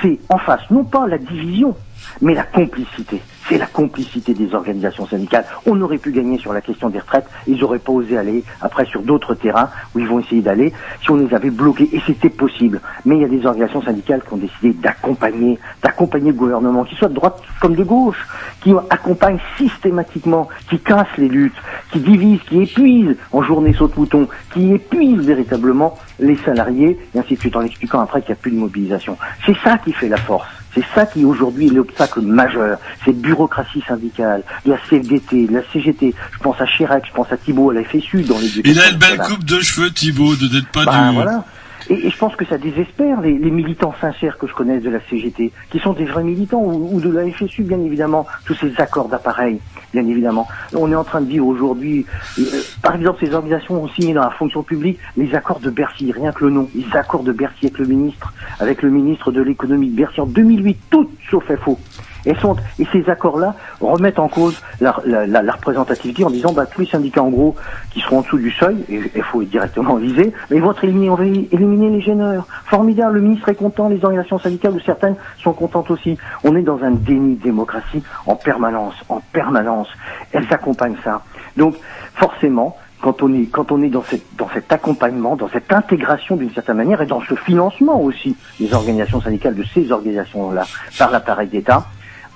C'est 0.00 0.18
en 0.28 0.38
face, 0.38 0.62
non 0.70 0.84
pas 0.84 1.06
la 1.06 1.18
division, 1.18 1.76
mais 2.20 2.34
la 2.34 2.44
complicité. 2.44 3.20
C'est 3.48 3.58
la 3.58 3.66
complicité 3.66 4.34
des 4.34 4.54
organisations 4.54 5.06
syndicales. 5.06 5.44
On 5.66 5.80
aurait 5.80 5.98
pu 5.98 6.10
gagner 6.10 6.38
sur 6.38 6.52
la 6.52 6.60
question 6.60 6.88
des 6.88 6.98
retraites, 6.98 7.28
ils 7.46 7.58
n'auraient 7.58 7.78
pas 7.78 7.92
osé 7.92 8.18
aller 8.18 8.42
après 8.60 8.84
sur 8.86 9.02
d'autres 9.02 9.34
terrains 9.34 9.70
où 9.94 10.00
ils 10.00 10.08
vont 10.08 10.18
essayer 10.20 10.42
d'aller 10.42 10.72
si 11.02 11.10
on 11.10 11.16
les 11.16 11.32
avait 11.32 11.50
bloqués. 11.50 11.88
Et 11.92 12.00
c'était 12.06 12.28
possible. 12.28 12.80
Mais 13.04 13.16
il 13.16 13.22
y 13.22 13.24
a 13.24 13.28
des 13.28 13.46
organisations 13.46 13.82
syndicales 13.82 14.22
qui 14.26 14.34
ont 14.34 14.38
décidé 14.38 14.72
d'accompagner, 14.72 15.58
d'accompagner 15.82 16.32
le 16.32 16.36
gouvernement, 16.36 16.84
qu'ils 16.84 16.98
soient 16.98 17.08
de 17.08 17.14
droite 17.14 17.40
comme 17.60 17.74
de 17.74 17.84
gauche, 17.84 18.26
qui 18.62 18.72
accompagnent 18.90 19.38
systématiquement, 19.56 20.48
qui 20.68 20.78
cassent 20.80 21.06
les 21.18 21.28
luttes, 21.28 21.56
qui 21.92 22.00
divisent, 22.00 22.42
qui 22.48 22.62
épuisent 22.62 23.16
en 23.32 23.42
journée 23.42 23.72
saute-mouton, 23.72 24.28
qui 24.52 24.72
épuisent 24.72 25.24
véritablement 25.24 25.96
les 26.18 26.36
salariés, 26.36 26.98
et 27.14 27.18
ainsi 27.18 27.34
de 27.34 27.40
suite, 27.40 27.56
en 27.56 27.62
expliquant 27.62 28.00
après 28.00 28.22
qu'il 28.22 28.30
n'y 28.30 28.38
a 28.38 28.42
plus 28.42 28.50
de 28.50 28.56
mobilisation. 28.56 29.16
C'est 29.44 29.56
ça 29.62 29.78
qui 29.78 29.92
fait 29.92 30.08
la 30.08 30.16
force. 30.16 30.55
C'est 30.76 30.84
ça 30.94 31.06
qui 31.06 31.24
aujourd'hui 31.24 31.68
est 31.68 31.70
l'obstacle 31.70 32.20
majeur. 32.20 32.78
Cette 33.02 33.18
bureaucratie 33.18 33.82
syndicale, 33.88 34.42
de 34.66 34.72
la 34.72 34.76
CFDT, 34.76 35.46
de 35.46 35.54
la 35.54 35.62
CGT. 35.72 36.14
Je 36.32 36.38
pense 36.38 36.60
à 36.60 36.66
Chirac, 36.66 37.06
je 37.08 37.12
pense 37.12 37.32
à 37.32 37.38
Thibault, 37.38 37.70
à 37.70 37.74
la 37.74 37.82
FSU 37.82 38.24
dans 38.24 38.38
les 38.38 38.58
Il 38.58 38.78
a 38.78 38.90
une 38.90 38.98
belle 38.98 39.18
coupe 39.18 39.44
de 39.44 39.58
cheveux, 39.60 39.90
Thibaut, 39.90 40.36
de 40.36 40.54
n'être 40.54 40.68
pas 40.68 40.84
bah, 40.84 41.08
du... 41.08 41.14
voilà. 41.14 41.44
Et, 41.88 42.10
je 42.10 42.18
pense 42.18 42.34
que 42.36 42.44
ça 42.44 42.58
désespère 42.58 43.20
les, 43.20 43.38
militants 43.38 43.94
sincères 44.00 44.38
que 44.38 44.46
je 44.46 44.54
connaisse 44.54 44.82
de 44.82 44.90
la 44.90 45.00
CGT, 45.08 45.52
qui 45.70 45.78
sont 45.78 45.92
des 45.92 46.04
vrais 46.04 46.24
militants, 46.24 46.62
ou, 46.62 47.00
de 47.00 47.10
la 47.10 47.30
FSU, 47.30 47.62
bien 47.62 47.80
évidemment, 47.80 48.26
tous 48.44 48.54
ces 48.54 48.72
accords 48.80 49.08
d'appareil, 49.08 49.60
bien 49.92 50.06
évidemment. 50.06 50.48
On 50.74 50.90
est 50.90 50.96
en 50.96 51.04
train 51.04 51.20
de 51.20 51.28
vivre 51.28 51.46
aujourd'hui, 51.46 52.06
euh, 52.38 52.42
par 52.82 52.96
exemple, 52.96 53.24
ces 53.24 53.34
organisations 53.34 53.82
ont 53.82 53.88
signé 53.88 54.14
dans 54.14 54.22
la 54.22 54.30
fonction 54.30 54.62
publique 54.62 54.98
les 55.16 55.34
accords 55.34 55.60
de 55.60 55.70
Bercy, 55.70 56.12
rien 56.12 56.32
que 56.32 56.44
le 56.44 56.50
nom, 56.50 56.68
les 56.74 56.86
accords 56.96 57.22
de 57.22 57.32
Bercy 57.32 57.66
avec 57.66 57.78
le 57.78 57.86
ministre, 57.86 58.32
avec 58.60 58.82
le 58.82 58.90
ministre 58.90 59.30
de 59.32 59.42
l'économie 59.42 59.90
de 59.90 59.96
Bercy 59.96 60.20
en 60.20 60.26
2008, 60.26 60.78
toutes 60.90 61.10
sauf 61.30 61.44
FO. 61.62 61.78
Et, 62.26 62.34
sont, 62.34 62.56
et 62.78 62.86
ces 62.92 63.08
accords-là 63.08 63.54
remettent 63.80 64.18
en 64.18 64.28
cause 64.28 64.60
la, 64.80 64.96
la, 65.04 65.26
la, 65.26 65.52
représentativité 65.52 66.24
en 66.24 66.30
disant 66.30 66.52
bah, 66.52 66.66
tous 66.66 66.82
les 66.82 66.86
syndicats 66.86 67.22
en 67.22 67.30
gros 67.30 67.54
qui 67.90 68.00
seront 68.00 68.18
en 68.18 68.22
dessous 68.22 68.38
du 68.38 68.50
seuil, 68.50 68.84
et 68.88 69.22
FO 69.22 69.42
est 69.42 69.46
directement 69.46 69.96
visé, 69.96 70.32
mais 70.50 70.56
ils 70.56 70.62
vont 70.62 70.72
être 70.72 70.84
éliminés, 70.84 71.10
on 71.10 71.14
va 71.14 71.24
éliminer 71.24 71.90
les 71.90 72.00
gêneurs. 72.00 72.46
Formidable, 72.66 73.14
le 73.14 73.20
ministre 73.22 73.48
est 73.48 73.54
content, 73.54 73.88
les 73.88 74.04
organisations 74.04 74.38
syndicales 74.38 74.72
ou 74.72 74.80
certaines 74.80 75.16
sont 75.42 75.52
contentes 75.52 75.90
aussi. 75.90 76.18
On 76.44 76.56
est 76.56 76.62
dans 76.62 76.82
un 76.82 76.90
déni 76.90 77.36
de 77.36 77.42
démocratie 77.42 78.02
en 78.26 78.36
permanence, 78.36 78.94
en 79.08 79.20
permanence. 79.32 79.88
Elles 80.32 80.46
accompagnent 80.50 80.96
ça. 81.04 81.22
Donc 81.56 81.76
forcément, 82.14 82.76
quand 83.00 83.22
on 83.22 83.32
est 83.34 83.46
quand 83.46 83.72
on 83.72 83.82
est 83.82 83.88
dans 83.88 84.02
cette 84.02 84.24
dans 84.36 84.48
cet 84.52 84.72
accompagnement, 84.72 85.36
dans 85.36 85.48
cette 85.48 85.72
intégration 85.72 86.36
d'une 86.36 86.50
certaine 86.52 86.76
manière 86.76 87.02
et 87.02 87.06
dans 87.06 87.20
ce 87.20 87.34
financement 87.34 88.00
aussi 88.00 88.36
des 88.58 88.72
organisations 88.72 89.20
syndicales 89.20 89.54
de 89.54 89.64
ces 89.74 89.92
organisations-là 89.92 90.64
par 90.98 91.10
l'appareil 91.10 91.48
d'État, 91.48 91.86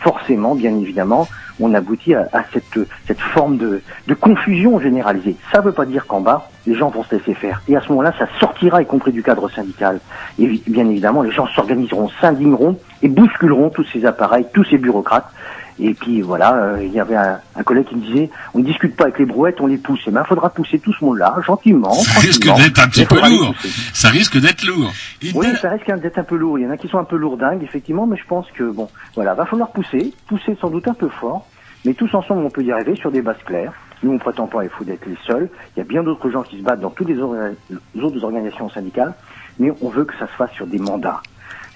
forcément, 0.01 0.55
bien 0.55 0.77
évidemment, 0.77 1.29
on 1.61 1.75
aboutit 1.75 2.15
à, 2.15 2.27
cette, 2.53 2.79
cette 3.07 3.21
forme 3.21 3.59
de, 3.59 3.83
de 4.07 4.15
confusion 4.15 4.81
généralisée. 4.81 5.37
Ça 5.53 5.61
ne 5.61 5.67
veut 5.67 5.73
pas 5.73 5.85
dire 5.85 6.07
qu'en 6.07 6.21
bas, 6.21 6.49
les 6.67 6.75
gens 6.75 6.89
vont 6.89 7.05
se 7.05 7.15
laisser 7.15 7.35
faire. 7.35 7.63
Et 7.69 7.77
à 7.77 7.81
ce 7.81 7.89
moment-là, 7.91 8.13
ça 8.19 8.27
sortira, 8.39 8.83
y 8.83 8.87
compris 8.87 9.13
du 9.13 9.23
cadre 9.23 9.49
syndical. 9.51 10.01
Et 10.39 10.47
bien 10.67 10.89
évidemment, 10.89 11.23
les 11.23 11.31
gens 11.31 11.47
s'organiseront, 11.49 12.09
s'indigneront 12.21 12.79
et 13.03 13.09
bousculeront 13.09 13.69
tous 13.69 13.85
ces 13.93 14.07
appareils, 14.07 14.47
tous 14.53 14.65
ces 14.65 14.79
bureaucrates. 14.79 15.31
Et 15.83 15.95
puis 15.95 16.21
voilà, 16.21 16.55
euh, 16.57 16.85
il 16.85 16.93
y 16.93 17.01
avait 17.01 17.17
un, 17.17 17.41
un, 17.57 17.63
collègue 17.63 17.87
qui 17.87 17.97
me 17.97 18.03
disait, 18.03 18.31
on 18.53 18.59
ne 18.59 18.65
discute 18.65 18.95
pas 18.97 19.05
avec 19.05 19.19
les 19.19 19.25
brouettes, 19.25 19.61
on 19.63 19.67
les 19.67 19.79
pousse. 19.79 20.01
Et 20.07 20.11
ben, 20.11 20.21
il 20.23 20.29
faudra 20.29 20.51
pousser 20.51 20.79
tout 20.79 20.93
ce 20.93 21.03
monde-là, 21.03 21.35
gentiment. 21.47 21.95
Ça 21.95 22.21
risque 22.21 22.45
d'être 22.45 22.79
un 22.81 22.89
petit 22.89 23.07
peu 23.07 23.17
lourd. 23.17 23.55
Ça 23.95 24.11
risque 24.11 24.39
d'être 24.39 24.63
lourd. 24.67 24.93
Oui, 25.35 25.47
ça 25.61 25.71
risque 25.71 25.91
d'être 25.91 26.19
un 26.19 26.25
peu 26.25 26.37
lourd. 26.37 26.59
Il 26.59 26.65
y 26.65 26.67
en 26.67 26.71
a 26.71 26.77
qui 26.77 26.89
sont 26.89 26.99
un 26.99 27.05
peu 27.05 27.17
lourdingues, 27.17 27.63
effectivement, 27.63 28.07
mais 28.07 28.19
je 28.19 28.27
pense 28.27 28.47
que 28.53 28.65
bon, 28.65 28.91
voilà, 29.15 29.33
va 29.33 29.47
falloir 29.47 29.71
pousser, 29.71 30.13
pousser 30.27 30.55
sans 30.61 30.69
doute 30.69 30.87
un 30.87 30.95
peu 30.95 31.09
fort, 31.09 31.47
mais 31.87 31.95
tous 31.95 32.13
ensemble, 32.15 32.45
on 32.45 32.51
peut 32.51 32.63
y 32.63 32.73
arriver 32.73 32.95
sur 32.97 33.11
des 33.11 33.23
bases 33.23 33.43
claires. 33.47 33.73
Nous, 34.03 34.13
on 34.13 34.19
prétend 34.19 34.47
pas, 34.49 34.65
il 34.65 34.71
faut 34.71 34.85
d'être 34.85 35.07
les 35.07 35.17
seuls. 35.27 35.49
Il 35.75 35.79
y 35.79 35.83
a 35.83 35.85
bien 35.85 36.03
d'autres 36.03 36.29
gens 36.31 36.43
qui 36.43 36.59
se 36.59 36.63
battent 36.63 36.81
dans 36.81 36.91
toutes 36.91 37.09
les, 37.09 37.19
orga 37.19 37.51
les 37.95 38.03
autres 38.03 38.23
organisations 38.23 38.69
syndicales, 38.69 39.15
mais 39.59 39.73
on 39.81 39.89
veut 39.89 40.05
que 40.05 40.17
ça 40.19 40.27
se 40.27 40.33
fasse 40.33 40.53
sur 40.53 40.67
des 40.67 40.79
mandats, 40.79 41.23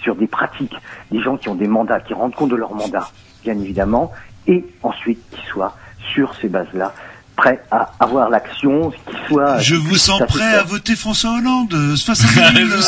sur 0.03 0.15
des 0.15 0.27
pratiques, 0.27 0.77
des 1.11 1.21
gens 1.21 1.39
qui 1.39 1.49
ont 1.49 1.55
des 1.55 1.69
mandats, 1.69 2.01
qui 2.01 2.13
rendent 2.13 2.35
compte 2.35 2.51
de 2.51 2.57
leur 2.57 2.75
mandat 2.75 3.09
bien 3.45 3.59
évidemment, 3.59 4.13
et 4.47 4.65
ensuite 4.83 5.21
qui 5.31 5.47
soit 5.47 5.77
sur 6.13 6.35
ces 6.37 6.49
bases-là 6.49 6.95
prêt 7.37 7.61
à 7.71 7.91
avoir 8.01 8.31
l'action, 8.31 8.91
qui 8.91 9.17
soit. 9.29 9.59
Je 9.59 9.75
vous 9.75 9.97
sens 9.97 10.23
prêt 10.27 10.55
à 10.55 10.63
voter 10.63 10.97
François 10.97 11.39
Hollande. 11.39 11.75
60 11.97 12.31
000. 12.31 12.47
ah, 12.47 12.53
bah 12.53 12.83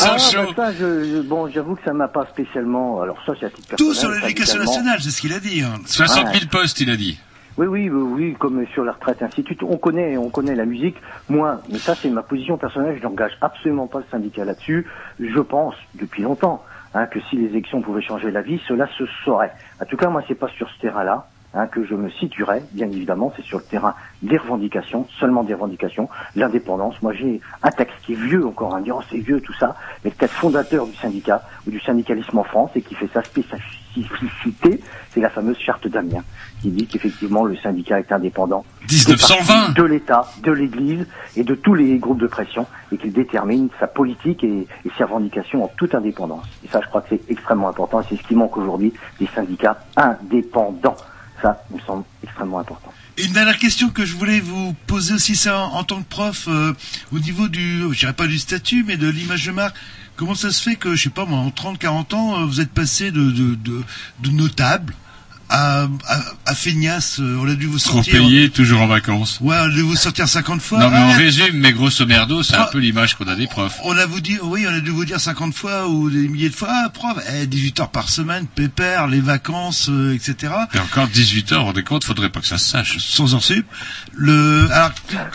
ça, 0.55 0.71
je, 0.71 0.79
je, 0.79 1.21
bon, 1.21 1.49
j'avoue 1.49 1.75
que 1.75 1.83
ça 1.83 1.93
m'a 1.93 2.07
pas 2.07 2.25
spécialement. 2.27 3.01
Alors 3.01 3.17
ça, 3.25 3.33
c'est 3.39 3.47
à 3.47 3.49
titre 3.49 3.67
personnel. 3.69 3.93
Tout 3.93 3.99
sur 3.99 4.11
l'éducation 4.11 4.59
nationale, 4.59 4.99
c'est 5.01 5.11
ce 5.11 5.21
qu'il 5.21 5.33
a 5.33 5.39
dit. 5.39 5.61
Hein. 5.61 5.75
60 5.85 6.27
000 6.33 6.45
postes, 6.49 6.79
il 6.79 6.89
a 6.89 6.95
dit. 6.95 7.19
Oui, 7.57 7.65
oui, 7.65 7.89
oui, 7.89 8.01
oui, 8.13 8.35
comme 8.37 8.63
sur 8.73 8.83
la 8.83 8.91
retraite 8.91 9.23
institut, 9.23 9.57
on 9.63 9.77
connaît, 9.77 10.15
on 10.15 10.29
connaît 10.29 10.53
la 10.53 10.65
musique. 10.65 10.95
Moi, 11.27 11.59
mais 11.71 11.79
ça, 11.79 11.95
c'est 11.95 12.09
ma 12.09 12.21
position 12.21 12.57
personnelle. 12.57 12.97
Je 12.99 13.03
n'engage 13.03 13.31
absolument 13.41 13.87
pas 13.87 13.99
le 13.99 14.05
syndicat 14.11 14.45
là-dessus. 14.45 14.85
Je 15.19 15.39
pense 15.39 15.73
depuis 15.95 16.21
longtemps 16.21 16.63
hein, 16.97 17.05
que 17.07 17.19
si 17.21 17.37
les 17.37 17.47
élections 17.47 17.81
pouvaient 17.81 18.01
changer 18.01 18.31
la 18.31 18.41
vie, 18.41 18.61
cela 18.67 18.87
se 18.87 19.05
saurait. 19.23 19.51
En 19.81 19.85
tout 19.85 19.97
cas, 19.97 20.09
moi, 20.09 20.23
c'est 20.27 20.35
pas 20.35 20.49
sur 20.49 20.69
ce 20.69 20.79
terrain-là 20.79 21.27
hein, 21.57 21.67
que 21.67 21.83
je 21.83 21.95
me 21.95 22.09
situerais, 22.09 22.63
bien 22.71 22.87
évidemment, 22.87 23.33
c'est 23.35 23.43
sur 23.43 23.57
le 23.57 23.63
terrain 23.63 23.95
des 24.21 24.37
revendications, 24.37 25.07
seulement 25.19 25.43
des 25.43 25.53
revendications, 25.53 26.09
l'indépendance. 26.35 27.01
Moi, 27.01 27.13
j'ai 27.13 27.41
un 27.63 27.71
texte 27.71 27.95
qui 28.05 28.13
est 28.13 28.15
vieux 28.15 28.45
encore, 28.45 28.75
un 28.75 28.81
dire 28.81 28.97
oh, 28.97 29.03
c'est 29.09 29.17
vieux 29.17 29.41
tout 29.41 29.53
ça, 29.53 29.75
mais 30.03 30.11
le 30.11 30.15
texte 30.15 30.35
fondateur 30.35 30.85
du 30.85 30.95
syndicat 30.95 31.41
ou 31.65 31.71
du 31.71 31.79
syndicalisme 31.79 32.37
en 32.37 32.43
France 32.43 32.71
et 32.75 32.81
qui 32.81 32.95
fait 32.95 33.09
sa 33.13 33.23
spécificité, 33.23 34.81
c'est 35.11 35.19
la 35.19 35.29
fameuse 35.29 35.57
charte 35.57 35.87
d'Amiens, 35.87 36.23
qui 36.61 36.69
dit 36.69 36.85
qu'effectivement 36.85 37.43
le 37.43 37.55
syndicat 37.57 37.99
est 37.99 38.11
indépendant 38.11 38.63
1920. 38.89 39.73
de 39.73 39.83
l'État, 39.83 40.27
de 40.43 40.51
l'Église 40.51 41.07
et 41.35 41.43
de 41.43 41.55
tous 41.55 41.73
les 41.73 41.97
groupes 41.97 42.19
de 42.19 42.27
pression 42.27 42.65
et 42.91 42.97
qu'il 42.97 43.13
détermine 43.13 43.69
sa 43.79 43.87
politique 43.87 44.43
et, 44.43 44.67
et 44.85 44.91
ses 44.97 45.03
revendications 45.03 45.63
en 45.63 45.67
toute 45.75 45.95
indépendance. 45.95 46.45
Et 46.63 46.67
ça, 46.67 46.81
je 46.81 46.87
crois 46.87 47.01
que 47.01 47.09
c'est 47.09 47.31
extrêmement 47.31 47.69
important 47.69 48.01
et 48.01 48.05
c'est 48.09 48.17
ce 48.17 48.23
qui 48.23 48.35
manque 48.35 48.57
aujourd'hui 48.57 48.93
des 49.19 49.27
syndicats 49.27 49.79
indépendants. 49.95 50.95
Ça 51.41 51.63
me 51.69 51.79
semble 51.81 52.03
extrêmement 52.23 52.59
important. 52.59 52.91
Une 53.17 53.31
dernière 53.33 53.57
question 53.57 53.89
que 53.89 54.05
je 54.05 54.15
voulais 54.15 54.39
vous 54.39 54.73
poser 54.87 55.13
aussi 55.13 55.35
ça 55.35 55.59
en, 55.59 55.83
tant 55.83 56.01
que 56.01 56.07
prof 56.07 56.47
euh, 56.47 56.73
au 57.11 57.19
niveau 57.19 57.47
du, 57.47 57.81
je 57.91 57.99
dirais 57.99 58.13
pas 58.13 58.27
du 58.27 58.37
statut, 58.37 58.83
mais 58.83 58.97
de 58.97 59.07
l'image 59.07 59.45
de 59.45 59.51
marque. 59.51 59.75
Comment 60.15 60.35
ça 60.35 60.51
se 60.51 60.61
fait 60.63 60.75
que, 60.75 60.95
je 60.95 61.03
sais 61.03 61.09
pas 61.09 61.25
moi, 61.25 61.39
en 61.39 61.49
30-40 61.49 62.15
ans, 62.15 62.41
euh, 62.41 62.45
vous 62.45 62.59
êtes 62.59 62.71
passé 62.71 63.11
de, 63.11 63.31
de, 63.31 63.55
de, 63.55 63.83
de 64.19 64.29
notable 64.31 64.93
à, 65.49 65.83
à, 65.83 66.19
à 66.45 66.55
feignasse 66.55 67.19
euh, 67.19 67.37
On 67.41 67.47
a 67.49 67.55
dû 67.55 67.67
vous 67.67 67.79
Trop 67.79 67.95
sortir. 68.03 68.13
payé, 68.21 68.49
toujours 68.49 68.81
en 68.81 68.87
vacances. 68.87 69.39
Ouais, 69.41 69.55
on 69.59 69.65
a 69.65 69.69
dû 69.69 69.81
vous 69.81 69.95
sortir 69.95 70.27
50 70.27 70.61
fois. 70.61 70.79
Non, 70.79 70.89
mais 70.89 70.97
on 70.97 71.09
Ah, 71.11 71.17
résume, 71.17 71.55
mais 71.57 71.71
grosso 71.73 72.05
merdo, 72.05 72.43
c'est 72.43 72.55
un 72.55 72.65
peu 72.65 72.79
l'image 72.79 73.15
qu'on 73.15 73.27
a 73.27 73.35
des 73.35 73.47
profs. 73.47 73.77
On 73.83 73.97
a 73.97 74.05
vous 74.05 74.19
dit, 74.19 74.37
oui, 74.43 74.65
on 74.69 74.73
a 74.73 74.79
dû 74.79 74.91
vous 74.91 75.05
dire 75.05 75.19
50 75.19 75.53
fois 75.53 75.87
ou 75.87 76.09
des 76.09 76.27
milliers 76.27 76.49
de 76.49 76.55
fois, 76.55 76.69
ah, 76.71 76.89
prof, 76.89 77.17
eh, 77.41 77.47
18 77.47 77.79
heures 77.79 77.89
par 77.89 78.09
semaine, 78.09 78.45
pépère, 78.47 79.07
les 79.07 79.21
vacances, 79.21 79.87
euh, 79.89 80.13
etc. 80.13 80.53
Et 80.73 80.79
encore 80.79 81.07
18 81.07 81.51
heures, 81.53 81.59
vous 81.59 81.63
vous 81.65 81.67
rendez 81.71 81.83
compte, 81.83 82.03
faudrait 82.03 82.29
pas 82.29 82.41
que 82.41 82.47
ça 82.47 82.57
se 82.57 82.67
sache. 82.69 82.97
Sans 82.99 83.33
en 83.33 83.39
sup. 83.39 83.65
Le, 84.13 84.67
alors, 84.71 84.91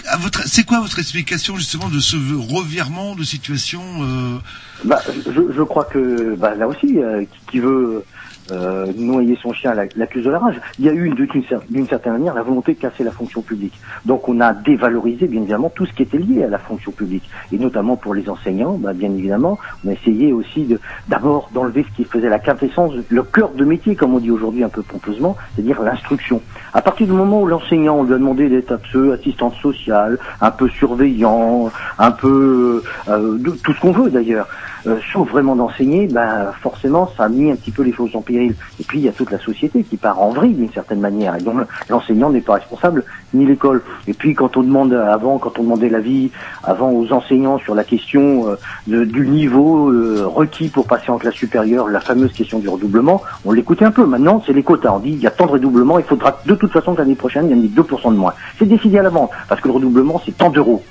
à 0.09 0.17
votre, 0.19 0.47
c'est 0.47 0.65
quoi 0.65 0.81
votre 0.81 0.99
explication 0.99 1.57
justement 1.57 1.89
de 1.89 2.01
ce 2.01 2.17
revirement 2.17 3.15
de 3.15 3.25
situation 3.25 3.83
euh, 4.03 4.39
Bah, 4.85 5.01
je, 5.09 5.41
je 5.57 5.63
crois 5.63 5.85
que 5.85 6.35
bah, 6.37 6.55
là 6.55 6.67
aussi, 6.69 6.99
euh, 6.99 7.21
qui, 7.23 7.53
qui 7.53 7.59
veut 7.61 8.05
euh, 8.53 8.93
noyer 8.97 9.37
son 9.37 9.53
chien 9.53 9.75
la- 9.75 9.87
l'accuse 9.97 10.25
de 10.25 10.31
la 10.31 10.39
rage. 10.39 10.61
Il 10.79 10.85
y 10.85 10.89
a 10.89 10.93
eu 10.93 11.07
une- 11.07 11.15
d'une 11.15 11.27
cer- 11.43 11.63
d'une 11.71 11.89
certaine 11.89 12.13
manière 12.13 12.35
la 12.35 12.43
volonté 12.43 12.75
de 12.75 12.79
casser 12.79 13.03
la 13.05 13.13
fonction 13.13 13.43
publique. 13.43 13.81
Donc 14.05 14.29
on 14.29 14.41
a 14.41 14.53
dévalorisé 14.53 15.27
bien 15.27 15.41
évidemment 15.41 15.71
tout 15.75 15.87
ce 15.87 15.93
qui 15.93 16.03
était 16.03 16.19
lié 16.19 16.45
à 16.45 16.49
la 16.49 16.59
fonction 16.59 16.93
publique. 16.93 17.29
Et 17.51 17.59
notamment 17.59 17.97
pour 17.97 18.15
les 18.15 18.29
enseignants, 18.29 18.75
bah, 18.79 18.93
bien 18.93 19.11
évidemment, 19.13 19.59
on 19.85 19.89
a 19.89 19.93
essayé 19.93 20.33
aussi 20.33 20.77
d'abord 21.09 21.51
d'enlever 21.53 21.85
ce 21.89 21.97
qui 21.97 22.05
faisait 22.05 22.29
la 22.29 22.39
quintessence, 22.39 22.93
le 23.09 23.23
cœur 23.23 23.51
de 23.55 23.65
métier, 23.65 23.97
comme 23.97 24.15
on 24.15 24.19
dit 24.19 24.31
aujourd'hui 24.31 24.65
un 24.65 24.69
peu 24.69 24.83
pompeusement, 24.83 25.37
c'est-à-dire 25.55 25.81
l'instruction. 25.83 26.43
À 26.75 26.83
partir 26.83 27.07
du 27.07 27.13
moment 27.13 27.41
où 27.43 27.47
l'enseignant, 27.47 27.97
on 28.01 28.03
lui 28.05 28.15
a 28.15 28.19
demandé 28.19 28.49
d'être 28.49 28.73
un 28.73 28.81
peu 28.93 29.13
assistante 29.13 29.55
sociale, 29.55 30.19
un 30.41 30.51
peu 30.51 30.69
surveillant, 30.69 31.71
un 31.99 32.11
peu 32.11 32.83
euh, 33.09 33.39
de- 33.39 33.51
tout 33.63 33.73
ce 33.73 33.81
qu'on 33.81 33.93
veut 33.93 34.11
d'ailleurs, 34.11 34.49
euh, 34.87 34.99
sauf 35.13 35.31
vraiment 35.31 35.57
d'enseigner, 35.57 36.07
ben 36.09 36.53
forcément 36.61 37.09
ça 37.17 37.25
a 37.25 37.29
mis 37.29 37.51
un 37.51 37.57
petit 37.57 37.71
peu 37.71 37.83
les 37.83 37.93
choses 37.93 38.15
en 38.15 38.23
péril. 38.23 38.42
Et 38.47 38.85
puis 38.85 38.99
il 38.99 39.05
y 39.05 39.09
a 39.09 39.13
toute 39.13 39.31
la 39.31 39.39
société 39.39 39.83
qui 39.83 39.97
part 39.97 40.21
en 40.21 40.31
vrille 40.31 40.55
d'une 40.55 40.73
certaine 40.73 41.01
manière, 41.01 41.35
et 41.37 41.41
l'enseignant 41.89 42.31
n'est 42.31 42.41
pas 42.41 42.55
responsable 42.55 43.05
ni 43.35 43.47
l'école. 43.47 43.83
Et 44.07 44.15
puis 44.15 44.35
quand 44.35 44.57
on 44.57 44.63
demande 44.63 44.93
avant, 44.93 45.39
quand 45.39 45.59
on 45.59 45.63
demandait 45.63 45.89
l'avis 45.89 46.31
avant 46.65 46.91
aux 46.91 47.13
enseignants 47.13 47.59
sur 47.59 47.75
la 47.75 47.85
question 47.85 48.57
euh, 48.89 49.05
du 49.05 49.27
niveau 49.27 49.91
euh, 49.91 50.25
requis 50.27 50.69
pour 50.69 50.87
passer 50.87 51.11
en 51.11 51.19
classe 51.19 51.35
supérieure, 51.35 51.89
la 51.89 52.01
fameuse 52.01 52.33
question 52.33 52.59
du 52.59 52.69
redoublement, 52.69 53.23
on 53.45 53.53
l'écoutait 53.53 53.85
un 53.85 53.91
peu. 53.91 54.07
Maintenant 54.07 54.43
c'est 54.47 54.53
les 54.53 54.63
quotas. 54.63 54.93
On 54.93 54.99
dit 54.99 55.11
il 55.11 55.21
y 55.21 55.27
a 55.27 55.31
tant 55.31 55.47
de 55.47 55.53
redoublements, 55.53 55.99
il 55.99 56.05
faudra 56.05 56.41
de 56.45 56.55
toute 56.55 56.73
façon 56.73 56.95
que 56.95 56.99
l'année 56.99 57.15
prochaine 57.15 57.49
il 57.51 57.57
y 57.57 57.61
en 57.61 57.65
ait 57.65 57.69
2% 57.69 58.13
de 58.13 58.19
moins. 58.19 58.35
C'est 58.59 58.67
décidé 58.67 58.99
à 58.99 59.03
l'avance 59.03 59.31
parce 59.49 59.61
que 59.61 59.69
le 59.69 59.75
redoublement 59.75 60.21
c'est 60.25 60.37
tant 60.37 60.51
d'euros. 60.51 60.83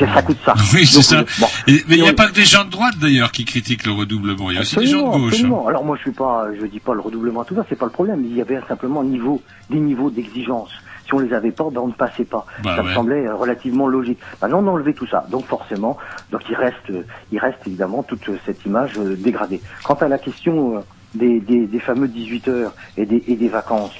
C'est- 0.00 0.12
Ça 0.14 0.22
coûte 0.22 0.38
ça. 0.44 0.54
Oui, 0.74 0.84
c'est 0.86 1.02
ça. 1.02 1.22
bon. 1.38 1.46
Et- 1.68 1.72
mais 1.88 1.96
il 1.96 2.02
n'y 2.02 2.08
a 2.08 2.12
on- 2.12 2.14
pas 2.14 2.26
que 2.26 2.32
des 2.32 2.44
gens 2.44 2.64
de 2.64 2.70
droite 2.70 2.94
d'ailleurs 3.00 3.30
qui 3.32 3.44
critiquent 3.44 3.84
le 3.86 3.92
redoublement. 3.92 4.50
Il 4.50 4.54
y 4.54 4.58
a 4.58 4.62
aussi 4.62 4.76
des 4.76 4.86
gens 4.86 4.98
de 4.98 5.18
gauche. 5.18 5.22
hein. 5.22 5.26
absolument. 5.28 5.66
Alors 5.68 5.84
moi 5.84 5.94
je 5.96 6.00
suis 6.02 6.12
pas, 6.12 6.46
je 6.58 6.64
dis 6.66 6.80
pas 6.80 6.94
le 6.94 7.00
redoublement 7.00 7.44
tout 7.44 7.54
ça, 7.54 7.64
c'est 7.68 7.76
pas 7.78 7.84
le 7.84 7.92
problème. 7.92 8.24
Il 8.24 8.34
y 8.34 8.40
avait 8.40 8.58
simplement 8.66 9.02
un 9.02 9.04
niveau, 9.04 9.42
des 9.68 9.78
niveaux 9.78 10.10
d'exigence. 10.10 10.70
Si 11.06 11.14
on 11.14 11.18
les 11.18 11.32
avait 11.34 11.52
pas, 11.52 11.64
ben 11.70 11.80
on 11.82 11.88
ne 11.88 11.92
passait 11.92 12.24
pas. 12.24 12.46
Bah 12.64 12.76
ça 12.76 12.82
me 12.82 12.88
semblait 12.94 13.26
euh, 13.26 13.34
relativement 13.36 13.86
logique. 13.88 14.18
Maintenant 14.40 14.62
on 14.64 14.68
a 14.68 14.70
enlevé 14.70 14.94
tout 14.94 15.06
ça, 15.06 15.26
donc 15.30 15.46
forcément, 15.48 15.98
donc 16.30 16.42
il 16.48 16.54
reste, 16.56 16.90
il 17.30 17.38
reste 17.38 17.58
évidemment 17.66 18.02
toute 18.02 18.26
euh, 18.30 18.38
cette 18.46 18.64
image 18.64 18.96
euh, 18.98 19.16
dégradée. 19.16 19.62
Quant 19.84 19.94
à 19.96 20.08
la 20.08 20.18
question 20.18 20.84
des, 21.14 21.40
des, 21.40 21.66
des 21.66 21.80
fameux 21.80 22.08
18 22.08 22.48
heures 22.48 22.74
et 22.96 23.04
des, 23.04 23.22
et 23.26 23.36
des 23.36 23.48
vacances, 23.48 23.92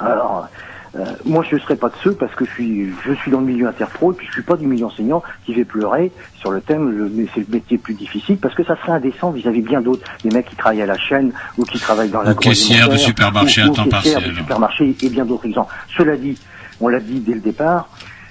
alors. 0.00 0.48
Euh, 0.96 1.04
moi, 1.24 1.44
je 1.48 1.56
ne 1.56 1.60
serais 1.60 1.76
pas 1.76 1.88
de 1.88 1.94
ceux 2.02 2.12
parce 2.12 2.34
que 2.34 2.44
je 2.44 2.50
suis, 2.50 2.90
je 3.04 3.12
suis 3.14 3.30
dans 3.30 3.40
le 3.40 3.46
milieu 3.46 3.66
interpro 3.66 4.12
et 4.12 4.14
puis 4.14 4.26
je 4.28 4.32
suis 4.32 4.42
pas 4.42 4.56
du 4.56 4.66
milieu 4.66 4.86
enseignant 4.86 5.22
qui 5.44 5.52
vais 5.52 5.64
pleurer 5.64 6.12
sur 6.38 6.52
le 6.52 6.60
thème. 6.60 7.10
C'est 7.34 7.40
le 7.40 7.46
métier 7.52 7.78
plus 7.78 7.94
difficile 7.94 8.36
parce 8.36 8.54
que 8.54 8.62
ça 8.64 8.76
serait 8.76 8.92
indécent 8.92 9.30
vis-à-vis 9.30 9.62
bien 9.62 9.80
d'autres, 9.80 10.06
des 10.22 10.30
mecs 10.30 10.46
qui 10.46 10.56
travaillent 10.56 10.82
à 10.82 10.86
la 10.86 10.98
chaîne 10.98 11.32
ou 11.58 11.64
qui 11.64 11.80
travaillent 11.80 12.10
dans 12.10 12.22
la 12.22 12.32
Ou 12.32 12.36
caissière 12.36 12.88
de 12.88 12.96
supermarché 12.96 13.62
à 13.62 13.68
temps 13.70 13.88
partiel. 13.88 14.22
de 14.22 14.34
supermarché 14.34 14.94
et 15.02 15.08
bien 15.08 15.24
d'autres 15.24 15.46
exemples. 15.46 15.74
Cela 15.96 16.16
dit, 16.16 16.38
on 16.80 16.88
l'a 16.88 17.00
dit 17.00 17.20
dès 17.20 17.34
le 17.34 17.40
départ, 17.40 17.88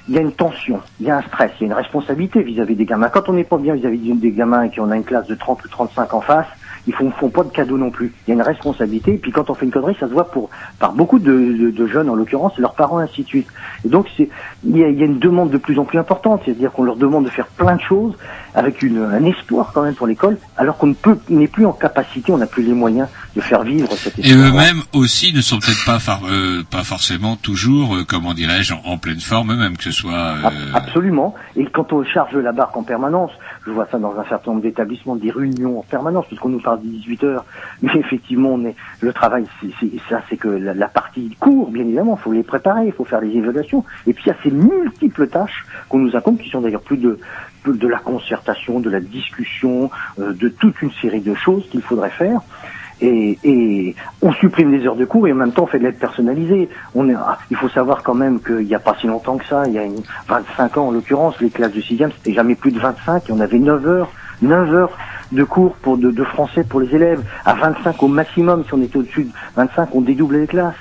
il 0.08 0.16
y 0.16 0.18
a 0.18 0.22
une 0.22 0.34
tension, 0.34 0.82
il 1.00 1.08
y 1.08 1.12
a 1.12 1.18
un 1.18 1.22
stress, 1.22 1.52
il 1.60 1.64
y 1.64 1.66
a 1.66 1.68
une 1.68 1.74
responsabilité 1.74 2.44
vis-à-vis 2.44 2.76
des 2.76 2.86
gamins. 2.86 3.10
Quand 3.10 3.28
on 3.30 3.34
n'est 3.34 3.44
pas 3.44 3.58
bien 3.58 3.74
vis-à-vis 3.74 4.14
des 4.14 4.32
gamins 4.32 4.64
et 4.64 4.70
qu'on 4.70 4.92
a 4.92 4.96
une 4.96 5.06
classe 5.06 5.28
de 5.28 5.36
30 5.36 5.64
ou 5.64 5.68
35 5.70 6.14
en 6.14 6.22
face, 6.22 6.48
ils 6.88 6.94
font, 6.94 7.12
font 7.12 7.30
pas 7.30 7.44
de 7.44 7.50
cadeaux 7.50 7.78
non 7.78 7.90
plus. 7.92 8.14
Il 8.28 8.30
y 8.30 8.32
a 8.32 8.36
une 8.36 8.42
responsabilité. 8.42 9.14
Et 9.14 9.18
puis 9.18 9.32
quand 9.32 9.50
on 9.50 9.54
fait 9.54 9.66
une 9.66 9.72
connerie, 9.72 9.96
ça 10.00 10.08
se 10.08 10.14
voit 10.14 10.30
pour 10.30 10.50
par 10.80 10.94
beaucoup 10.94 11.20
de, 11.20 11.32
de- 11.32 11.72
de 11.72 11.88
jeunes 11.88 12.10
en 12.10 12.16
l'occurrence, 12.16 12.58
leurs 12.58 12.74
parents 12.74 12.98
ainsi 13.00 13.24
de 13.24 13.28
suite. 13.28 13.48
Et 13.86 13.90
donc 13.90 14.08
c'est 14.18 14.30
il 14.66 14.78
y 14.78 14.84
a, 14.84 14.90
y 14.90 15.02
a 15.02 15.06
une 15.06 15.20
demande 15.20 15.50
de 15.50 15.58
plus 15.58 15.80
en 15.80 15.86
plus 15.86 15.98
importante, 16.00 16.42
c'est-à-dire 16.46 16.72
qu'on 16.72 16.84
leur 16.84 16.96
demande 16.98 17.26
de 17.26 17.30
faire 17.30 17.48
plein 17.48 17.76
de 17.76 17.82
choses 17.82 18.14
avec 18.56 18.82
une, 18.84 19.00
un 19.04 19.24
espoir 19.26 19.72
quand 19.74 19.82
même 19.84 19.96
pour 19.96 20.08
l'école, 20.08 20.38
alors 20.58 20.78
qu'on 20.78 20.88
ne 20.88 20.94
peut 20.94 21.18
n'est 21.30 21.48
plus 21.48 21.66
en 21.66 21.74
capacité, 21.74 22.32
on 22.32 22.38
n'a 22.38 22.46
plus 22.48 22.64
les 22.64 22.74
moyens 22.74 23.08
de 23.36 23.42
faire 23.42 23.64
vivre 23.64 23.90
cet 23.96 24.20
Et 24.20 24.30
espoir. 24.30 24.48
eux-mêmes 24.50 24.82
aussi 24.94 25.34
ne 25.34 25.42
sont 25.42 25.58
peut-être 25.60 25.86
pas, 25.86 26.00
far- 26.00 26.22
euh, 26.30 26.64
pas 26.70 26.84
forcément 26.84 27.36
toujours, 27.36 27.96
euh, 27.96 28.04
comment 28.08 28.34
dirais-je, 28.34 28.74
en, 28.74 28.82
en 28.86 28.98
pleine 28.98 29.20
forme 29.20 29.54
eux-mêmes, 29.54 29.76
que 29.78 29.84
ce 29.84 29.92
soit. 29.92 30.14
euh, 30.14 30.50
Absolument. 30.74 31.34
Et 31.56 31.66
quand 31.66 31.92
on 31.94 32.04
charge 32.04 32.36
la 32.36 32.52
barque 32.52 32.78
en 32.78 32.84
permanence, 32.84 33.32
je 33.66 33.72
vois 33.72 33.88
ça 33.92 33.98
dans 33.98 34.16
un 34.20 34.24
certain 34.30 34.52
nombre 34.52 34.64
d'établissements, 34.64 35.16
des 35.16 35.32
réunions 35.32 35.80
en 35.80 35.84
permanence, 35.84 36.26
puisqu'on 36.28 36.50
nous 36.50 36.62
parle 36.62 36.82
de 36.82 36.88
18 36.88 37.24
heures, 37.24 37.46
mais 37.82 37.92
effectivement, 37.96 38.50
on 38.50 38.66
est, 38.66 38.76
le 39.02 39.14
travail, 39.14 39.46
c'est, 39.62 39.70
c'est- 39.80 39.92
ça, 40.10 40.22
c'est 40.30 40.38
que 40.38 40.48
la, 40.48 40.74
la 40.74 40.88
partie 40.88 41.36
court, 41.40 41.72
bien 41.72 41.84
évidemment, 41.84 42.18
il 42.20 42.24
faut 42.24 42.32
les 42.34 42.44
préparer, 42.44 42.86
il 42.88 42.92
faut 42.94 43.06
faire 43.06 43.22
les 43.22 43.32
évaluations. 43.36 43.84
Et 44.06 44.14
puis 44.14 44.26
il 44.26 44.30
y 44.30 44.32
a 44.32 44.38
ces 44.44 44.52
multiples 44.52 45.28
tâches 45.28 45.66
qu'on 45.90 46.00
nous 46.00 46.16
incombe, 46.16 46.38
qui 46.38 46.50
sont 46.50 46.62
d'ailleurs 46.62 46.82
plus 46.82 46.98
de, 46.98 47.20
de 47.66 47.88
la 47.88 48.00
concertation, 48.00 48.80
de 48.80 48.90
la 48.90 49.00
discussion, 49.00 49.90
euh, 50.20 50.34
de 50.34 50.50
toute 50.50 50.82
une 50.82 50.92
série 51.02 51.22
de 51.22 51.34
choses 51.34 51.68
qu'il 51.70 51.82
faudrait 51.82 52.10
faire. 52.10 52.42
Et, 53.02 53.38
et 53.44 53.96
on 54.22 54.32
supprime 54.34 54.72
les 54.72 54.86
heures 54.86 54.96
de 54.96 55.06
cours 55.06 55.28
et 55.28 55.34
en 55.34 55.36
même 55.36 55.52
temps 55.52 55.64
on 55.64 55.68
fait 55.68 55.80
de 55.80 55.84
l'aide 55.84 55.98
personnalisée. 55.98 56.70
On 56.96 57.10
est, 57.10 57.16
ah, 57.16 57.38
il 57.50 57.58
faut 57.58 57.70
savoir 57.70 58.04
quand 58.04 58.14
même 58.14 58.40
qu'il 58.40 58.66
n'y 58.66 58.76
a 58.76 58.80
pas 58.80 58.96
si 59.02 59.08
longtemps 59.08 59.38
que 59.38 59.46
ça, 59.46 59.68
il 59.68 59.74
y 59.74 59.80
a 59.80 59.84
une, 59.84 60.04
25 60.28 60.78
ans 60.78 60.88
en 60.88 60.92
l'occurrence, 60.92 61.40
les 61.42 61.50
classes 61.50 61.74
de 61.74 61.82
6e, 61.82 62.12
c'était 62.12 62.34
jamais 62.34 62.56
plus 62.56 62.72
de 62.72 62.80
25 62.80 63.30
et 63.30 63.34
on 63.34 63.40
avait 63.40 63.60
9 63.60 63.88
heures, 63.88 64.12
9 64.42 64.74
heures 64.74 64.98
de 65.32 65.44
cours 65.44 65.76
pour 65.76 65.98
de, 65.98 66.12
de 66.12 66.24
français 66.24 66.64
pour 66.64 66.80
les 66.80 66.96
élèves. 66.96 67.24
À 67.46 67.56
25 67.56 68.02
au 68.04 68.08
maximum, 68.08 68.64
si 68.66 68.74
on 68.74 68.82
était 68.82 68.98
au-dessus 68.98 69.26
de 69.26 69.32
25, 69.56 69.90
on 69.94 70.02
dédoublait 70.02 70.42
les 70.42 70.48
classes. 70.48 70.76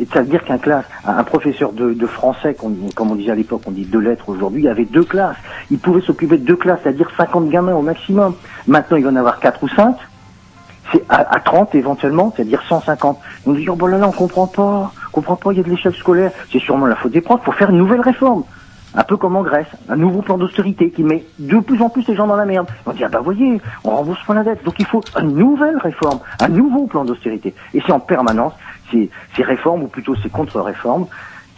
Et 0.00 0.06
ça 0.12 0.22
veut 0.22 0.28
dire 0.28 0.44
qu'un 0.44 0.58
classe, 0.58 0.84
un 1.06 1.22
professeur 1.22 1.72
de, 1.72 2.06
français, 2.06 2.56
comme 2.94 3.10
on 3.10 3.14
disait 3.14 3.30
à 3.30 3.36
l'époque, 3.36 3.62
on 3.66 3.70
dit 3.70 3.84
deux 3.84 4.00
lettres 4.00 4.28
aujourd'hui, 4.28 4.62
il 4.62 4.64
y 4.64 4.68
avait 4.68 4.84
deux 4.84 5.04
classes. 5.04 5.36
Il 5.70 5.78
pouvait 5.78 6.00
s'occuper 6.00 6.38
de 6.38 6.44
deux 6.44 6.56
classes, 6.56 6.80
c'est-à-dire 6.82 7.08
50 7.16 7.48
gamins 7.48 7.74
au 7.74 7.82
maximum. 7.82 8.34
Maintenant, 8.66 8.96
il 8.96 9.04
va 9.04 9.10
en 9.10 9.16
avoir 9.16 9.40
4 9.40 9.62
ou 9.62 9.68
5 9.68 9.96
c'est 10.92 11.02
à, 11.08 11.34
à 11.34 11.40
30 11.40 11.74
éventuellement, 11.74 12.32
c'est-à-dire 12.34 12.62
150. 12.68 13.18
On 13.46 13.52
dit, 13.52 13.68
oh 13.68 13.74
bon 13.74 13.86
là 13.86 13.98
là, 13.98 14.08
on 14.08 14.12
comprend 14.12 14.46
pas, 14.46 14.92
on 15.08 15.10
comprend 15.12 15.36
pas, 15.36 15.52
il 15.52 15.56
y 15.56 15.60
a 15.60 15.62
de 15.62 15.70
l'échec 15.70 15.94
scolaire. 15.94 16.30
C'est 16.52 16.58
sûrement 16.58 16.86
la 16.86 16.96
faute 16.96 17.12
des 17.12 17.20
profs, 17.20 17.42
faut 17.42 17.52
faire 17.52 17.70
une 17.70 17.78
nouvelle 17.78 18.00
réforme. 18.00 18.44
Un 18.96 19.02
peu 19.02 19.16
comme 19.16 19.34
en 19.34 19.42
Grèce, 19.42 19.66
un 19.88 19.96
nouveau 19.96 20.22
plan 20.22 20.38
d'austérité 20.38 20.90
qui 20.90 21.02
met 21.02 21.24
de 21.40 21.58
plus 21.58 21.82
en 21.82 21.88
plus 21.88 22.06
les 22.06 22.14
gens 22.14 22.28
dans 22.28 22.36
la 22.36 22.44
merde. 22.44 22.68
On 22.86 22.92
dit, 22.92 23.02
ah 23.02 23.08
bah 23.08 23.20
voyez, 23.20 23.60
on 23.82 23.90
rembourse 23.90 24.24
pas 24.24 24.34
la 24.34 24.44
dette. 24.44 24.62
Donc 24.64 24.74
il 24.78 24.86
faut 24.86 25.00
une 25.20 25.34
nouvelle 25.34 25.76
réforme, 25.78 26.20
un 26.40 26.48
nouveau 26.48 26.86
plan 26.86 27.04
d'austérité. 27.04 27.54
Et 27.72 27.82
c'est 27.84 27.92
en 27.92 27.98
permanence 27.98 28.52
ces, 28.90 29.42
réformes, 29.42 29.84
ou 29.84 29.88
plutôt 29.88 30.14
ces 30.16 30.28
contre-réformes, 30.28 31.06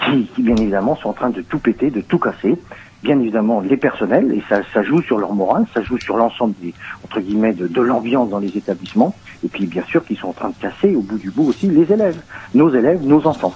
qui, 0.04 0.28
bien 0.38 0.56
évidemment 0.56 0.96
sont 0.96 1.08
en 1.08 1.14
train 1.14 1.30
de 1.30 1.42
tout 1.42 1.58
péter, 1.58 1.90
de 1.90 2.00
tout 2.00 2.18
casser. 2.18 2.56
Bien 3.02 3.20
évidemment 3.20 3.60
les 3.60 3.76
personnels, 3.76 4.32
et 4.32 4.42
ça, 4.48 4.62
ça 4.72 4.82
joue 4.82 5.02
sur 5.02 5.18
leur 5.18 5.32
morale, 5.32 5.66
ça 5.74 5.82
joue 5.82 5.98
sur 5.98 6.16
l'ensemble 6.16 6.54
des, 6.60 6.72
entre 7.04 7.20
guillemets, 7.20 7.52
de, 7.52 7.66
de 7.68 7.80
l'ambiance 7.80 8.30
dans 8.30 8.38
les 8.38 8.56
établissements, 8.56 9.14
et 9.44 9.48
puis 9.48 9.66
bien 9.66 9.82
sûr 9.84 10.04
qu'ils 10.04 10.16
sont 10.16 10.28
en 10.28 10.32
train 10.32 10.48
de 10.48 10.54
casser 10.60 10.96
au 10.96 11.02
bout 11.02 11.18
du 11.18 11.30
bout 11.30 11.48
aussi 11.48 11.68
les 11.68 11.92
élèves, 11.92 12.20
nos 12.54 12.70
élèves, 12.70 13.04
nos 13.04 13.26
enfants. 13.26 13.54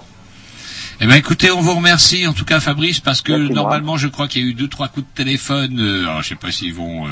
Eh 1.03 1.07
ben 1.07 1.15
écoutez, 1.15 1.51
on 1.51 1.63
vous 1.63 1.75
remercie 1.75 2.27
en 2.27 2.35
tout 2.35 2.45
cas 2.45 2.61
Fabrice 2.61 3.01
parce 3.01 3.23
que 3.23 3.33
Merci, 3.33 3.55
moi. 3.55 3.63
normalement 3.63 3.97
je 3.97 4.07
crois 4.07 4.29
qu'il 4.29 4.43
y 4.45 4.47
a 4.47 4.51
eu 4.51 4.53
deux 4.53 4.69
trois 4.69 4.89
coups 4.89 5.07
de 5.07 5.15
téléphone. 5.15 5.81
Euh, 5.81 6.03
alors 6.03 6.23
je 6.23 6.29
sais 6.29 6.35
pas 6.35 6.51
s'ils 6.53 6.75
vont 6.75 7.07
euh, 7.07 7.11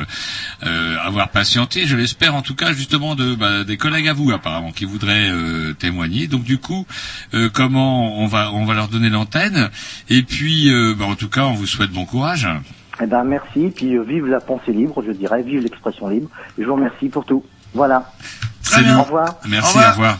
euh, 0.66 0.97
avoir 1.02 1.31
patienté. 1.31 1.86
Je 1.86 1.97
l'espère 1.97 2.35
en 2.35 2.43
tout 2.43 2.55
cas 2.55 2.74
justement 2.74 3.15
de 3.15 3.35
bah, 3.35 3.65
des 3.65 3.78
collègues 3.78 4.09
à 4.09 4.12
vous 4.12 4.31
apparemment 4.31 4.73
qui 4.73 4.85
voudraient 4.85 5.31
euh, 5.31 5.73
témoigner. 5.73 6.27
Donc 6.27 6.44
du 6.44 6.59
coup, 6.59 6.86
euh, 7.32 7.48
comment 7.51 8.20
on 8.20 8.27
va 8.27 8.52
on 8.52 8.66
va 8.66 8.74
leur 8.74 8.89
donner 8.89 9.09
l'antenne 9.09 9.70
et 10.10 10.23
puis 10.23 10.70
euh, 10.70 10.94
bah, 10.94 11.06
en 11.06 11.15
tout 11.15 11.31
cas 11.31 11.44
on 11.44 11.55
vous 11.55 11.66
souhaite 11.66 11.90
bon 11.90 12.05
courage. 12.05 12.47
Eh 13.01 13.06
ben 13.06 13.24
merci, 13.24 13.73
puis 13.74 13.97
euh, 13.97 14.02
vive 14.02 14.27
la 14.27 14.40
pensée 14.40 14.73
libre, 14.73 15.02
je 15.06 15.12
dirais, 15.12 15.43
vive 15.43 15.62
l'expression 15.62 16.09
libre. 16.09 16.28
Et 16.59 16.62
je 16.62 16.66
vous 16.66 16.74
remercie 16.74 17.09
pour 17.09 17.24
tout. 17.24 17.43
Voilà. 17.73 18.12
C'est 18.60 18.82
nous. 18.82 18.98
Au 18.98 19.02
revoir. 19.05 19.36
Merci, 19.48 19.66
Au 19.66 19.78
revoir. 19.78 19.89
Au 19.89 19.93
revoir. 19.93 20.19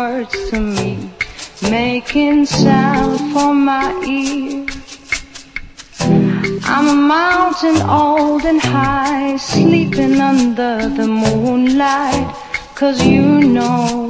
Words 0.00 0.50
to 0.50 0.58
me, 0.58 1.10
making 1.70 2.46
sound 2.46 3.18
for 3.32 3.52
my 3.52 3.88
ear. 4.18 4.66
I'm 6.74 6.86
a 6.96 7.00
mountain 7.18 7.78
old 7.82 8.42
and 8.50 8.62
high, 8.62 9.36
sleeping 9.36 10.16
under 10.30 10.88
the 10.98 11.06
moonlight, 11.06 12.28
cause 12.74 12.98
you 13.04 13.26
know, 13.56 14.09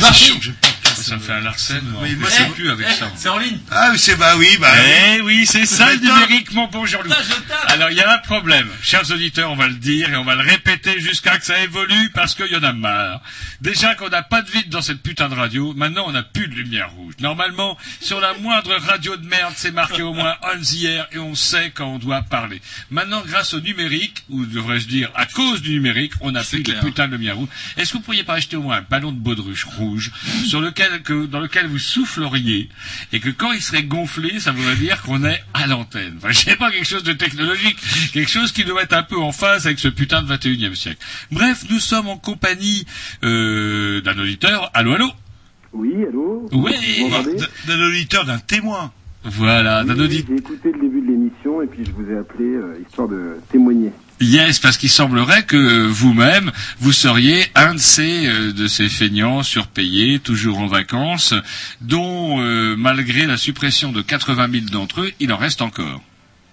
C'est 0.00 1.02
ça. 1.02 1.10
je 1.10 1.14
me 1.14 1.20
fait 1.20 1.32
un 1.32 1.40
Larsen, 1.40 1.80
moi. 1.84 2.02
On 2.04 2.06
moi, 2.18 2.28
peut 2.28 2.34
c'est- 2.36 2.50
plus 2.54 2.70
avec 2.70 2.86
Eh, 2.90 2.94
ça. 2.94 3.10
C'est 3.16 3.28
en 3.28 3.38
ligne. 3.38 3.58
Ah, 3.70 3.88
oui, 3.92 3.98
c'est 3.98 4.16
bah 4.16 4.34
oui, 4.36 4.56
bah 4.60 4.68
Eh 5.16 5.20
oui, 5.22 5.46
c'est 5.46 5.64
ça 5.66 5.94
numérique, 5.96 6.52
mon 6.52 6.66
bon 6.66 6.84
Jean-Loup. 6.84 7.10
Alors, 7.68 7.90
il 7.90 7.96
y 7.96 8.00
a 8.02 8.12
un 8.14 8.18
problème. 8.18 8.68
Chers 8.82 9.10
auditeurs, 9.10 9.50
on 9.50 9.56
va 9.56 9.68
le 9.68 9.74
dire 9.74 10.10
et 10.10 10.16
on 10.16 10.24
va 10.24 10.34
le 10.34 10.42
répéter 10.42 11.00
jusqu'à 11.00 11.38
que 11.38 11.44
ça 11.44 11.58
évolue 11.60 12.10
parce 12.14 12.34
qu'il 12.34 12.48
y 12.48 12.56
en 12.56 12.62
a 12.62 12.72
marre. 12.72 13.20
Déjà 13.60 13.94
qu'on 13.94 14.08
n'a 14.08 14.22
pas 14.22 14.42
de 14.42 14.50
vide 14.50 14.68
dans 14.68 14.82
cette 14.82 15.02
putain 15.02 15.28
de 15.28 15.34
radio, 15.34 15.72
maintenant 15.74 16.04
on 16.06 16.12
n'a 16.12 16.22
plus 16.22 16.48
de 16.48 16.54
lumière 16.54 16.90
rouge. 16.90 17.14
Normalement, 17.20 17.78
sur 18.00 18.20
la 18.20 18.34
moindre 18.34 18.74
radio 18.76 19.16
de 19.16 19.26
merde, 19.26 19.54
c'est 19.56 19.70
marqué 19.72 20.02
au 20.02 20.12
moins 20.12 20.36
on 20.42 20.58
the 20.60 20.84
air 20.84 21.06
et 21.12 21.18
on 21.18 21.34
sait 21.34 21.70
quand 21.74 21.86
on 21.86 21.98
doit 21.98 22.22
parler. 22.22 22.60
Maintenant, 22.90 23.22
grâce 23.26 23.54
au 23.54 23.60
numérique, 23.60 24.09
ou 24.30 24.46
devrais-je 24.46 24.86
dire 24.88 25.10
à 25.14 25.26
cause 25.26 25.62
du 25.62 25.72
numérique, 25.74 26.12
on 26.20 26.32
n'a 26.32 26.42
plus 26.42 26.58
de 26.62 26.70
clair. 26.70 26.80
putain 26.84 27.08
de 27.08 27.12
lumière 27.16 27.36
rouge. 27.36 27.48
Est-ce 27.76 27.92
que 27.92 27.98
vous 27.98 28.02
pourriez 28.04 28.22
pas 28.24 28.34
acheter 28.34 28.56
au 28.56 28.62
moins 28.62 28.78
un 28.78 28.82
ballon 28.88 29.12
de 29.12 29.18
baudruche 29.18 29.64
rouge 29.64 30.10
sur 30.46 30.60
lequel, 30.60 31.02
que, 31.02 31.26
dans 31.26 31.40
lequel 31.40 31.66
vous 31.66 31.78
souffleriez 31.78 32.68
et 33.12 33.20
que 33.20 33.30
quand 33.30 33.52
il 33.52 33.60
serait 33.62 33.82
gonflé, 33.84 34.40
ça 34.40 34.52
voudrait 34.52 34.76
dire 34.76 35.00
qu'on 35.02 35.24
est 35.24 35.42
à 35.54 35.66
l'antenne? 35.66 36.14
Enfin, 36.18 36.30
je 36.32 36.38
sais 36.38 36.56
pas 36.56 36.70
quelque 36.70 36.86
chose 36.88 37.02
de 37.04 37.12
technologique, 37.12 37.76
quelque 38.12 38.30
chose 38.30 38.52
qui 38.52 38.64
doit 38.64 38.82
être 38.82 38.94
un 38.94 39.02
peu 39.02 39.18
en 39.18 39.32
phase 39.32 39.66
avec 39.66 39.78
ce 39.78 39.88
putain 39.88 40.22
de 40.22 40.32
21e 40.34 40.74
siècle. 40.74 40.98
Bref, 41.30 41.64
nous 41.70 41.80
sommes 41.80 42.08
en 42.08 42.16
compagnie 42.16 42.86
euh, 43.24 44.00
d'un 44.00 44.18
auditeur. 44.18 44.70
Allô, 44.74 44.92
allô? 44.94 45.10
Oui, 45.72 45.92
allô? 46.08 46.48
Oui, 46.52 46.72
D'un- 47.66 47.80
auditeur, 47.88 48.24
d'un 48.24 48.38
témoin. 48.38 48.92
Voilà, 49.22 49.84
d'un 49.84 49.94
Oui, 49.94 50.00
auditeur. 50.02 50.26
J'ai 50.30 50.36
écouté 50.38 50.72
le 50.72 50.80
début 50.80 51.00
de 51.02 51.06
l'émission 51.12 51.62
et 51.62 51.66
puis 51.66 51.84
je 51.84 51.90
vous 51.92 52.10
ai 52.10 52.16
appelé 52.18 52.46
euh, 52.46 52.74
histoire 52.86 53.06
de 53.08 53.36
témoigner. 53.52 53.92
Yes, 54.20 54.58
parce 54.58 54.76
qu'il 54.76 54.90
semblerait 54.90 55.44
que 55.44 55.86
vous-même, 55.86 56.50
vous 56.78 56.92
seriez 56.92 57.44
un 57.54 57.72
de 57.74 57.78
ces, 57.78 58.26
euh, 58.28 58.52
de 58.52 58.66
ces 58.66 58.88
feignants 58.90 59.42
surpayés, 59.42 60.18
toujours 60.18 60.58
en 60.58 60.66
vacances, 60.66 61.32
dont, 61.80 62.40
euh, 62.42 62.76
malgré 62.76 63.26
la 63.26 63.38
suppression 63.38 63.92
de 63.92 64.02
80 64.02 64.48
000 64.50 64.64
d'entre 64.70 65.00
eux, 65.02 65.10
il 65.20 65.32
en 65.32 65.38
reste 65.38 65.62
encore. 65.62 66.02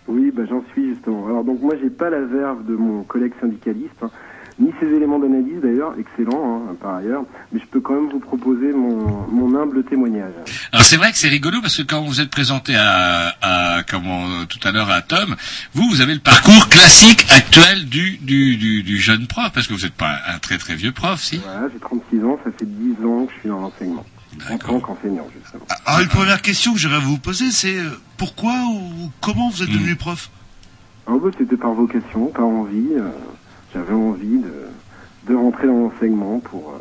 Oui, 0.07 0.31
bah, 0.33 0.43
j'en 0.49 0.63
suis 0.71 0.87
justement. 0.93 1.25
Alors 1.27 1.43
donc 1.43 1.61
moi 1.61 1.75
j'ai 1.81 1.89
pas 1.89 2.09
la 2.09 2.21
verve 2.21 2.65
de 2.65 2.75
mon 2.75 3.03
collègue 3.03 3.33
syndicaliste. 3.41 3.91
hein. 4.01 4.11
Ni 4.59 4.71
ces 4.79 4.87
éléments 4.87 5.19
d'analyse 5.19 5.61
d'ailleurs, 5.61 5.93
excellent 5.99 6.63
hein, 6.69 6.75
par 6.81 6.95
ailleurs, 6.95 7.23
mais 7.51 7.59
je 7.59 7.65
peux 7.67 7.79
quand 7.79 7.93
même 7.93 8.09
vous 8.09 8.19
proposer 8.19 8.73
mon, 8.73 9.27
mon 9.27 9.55
humble 9.55 9.83
témoignage. 9.83 10.33
Alors 10.71 10.83
c'est 10.83 10.97
vrai 10.97 11.11
que 11.11 11.17
c'est 11.17 11.27
rigolo 11.27 11.61
parce 11.61 11.77
que 11.77 11.83
quand 11.83 12.01
vous 12.01 12.21
êtes 12.21 12.29
présenté 12.31 12.75
à, 12.75 13.35
à 13.41 13.83
comment 13.83 14.45
tout 14.45 14.59
à 14.67 14.71
l'heure 14.71 14.89
à 14.89 15.01
Tom, 15.03 15.35
vous 15.73 15.87
vous 15.89 16.01
avez 16.01 16.13
le 16.15 16.19
parcours 16.19 16.69
classique 16.69 17.25
actuel 17.35 17.85
du 17.87 18.17
du, 18.17 18.57
du, 18.57 18.81
du 18.83 18.97
jeune 18.97 19.27
prof 19.27 19.51
parce 19.53 19.67
que 19.67 19.73
vous 19.73 19.81
n'êtes 19.83 19.93
pas 19.93 20.15
un 20.33 20.39
très 20.39 20.57
très 20.57 20.75
vieux 20.75 20.91
prof, 20.91 21.21
si. 21.21 21.37
Voilà, 21.37 21.67
j'ai 21.71 21.79
36 21.79 22.23
ans, 22.25 22.39
ça 22.43 22.49
fait 22.57 22.65
10 22.65 23.05
ans 23.05 23.25
que 23.27 23.33
je 23.35 23.39
suis 23.41 23.49
dans 23.49 23.59
l'enseignement, 23.59 24.05
en 24.49 24.57
tant 24.57 24.79
qu'enseignant 24.79 25.27
justement. 25.39 25.65
Alors 25.85 26.01
une 26.01 26.07
première 26.09 26.41
question 26.41 26.73
que 26.73 26.79
j'aimerais 26.79 26.99
vous 26.99 27.19
poser, 27.19 27.51
c'est 27.51 27.77
euh, 27.77 27.89
pourquoi 28.17 28.53
ou 28.71 29.11
comment 29.21 29.49
vous 29.49 29.61
êtes 29.61 29.69
devenu 29.69 29.95
prof? 29.95 30.31
Oh, 31.09 31.19
bah, 31.19 31.29
c'était 31.37 31.55
par 31.57 31.73
vocation, 31.73 32.25
par 32.27 32.45
envie. 32.47 32.87
euh, 32.97 33.09
J'avais 33.77 33.93
envie 33.93 34.39
de, 34.39 35.29
de 35.29 35.35
rentrer 35.35 35.67
dans 35.67 35.77
l'enseignement 35.77 36.39
pour, 36.39 36.73
euh, 36.75 36.79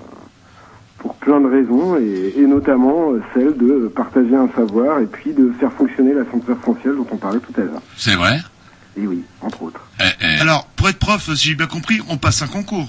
pour 0.98 1.14
plein 1.16 1.40
de 1.40 1.47
raisons, 1.47 1.97
et, 1.98 2.35
et 2.36 2.47
notamment 2.47 3.12
euh, 3.12 3.23
celle 3.35 3.56
de 3.56 3.89
partager 3.94 4.35
un 4.35 4.48
savoir 4.56 5.01
et 5.01 5.06
puis 5.06 5.35
de 5.35 5.52
faire 5.60 5.73
fonctionner 5.73 6.14
l'ascenseur 6.14 6.56
essentiel 6.62 6.94
dont 6.97 7.06
on 7.10 7.16
parlait 7.16 7.40
tout 7.40 7.60
à 7.60 7.64
l'heure. 7.64 7.82
C'est 7.97 8.14
vrai? 8.14 8.39
Et 8.97 9.06
oui, 9.06 9.23
entre 9.43 9.62
autres. 9.62 9.81
Alors 10.40 10.66
pour 10.77 10.89
être 10.89 10.98
prof, 10.98 11.35
si 11.35 11.51
j'ai 11.51 11.55
bien 11.55 11.66
compris, 11.66 12.01
on 12.09 12.16
passe 12.16 12.40
un 12.40 12.47
concours. 12.47 12.89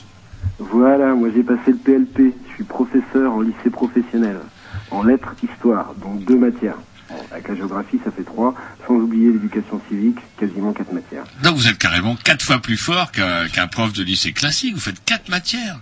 Voilà, 0.57 1.13
moi 1.13 1.29
j'ai 1.35 1.43
passé 1.43 1.71
le 1.71 1.75
PLP, 1.75 2.33
je 2.49 2.53
suis 2.55 2.63
professeur 2.63 3.33
en 3.33 3.41
lycée 3.41 3.69
professionnel, 3.69 4.37
en 4.91 5.03
lettres 5.03 5.35
histoire, 5.43 5.93
donc 6.01 6.23
deux 6.23 6.37
matières. 6.37 6.77
Avec 7.31 7.47
la 7.47 7.55
géographie, 7.55 7.99
ça 8.03 8.11
fait 8.11 8.23
trois, 8.23 8.53
sans 8.85 8.95
oublier 8.95 9.31
l'éducation 9.31 9.81
civique, 9.89 10.17
quasiment 10.37 10.73
quatre 10.73 10.91
matières. 10.91 11.23
Donc 11.43 11.55
vous 11.55 11.67
êtes 11.67 11.77
carrément 11.77 12.15
quatre 12.15 12.43
fois 12.43 12.59
plus 12.59 12.77
fort 12.77 13.11
qu'un 13.11 13.67
prof 13.67 13.93
de 13.93 14.03
lycée 14.03 14.33
classique. 14.33 14.73
Vous 14.75 14.81
faites 14.81 15.03
quatre 15.05 15.29
matières. 15.29 15.79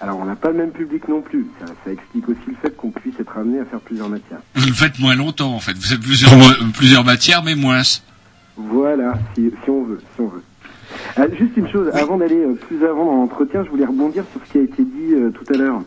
Alors 0.00 0.18
on 0.18 0.24
n'a 0.24 0.36
pas 0.36 0.48
le 0.48 0.56
même 0.56 0.70
public 0.70 1.08
non 1.08 1.20
plus, 1.20 1.46
ça, 1.60 1.66
ça 1.84 1.92
explique 1.92 2.26
aussi 2.26 2.40
le 2.46 2.54
fait 2.62 2.74
qu'on 2.74 2.90
puisse 2.90 3.20
être 3.20 3.36
amené 3.36 3.60
à 3.60 3.66
faire 3.66 3.80
plusieurs 3.80 4.08
matières. 4.08 4.38
Vous 4.54 4.66
le 4.66 4.72
faites 4.72 4.98
moins 4.98 5.14
longtemps 5.14 5.52
en 5.52 5.60
fait. 5.60 5.74
Vous 5.74 5.82
faites 5.82 6.00
plusieurs 6.00 6.32
plusieurs 6.74 7.04
matières 7.04 7.42
mais 7.42 7.54
moins. 7.54 7.82
Voilà, 8.56 9.18
si, 9.34 9.50
si 9.62 9.70
on 9.70 9.84
veut, 9.84 10.00
si 10.14 10.20
on 10.20 10.28
veut. 10.28 10.42
Ah, 11.16 11.28
juste 11.32 11.56
une 11.56 11.68
chose, 11.68 11.88
avant 11.94 12.16
d'aller 12.18 12.44
euh, 12.44 12.54
plus 12.54 12.84
avant 12.84 13.04
dans 13.04 13.14
l'entretien, 13.16 13.64
je 13.64 13.70
voulais 13.70 13.84
rebondir 13.84 14.24
sur 14.32 14.40
ce 14.42 14.48
qui 14.48 14.58
a 14.58 14.62
été 14.62 14.84
dit 14.84 15.12
euh, 15.14 15.30
tout 15.30 15.46
à 15.52 15.56
l'heure. 15.56 15.82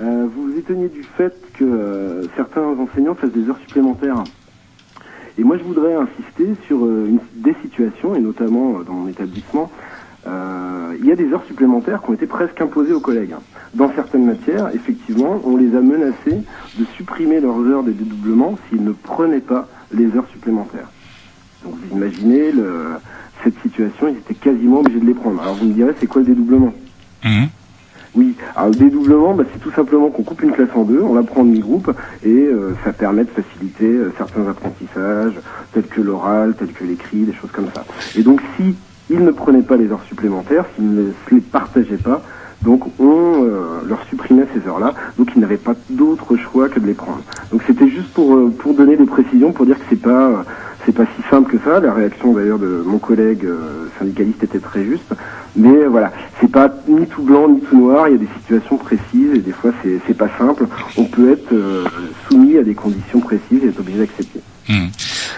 Euh, 0.00 0.26
vous 0.34 0.52
vous 0.52 0.58
étonniez 0.58 0.88
du 0.88 1.04
fait 1.16 1.34
que 1.54 1.64
euh, 1.64 2.26
certains 2.36 2.62
enseignants 2.64 3.14
fassent 3.14 3.32
des 3.32 3.48
heures 3.48 3.58
supplémentaires. 3.58 4.26
Et 5.38 5.44
moi, 5.44 5.56
je 5.58 5.64
voudrais 5.64 5.94
insister 5.94 6.54
sur 6.66 6.78
une- 6.86 7.20
des 7.34 7.54
situations, 7.62 8.14
et 8.16 8.20
notamment 8.20 8.80
dans 8.80 8.94
mon 8.94 9.08
établissement, 9.08 9.70
il 10.98 11.04
y 11.06 11.12
a 11.12 11.16
des 11.16 11.30
heures 11.32 11.44
supplémentaires 11.44 12.02
qui 12.02 12.10
ont 12.10 12.14
été 12.14 12.26
presque 12.26 12.60
imposées 12.60 12.92
aux 12.92 13.00
collègues. 13.00 13.36
Dans 13.74 13.92
certaines 13.94 14.24
matières, 14.24 14.70
effectivement, 14.74 15.40
on 15.44 15.56
les 15.56 15.76
a 15.76 15.80
menacés 15.80 16.42
de 16.74 16.84
supprimer 16.96 17.38
leurs 17.40 17.58
heures 17.68 17.84
de 17.84 17.92
dédoublement 17.92 18.58
s'ils 18.68 18.82
ne 18.82 18.92
prenaient 18.92 19.40
pas 19.42 19.68
les 19.92 20.06
heures 20.16 20.26
supplémentaires. 20.28 20.88
Donc 21.62 21.74
vous 21.76 21.96
imaginez 21.96 22.50
le- 22.50 22.96
cette 23.46 23.62
situation, 23.62 24.08
ils 24.08 24.16
étaient 24.16 24.34
quasiment 24.34 24.80
obligés 24.80 24.98
de 24.98 25.06
les 25.06 25.14
prendre. 25.14 25.40
Alors 25.40 25.54
vous 25.54 25.66
me 25.66 25.72
direz, 25.72 25.92
c'est 26.00 26.08
quoi 26.08 26.20
le 26.20 26.26
dédoublement 26.26 26.72
Oui, 28.16 28.34
alors 28.56 28.70
le 28.70 28.74
dédoublement, 28.74 29.34
bah, 29.34 29.44
c'est 29.52 29.60
tout 29.60 29.70
simplement 29.70 30.10
qu'on 30.10 30.24
coupe 30.24 30.42
une 30.42 30.50
classe 30.50 30.70
en 30.74 30.82
deux, 30.82 31.00
on 31.00 31.14
la 31.14 31.22
prend 31.22 31.42
en 31.42 31.44
demi-groupe, 31.44 31.92
et 32.24 32.28
euh, 32.28 32.74
ça 32.82 32.92
permet 32.92 33.22
de 33.22 33.30
faciliter 33.30 33.86
euh, 33.86 34.12
certains 34.18 34.48
apprentissages, 34.48 35.34
tels 35.72 35.86
que 35.86 36.00
l'oral, 36.00 36.54
tels 36.58 36.72
que 36.72 36.82
l'écrit, 36.82 37.18
des 37.18 37.34
choses 37.34 37.50
comme 37.52 37.68
ça. 37.72 37.84
Et 38.16 38.22
donc 38.22 38.40
si 38.56 38.74
ils 39.10 39.22
ne 39.22 39.30
prenaient 39.30 39.62
pas 39.62 39.76
les 39.76 39.92
heures 39.92 40.02
supplémentaires, 40.08 40.64
s'ils 40.74 40.92
ne 40.92 41.12
se 41.28 41.34
les 41.34 41.40
partageaient 41.40 41.98
pas, 41.98 42.22
donc 42.62 42.84
on 42.98 43.44
euh, 43.44 43.82
leur 43.86 44.02
supprimait 44.06 44.46
ces 44.54 44.66
heures-là, 44.68 44.94
donc 45.18 45.28
ils 45.36 45.40
n'avaient 45.40 45.56
pas 45.56 45.74
d'autre 45.90 46.36
choix 46.36 46.68
que 46.68 46.80
de 46.80 46.86
les 46.86 46.94
prendre. 46.94 47.20
Donc 47.52 47.62
c'était 47.66 47.88
juste 47.88 48.12
pour 48.14 48.50
pour 48.58 48.74
donner 48.74 48.96
des 48.96 49.04
précisions, 49.04 49.52
pour 49.52 49.66
dire 49.66 49.78
que 49.78 49.84
c'est 49.90 50.02
pas 50.02 50.44
c'est 50.86 50.92
pas 50.92 51.04
si 51.04 51.22
simple 51.28 51.50
que 51.50 51.62
ça. 51.62 51.80
La 51.80 51.92
réaction 51.92 52.32
d'ailleurs 52.32 52.60
de 52.60 52.82
mon 52.86 52.98
collègue 52.98 53.44
euh, 53.44 53.88
syndicaliste 53.98 54.44
était 54.44 54.60
très 54.60 54.84
juste, 54.84 55.12
mais 55.56 55.68
euh, 55.68 55.88
voilà, 55.88 56.12
c'est 56.40 56.50
pas 56.50 56.72
ni 56.86 57.06
tout 57.06 57.22
blanc 57.22 57.48
ni 57.48 57.60
tout 57.60 57.76
noir. 57.76 58.08
Il 58.08 58.12
y 58.12 58.14
a 58.14 58.18
des 58.18 58.28
situations 58.38 58.78
précises 58.78 59.34
et 59.34 59.40
des 59.40 59.52
fois 59.52 59.72
c'est 59.82 60.16
pas 60.16 60.30
simple. 60.38 60.66
On 60.96 61.04
peut 61.04 61.32
être 61.32 61.52
euh, 61.52 61.84
soumis 62.28 62.56
à 62.56 62.62
des 62.62 62.74
conditions 62.74 63.20
précises 63.20 63.64
et 63.64 63.68
être 63.68 63.80
obligé 63.80 63.98
d'accepter. 63.98 64.40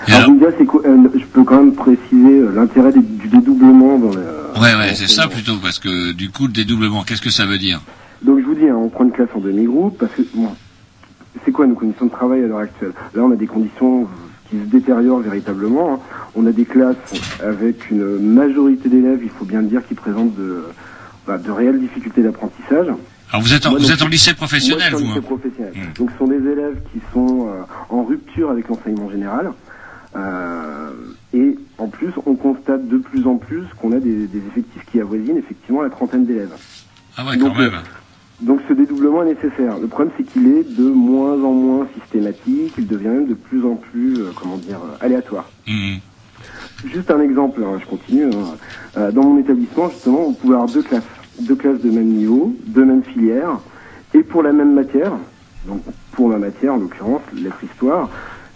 Alors, 0.06 0.30
c'est 0.58 0.64
quoi, 0.64 0.82
euh, 0.86 0.96
je 1.14 1.24
peux 1.24 1.44
quand 1.44 1.56
même 1.56 1.74
préciser 1.74 2.40
l'intérêt 2.54 2.92
du 2.92 3.28
dédoublement 3.28 3.98
dans 3.98 4.12
le, 4.12 4.22
Ouais 4.60 4.74
ouais 4.74 4.94
c'est 4.94 5.08
ça 5.08 5.28
plutôt 5.28 5.56
parce 5.62 5.78
que 5.78 6.12
du 6.12 6.30
coup 6.30 6.46
le 6.46 6.52
dédoublement 6.52 7.02
qu'est-ce 7.02 7.22
que 7.22 7.30
ça 7.30 7.46
veut 7.46 7.58
dire? 7.58 7.80
Donc 8.22 8.40
je 8.40 8.44
vous 8.44 8.54
dis, 8.54 8.68
hein, 8.68 8.76
on 8.76 8.88
prend 8.88 9.04
une 9.04 9.12
classe 9.12 9.28
en 9.34 9.40
demi-groupe 9.40 9.98
parce 9.98 10.12
que 10.12 10.22
bon, 10.34 10.48
c'est 11.44 11.52
quoi 11.52 11.66
nos 11.66 11.74
conditions 11.74 12.06
de 12.06 12.10
travail 12.10 12.42
à 12.42 12.46
l'heure 12.48 12.58
actuelle? 12.58 12.92
Là, 13.14 13.22
on 13.22 13.30
a 13.30 13.36
des 13.36 13.46
conditions 13.46 14.08
qui 14.50 14.56
se 14.58 14.64
détériorent 14.64 15.20
véritablement. 15.20 15.94
hein. 15.94 15.98
On 16.34 16.46
a 16.46 16.52
des 16.52 16.64
classes 16.64 16.96
avec 17.42 17.90
une 17.90 18.18
majorité 18.18 18.88
d'élèves, 18.88 19.20
il 19.22 19.30
faut 19.30 19.44
bien 19.44 19.60
le 19.62 19.68
dire, 19.68 19.86
qui 19.86 19.94
présentent 19.94 20.34
de, 20.36 20.64
bah, 21.26 21.38
de 21.38 21.50
réelles 21.50 21.80
difficultés 21.80 22.22
d'apprentissage. 22.22 22.86
Alors 23.30 23.42
vous 23.42 23.52
êtes 23.52 23.66
en, 23.66 23.70
Moi, 23.70 23.78
vous 23.80 23.84
donc, 23.86 23.94
êtes 23.94 24.02
en 24.02 24.08
lycée 24.08 24.32
professionnel 24.34 24.90
moi, 24.92 25.00
je 25.00 25.04
vous 25.04 25.10
suis 25.12 25.12
en 25.12 25.12
hein 25.12 25.20
lycée 25.20 25.26
professionnel. 25.26 25.72
Donc 25.98 26.10
ce 26.12 26.18
sont 26.18 26.28
des 26.28 26.36
élèves 26.50 26.76
qui 26.92 27.00
sont 27.12 27.48
euh, 27.48 27.62
en 27.90 28.02
rupture 28.04 28.50
avec 28.50 28.68
l'enseignement 28.68 29.10
général. 29.10 29.52
Euh, 30.16 30.90
et 31.34 31.58
en 31.76 31.88
plus, 31.88 32.12
on 32.24 32.34
constate 32.34 32.88
de 32.88 32.96
plus 32.96 33.26
en 33.26 33.36
plus 33.36 33.64
qu'on 33.76 33.92
a 33.92 33.98
des, 34.00 34.26
des 34.26 34.38
effectifs 34.50 34.82
qui 34.90 35.00
avoisinent 35.00 35.36
effectivement 35.36 35.82
la 35.82 35.90
trentaine 35.90 36.24
d'élèves. 36.24 36.54
Ah 37.18 37.26
ouais 37.26 37.36
Donc, 37.36 37.52
quand 37.54 37.60
même. 37.60 37.72
Donc 38.40 38.60
ce 38.68 38.72
dédoublement 38.72 39.22
est 39.24 39.34
nécessaire. 39.34 39.78
Le 39.78 39.88
problème 39.88 40.12
c'est 40.16 40.24
qu'il 40.24 40.46
est 40.46 40.62
de 40.64 40.84
moins 40.84 41.34
en 41.42 41.52
moins 41.52 41.86
systématique, 42.00 42.72
il 42.78 42.86
devient 42.86 43.08
même 43.08 43.26
de 43.26 43.34
plus 43.34 43.64
en 43.64 43.74
plus, 43.74 44.20
euh, 44.22 44.30
comment 44.40 44.56
dire, 44.58 44.78
euh, 44.78 45.04
aléatoire. 45.04 45.46
Mhm. 45.66 45.98
Juste 46.84 47.10
un 47.10 47.20
exemple, 47.20 47.60
hein, 47.64 47.78
je 47.80 47.86
continue. 47.86 48.24
hein. 48.24 48.56
Euh, 48.96 49.10
dans 49.10 49.24
mon 49.24 49.38
établissement, 49.38 49.90
justement, 49.90 50.24
vous 50.26 50.32
pouvez 50.34 50.54
avoir 50.54 50.68
deux 50.68 50.82
classes, 50.82 51.02
deux 51.40 51.56
classes 51.56 51.80
de 51.80 51.90
même 51.90 52.06
niveau, 52.06 52.54
de 52.66 52.84
même 52.84 53.02
filière, 53.02 53.58
et 54.14 54.22
pour 54.22 54.44
la 54.44 54.52
même 54.52 54.72
matière, 54.74 55.12
donc 55.66 55.82
pour 56.12 56.28
ma 56.28 56.38
matière 56.38 56.74
en 56.74 56.76
l'occurrence, 56.76 57.22
lettres 57.34 57.64
histoire, 57.64 58.08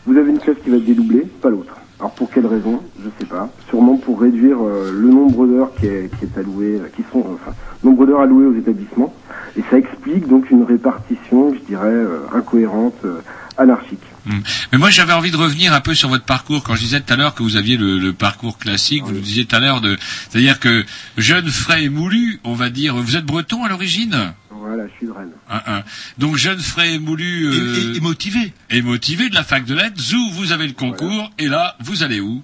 vous 0.07 0.17
avez 0.17 0.31
une 0.31 0.39
classe 0.39 0.57
qui 0.63 0.71
va 0.71 0.77
être 0.77 0.85
dédoublée, 0.85 1.27
pas 1.43 1.51
l'autre. 1.51 1.77
Alors 1.99 2.13
pour 2.13 2.31
quelle 2.31 2.47
raison 2.47 2.81
Je 3.05 3.09
sais 3.19 3.29
pas. 3.29 3.49
Sûrement 3.69 3.97
pour 3.97 4.21
réduire 4.21 4.59
euh, 4.61 4.91
le 4.93 5.09
nombre 5.09 5.47
d'heures 5.47 5.73
qui 5.79 5.87
est, 5.87 6.11
qui 6.19 6.25
est 6.25 6.39
alloué, 6.39 6.81
euh, 6.81 6.89
qui 6.97 7.03
sont, 7.13 7.21
enfin, 7.21 7.53
nombre 7.85 8.07
d'heures 8.07 8.21
allouées 8.21 8.47
aux 8.47 8.55
établissements, 8.57 9.13
et 9.57 9.63
ça 9.71 9.79
explique 9.79 10.27
donc 10.29 10.51
une 10.51 10.65
répartition, 10.65 11.55
je 11.55 11.61
dirais, 11.67 11.87
euh, 11.87 12.21
incohérente, 12.35 12.95
euh, 13.05 13.21
anarchique. 13.59 14.01
Mm. 14.25 14.39
Mais 14.73 14.79
moi 14.79 14.91
j'avais 14.91 15.13
envie 15.13 15.31
de 15.31 15.37
revenir 15.37 15.75
un 15.75 15.81
peu 15.81 15.95
sur 15.95 16.09
votre 16.09 16.25
parcours. 16.25 16.63
Quand 16.63 16.75
je 16.75 16.81
disais 16.81 17.01
tout 17.01 17.13
à 17.13 17.17
l'heure 17.17 17.35
que 17.35 17.43
vous 17.43 17.57
aviez 17.57 17.77
le, 17.77 17.99
le 17.99 18.13
parcours 18.13 18.59
classique, 18.59 19.03
vous 19.05 19.13
nous 19.13 19.21
disiez 19.21 19.45
tout 19.45 19.57
à 19.57 19.61
l'heure 19.61 19.81
de, 19.81 19.97
c'est-à-dire 20.31 20.59
que 20.61 20.85
jeune, 21.19 21.49
frais 21.49 21.85
et 21.85 21.89
moulu, 21.89 22.41
on 22.45 22.55
va 22.55 22.71
dire. 22.71 22.95
Vous 22.97 23.17
êtes 23.17 23.27
breton 23.27 23.65
à 23.65 23.69
l'origine? 23.69 24.33
Voilà, 24.51 24.87
je 24.87 24.93
suis 24.97 25.07
de 25.07 25.11
Rennes. 25.13 25.33
Un, 25.51 25.61
un. 25.79 25.83
Donc 26.19 26.37
jeune, 26.37 26.61
frais 26.61 26.95
et 26.95 26.99
moulu. 27.01 27.47
euh, 27.47 27.95
Et, 27.95 27.97
et 27.97 28.01
motivé. 28.01 28.53
et 28.71 28.81
motivé 28.81 29.29
de 29.29 29.35
la 29.35 29.43
fac 29.43 29.65
de 29.65 29.75
lettres. 29.75 30.01
Zou, 30.01 30.31
vous 30.35 30.53
avez 30.53 30.69
le 30.69 30.73
concours. 30.73 31.31
Et 31.39 31.49
là, 31.49 31.77
vous 31.81 32.05
allez 32.05 32.21
où? 32.21 32.43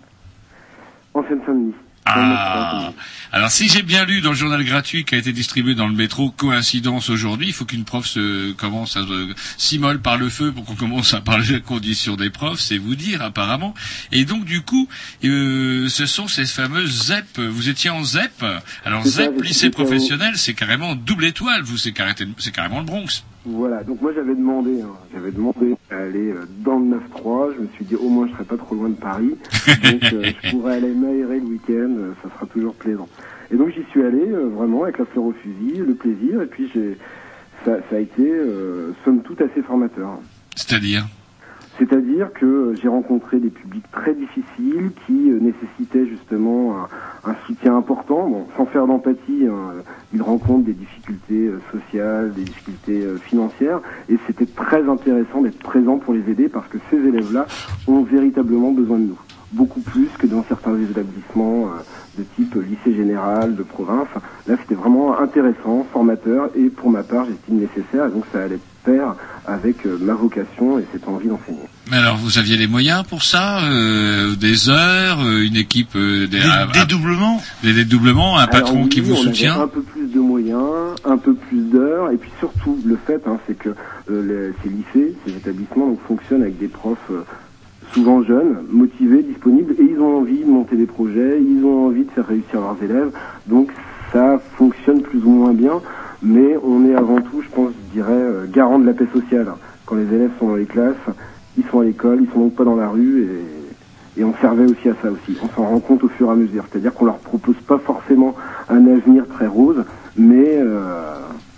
En 1.14 1.22
Seine-Saint-Denis. 1.22 1.74
Ah. 2.08 2.92
Alors 3.30 3.50
si 3.50 3.68
j'ai 3.68 3.82
bien 3.82 4.06
lu 4.06 4.22
dans 4.22 4.30
le 4.30 4.36
journal 4.36 4.64
gratuit 4.64 5.04
qui 5.04 5.14
a 5.14 5.18
été 5.18 5.32
distribué 5.32 5.74
dans 5.74 5.86
le 5.86 5.94
métro, 5.94 6.30
coïncidence 6.30 7.10
aujourd'hui, 7.10 7.48
il 7.48 7.52
faut 7.52 7.66
qu'une 7.66 7.84
prof 7.84 8.06
se 8.06 8.52
commence 8.52 8.96
à 8.96 9.02
se 9.02 9.34
s'immole 9.58 10.00
par 10.00 10.16
le 10.16 10.30
feu 10.30 10.50
pour 10.50 10.64
qu'on 10.64 10.74
commence 10.74 11.12
à 11.12 11.20
parler 11.20 11.46
des 11.46 11.60
conditions 11.60 12.16
des 12.16 12.30
profs, 12.30 12.60
c'est 12.60 12.78
vous 12.78 12.94
dire 12.94 13.20
apparemment. 13.20 13.74
Et 14.12 14.24
donc 14.24 14.46
du 14.46 14.62
coup, 14.62 14.88
euh, 15.24 15.88
ce 15.90 16.06
sont 16.06 16.26
ces 16.26 16.46
fameuses 16.46 17.08
ZEP. 17.08 17.38
Vous 17.38 17.68
étiez 17.68 17.90
en 17.90 18.02
ZEP. 18.02 18.44
Alors 18.86 19.04
ZEP, 19.04 19.42
lycée 19.42 19.70
professionnel, 19.70 20.38
c'est 20.38 20.54
carrément 20.54 20.94
double 20.94 21.26
étoile. 21.26 21.62
Vous, 21.62 21.76
c'est 21.76 21.92
carrément 21.92 22.80
le 22.80 22.86
Bronx. 22.86 23.24
Voilà, 23.44 23.82
donc 23.82 24.02
moi 24.02 24.12
j'avais 24.14 24.34
demandé, 24.34 24.80
hein, 24.82 24.94
j'avais 25.12 25.30
demandé 25.30 25.76
à 25.90 25.96
aller 25.96 26.32
euh, 26.32 26.44
dans 26.58 26.78
le 26.78 26.96
9-3, 26.96 27.54
je 27.56 27.60
me 27.62 27.68
suis 27.68 27.84
dit 27.84 27.94
au 27.94 28.08
moins 28.08 28.26
je 28.26 28.32
serai 28.32 28.44
pas 28.44 28.56
trop 28.56 28.74
loin 28.74 28.90
de 28.90 28.94
Paris, 28.94 29.36
donc 29.66 30.12
euh, 30.12 30.32
je 30.42 30.50
pourrais 30.50 30.76
aller 30.76 30.92
m'aérer 30.92 31.38
le 31.38 31.46
week-end, 31.46 31.94
euh, 31.98 32.12
ça 32.22 32.28
sera 32.34 32.46
toujours 32.46 32.74
plaisant. 32.74 33.08
Et 33.50 33.56
donc 33.56 33.70
j'y 33.70 33.84
suis 33.90 34.02
allé 34.02 34.28
euh, 34.28 34.48
vraiment 34.48 34.82
avec 34.82 34.98
la 34.98 35.06
fleur 35.06 35.24
au 35.24 35.32
fusil, 35.32 35.78
le 35.78 35.94
plaisir, 35.94 36.42
et 36.42 36.46
puis 36.46 36.68
j'ai, 36.74 36.98
ça, 37.64 37.76
ça 37.88 37.96
a 37.96 38.00
été 38.00 38.28
euh, 38.28 38.92
somme 39.04 39.22
toute 39.22 39.40
assez 39.40 39.62
formateur. 39.62 40.18
C'est-à-dire? 40.54 41.06
C'est-à-dire 41.78 42.32
que 42.32 42.74
j'ai 42.80 42.88
rencontré 42.88 43.38
des 43.38 43.50
publics 43.50 43.88
très 43.92 44.12
difficiles 44.12 44.90
qui 45.06 45.30
euh, 45.30 45.38
nécessitaient 45.38 46.06
justement 46.06 46.74
un, 47.24 47.34
soutien 47.46 47.76
important. 47.76 48.28
Bon, 48.28 48.46
sans 48.56 48.66
faire 48.66 48.86
d'empathie, 48.88 49.46
hein, 49.46 49.74
ils 50.12 50.22
rencontrent 50.22 50.64
des 50.64 50.72
difficultés 50.72 51.46
euh, 51.46 51.60
sociales, 51.70 52.32
des 52.34 52.42
difficultés 52.42 53.02
euh, 53.02 53.16
financières, 53.18 53.80
et 54.08 54.18
c'était 54.26 54.46
très 54.46 54.88
intéressant 54.88 55.42
d'être 55.42 55.60
présent 55.60 55.98
pour 55.98 56.14
les 56.14 56.28
aider 56.30 56.48
parce 56.48 56.66
que 56.66 56.78
ces 56.90 56.96
élèves-là 56.96 57.46
ont 57.86 58.02
véritablement 58.02 58.72
besoin 58.72 58.98
de 58.98 59.04
nous. 59.04 59.18
beaucoup 59.52 59.80
plus 59.80 60.08
que 60.18 60.26
dans 60.26 60.42
certains 60.44 60.76
établissements 60.76 61.70
de 62.18 62.24
type 62.36 62.54
lycée 62.56 62.94
général, 62.94 63.54
de 63.54 63.62
province. 63.62 64.08
Là, 64.46 64.56
c'était 64.60 64.74
vraiment 64.74 65.18
intéressant, 65.18 65.86
formateur, 65.92 66.50
et 66.54 66.68
pour 66.68 66.90
ma 66.90 67.02
part, 67.02 67.24
j'estime 67.24 67.58
nécessaire, 67.60 68.06
et 68.06 68.10
donc 68.10 68.24
ça 68.32 68.42
allait 68.42 68.58
avec 69.46 69.86
euh, 69.86 69.96
ma 70.00 70.14
vocation 70.14 70.78
et 70.78 70.84
cette 70.92 71.08
envie 71.08 71.28
d'enseigner. 71.28 71.58
Mais 71.90 71.96
alors, 71.96 72.16
vous 72.16 72.38
aviez 72.38 72.56
les 72.56 72.66
moyens 72.66 73.02
pour 73.04 73.22
ça 73.22 73.60
euh, 73.64 74.34
Des 74.36 74.68
heures, 74.68 75.20
euh, 75.22 75.44
une 75.46 75.56
équipe, 75.56 75.96
euh, 75.96 76.26
des, 76.26 76.38
Des 76.40 76.80
dédoublements 76.80 77.40
Des 77.62 77.72
dédoublements, 77.72 78.38
un 78.38 78.46
patron 78.46 78.86
qui 78.86 79.00
vous 79.00 79.12
on 79.14 79.20
avait 79.20 79.24
soutient 79.24 79.60
un 79.62 79.68
peu 79.68 79.82
plus 79.82 80.06
de 80.12 80.20
moyens, 80.20 80.60
un 81.04 81.16
peu 81.16 81.34
plus 81.34 81.60
d'heures, 81.70 82.10
et 82.10 82.16
puis 82.16 82.30
surtout 82.38 82.78
le 82.84 82.96
fait, 83.06 83.22
hein, 83.26 83.38
c'est 83.46 83.56
que 83.56 83.70
euh, 84.10 84.52
les- 84.52 84.54
ces 84.62 84.68
lycées, 84.68 85.14
ces 85.26 85.32
établissements 85.32 85.88
donc, 85.88 86.00
fonctionnent 86.06 86.42
avec 86.42 86.58
des 86.58 86.68
profs 86.68 86.98
euh, 87.10 87.22
souvent 87.94 88.22
jeunes, 88.22 88.58
motivés, 88.70 89.22
disponibles, 89.22 89.74
et 89.78 89.82
ils 89.82 89.98
ont 89.98 90.18
envie 90.18 90.40
de 90.40 90.46
monter 90.50 90.76
des 90.76 90.84
projets, 90.86 91.40
ils 91.40 91.64
ont 91.64 91.86
envie 91.86 92.04
de 92.04 92.10
faire 92.10 92.26
réussir 92.26 92.60
leurs 92.60 92.76
élèves, 92.82 93.10
donc 93.46 93.70
ça 94.12 94.40
fonctionne 94.56 95.02
plus 95.02 95.22
ou 95.24 95.30
moins 95.30 95.52
bien, 95.52 95.80
mais 96.22 96.56
on 96.64 96.84
est 96.88 96.94
avant 96.94 97.20
tout, 97.20 97.42
je 97.42 97.48
pense, 97.48 97.70
je 97.88 97.92
dirais, 97.94 98.12
euh, 98.12 98.46
garant 98.50 98.78
de 98.78 98.86
la 98.86 98.92
paix 98.94 99.06
sociale. 99.12 99.52
Quand 99.86 99.96
les 99.96 100.12
élèves 100.12 100.30
sont 100.38 100.48
dans 100.48 100.56
les 100.56 100.66
classes, 100.66 100.94
ils 101.56 101.64
sont 101.70 101.80
à 101.80 101.84
l'école, 101.84 102.20
ils 102.22 102.32
sont 102.32 102.40
donc 102.40 102.54
pas 102.54 102.64
dans 102.64 102.76
la 102.76 102.88
rue, 102.88 103.24
et, 104.16 104.20
et 104.20 104.24
on 104.24 104.34
servait 104.40 104.64
aussi 104.66 104.88
à 104.88 104.94
ça 105.02 105.10
aussi. 105.10 105.36
On 105.42 105.48
s'en 105.54 105.64
rend 105.68 105.80
compte 105.80 106.04
au 106.04 106.08
fur 106.08 106.28
et 106.28 106.32
à 106.32 106.34
mesure, 106.34 106.64
c'est-à-dire 106.70 106.92
qu'on 106.94 107.04
leur 107.06 107.18
propose 107.18 107.56
pas 107.66 107.78
forcément 107.78 108.34
un 108.68 108.86
avenir 108.86 109.26
très 109.28 109.46
rose, 109.46 109.84
mais 110.16 110.56
euh, 110.58 111.14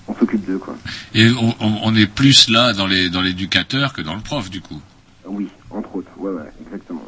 on 0.08 0.14
s'occupe 0.14 0.44
d'eux, 0.46 0.58
quoi. 0.58 0.74
Et 1.14 1.28
on, 1.30 1.48
on- 1.64 1.78
on 1.84 1.94
est 1.94 2.06
plus 2.12 2.48
là 2.50 2.72
dans 2.72 2.86
les 2.86 3.08
dans 3.10 3.22
l'éducateur 3.22 3.92
que 3.92 4.02
dans 4.02 4.14
le 4.14 4.20
prof, 4.20 4.50
du 4.50 4.60
coup. 4.60 4.80
Oui, 5.26 5.48
entre 5.70 5.96
autres, 5.96 6.10
ouais, 6.18 6.30
ouais, 6.32 6.50
exactement. 6.66 7.02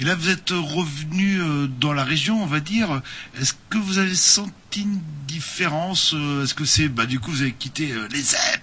Et 0.00 0.04
là, 0.04 0.14
vous 0.16 0.28
êtes 0.28 0.50
revenu 0.50 1.38
euh, 1.40 1.66
dans 1.80 1.92
la 1.92 2.02
région, 2.02 2.42
on 2.42 2.46
va 2.46 2.58
dire. 2.58 3.00
Est-ce 3.40 3.54
que 3.70 3.78
vous 3.78 3.98
avez 3.98 4.14
senti 4.14 4.82
une 4.82 4.98
différence 5.28 6.14
euh, 6.14 6.42
Est-ce 6.42 6.54
que 6.54 6.64
c'est, 6.64 6.88
bah, 6.88 7.06
du 7.06 7.20
coup, 7.20 7.30
vous 7.30 7.42
avez 7.42 7.52
quitté 7.52 7.92
euh, 7.92 8.08
les 8.10 8.18
ZEP, 8.18 8.60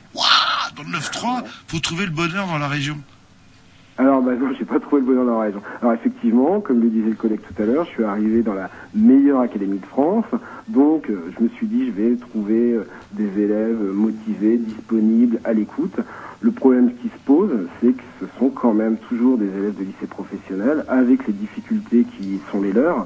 dans 0.75 0.83
le 0.83 0.89
9-3 0.89 1.43
Faut 1.67 1.79
trouver 1.79 2.05
le 2.05 2.11
bonheur 2.11 2.47
dans 2.47 2.57
la 2.57 2.67
région. 2.67 2.97
Alors, 3.97 4.21
bah 4.21 4.31
non, 4.35 4.49
j'ai 4.57 4.65
pas 4.65 4.79
trouvé 4.79 5.01
le 5.01 5.07
bonheur 5.07 5.25
dans 5.25 5.39
la 5.39 5.45
région. 5.45 5.61
Alors, 5.81 5.93
effectivement, 5.93 6.59
comme 6.59 6.81
le 6.81 6.89
disait 6.89 7.09
le 7.09 7.15
collègue 7.15 7.41
tout 7.41 7.61
à 7.61 7.65
l'heure, 7.65 7.85
je 7.85 7.91
suis 7.91 8.03
arrivé 8.03 8.41
dans 8.41 8.53
la 8.53 8.69
meilleure 8.93 9.41
académie 9.41 9.79
de 9.79 9.85
France. 9.85 10.25
Donc, 10.67 11.07
je 11.07 11.43
me 11.43 11.49
suis 11.49 11.67
dit, 11.67 11.85
je 11.85 11.91
vais 11.91 12.15
trouver 12.15 12.77
des 13.13 13.39
élèves 13.39 13.81
motivés, 13.93 14.57
disponibles, 14.57 15.39
à 15.43 15.53
l'écoute. 15.53 15.95
Le 16.43 16.49
problème 16.49 16.93
qui 16.95 17.07
se 17.07 17.23
pose, 17.23 17.51
c'est 17.79 17.91
que 17.91 18.03
ce 18.19 18.25
sont 18.39 18.49
quand 18.49 18.73
même 18.73 18.97
toujours 18.97 19.37
des 19.37 19.45
élèves 19.45 19.75
de 19.77 19.83
lycée 19.83 20.07
professionnel 20.09 20.83
avec 20.87 21.27
les 21.27 21.33
difficultés 21.33 22.03
qui 22.17 22.39
sont 22.51 22.61
les 22.61 22.71
leurs. 22.71 23.05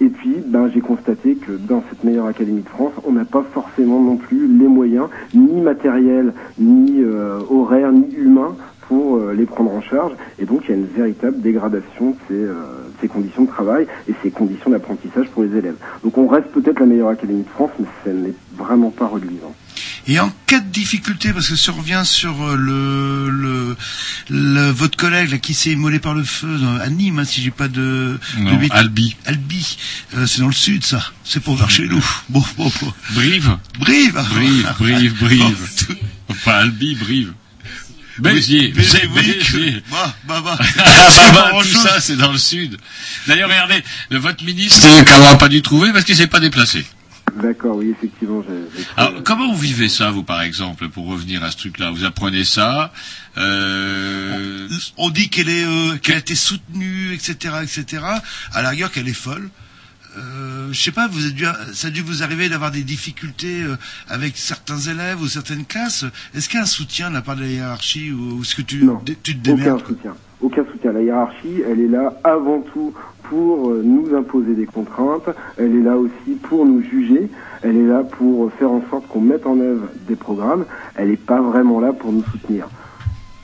Et 0.00 0.08
puis, 0.08 0.38
ben, 0.46 0.70
j'ai 0.72 0.80
constaté 0.80 1.34
que 1.34 1.52
dans 1.52 1.84
cette 1.90 2.02
meilleure 2.02 2.26
académie 2.26 2.62
de 2.62 2.68
France, 2.68 2.92
on 3.04 3.12
n'a 3.12 3.26
pas 3.26 3.42
forcément 3.42 4.00
non 4.00 4.16
plus 4.16 4.46
les 4.46 4.66
moyens, 4.66 5.08
ni 5.34 5.60
matériels, 5.60 6.32
ni 6.58 7.02
euh, 7.02 7.40
horaires, 7.50 7.92
ni 7.92 8.08
humains, 8.14 8.56
pour 8.88 9.16
euh, 9.16 9.34
les 9.34 9.44
prendre 9.44 9.70
en 9.70 9.82
charge. 9.82 10.12
Et 10.38 10.46
donc, 10.46 10.62
il 10.64 10.70
y 10.70 10.72
a 10.72 10.76
une 10.76 10.86
véritable 10.86 11.40
dégradation 11.40 12.10
de 12.10 12.16
ces, 12.26 12.34
euh, 12.34 12.54
de 12.54 13.00
ces 13.02 13.08
conditions 13.08 13.42
de 13.42 13.48
travail 13.48 13.86
et 14.08 14.14
ces 14.22 14.30
conditions 14.30 14.70
d'apprentissage 14.70 15.28
pour 15.28 15.42
les 15.42 15.54
élèves. 15.56 15.76
Donc, 16.02 16.16
on 16.16 16.26
reste 16.26 16.48
peut-être 16.48 16.80
la 16.80 16.86
meilleure 16.86 17.10
académie 17.10 17.42
de 17.42 17.48
France, 17.48 17.70
mais 17.78 17.86
ce 18.04 18.10
n'est 18.10 18.34
vraiment 18.56 18.90
pas 18.90 19.06
reluisant. 19.06 19.52
Et 20.08 20.18
en 20.18 20.32
cas 20.46 20.58
de 20.58 20.68
difficulté, 20.68 21.32
parce 21.32 21.48
que 21.48 21.54
si 21.54 21.70
on 21.70 21.74
revient 21.76 22.02
sur 22.04 22.42
euh, 22.42 22.56
le, 22.56 23.30
le, 23.30 23.76
le- 24.30 24.70
votre 24.70 24.96
collègue 24.96 25.30
là, 25.30 25.38
qui 25.38 25.54
s'est 25.54 25.70
immolé 25.70 26.00
par 26.00 26.12
le 26.14 26.24
feu 26.24 26.58
à 26.82 26.88
Nîmes, 26.90 27.20
hein, 27.20 27.24
si 27.24 27.40
j'ai 27.40 27.52
pas 27.52 27.68
de, 27.68 28.18
Non, 28.38 28.56
de. 28.56 28.66
Albi. 28.72 29.14
Albi, 29.26 29.76
Euh, 30.16 30.26
c'est 30.26 30.40
dans 30.40 30.48
le 30.48 30.52
sud, 30.52 30.84
ça. 30.84 31.12
C'est 31.24 31.38
pour 31.40 31.54
vers 31.56 31.70
chez 31.70 31.86
nous. 31.86 32.04
Bon, 32.28 32.44
bon, 32.56 32.72
bon. 32.80 32.92
Brive. 33.10 33.56
Brive. 33.78 34.20
Brive, 34.30 34.72
Brive, 34.78 35.14
Brive. 35.20 35.68
Pas 36.44 36.58
Albi, 36.58 36.96
Brive. 36.96 37.32
Béziers, 38.18 38.68
Béziers, 38.68 39.06
Béziers. 39.06 39.82
bah, 39.90 40.14
bah, 40.26 40.42
bah. 40.44 40.58
Ah, 40.78 41.30
bah, 41.32 41.48
pas 41.52 41.62
tout 41.62 41.68
ça, 41.68 41.98
c'est 42.00 42.16
dans 42.16 42.30
le 42.32 42.38
sud. 42.38 42.76
D'ailleurs, 43.26 43.48
regardez, 43.48 43.82
le- 44.10 44.18
votre 44.18 44.44
ministre, 44.44 44.86
qu'on 45.04 45.18
n'aura 45.18 45.38
pas 45.38 45.48
dû 45.48 45.62
trouver 45.62 45.92
parce 45.92 46.04
qu'il 46.04 46.16
s'est 46.16 46.26
pas 46.26 46.40
déplacé. 46.40 46.84
D'accord, 47.40 47.76
oui, 47.76 47.90
effectivement, 47.90 48.42
j'ai... 48.42 48.54
j'ai 48.76 48.84
trouvé- 48.84 49.08
Alors, 49.08 49.22
comment 49.22 49.52
vous 49.52 49.58
vivez 49.58 49.88
ça, 49.88 50.10
vous, 50.10 50.22
par 50.24 50.42
exemple, 50.42 50.88
pour 50.88 51.06
revenir 51.06 51.42
à 51.44 51.50
ce 51.50 51.56
truc-là? 51.58 51.90
Vous 51.90 52.04
apprenez 52.04 52.44
ça 52.44 52.92
euh... 53.38 54.68
On 54.98 55.10
dit 55.10 55.28
qu'elle 55.28 55.48
est, 55.48 55.64
euh, 55.64 55.96
qu'elle 56.02 56.16
a 56.16 56.18
été 56.18 56.34
soutenue, 56.34 57.12
etc., 57.12 57.54
etc. 57.62 58.02
À 58.52 58.62
la 58.62 58.70
rigueur, 58.70 58.90
qu'elle 58.90 59.08
est 59.08 59.12
folle. 59.14 59.48
Euh, 60.18 60.68
je 60.72 60.78
sais 60.80 60.90
pas, 60.90 61.08
vous 61.08 61.24
avez 61.24 61.32
dû, 61.32 61.44
ça 61.72 61.88
a 61.88 61.90
dû 61.90 62.02
vous 62.02 62.22
arriver 62.22 62.50
d'avoir 62.50 62.70
des 62.70 62.82
difficultés 62.82 63.62
euh, 63.62 63.76
avec 64.08 64.36
certains 64.36 64.78
élèves 64.78 65.22
ou 65.22 65.26
certaines 65.26 65.64
classes. 65.64 66.04
Est-ce 66.34 66.48
qu'il 66.50 66.58
y 66.58 66.60
a 66.60 66.64
un 66.64 66.66
soutien 66.66 67.08
de 67.08 67.14
la 67.14 67.22
part 67.22 67.34
de 67.36 67.40
la 67.40 67.46
hiérarchie 67.48 68.12
ou, 68.12 68.36
ou 68.38 68.42
est-ce 68.42 68.54
que 68.54 68.60
tu, 68.62 68.84
Non, 68.84 69.00
tu 69.04 69.16
te 69.16 69.50
aucun 69.50 69.56
démerdes? 69.62 69.86
soutien. 69.86 70.14
Aucun 70.42 70.64
soutien. 70.70 70.92
La 70.92 71.00
hiérarchie, 71.02 71.62
elle 71.66 71.80
est 71.80 71.88
là 71.88 72.12
avant 72.24 72.60
tout 72.60 72.94
pour 73.32 73.70
euh, 73.70 73.80
nous 73.82 74.14
imposer 74.14 74.54
des 74.54 74.66
contraintes. 74.66 75.30
Elle 75.56 75.74
est 75.74 75.82
là 75.82 75.96
aussi 75.96 76.34
pour 76.42 76.66
nous 76.66 76.82
juger. 76.82 77.30
Elle 77.62 77.78
est 77.78 77.86
là 77.86 78.02
pour 78.02 78.52
faire 78.52 78.70
en 78.70 78.82
sorte 78.90 79.08
qu'on 79.08 79.22
mette 79.22 79.46
en 79.46 79.58
œuvre 79.58 79.86
des 80.06 80.16
programmes. 80.16 80.66
Elle 80.96 81.08
n'est 81.08 81.16
pas 81.16 81.40
vraiment 81.40 81.80
là 81.80 81.94
pour 81.94 82.12
nous 82.12 82.22
soutenir. 82.24 82.68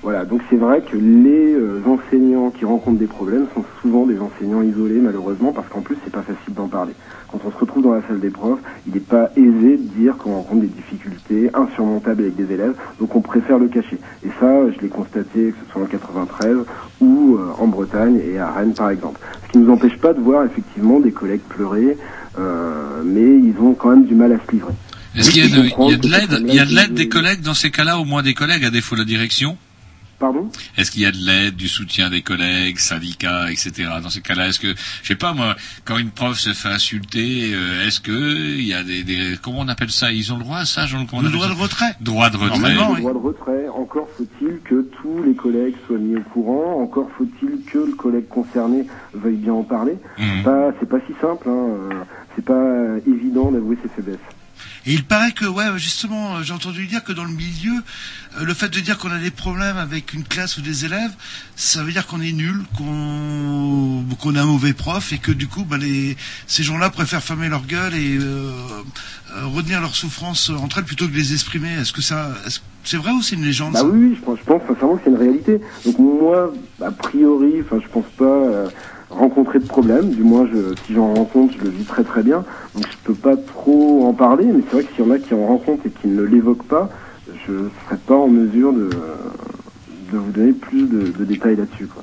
Voilà, 0.01 0.25
donc 0.25 0.43
c'est 0.49 0.57
vrai 0.57 0.81
que 0.81 0.97
les 0.97 1.55
euh, 1.55 1.83
enseignants 1.85 2.51
qui 2.51 2.65
rencontrent 2.65 3.01
des 3.01 3.09
problèmes 3.09 3.47
sont 3.53 3.65
souvent 3.83 4.07
des 4.07 4.21
enseignants 4.21 4.63
isolés 4.63 5.01
malheureusement 5.01 5.53
parce 5.53 5.69
qu'en 5.69 5.81
plus 5.81 5.97
c'est 6.05 6.13
pas 6.13 6.23
facile 6.23 6.55
d'en 6.55 6.69
parler. 6.69 6.93
Quand 7.33 7.41
on 7.45 7.51
se 7.51 7.57
retrouve 7.59 7.83
dans 7.83 7.93
la 7.93 8.03
salle 8.07 8.21
des 8.21 8.31
profs, 8.31 8.61
il 8.87 8.95
n'est 8.95 9.01
pas 9.01 9.31
aisé 9.37 9.77
de 9.77 9.89
dire 9.99 10.17
qu'on 10.17 10.37
rencontre 10.37 10.61
des 10.61 10.69
difficultés 10.69 11.51
insurmontables 11.53 12.23
avec 12.23 12.37
des 12.37 12.55
élèves, 12.55 12.75
donc 13.01 13.17
on 13.17 13.21
préfère 13.21 13.59
le 13.59 13.67
cacher. 13.67 13.99
Et 14.25 14.29
ça, 14.39 14.71
je 14.71 14.81
l'ai 14.81 14.89
constaté 14.89 15.51
que 15.51 15.57
ce 15.67 15.73
soit 15.73 15.83
en 15.83 15.87
93 15.87 16.59
ou 17.01 17.37
euh, 17.37 17.49
en 17.59 17.67
Bretagne 17.67 18.21
et 18.25 18.39
à 18.39 18.53
Rennes 18.53 18.75
par 18.75 18.91
exemple. 18.91 19.19
Ce 19.47 19.53
qui 19.53 19.59
ne 19.59 19.65
nous 19.65 19.73
empêche 19.73 19.99
pas 19.99 20.13
de 20.13 20.21
voir 20.21 20.45
effectivement 20.45 21.01
des 21.01 21.11
collègues 21.11 21.43
pleurer, 21.49 21.99
euh, 22.39 23.03
mais 23.05 23.41
ils 23.41 23.57
ont 23.61 23.75
quand 23.75 23.91
même 23.91 24.05
du 24.05 24.15
mal 24.15 24.33
à 24.33 24.39
se 24.47 24.53
livrer. 24.53 24.75
Est-ce 25.17 25.31
qu'il 25.31 25.43
y 25.43 25.53
a 25.53 25.57
de, 25.57 25.65
il 25.65 25.91
y 25.91 25.93
a 25.93 25.97
de 25.97 26.07
l'aide 26.07 26.21
comprendre 26.29 26.47
Il 26.47 26.55
y 26.55 26.61
a 26.61 26.65
de 26.65 26.71
que 26.71 26.75
l'aide 26.77 26.87
ce 26.87 26.93
des 26.93 27.09
collègues 27.09 27.41
dans 27.41 27.55
ces 27.55 27.73
cas-là, 27.73 27.99
au 27.99 28.05
moins 28.05 28.23
des 28.23 28.35
collègues, 28.35 28.65
à 28.65 28.71
défaut 28.71 28.95
de 28.95 29.01
la 29.01 29.07
direction? 29.07 29.59
Pardon? 30.19 30.51
Est-ce 30.77 30.91
qu'il 30.91 31.03
y 31.03 31.07
a 31.07 31.13
de 31.13 31.17
l'aide, 31.17 31.55
du 31.55 31.69
soutien 31.69 32.11
des 32.11 32.23
collègues, 32.23 32.79
syndicats, 32.79 33.53
etc. 33.53 33.89
Dans 34.03 34.11
ces 34.11 34.21
cas-là, 34.21 34.49
est-ce 34.49 34.59
que, 34.59 34.75
je 35.03 35.09
sais 35.09 35.15
pas 35.15 35.33
moi, 35.33 35.55
quand 35.85 35.97
une 35.97 36.11
prof 36.11 36.37
se 36.37 36.53
fait 36.53 36.69
insulter, 36.69 37.53
euh, 37.55 37.87
est-ce 37.87 38.01
que 38.01 38.57
il 38.59 38.67
y 38.67 38.75
a 38.75 38.83
des, 38.83 39.05
des, 39.05 39.39
comment 39.41 39.61
on 39.61 39.69
appelle 39.69 39.91
ça? 39.91 40.11
Ils 40.11 40.33
ont 40.33 40.39
le 40.39 40.43
droit 40.43 40.59
à 40.59 40.65
ça, 40.65 40.87
Jean 40.87 41.07
on 41.13 41.23
Le 41.23 41.31
droit 41.31 41.47
de 41.47 41.53
retrait. 41.53 41.95
Droit 42.01 42.31
de 42.31 42.37
retrait. 42.37 42.75
Normalement, 42.75 42.95
Le 42.95 43.01
droit 43.01 43.13
de 43.13 43.19
retrait, 43.19 43.69
encore 43.69 44.09
faut-il 44.17 44.59
que 44.65 44.89
tous 45.01 45.23
les 45.23 45.35
collègues 45.35 45.77
soient 45.87 45.99
mis 45.99 46.17
au 46.17 46.23
courant, 46.23 46.83
encore 46.83 47.09
faut-il 47.17 47.65
que 47.65 47.79
le 47.79 47.93
collègue 47.93 48.29
concerné 48.29 48.87
veuille 49.15 49.37
bien 49.37 49.53
en 49.53 49.63
parler. 49.63 49.97
C'est 50.17 50.43
pas, 50.43 50.73
c'est 50.81 50.89
pas 50.89 50.99
si 51.07 51.13
simple, 51.21 51.49
hein. 51.49 52.05
c'est 52.35 52.45
pas 52.45 52.55
euh, 52.55 53.01
évident 53.07 53.53
d'avouer 53.53 53.79
ses 53.83 53.89
faiblesses. 53.89 54.19
Et 54.89 54.95
il 54.95 55.05
paraît 55.05 55.33
que, 55.33 55.45
ouais, 55.45 55.67
justement, 55.77 56.37
euh, 56.37 56.43
j'ai 56.43 56.55
entendu 56.55 56.87
dire 56.87 57.05
que 57.05 57.13
dans 57.13 57.25
le 57.25 57.31
milieu, 57.31 57.75
euh, 58.41 58.45
le 58.45 58.55
fait 58.55 58.71
de 58.71 58.81
dire 58.81 58.97
qu'on 58.97 59.11
a 59.11 59.19
des 59.19 59.31
problèmes 59.31 59.77
avec 59.77 60.15
une 60.15 60.25
classe 60.25 60.57
ou 60.57 60.63
des 60.63 60.87
élèves, 60.87 61.11
ça 61.57 61.83
veut 61.83 61.93
dire 61.93 62.07
qu'on 62.07 62.23
est 62.23 62.33
nul, 62.33 62.63
qu'on 62.75 64.03
qu'on 64.19 64.35
a 64.35 64.41
un 64.41 64.47
mauvais 64.47 64.73
prof, 64.73 65.13
et 65.13 65.19
que 65.19 65.31
du 65.31 65.47
coup, 65.47 65.65
bah, 65.65 65.77
les, 65.77 66.17
ces 66.47 66.63
gens-là 66.63 66.89
préfèrent 66.89 67.23
fermer 67.23 67.51
leur 67.51 67.67
gueule 67.67 67.95
et 67.95 68.17
euh, 68.17 68.51
euh, 69.37 69.45
retenir 69.45 69.83
leurs 69.83 69.95
souffrances 69.95 70.49
entre 70.49 70.79
elles 70.79 70.85
plutôt 70.85 71.07
que 71.07 71.13
de 71.13 71.17
les 71.17 71.35
exprimer. 71.35 71.71
Est-ce 71.75 71.93
que 71.93 72.01
ça, 72.01 72.35
c'est 72.83 72.97
vrai 72.97 73.11
ou 73.11 73.21
c'est 73.21 73.37
une 73.37 73.45
légende 73.45 73.75
Bah 73.75 73.85
oui, 73.85 74.09
oui, 74.09 74.17
je 74.19 74.25
pense, 74.25 74.39
je 74.39 74.45
pense 74.45 74.63
sincèrement 74.67 74.97
que 74.97 75.03
c'est 75.05 75.11
une 75.11 75.17
réalité. 75.17 75.61
Donc 75.85 75.99
moi, 75.99 76.51
a 76.83 76.91
priori, 76.93 77.61
enfin, 77.61 77.79
je 77.83 77.89
pense 77.89 78.07
pas 78.17 78.25
euh, 78.25 78.69
rencontrer 79.11 79.59
de 79.59 79.67
problème. 79.67 80.13
Du 80.15 80.23
moins, 80.23 80.47
je, 80.47 80.75
si 80.87 80.95
j'en 80.95 81.07
rencontre, 81.15 81.55
je 81.59 81.65
le 81.65 81.71
vis 81.71 81.85
très 81.85 82.05
très 82.05 82.23
bien. 82.23 82.45
Donc 82.75 82.85
je 82.85 82.97
peux 83.05 83.15
pas 83.15 83.37
trop 83.37 84.07
en 84.07 84.13
parler, 84.13 84.45
mais 84.45 84.63
c'est 84.69 84.77
vrai 84.77 84.85
que 84.85 84.93
s'il 84.95 85.05
y 85.05 85.09
en 85.09 85.11
a 85.11 85.19
qui 85.19 85.35
en 85.35 85.47
rencontrent 85.47 85.87
et 85.87 85.91
qui 85.91 86.09
ne 86.09 86.23
l'évoquent 86.23 86.69
pas, 86.69 86.91
je 87.27 87.53
serais 87.85 87.99
pas 88.07 88.17
en 88.17 88.29
mesure 88.29 88.73
de, 88.73 88.97
de 90.13 90.19
vous 90.19 90.31
donner 90.33 90.53
plus 90.53 90.87
de, 90.87 91.13
de 91.19 91.25
détails 91.25 91.57
là-dessus. 91.57 91.87
Quoi. 91.87 92.03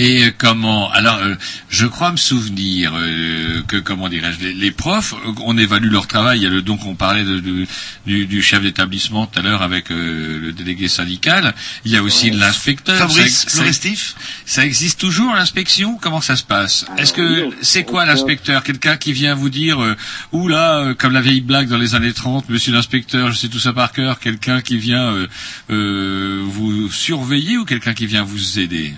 Et 0.00 0.32
comment 0.38 0.92
Alors, 0.92 1.16
euh, 1.18 1.34
je 1.70 1.84
crois 1.84 2.12
me 2.12 2.16
souvenir 2.16 2.92
euh, 2.94 3.62
que 3.66 3.76
comment 3.78 4.08
dirais-je, 4.08 4.38
les, 4.46 4.52
les 4.54 4.70
profs, 4.70 5.12
euh, 5.12 5.32
on 5.44 5.58
évalue 5.58 5.90
leur 5.90 6.06
travail. 6.06 6.38
Il 6.38 6.42
y 6.44 6.46
a 6.46 6.50
le 6.50 6.62
donc 6.62 6.86
on 6.86 6.94
parlait 6.94 7.24
de, 7.24 7.40
de- 7.40 7.66
du, 8.06 8.26
du 8.26 8.40
chef 8.40 8.62
d'établissement 8.62 9.26
tout 9.26 9.40
à 9.40 9.42
l'heure 9.42 9.60
avec 9.60 9.90
euh, 9.90 10.38
le 10.40 10.52
délégué 10.52 10.86
syndical. 10.86 11.52
Il 11.84 11.90
y 11.90 11.96
a 11.96 12.02
aussi 12.04 12.30
l'inspecteur. 12.30 12.96
Fabrice 12.96 13.38
Ça- 13.40 13.48
ça- 13.48 13.56
Florestif 13.56 14.14
Ça 14.46 14.64
existe 14.64 15.00
toujours 15.00 15.34
l'inspection? 15.34 15.98
Comment 16.00 16.20
ça 16.20 16.36
se 16.36 16.44
passe? 16.44 16.86
Est-ce 16.96 17.12
que 17.12 17.48
c'est 17.60 17.82
quoi 17.82 18.06
l'inspecteur? 18.06 18.62
Quelqu'un 18.62 18.96
qui 18.98 19.12
vient 19.12 19.34
vous 19.34 19.50
dire, 19.50 19.82
euh, 19.82 19.96
ou 20.30 20.46
là, 20.46 20.76
euh, 20.78 20.94
comme 20.94 21.12
la 21.12 21.20
vieille 21.20 21.40
blague 21.40 21.66
dans 21.68 21.76
les 21.76 21.96
années 21.96 22.12
30, 22.12 22.48
Monsieur 22.48 22.72
l'inspecteur, 22.72 23.32
je 23.32 23.36
sais 23.36 23.48
tout 23.48 23.58
ça 23.58 23.72
par 23.72 23.90
cœur. 23.90 24.20
Quelqu'un 24.20 24.60
qui 24.60 24.78
vient 24.78 25.26
vous 25.68 26.88
surveiller 26.92 27.58
ou 27.58 27.64
quelqu'un 27.64 27.94
qui 27.94 28.06
vient 28.06 28.22
vous 28.22 28.58
aider? 28.60 28.92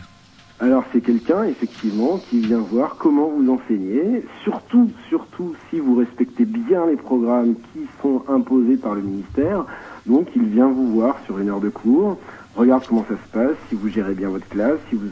Alors 0.63 0.85
c'est 0.93 1.01
quelqu'un 1.01 1.45
effectivement 1.45 2.21
qui 2.29 2.39
vient 2.39 2.59
voir 2.59 2.97
comment 2.99 3.29
vous 3.29 3.49
enseignez, 3.51 4.23
surtout, 4.45 4.91
surtout 5.09 5.55
si 5.71 5.79
vous 5.79 5.95
respectez 5.95 6.45
bien 6.45 6.87
les 6.87 6.97
programmes 6.97 7.55
qui 7.73 7.87
sont 8.03 8.23
imposés 8.29 8.77
par 8.77 8.95
le 8.95 9.01
ministère. 9.01 9.65
Donc 10.05 10.29
il 10.37 10.45
vient 10.45 10.69
vous 10.69 10.93
voir 10.93 11.17
sur 11.25 11.39
une 11.39 11.49
heure 11.49 11.61
de 11.61 11.71
cours, 11.71 12.19
regarde 12.57 12.83
comment 12.87 13.07
ça 13.09 13.15
se 13.15 13.33
passe, 13.33 13.57
si 13.71 13.75
vous 13.75 13.89
gérez 13.89 14.13
bien 14.13 14.29
votre 14.29 14.47
classe, 14.49 14.79
si 14.91 14.97
vous, 14.97 15.09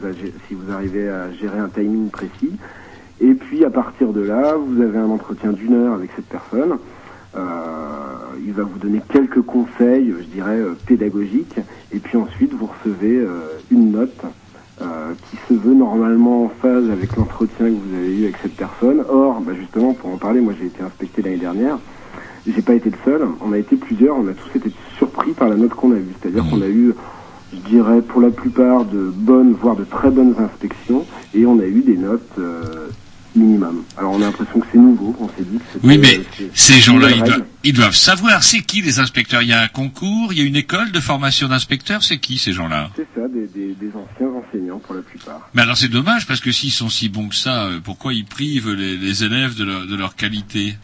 si 0.47 0.53
vous 0.53 0.71
arrivez 0.71 1.09
à 1.09 1.31
gérer 1.31 1.57
un 1.57 1.69
timing 1.69 2.11
précis. 2.11 2.51
Et 3.19 3.33
puis 3.33 3.65
à 3.65 3.71
partir 3.71 4.13
de 4.13 4.21
là, 4.21 4.55
vous 4.55 4.79
avez 4.83 4.99
un 4.99 5.09
entretien 5.09 5.51
d'une 5.51 5.73
heure 5.73 5.95
avec 5.95 6.11
cette 6.15 6.27
personne. 6.27 6.77
Euh, 7.35 7.41
il 8.45 8.53
va 8.53 8.63
vous 8.63 8.77
donner 8.77 9.01
quelques 9.11 9.41
conseils, 9.41 10.13
je 10.15 10.25
dirais, 10.25 10.59
euh, 10.59 10.75
pédagogiques. 10.85 11.59
Et 11.91 11.99
puis 11.99 12.17
ensuite, 12.17 12.53
vous 12.53 12.67
recevez 12.67 13.17
euh, 13.17 13.61
une 13.71 13.91
note 13.91 14.23
euh, 14.81 15.13
qui 15.29 15.37
se 15.47 15.53
veut 15.53 15.73
normalement 15.73 16.45
en 16.45 16.49
phase 16.49 16.89
avec 16.89 17.15
l'entretien 17.15 17.67
que 17.67 17.71
vous 17.71 17.95
avez 17.95 18.15
eu 18.15 18.23
avec 18.23 18.37
cette 18.41 18.55
personne. 18.55 19.03
Or, 19.09 19.41
bah, 19.41 19.53
justement, 19.59 19.93
pour 19.93 20.11
en 20.11 20.17
parler, 20.17 20.41
moi 20.41 20.53
j'ai 20.59 20.67
été 20.67 20.81
inspecté 20.81 21.21
l'année 21.21 21.37
dernière. 21.37 21.77
J'ai 22.47 22.61
pas 22.61 22.73
été 22.73 22.89
le 22.89 22.97
seul. 23.03 23.27
On 23.41 23.51
a 23.51 23.57
été 23.57 23.75
plusieurs. 23.75 24.17
On 24.17 24.27
a 24.27 24.33
tous 24.33 24.57
été 24.57 24.71
surpris 24.97 25.31
par 25.33 25.49
la 25.49 25.55
note 25.55 25.73
qu'on 25.73 25.91
a 25.91 25.97
eue. 25.97 26.13
C'est-à-dire 26.19 26.49
qu'on 26.49 26.61
a 26.61 26.67
eu, 26.67 26.93
je 27.53 27.59
dirais, 27.69 28.01
pour 28.01 28.21
la 28.21 28.29
plupart 28.29 28.85
de 28.85 29.11
bonnes, 29.13 29.53
voire 29.53 29.75
de 29.75 29.83
très 29.83 30.09
bonnes 30.09 30.35
inspections, 30.39 31.05
et 31.33 31.45
on 31.45 31.59
a 31.59 31.65
eu 31.65 31.81
des 31.81 31.97
notes 31.97 32.29
euh, 32.39 32.89
minimum. 33.39 33.83
Alors 33.97 34.11
on 34.13 34.17
a 34.21 34.25
l'impression 34.25 34.59
que 34.59 34.67
c'est 34.71 34.77
nouveau. 34.77 35.15
On 35.19 35.27
s'est 35.29 35.43
dit 35.43 35.57
que. 35.57 35.87
Oui, 35.87 35.97
mais 35.97 36.21
c'est- 36.37 36.49
ces 36.53 36.79
gens-là, 36.79 37.09
ils 37.11 37.23
doivent, 37.23 37.45
ils 37.63 37.73
doivent 37.73 37.95
savoir. 37.95 38.43
C'est 38.43 38.61
qui 38.61 38.81
les 38.81 38.99
inspecteurs 38.99 39.41
Il 39.41 39.49
y 39.49 39.53
a 39.53 39.61
un 39.61 39.67
concours, 39.67 40.33
il 40.33 40.39
y 40.39 40.41
a 40.41 40.45
une 40.45 40.55
école 40.55 40.91
de 40.91 40.99
formation 40.99 41.47
d'inspecteurs. 41.47 42.03
C'est 42.03 42.17
qui 42.19 42.37
ces 42.37 42.53
gens-là? 42.53 42.89
C'est 42.95 43.07
ça, 43.15 43.27
des, 43.27 43.47
des, 43.47 43.73
des 43.73 43.89
anciens 43.89 44.27
enseignants 44.29 44.79
pour 44.79 44.95
la 44.95 45.01
plupart. 45.01 45.49
Mais 45.53 45.61
alors 45.61 45.77
c'est 45.77 45.87
dommage 45.89 46.27
parce 46.27 46.41
que 46.41 46.51
s'ils 46.51 46.71
sont 46.71 46.89
si 46.89 47.09
bons 47.09 47.29
que 47.29 47.35
ça, 47.35 47.65
euh, 47.65 47.79
pourquoi 47.83 48.13
ils 48.13 48.25
privent 48.25 48.71
les, 48.71 48.97
les 48.97 49.23
élèves 49.23 49.55
de 49.55 49.63
leur, 49.63 49.85
de 49.87 49.95
leur 49.95 50.15
qualité? 50.15 50.75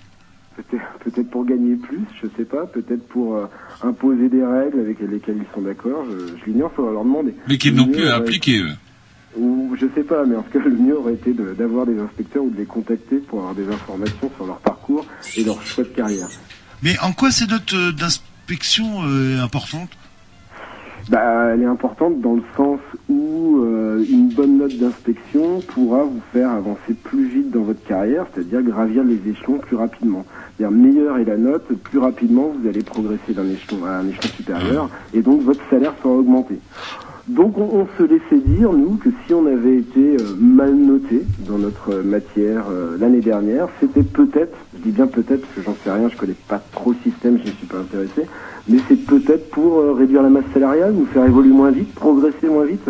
Peut-être 1.03 1.29
pour 1.29 1.45
gagner 1.45 1.75
plus, 1.75 1.99
je 2.21 2.27
sais 2.37 2.45
pas. 2.45 2.65
Peut-être 2.65 3.05
pour 3.09 3.35
euh, 3.35 3.45
imposer 3.83 4.29
des 4.29 4.43
règles 4.43 4.79
avec 4.79 4.99
lesquelles 5.01 5.37
ils 5.37 5.53
sont 5.53 5.61
d'accord. 5.61 6.05
Je, 6.09 6.27
je 6.39 6.45
l'ignore, 6.49 6.71
faudra 6.73 6.93
leur 6.93 7.03
demander. 7.03 7.33
Mais 7.49 7.57
qu'ils 7.57 7.75
n'ont 7.75 7.87
plus 7.87 8.07
à 8.07 8.15
appliquer 8.15 8.59
eux. 8.61 8.71
Ou 9.37 9.75
je 9.79 9.85
sais 9.95 10.03
pas, 10.03 10.25
mais 10.25 10.35
en 10.35 10.43
tout 10.43 10.51
cas, 10.51 10.59
le 10.65 10.71
mieux 10.71 10.97
aurait 10.97 11.13
été 11.13 11.33
de- 11.33 11.53
d'avoir 11.53 11.85
des 11.85 11.97
inspecteurs 11.99 12.43
ou 12.43 12.49
de 12.49 12.57
les 12.57 12.65
contacter 12.65 13.17
pour 13.17 13.39
avoir 13.39 13.55
des 13.55 13.67
informations 13.67 14.31
sur 14.35 14.45
leur 14.45 14.59
parcours 14.59 15.05
et 15.35 15.43
leur 15.43 15.61
choix 15.61 15.83
de 15.83 15.89
carrière. 15.89 16.29
Mais 16.81 16.93
en 17.01 17.11
quoi 17.13 17.31
ces 17.31 17.47
notes 17.47 17.73
euh, 17.73 17.91
d'inspection 17.91 19.03
euh, 19.05 19.41
importantes? 19.43 19.91
Bah, 21.07 21.51
elle 21.53 21.61
est 21.61 21.65
importante 21.67 22.19
dans 22.21 22.33
le 22.33 22.41
sens 22.57 22.79
où 23.09 23.59
euh, 23.63 24.03
une 24.09 24.29
bonne 24.31 24.57
note 24.57 24.75
d'inspection 24.77 25.61
pourra 25.61 26.03
vous 26.03 26.21
faire 26.33 26.49
avancer 26.49 26.95
plus 27.03 27.27
vite 27.27 27.51
dans 27.51 27.61
votre 27.61 27.83
carrière, 27.83 28.25
c'est-à-dire 28.33 28.63
gravir 28.63 29.03
les 29.03 29.19
échelons 29.29 29.59
plus 29.59 29.75
rapidement. 29.75 30.25
C'est-à-dire 30.57 30.75
meilleure 30.75 31.17
est 31.19 31.25
la 31.25 31.37
note, 31.37 31.71
plus 31.83 31.99
rapidement 31.99 32.49
vous 32.59 32.67
allez 32.67 32.81
progresser 32.81 33.33
d'un 33.35 33.47
échelon 33.51 33.85
à 33.85 33.91
un 33.91 34.07
échelon 34.07 34.29
supérieur, 34.35 34.89
et 35.13 35.21
donc 35.21 35.43
votre 35.43 35.61
salaire 35.69 35.93
sera 36.01 36.09
augmenté. 36.13 36.59
Donc 37.27 37.57
on, 37.57 37.63
on 37.63 37.87
se 37.97 38.03
laissait 38.03 38.39
dire, 38.45 38.71
nous, 38.71 38.97
que 38.97 39.09
si 39.25 39.33
on 39.33 39.47
avait 39.47 39.77
été 39.77 40.17
euh, 40.17 40.35
mal 40.39 40.75
noté 40.75 41.23
dans 41.39 41.57
notre 41.57 41.95
matière 41.95 42.65
euh, 42.69 42.97
l'année 42.99 43.21
dernière, 43.21 43.67
c'était 43.79 44.03
peut-être, 44.03 44.55
je 44.77 44.83
dis 44.83 44.91
bien 44.91 45.07
peut-être 45.07 45.41
parce 45.41 45.53
que 45.55 45.61
j'en 45.63 45.75
sais 45.83 45.91
rien, 45.91 46.07
je 46.07 46.15
connais 46.17 46.35
pas 46.47 46.61
trop 46.71 46.91
le 46.91 46.97
système, 47.03 47.39
je 47.43 47.49
ne 47.49 47.55
suis 47.55 47.65
pas 47.65 47.79
intéressé, 47.79 48.27
mais 48.67 48.77
c'est 48.87 49.03
peut-être 49.05 49.49
pour 49.49 49.79
euh, 49.79 49.93
réduire 49.93 50.21
la 50.21 50.29
masse 50.29 50.45
salariale, 50.53 50.93
nous 50.93 51.07
faire 51.07 51.25
évoluer 51.25 51.51
moins 51.51 51.71
vite, 51.71 51.93
progresser 51.95 52.47
moins 52.47 52.65
vite. 52.65 52.85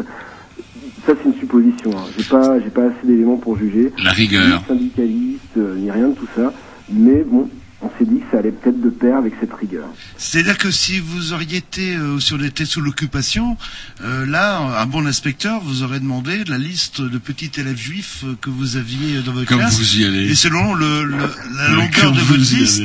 Ça 1.06 1.14
c'est 1.22 1.30
une 1.30 1.36
supposition. 1.36 1.92
Hein. 1.92 2.04
J'ai 2.18 2.26
pas, 2.26 2.60
j'ai 2.60 2.72
pas 2.72 2.86
assez 2.86 3.06
d'éléments 3.06 3.38
pour 3.38 3.58
juger. 3.58 3.94
La 4.04 4.12
rigueur. 4.12 4.44
Ni 4.44 4.68
syndicaliste, 4.68 5.58
euh, 5.58 5.76
ni 5.78 5.90
rien 5.92 6.10
de 6.10 6.16
tout 6.16 6.28
ça. 6.36 6.52
Mais 6.92 7.24
bon, 7.24 7.48
on 7.86 8.00
s'est 8.00 8.06
dit 8.10 8.20
que 8.20 8.26
ça 8.32 8.40
allait 8.40 8.52
peut-être 8.52 8.82
de 8.82 8.90
pair 8.90 9.18
avec 9.18 9.34
cette 9.40 9.54
rigueur. 9.54 9.86
C'est-à-dire 10.18 10.58
que 10.58 10.72
si 10.72 11.00
vous 11.00 11.34
auriez 11.34 11.58
été, 11.58 11.96
euh, 11.96 12.20
si 12.20 12.34
on 12.34 12.40
était 12.44 12.66
sous 12.66 12.82
l'occupation, 12.82 13.58
euh, 14.04 14.26
là, 14.26 14.58
un 14.82 14.86
bon 14.88 15.06
inspecteur 15.06 15.62
vous 15.62 15.84
aurait 15.84 16.00
demandé 16.00 16.44
la 16.48 16.58
liste 16.58 17.02
de 17.02 17.18
petits 17.18 17.52
élèves 17.58 17.78
juifs 17.78 18.24
que 18.42 18.50
vous 18.50 18.78
aviez 18.78 19.22
dans 19.22 19.34
votre 19.34 19.46
Comme 19.48 19.60
classe. 19.60 19.78
vous 19.78 20.00
y 20.00 20.06
allez. 20.06 20.32
Et 20.32 20.36
selon 20.36 20.74
le, 20.74 21.04
le- 21.04 21.18
la 21.58 21.70
longueur 21.70 22.12
de 22.12 22.20
votre 22.22 22.40
liste, 22.40 22.82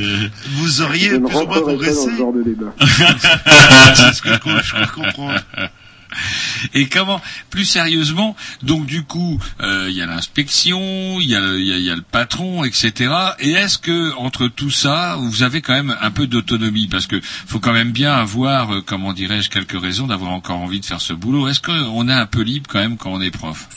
vous 0.56 0.82
auriez 0.82 1.10
Je 1.10 1.16
plus 1.16 1.36
ou 1.36 1.47
moins 1.47 1.60
progressé. 1.60 2.10
ce 2.10 2.16
genre 2.18 2.32
de 2.32 2.43
débat. 2.43 2.74
C'est 3.94 4.12
ce 4.12 4.22
que 4.22 4.31
je 4.35 4.39
crois 4.39 4.86
comprendre. 4.86 5.40
Et 6.74 6.89
comment, 6.89 7.20
plus 7.51 7.65
sérieusement, 7.65 8.37
donc 8.62 8.87
du 8.87 9.05
coup, 9.05 9.41
euh, 9.61 9.87
il 9.89 9.97
y 9.97 10.03
a 10.03 10.07
l'inspection, 10.07 11.20
il 11.20 11.27
y 11.27 11.31
y 11.31 11.91
a 11.91 11.97
le 11.97 12.03
patron, 12.03 12.65
etc. 12.65 13.15
Et 13.39 13.51
est-ce 13.53 13.78
que 13.78 14.15
entre 14.16 14.49
tout 14.49 14.70
ça, 14.70 15.16
vous 15.19 15.43
avez 15.43 15.62
quand 15.62 15.74
même 15.74 15.97
un 16.01 16.11
peu 16.11 16.27
d'autonomie? 16.27 16.89
Parce 16.89 17.07
que 17.07 17.20
faut 17.20 17.61
quand 17.61 17.73
même 17.73 17.93
bien 17.93 18.12
avoir, 18.12 18.74
euh, 18.74 18.82
comment 18.85 19.12
dirais-je, 19.12 19.51
quelques 19.51 19.81
raisons 19.81 20.07
d'avoir 20.07 20.32
encore 20.32 20.59
envie 20.59 20.81
de 20.81 20.87
faire 20.87 21.01
ce 21.01 21.12
boulot. 21.12 21.49
Est-ce 21.49 21.61
qu'on 21.61 22.09
est 22.09 22.12
un 22.12 22.27
peu 22.27 22.43
libre 22.43 22.69
quand 22.69 22.81
même 22.81 22.97
quand 22.97 23.12
on 23.12 23.20
est 23.20 23.31
prof? 23.31 23.69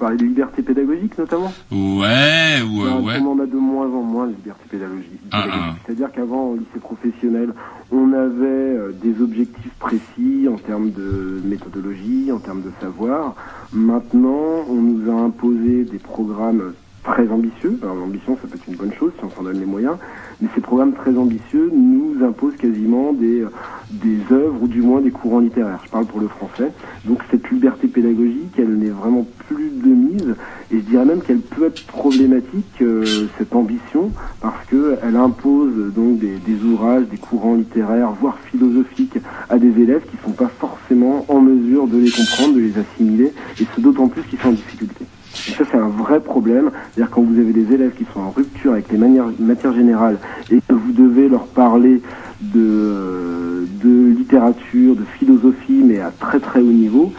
Parlez 0.00 0.16
de 0.16 0.24
liberté 0.24 0.62
pédagogique 0.62 1.18
notamment 1.18 1.52
Ouais, 1.70 2.62
ou 2.66 2.82
euh, 2.82 3.00
ouais. 3.02 3.18
On 3.20 3.32
en 3.32 3.38
a 3.40 3.44
de 3.44 3.56
moins 3.56 3.84
en 3.86 4.02
moins 4.02 4.26
de 4.28 4.32
liberté 4.32 4.62
pédagogique. 4.70 5.20
Ah, 5.30 5.42
pédagogique. 5.42 5.72
ah. 5.76 5.82
C'est-à-dire 5.84 6.10
qu'avant, 6.12 6.44
au 6.48 6.54
lycée 6.56 6.80
professionnel, 6.80 7.52
on 7.92 8.12
avait 8.14 8.46
euh, 8.46 8.92
des 8.92 9.20
objectifs 9.20 9.74
précis 9.78 10.48
en 10.50 10.56
termes 10.56 10.90
de 10.90 11.42
méthodologie, 11.44 12.32
en 12.32 12.38
termes 12.38 12.62
de 12.62 12.70
savoir. 12.80 13.34
Maintenant, 13.74 14.64
on 14.70 14.74
nous 14.80 15.10
a 15.10 15.14
imposé 15.22 15.84
des 15.84 15.98
programmes 15.98 16.72
très 17.02 17.28
ambitieux. 17.28 17.78
Alors 17.82 17.96
l'ambition, 17.96 18.36
ça 18.40 18.48
peut 18.48 18.56
être 18.56 18.68
une 18.68 18.76
bonne 18.76 18.92
chose 18.92 19.12
si 19.18 19.24
on 19.24 19.30
s'en 19.30 19.42
donne 19.42 19.58
les 19.58 19.66
moyens, 19.66 19.96
mais 20.40 20.48
ces 20.54 20.60
programmes 20.60 20.92
très 20.92 21.16
ambitieux 21.16 21.70
nous 21.74 22.24
imposent 22.24 22.56
quasiment 22.56 23.12
des, 23.12 23.44
des 23.90 24.18
œuvres 24.30 24.62
ou 24.62 24.68
du 24.68 24.82
moins 24.82 25.00
des 25.00 25.10
courants 25.10 25.40
littéraires. 25.40 25.80
Je 25.84 25.90
parle 25.90 26.06
pour 26.06 26.20
le 26.20 26.28
français. 26.28 26.70
Donc 27.04 27.20
cette 27.30 27.50
liberté 27.50 27.88
pédagogique, 27.88 28.54
elle 28.58 28.76
n'est 28.76 28.90
vraiment 28.90 29.26
plus 29.48 29.70
de 29.70 29.88
mise, 29.88 30.34
et 30.70 30.76
je 30.76 30.84
dirais 30.84 31.04
même 31.04 31.22
qu'elle 31.22 31.40
peut 31.40 31.66
être 31.66 31.84
problématique, 31.86 32.82
euh, 32.82 33.26
cette 33.38 33.54
ambition, 33.54 34.10
parce 34.40 34.64
qu'elle 34.66 35.16
impose 35.16 35.92
donc 35.94 36.18
des, 36.18 36.36
des 36.36 36.62
ouvrages, 36.64 37.04
des 37.08 37.16
courants 37.16 37.54
littéraires, 37.54 38.12
voire 38.20 38.38
philosophiques, 38.50 39.18
à 39.48 39.58
des 39.58 39.80
élèves 39.80 40.02
qui 40.02 40.16
ne 40.16 40.22
sont 40.22 40.36
pas 40.36 40.50
forcément 40.58 41.24
en 41.28 41.40
mesure 41.40 41.86
de 41.86 41.98
les 41.98 42.10
comprendre, 42.10 42.54
de 42.54 42.60
les 42.60 42.74
assimiler, 42.78 43.32
et 43.60 43.66
ce 43.74 43.80
d'autant 43.80 44.08
plus 44.08 44.22
qu'ils 44.22 44.38
sont 44.38 44.48
en 44.48 44.52
difficulté. 44.52 45.06
Et 45.48 45.52
ça, 45.52 45.64
c'est 45.70 45.78
un 45.78 45.88
vrai 45.88 46.20
problème. 46.20 46.70
C'est-à-dire 46.94 47.10
quand 47.10 47.22
vous 47.22 47.38
avez 47.38 47.52
des 47.52 47.72
élèves 47.72 47.92
qui 47.96 48.04
sont 48.12 48.20
en 48.20 48.30
rupture 48.30 48.72
avec 48.72 48.90
les 48.90 48.98
matières 48.98 49.74
générales 49.74 50.18
et 50.50 50.60
que 50.60 50.74
vous 50.74 50.92
devez 50.92 51.28
leur 51.28 51.46
parler 51.46 52.02
de, 52.40 53.66
de 53.82 54.14
littérature, 54.18 54.96
de 54.96 55.04
philosophie, 55.18 55.82
mais 55.84 56.00
à 56.00 56.10
très 56.10 56.40
très 56.40 56.60
haut 56.60 56.72
niveau, 56.72 57.12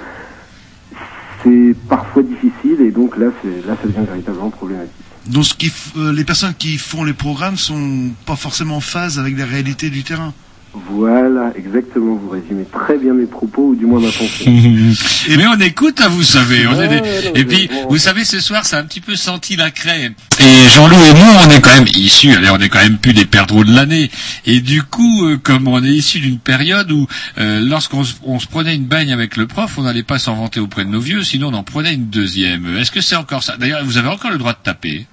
c'est 1.44 1.76
parfois 1.88 2.24
difficile 2.24 2.82
et 2.82 2.92
donc 2.92 3.18
là, 3.18 3.28
là, 3.68 3.76
ça 3.82 3.88
devient 3.88 4.06
véritablement 4.08 4.50
problématique. 4.50 4.94
Donc 5.28 5.46
ce 5.46 5.54
qui 5.54 5.72
euh, 5.98 6.12
les 6.12 6.24
personnes 6.24 6.54
qui 6.56 6.78
font 6.78 7.04
les 7.04 7.14
programmes 7.14 7.56
sont 7.56 8.10
pas 8.26 8.36
forcément 8.36 8.78
en 8.78 8.82
phase 8.82 9.20
avec 9.20 9.38
la 9.38 9.46
réalité 9.46 9.90
du 9.90 10.04
terrain? 10.04 10.34
Voilà, 10.74 11.52
exactement. 11.58 12.16
Vous 12.16 12.30
résumez 12.30 12.64
très 12.72 12.98
bien 12.98 13.14
mes 13.14 13.26
propos 13.26 13.70
ou 13.70 13.76
du 13.76 13.86
moins 13.86 14.00
ma 14.00 14.08
pensée. 14.12 14.46
Mais 15.38 15.46
on 15.48 15.60
écoute, 15.60 16.00
hein, 16.02 16.08
vous 16.10 16.24
savez. 16.24 16.66
On 16.68 16.76
Ouais, 16.78 16.86
est 16.86 16.88
des- 16.88 16.96
ouais, 17.02 17.22
non, 17.26 17.32
Et 17.36 17.46
puis, 17.46 17.68
bon. 17.68 17.88
vous 17.90 17.98
savez, 17.98 18.24
ce 18.24 18.40
soir, 18.40 18.66
ça 18.66 18.78
a 18.78 18.82
un 18.82 18.86
petit 18.86 19.02
peu 19.02 19.16
senti 19.18 19.58
la 19.58 19.70
craie. 19.70 20.12
Et 20.40 20.70
Jean-Loup 20.74 20.96
et 20.96 21.14
moi, 21.14 21.42
on 21.46 21.50
est 21.50 21.60
quand 21.62 21.74
même 21.76 21.88
issus, 21.96 22.32
allez, 22.34 22.50
on 22.50 22.58
est 22.60 22.70
quand 22.70 22.80
même 22.82 22.98
plus 23.00 23.14
des 23.14 23.26
perdreaux 23.26 23.64
de 23.66 23.74
l'année. 23.76 24.10
Et 24.46 24.62
du 24.62 24.82
coup, 24.82 25.26
euh, 25.28 25.38
comme 25.38 25.68
on 25.68 25.84
est 25.84 25.90
issus 25.90 26.20
d'une 26.20 26.40
période 26.40 26.90
où, 26.92 27.06
euh, 27.38 27.60
lorsqu'on 27.60 28.04
se, 28.06 28.14
on 28.24 28.40
se 28.40 28.48
prenait 28.48 28.74
une 28.76 28.86
baigne 28.86 29.12
avec 29.12 29.36
le 29.38 29.48
prof, 29.48 29.74
on 29.78 29.84
n'allait 29.84 30.04
pas 30.04 30.20
s'en 30.20 30.36
vanter 30.36 30.60
auprès 30.62 30.86
de 30.86 30.90
nos 30.90 31.02
vieux, 31.02 31.24
sinon 31.24 31.50
on 31.50 31.54
en 31.54 31.64
prenait 31.64 31.94
une 31.94 32.08
deuxième. 32.08 32.78
Est-ce 32.78 32.92
que 32.92 33.02
c'est 33.02 33.16
encore 33.18 33.44
ça? 33.44 33.58
D'ailleurs, 33.58 33.84
vous 33.84 33.98
avez 33.98 34.08
encore 34.10 34.32
le 34.32 34.38
droit 34.38 34.54
de 34.54 34.58
taper. 34.64 35.06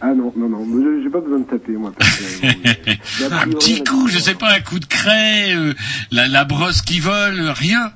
Ah 0.00 0.14
non, 0.14 0.32
non, 0.36 0.48
non, 0.48 1.02
j'ai 1.02 1.10
pas 1.10 1.20
besoin 1.20 1.38
de 1.38 1.44
taper, 1.44 1.72
moi. 1.72 1.92
mais 2.62 2.78
a 3.30 3.40
un 3.42 3.48
petit 3.48 3.82
coup, 3.84 4.08
je 4.08 4.18
sais 4.18 4.34
pas, 4.34 4.52
un 4.52 4.60
coup 4.60 4.78
de 4.78 4.86
craie, 4.86 5.54
euh, 5.54 5.74
la, 6.10 6.28
la 6.28 6.44
brosse 6.44 6.82
qui 6.82 7.00
vole, 7.00 7.40
rien. 7.50 7.92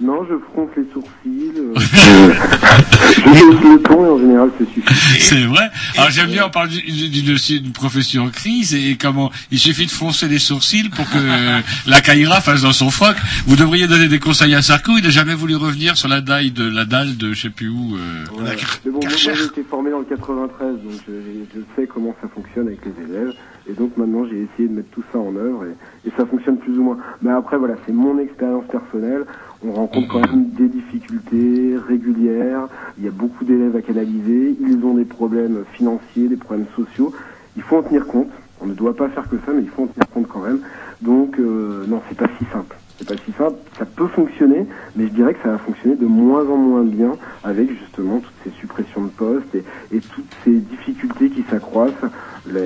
Non, 0.00 0.24
je 0.28 0.34
fronce 0.52 0.70
les 0.76 0.86
sourcils. 0.92 1.52
euh, 1.58 1.74
je 1.78 3.44
hausse 3.48 3.60
le 3.62 3.82
ton 3.82 4.04
et 4.06 4.08
en 4.08 4.18
général, 4.18 4.50
ça 4.58 4.64
suffit. 4.64 4.94
C'est 5.20 5.44
vrai. 5.44 5.68
Alors 5.96 6.10
j'aime 6.10 6.30
bien, 6.30 6.46
on 6.46 6.50
parle 6.50 6.68
du- 6.68 6.80
du- 6.80 7.08
d'une 7.08 7.34
d'une 7.36 7.72
profession 7.72 8.24
en 8.24 8.28
crise 8.30 8.74
et 8.74 8.96
comment 9.00 9.30
il 9.50 9.58
suffit 9.58 9.86
de 9.86 9.90
froncer 9.90 10.26
les 10.28 10.38
sourcils 10.38 10.88
pour 10.88 11.04
que 11.10 11.18
euh, 11.18 11.60
la 11.86 12.00
caïra 12.00 12.40
fasse 12.40 12.62
dans 12.62 12.72
son 12.72 12.90
froc. 12.90 13.14
Vous 13.46 13.56
devriez 13.56 13.86
donner 13.88 14.08
des 14.08 14.18
conseils 14.20 14.54
à 14.54 14.62
Sarko. 14.62 14.92
Il 14.96 15.04
n'a 15.04 15.10
jamais 15.10 15.34
voulu 15.34 15.56
revenir 15.56 15.96
sur 15.96 16.08
la 16.08 16.20
dalle 16.20 16.52
de 16.52 16.64
la 16.68 16.84
dalle 16.84 17.16
de 17.16 17.32
je 17.32 17.42
sais 17.42 17.50
plus 17.50 17.68
où. 17.68 17.96
euh. 17.96 18.42
Ouais. 18.42 18.56
Mais 18.84 18.90
bon, 18.92 19.00
moi, 19.00 19.08
moi, 19.10 19.34
j'ai 19.34 19.44
été 19.44 19.62
formé 19.68 19.90
dans 19.90 19.98
le 19.98 20.04
93, 20.06 20.68
donc 20.76 20.92
je, 21.06 21.12
je 21.54 21.60
sais 21.76 21.86
comment 21.86 22.14
ça 22.22 22.28
fonctionne 22.34 22.68
avec 22.68 22.80
les 22.86 23.04
élèves. 23.04 23.32
Et 23.68 23.74
donc 23.74 23.96
maintenant 23.96 24.24
j'ai 24.28 24.48
essayé 24.52 24.68
de 24.68 24.74
mettre 24.74 24.90
tout 24.90 25.04
ça 25.12 25.18
en 25.18 25.36
œuvre 25.36 25.64
et, 25.66 26.08
et 26.08 26.12
ça 26.16 26.24
fonctionne 26.26 26.56
plus 26.58 26.72
ou 26.78 26.82
moins. 26.82 26.98
Mais 27.22 27.30
après 27.30 27.58
voilà, 27.58 27.74
c'est 27.86 27.92
mon 27.92 28.18
expérience 28.18 28.64
personnelle. 28.72 29.24
On 29.62 29.72
rencontre 29.72 30.08
quand 30.08 30.20
même 30.20 30.50
des 30.52 30.68
difficultés 30.68 31.76
régulières. 31.86 32.68
Il 32.96 33.04
y 33.04 33.08
a 33.08 33.10
beaucoup 33.10 33.44
d'élèves 33.44 33.76
à 33.76 33.82
canaliser. 33.82 34.56
Ils 34.58 34.82
ont 34.84 34.94
des 34.94 35.04
problèmes 35.04 35.64
financiers, 35.74 36.28
des 36.28 36.36
problèmes 36.36 36.66
sociaux. 36.74 37.12
Il 37.56 37.62
faut 37.62 37.76
en 37.76 37.82
tenir 37.82 38.06
compte. 38.06 38.30
On 38.62 38.66
ne 38.66 38.72
doit 38.72 38.96
pas 38.96 39.08
faire 39.10 39.28
que 39.28 39.36
ça, 39.44 39.52
mais 39.52 39.62
il 39.62 39.68
faut 39.68 39.82
en 39.82 39.86
tenir 39.86 40.08
compte 40.08 40.28
quand 40.28 40.40
même. 40.40 40.60
Donc 41.02 41.38
euh, 41.38 41.84
non, 41.86 42.00
c'est 42.08 42.16
pas 42.16 42.28
si 42.38 42.44
simple. 42.52 42.76
C'est 42.98 43.06
pas 43.06 43.16
si 43.26 43.32
simple. 43.32 43.58
Ça 43.78 43.84
peut 43.84 44.08
fonctionner, 44.08 44.66
mais 44.96 45.08
je 45.08 45.12
dirais 45.12 45.34
que 45.34 45.42
ça 45.42 45.50
va 45.50 45.58
fonctionner 45.58 45.96
de 45.96 46.06
moins 46.06 46.48
en 46.48 46.56
moins 46.56 46.84
bien 46.84 47.16
avec 47.44 47.70
justement 47.70 48.20
toutes 48.20 48.34
ces 48.44 48.50
suppressions 48.60 49.04
de 49.04 49.10
postes 49.10 49.54
et, 49.54 50.00
toutes 50.14 50.28
ces 50.44 50.52
difficultés 50.52 51.30
qui 51.30 51.42
s'accroissent, 51.50 51.92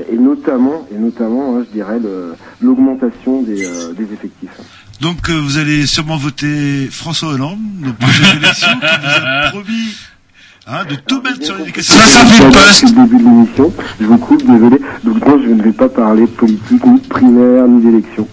et 0.08 0.16
notamment, 0.16 0.86
et 0.92 0.98
notamment, 0.98 1.56
hein, 1.56 1.64
je 1.68 1.72
dirais, 1.72 2.00
l'augmentation 2.60 3.42
des, 3.42 3.64
euh, 3.64 3.92
des 3.92 4.12
effectifs. 4.12 4.84
Donc 5.00 5.28
euh, 5.28 5.34
vous 5.34 5.58
allez 5.58 5.86
sûrement 5.86 6.16
voter 6.16 6.88
François 6.90 7.30
Hollande 7.30 7.58
aux 7.86 7.92
prochaines 7.92 8.36
élections 8.38 8.68
qui 8.80 8.86
vous 9.00 9.06
a 9.08 9.50
promis 9.50 9.96
hein, 10.66 10.84
de 10.88 10.94
tout 10.94 11.20
mettre 11.20 11.44
sur 11.44 11.56
l'éducation. 11.56 11.94
C'est 12.72 12.86
le 12.86 12.92
début 12.92 13.18
de 13.18 13.24
l'émission. 13.24 13.72
Je 14.00 14.06
vous 14.06 14.18
coupe, 14.18 14.42
désolé. 14.44 14.78
Donc 15.02 15.26
moi, 15.26 15.38
je 15.44 15.50
ne 15.50 15.62
vais 15.62 15.72
pas 15.72 15.88
parler 15.88 16.22
de 16.22 16.26
politique, 16.26 16.84
ni 16.86 17.00
de 17.00 17.06
primaire, 17.06 17.66
ni 17.66 17.82
d'élection. 17.82 18.28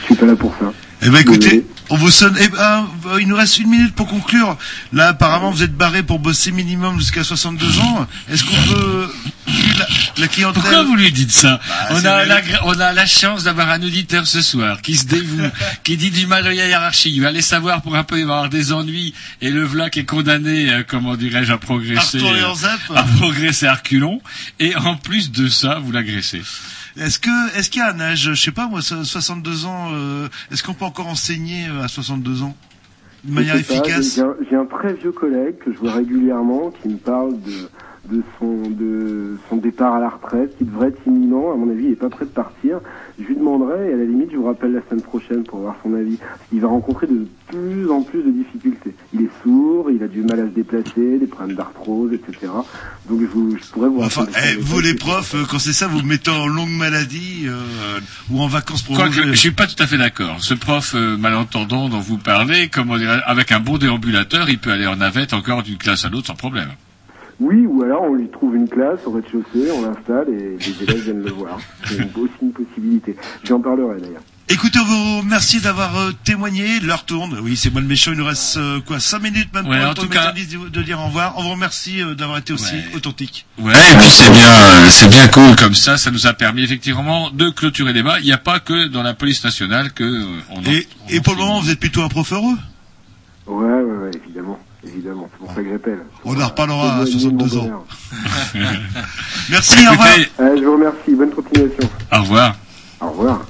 Je 0.00 0.04
suis 0.04 0.14
pas 0.14 0.26
là 0.26 0.36
pour 0.36 0.54
ça. 0.58 0.72
Eh 1.02 1.10
ben 1.10 1.18
écoutez, 1.18 1.38
Désolé. 1.38 1.66
On 1.90 1.96
vous 1.96 2.10
sonne. 2.10 2.36
Eh 2.40 2.48
ben, 2.48 2.88
euh, 3.06 3.20
il 3.20 3.28
nous 3.28 3.36
reste 3.36 3.58
une 3.58 3.68
minute 3.68 3.94
pour 3.94 4.06
conclure. 4.06 4.56
Là, 4.92 5.08
apparemment, 5.08 5.50
vous 5.50 5.62
êtes 5.62 5.76
barré 5.76 6.02
pour 6.02 6.18
bosser 6.18 6.50
minimum 6.52 6.98
jusqu'à 6.98 7.24
62 7.24 7.78
ans. 7.80 8.06
Est-ce 8.30 8.44
qu'on 8.44 8.74
peut 8.74 9.12
la, 9.78 9.86
la 10.18 10.28
clientèle 10.28 10.62
Pourquoi 10.62 10.82
vous 10.84 10.96
lui 10.96 11.12
dites 11.12 11.32
ça 11.32 11.60
Bah, 11.68 11.74
on, 11.90 12.04
a 12.04 12.24
la- 12.24 12.40
on 12.64 12.80
a 12.80 12.92
la 12.92 13.06
chance 13.06 13.44
d'avoir 13.44 13.68
un 13.70 13.82
auditeur 13.82 14.26
ce 14.26 14.40
soir 14.40 14.80
qui 14.80 14.96
se 14.96 15.04
dévoue, 15.04 15.42
qui 15.84 15.96
dit 15.96 16.10
du 16.10 16.26
mal 16.26 16.44
de 16.44 16.48
la 16.50 16.54
hiérarchie. 16.66 17.12
Il 17.14 17.20
va 17.20 17.28
aller 17.28 17.42
savoir 17.42 17.82
pour 17.82 17.94
un 17.96 18.04
peu 18.04 18.18
il 18.18 18.26
va 18.26 18.34
avoir 18.36 18.48
des 18.50 18.72
ennuis 18.72 19.12
et 19.42 19.50
le 19.50 19.68
qui 19.90 20.00
est 20.00 20.04
condamné, 20.04 20.70
euh, 20.70 20.84
comment 20.86 21.16
dirais-je, 21.16 21.52
à 21.52 21.58
progresser, 21.58 22.18
À 22.18 22.20
euh, 22.30 22.96
à 22.96 23.02
progresser 23.02 23.66
à 23.66 23.74
reculons. 23.74 24.20
Et 24.60 24.74
en 24.76 24.96
plus 24.96 25.30
de 25.32 25.48
ça, 25.48 25.78
vous 25.82 25.92
l'agressez. 25.92 26.42
Est-ce 26.96 27.18
que 27.18 27.58
est-ce 27.58 27.70
qu'il 27.70 27.80
y 27.80 27.84
a 27.84 27.92
un 27.92 28.00
âge, 28.00 28.30
je 28.34 28.34
sais 28.34 28.52
pas 28.52 28.68
moi, 28.68 28.80
so- 28.80 29.02
62 29.02 29.66
ans, 29.66 29.88
euh, 29.92 30.28
est-ce 30.52 30.62
qu'on 30.62 30.74
peut 30.74 30.84
encore 30.84 31.08
enseigner 31.08 31.66
euh, 31.68 31.82
à 31.82 31.88
62 31.88 32.42
ans 32.42 32.54
de 33.24 33.32
manière 33.34 33.56
efficace? 33.56 34.14
J'ai 34.16 34.22
un, 34.22 34.34
j'ai 34.48 34.56
un 34.56 34.66
très 34.66 34.92
vieux 34.94 35.10
collègue 35.12 35.58
que 35.58 35.72
je 35.72 35.78
vois 35.78 35.92
régulièrement 35.94 36.70
qui 36.82 36.88
me 36.88 36.96
parle 36.98 37.40
de, 37.42 37.68
de, 38.10 38.22
son, 38.38 38.62
de 38.70 39.36
son 39.48 39.56
départ 39.56 39.94
à 39.94 40.00
la 40.00 40.08
retraite, 40.10 40.56
qui 40.58 40.64
devrait 40.64 40.88
être 40.88 41.00
imminent. 41.06 41.52
À 41.52 41.56
mon 41.56 41.70
avis, 41.70 41.84
il 41.84 41.90
n'est 41.90 41.96
pas 41.96 42.10
prêt 42.10 42.24
de 42.24 42.30
partir. 42.30 42.80
Je 43.18 43.24
lui 43.24 43.36
demanderai, 43.36 43.90
et 43.90 43.94
à 43.94 43.96
la 43.96 44.04
limite, 44.04 44.30
je 44.32 44.36
vous 44.36 44.44
rappelle 44.46 44.72
la 44.72 44.82
semaine 44.88 45.02
prochaine 45.02 45.44
pour 45.44 45.60
avoir 45.60 45.76
son 45.82 45.94
avis. 45.94 46.18
Il 46.52 46.60
va 46.60 46.68
rencontrer 46.68 47.06
de 47.06 47.26
plus 47.48 47.90
en 47.90 48.02
plus 48.02 48.22
de 48.22 48.30
difficultés. 48.30 48.94
Il 49.12 49.22
est 49.22 49.30
sourd, 49.42 49.90
il 49.90 50.02
a 50.02 50.08
du 50.08 50.22
mal 50.22 50.40
à 50.40 50.44
se 50.44 50.54
déplacer, 50.54 51.18
des 51.18 51.26
problèmes 51.26 51.56
d'arthrose, 51.56 52.12
etc. 52.12 52.52
Donc 53.08 53.20
je, 53.20 53.26
vous, 53.26 53.56
je 53.56 53.64
pourrais 53.70 53.88
vous 53.88 54.02
Enfin, 54.02 54.26
eh, 54.44 54.56
vous 54.56 54.80
les 54.80 54.94
profs, 54.94 55.34
euh, 55.34 55.44
quand 55.48 55.58
c'est 55.58 55.72
ça, 55.72 55.86
vous 55.86 55.98
vous 55.98 56.06
mettez 56.06 56.30
en 56.30 56.46
longue 56.46 56.70
maladie 56.70 57.44
euh, 57.46 58.00
ou 58.30 58.40
en 58.40 58.48
vacances 58.48 58.82
Quoique, 58.82 59.10
prolongées. 59.10 59.32
je 59.32 59.38
suis 59.38 59.50
pas 59.52 59.66
tout 59.66 59.80
à 59.82 59.86
fait 59.86 59.98
d'accord. 59.98 60.36
Ce 60.40 60.54
prof 60.54 60.94
euh, 60.94 61.16
malentendant 61.16 61.88
dont 61.88 62.00
vous 62.00 62.18
parlez, 62.18 62.68
comment 62.68 62.98
dirais 62.98 63.20
avec 63.26 63.52
un 63.52 63.60
bon 63.60 63.78
déambulateur, 63.78 64.48
il 64.48 64.58
peut 64.58 64.72
aller 64.72 64.86
en 64.86 64.96
navette 64.96 65.32
encore 65.32 65.62
d'une 65.62 65.76
classe 65.78 66.04
à 66.04 66.08
l'autre 66.08 66.26
sans 66.28 66.34
problème. 66.34 66.68
Oui, 67.40 67.66
ou 67.66 67.82
alors 67.82 68.02
on 68.04 68.14
lui 68.14 68.28
trouve 68.28 68.54
une 68.54 68.68
classe 68.68 69.00
au 69.06 69.10
rez-de-chaussée, 69.10 69.70
on 69.72 69.82
l'installe 69.82 70.28
et 70.28 70.56
les 70.58 70.82
élèves 70.82 71.02
viennent 71.04 71.22
le 71.24 71.30
voir. 71.32 71.58
C'est 71.84 71.96
une- 71.96 72.02
aussi 72.16 72.32
une 72.42 72.52
possibilité. 72.52 73.16
J'en 73.42 73.60
parlerai 73.60 74.00
d'ailleurs. 74.00 74.22
Écoutez, 74.48 74.78
on 74.78 74.84
vous 74.84 75.18
remercie 75.20 75.60
d'avoir 75.62 75.96
euh, 75.98 76.12
témoigné. 76.22 76.78
L'heure 76.80 77.04
tourne. 77.06 77.38
Oui, 77.42 77.56
c'est 77.56 77.72
moi 77.72 77.80
le 77.80 77.86
méchant. 77.86 78.12
Il 78.12 78.18
nous 78.18 78.26
reste 78.26 78.58
euh, 78.58 78.78
quoi, 78.86 79.00
5 79.00 79.20
minutes 79.22 79.48
même 79.54 79.66
Ouais, 79.66 79.80
pour 79.80 79.88
en 79.90 79.94
tout 79.94 80.02
de 80.06 80.12
cas- 80.12 80.32
Métardis 80.34 80.58
de 80.70 80.82
dire 80.82 81.00
au 81.00 81.06
revoir. 81.06 81.32
On 81.38 81.42
vous 81.42 81.48
remercie 81.52 82.02
euh, 82.02 82.14
d'avoir 82.14 82.38
été 82.38 82.52
aussi 82.52 82.74
authentique. 82.94 83.46
Ouais, 83.58 83.72
et 83.72 83.96
puis 83.98 84.06
c'est 84.10 84.30
bien, 84.30 84.90
c'est 84.90 85.08
bien 85.08 85.28
cool 85.28 85.56
comme 85.56 85.74
ça. 85.74 85.96
Ça 85.96 86.10
nous 86.10 86.26
a 86.26 86.34
permis 86.34 86.62
effectivement 86.62 87.30
de 87.30 87.48
clôturer 87.48 87.94
les 87.94 88.00
débats. 88.02 88.18
Il 88.20 88.26
n'y 88.26 88.32
a 88.32 88.38
pas 88.38 88.60
que 88.60 88.86
dans 88.88 89.02
la 89.02 89.14
police 89.14 89.42
nationale 89.42 89.92
que 89.92 90.04
on. 90.50 90.58
en- 90.58 90.62
Et, 90.70 90.86
et 91.08 91.20
pour 91.22 91.32
le 91.34 91.40
moment, 91.40 91.60
vous 91.60 91.70
êtes 91.70 91.80
plutôt 91.80 92.02
un 92.02 92.08
prof 92.08 92.30
heureux 92.32 92.56
Ouais, 93.46 93.64
ouais, 93.66 93.82
ouais, 94.04 94.10
évidemment. 94.24 94.58
Évidemment, 94.86 95.28
c'est 95.32 95.38
pour 95.38 95.54
ça 95.54 95.62
que 95.62 95.70
j'appelle. 95.70 95.98
On 96.24 96.40
en 96.40 96.46
reparlera 96.48 96.92
à 96.98 97.02
Éloigner 97.02 97.12
62 97.12 97.56
mon 97.56 97.74
ans. 97.74 97.84
Merci, 99.50 99.86
au 99.86 99.90
revoir. 99.90 100.08
Euh, 100.40 100.56
je 100.58 100.64
vous 100.64 100.72
remercie, 100.72 101.14
bonne 101.14 101.30
continuation. 101.30 101.88
au 102.12 102.20
revoir. 102.22 102.56
Au 103.00 103.08
revoir. 103.10 103.46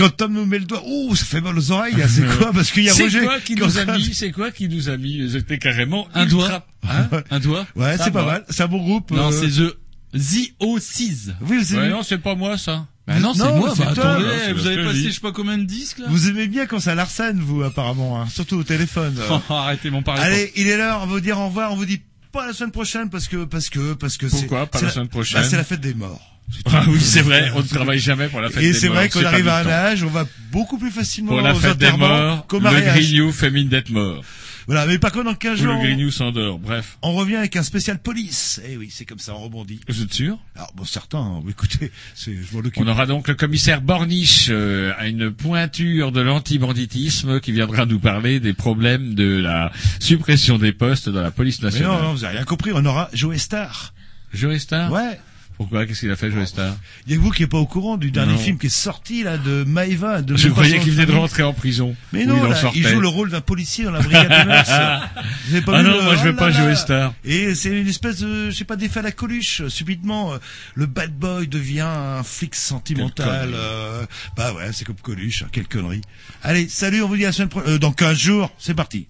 Quand 0.00 0.16
Tom 0.16 0.32
nous 0.32 0.46
met 0.46 0.58
le 0.58 0.64
doigt. 0.64 0.82
Oh, 0.86 1.14
ça 1.14 1.24
fait 1.24 1.40
mal 1.40 1.56
aux 1.58 1.70
oreilles. 1.72 1.94
hein, 2.02 2.06
C'est 2.08 2.26
quoi 2.38 2.52
Parce 2.52 2.70
qu'il 2.70 2.84
y 2.84 2.88
a 2.90 2.92
C'est 2.94 3.04
Roger. 3.04 3.20
quoi 3.20 3.40
qui 3.40 3.54
nous 3.54 3.78
a 3.78 3.84
mis 3.84 4.14
C'est 4.14 4.32
quoi 4.32 4.50
qui 4.50 4.68
nous 4.68 4.88
a 4.88 4.96
mis 4.96 5.30
C'était 5.30 5.58
carrément 5.58 6.08
Un 6.14 6.24
ultra- 6.24 6.48
doigt. 6.48 6.66
Hein? 6.88 7.08
Un 7.30 7.38
doigt. 7.40 7.66
Ouais, 7.76 7.96
c'est 8.02 8.10
pas 8.10 8.24
mal. 8.24 8.44
C'est 8.48 8.62
un 8.62 8.68
bon 8.68 8.82
groupe. 8.82 9.10
Non, 9.10 9.30
euh, 9.30 9.32
c'est 9.32 9.48
The 9.48 9.76
The 10.12 10.52
O6. 10.60 11.34
Oui, 11.42 11.58
vous 11.58 11.74
Ouais, 11.76 11.80
aimez, 11.84 11.88
non, 11.90 12.02
c'est 12.02 12.18
pas 12.18 12.34
moi 12.34 12.58
ça. 12.58 12.86
Bah 13.06 13.18
non, 13.20 13.32
c'est 13.34 13.42
moi. 13.54 13.72
c'est 13.76 13.84
Bah, 13.84 13.92
toi. 13.94 14.10
attendez, 14.12 14.24
Non, 14.26 14.30
c'est 14.46 14.52
vous 14.52 14.66
avez 14.66 14.84
passé 14.84 15.02
je 15.04 15.10
sais 15.10 15.20
pas 15.20 15.32
combien 15.32 15.58
de 15.58 15.64
disques 15.64 15.98
là? 15.98 16.06
Vous 16.08 16.28
aimez 16.28 16.46
bien 16.48 16.66
quand 16.66 16.80
ça 16.80 16.94
l'arsène, 16.94 17.38
vous, 17.40 17.62
apparemment. 17.62 18.20
hein, 18.20 18.26
surtout 18.28 18.56
au 18.56 18.64
téléphone. 18.64 19.16
euh. 19.18 19.38
Arrêtez 19.54 19.90
mon 19.90 20.02
parler. 20.02 20.22
Allez, 20.22 20.52
il 20.56 20.66
est 20.68 20.76
l'heure. 20.76 21.00
On 21.02 21.06
va 21.06 21.12
vous 21.14 21.20
dire 21.20 21.38
au 21.38 21.46
revoir. 21.46 21.72
On 21.72 21.76
vous 21.76 21.86
dit 21.86 22.00
pas 22.32 22.46
la 22.46 22.52
semaine 22.52 22.70
prochaine 22.70 23.10
parce 23.10 23.26
que 23.26 23.44
parce 23.44 23.68
que 23.70 23.94
parce 23.94 24.16
que 24.16 24.28
c'est 24.28 24.38
Pourquoi 24.46 24.66
pas 24.66 24.78
c'est 24.78 24.84
la 24.86 24.90
semaine 24.92 25.08
prochaine 25.08 25.40
bah, 25.42 25.48
C'est 25.48 25.56
la 25.56 25.64
fête 25.64 25.80
des 25.80 25.94
morts. 25.94 26.29
Ah 26.72 26.84
oui, 26.88 27.00
c'est 27.00 27.22
vrai, 27.22 27.50
on 27.54 27.62
ne 27.62 27.66
travaille 27.68 27.98
jamais 27.98 28.28
pour 28.28 28.40
la 28.40 28.50
fête 28.50 28.62
Et 28.62 28.72
des 28.72 28.72
c'est 28.74 28.88
morts. 28.88 28.96
vrai 28.96 29.08
qu'on 29.08 29.20
c'est 29.20 29.26
arrive 29.26 29.44
pas 29.44 29.58
à 29.58 29.64
un 29.64 29.68
âge, 29.68 30.02
on 30.04 30.08
va 30.08 30.26
beaucoup 30.52 30.78
plus 30.78 30.90
facilement 30.90 31.30
Pour 31.32 31.40
la 31.40 31.54
fête 31.54 31.78
des 31.78 31.92
morts, 31.92 32.46
qu'au 32.46 32.58
le 32.58 32.64
mariage. 32.64 32.96
grignou 32.96 33.32
fait 33.32 33.50
mine 33.50 33.68
d'être 33.68 33.90
mort. 33.90 34.22
Voilà, 34.66 34.86
mais 34.86 34.98
par 34.98 35.10
contre 35.10 35.24
dans 35.24 35.34
15 35.34 35.60
Ou 35.60 35.64
jours, 35.64 35.72
le 35.74 35.80
grignou 35.80 36.10
s'endort, 36.12 36.58
bref. 36.58 36.98
on 37.02 37.12
revient 37.14 37.36
avec 37.36 37.56
un 37.56 37.62
spécial 37.64 37.98
police. 37.98 38.60
Eh 38.68 38.76
oui, 38.76 38.88
c'est 38.92 39.04
comme 39.04 39.18
ça, 39.18 39.34
on 39.34 39.38
rebondit. 39.38 39.80
Vous 39.88 40.02
êtes 40.02 40.12
sûr? 40.12 40.38
Alors 40.54 40.70
bon, 40.76 40.84
certains, 40.84 41.18
hein, 41.18 41.42
écoutez, 41.48 41.90
c'est, 42.14 42.32
je 42.34 42.52
m'en 42.54 42.60
occupe. 42.60 42.76
On 42.76 42.86
aura 42.86 43.06
donc 43.06 43.26
le 43.26 43.34
commissaire 43.34 43.80
Borniche 43.80 44.46
euh, 44.50 44.92
à 44.98 45.08
une 45.08 45.32
pointure 45.32 46.12
de 46.12 46.20
l'antibanditisme 46.20 47.40
qui 47.40 47.50
viendra 47.52 47.86
nous 47.86 47.98
parler 47.98 48.38
des 48.38 48.52
problèmes 48.52 49.14
de 49.14 49.38
la 49.40 49.72
suppression 49.98 50.58
des 50.58 50.72
postes 50.72 51.08
dans 51.08 51.22
la 51.22 51.30
police 51.32 51.60
Mais 51.62 51.70
nationale. 51.70 51.92
non, 51.96 52.02
non, 52.08 52.12
vous 52.12 52.24
avez 52.24 52.36
rien 52.36 52.44
compris, 52.44 52.70
on 52.74 52.84
aura 52.84 53.08
Joe 53.12 53.36
Star. 53.38 53.92
Joe 54.32 54.56
Star 54.58 54.92
Ouais. 54.92 55.18
Pourquoi 55.60 55.84
Qu'est-ce 55.84 56.00
qu'il 56.00 56.10
a 56.10 56.16
fait, 56.16 56.30
Joe 56.30 56.48
Star 56.48 56.74
Il 57.06 57.12
y 57.12 57.16
a 57.16 57.20
vous 57.20 57.30
qui 57.30 57.42
n'êtes 57.42 57.50
pas 57.50 57.58
au 57.58 57.66
courant 57.66 57.98
du 57.98 58.10
dernier 58.10 58.32
Non. 58.32 58.38
film 58.38 58.56
qui 58.56 58.68
est 58.68 58.70
sorti 58.70 59.22
là 59.24 59.36
de 59.36 59.62
Maïva. 59.64 60.22
De 60.22 60.34
Je 60.34 60.48
croyais 60.48 60.78
qu'il 60.78 60.92
venait 60.92 61.04
de 61.04 61.12
rentrer 61.12 61.42
en 61.42 61.52
prison. 61.52 61.94
Mais 62.14 62.24
non, 62.24 62.42
il 62.46 62.50
là, 62.50 62.70
il 62.74 62.88
joue 62.88 62.98
le 62.98 63.08
rôle 63.08 63.28
d'un 63.28 63.42
policier 63.42 63.84
dans 63.84 63.90
la 63.90 64.00
brigade 64.00 64.46
mœurs. 64.46 64.66
Pas 65.66 65.78
Ah 65.78 65.82
non, 65.82 65.98
le- 65.98 66.02
moi, 66.02 66.16
je 66.16 66.22
veux 66.22 66.30
oh 66.34 66.38
pas 66.38 66.50
jouer. 66.50 66.74
Star. 66.76 67.12
Et 67.26 67.54
c'est 67.54 67.78
une 67.78 67.86
espèce 67.88 68.20
de, 68.20 68.48
je 68.48 68.56
sais 68.56 68.64
pas, 68.64 68.76
d'effet 68.76 69.00
à 69.00 69.02
la 69.02 69.12
coluche. 69.12 69.66
Subitement, 69.68 70.32
euh, 70.32 70.38
le 70.76 70.86
bad 70.86 71.12
boy 71.12 71.46
devient 71.46 71.80
un 71.82 72.22
flic 72.22 72.54
sentimental. 72.54 73.50
euh, 73.52 74.06
bah 74.38 74.54
ouais, 74.54 74.70
c'est 74.72 74.86
comme 74.86 74.96
Coluche, 74.96 75.42
hein, 75.42 75.48
quelle 75.52 75.68
connerie. 75.68 76.00
Allez, 76.42 76.70
salut, 76.70 77.02
on 77.02 77.08
vous 77.08 77.16
dit 77.18 77.24
à 77.24 77.28
la 77.28 77.32
semaine 77.32 77.50
prochaine, 77.50 77.72
euh, 77.74 77.78
dans 77.78 77.92
15 77.92 78.16
jours, 78.16 78.50
c'est 78.58 78.72
parti. 78.72 79.08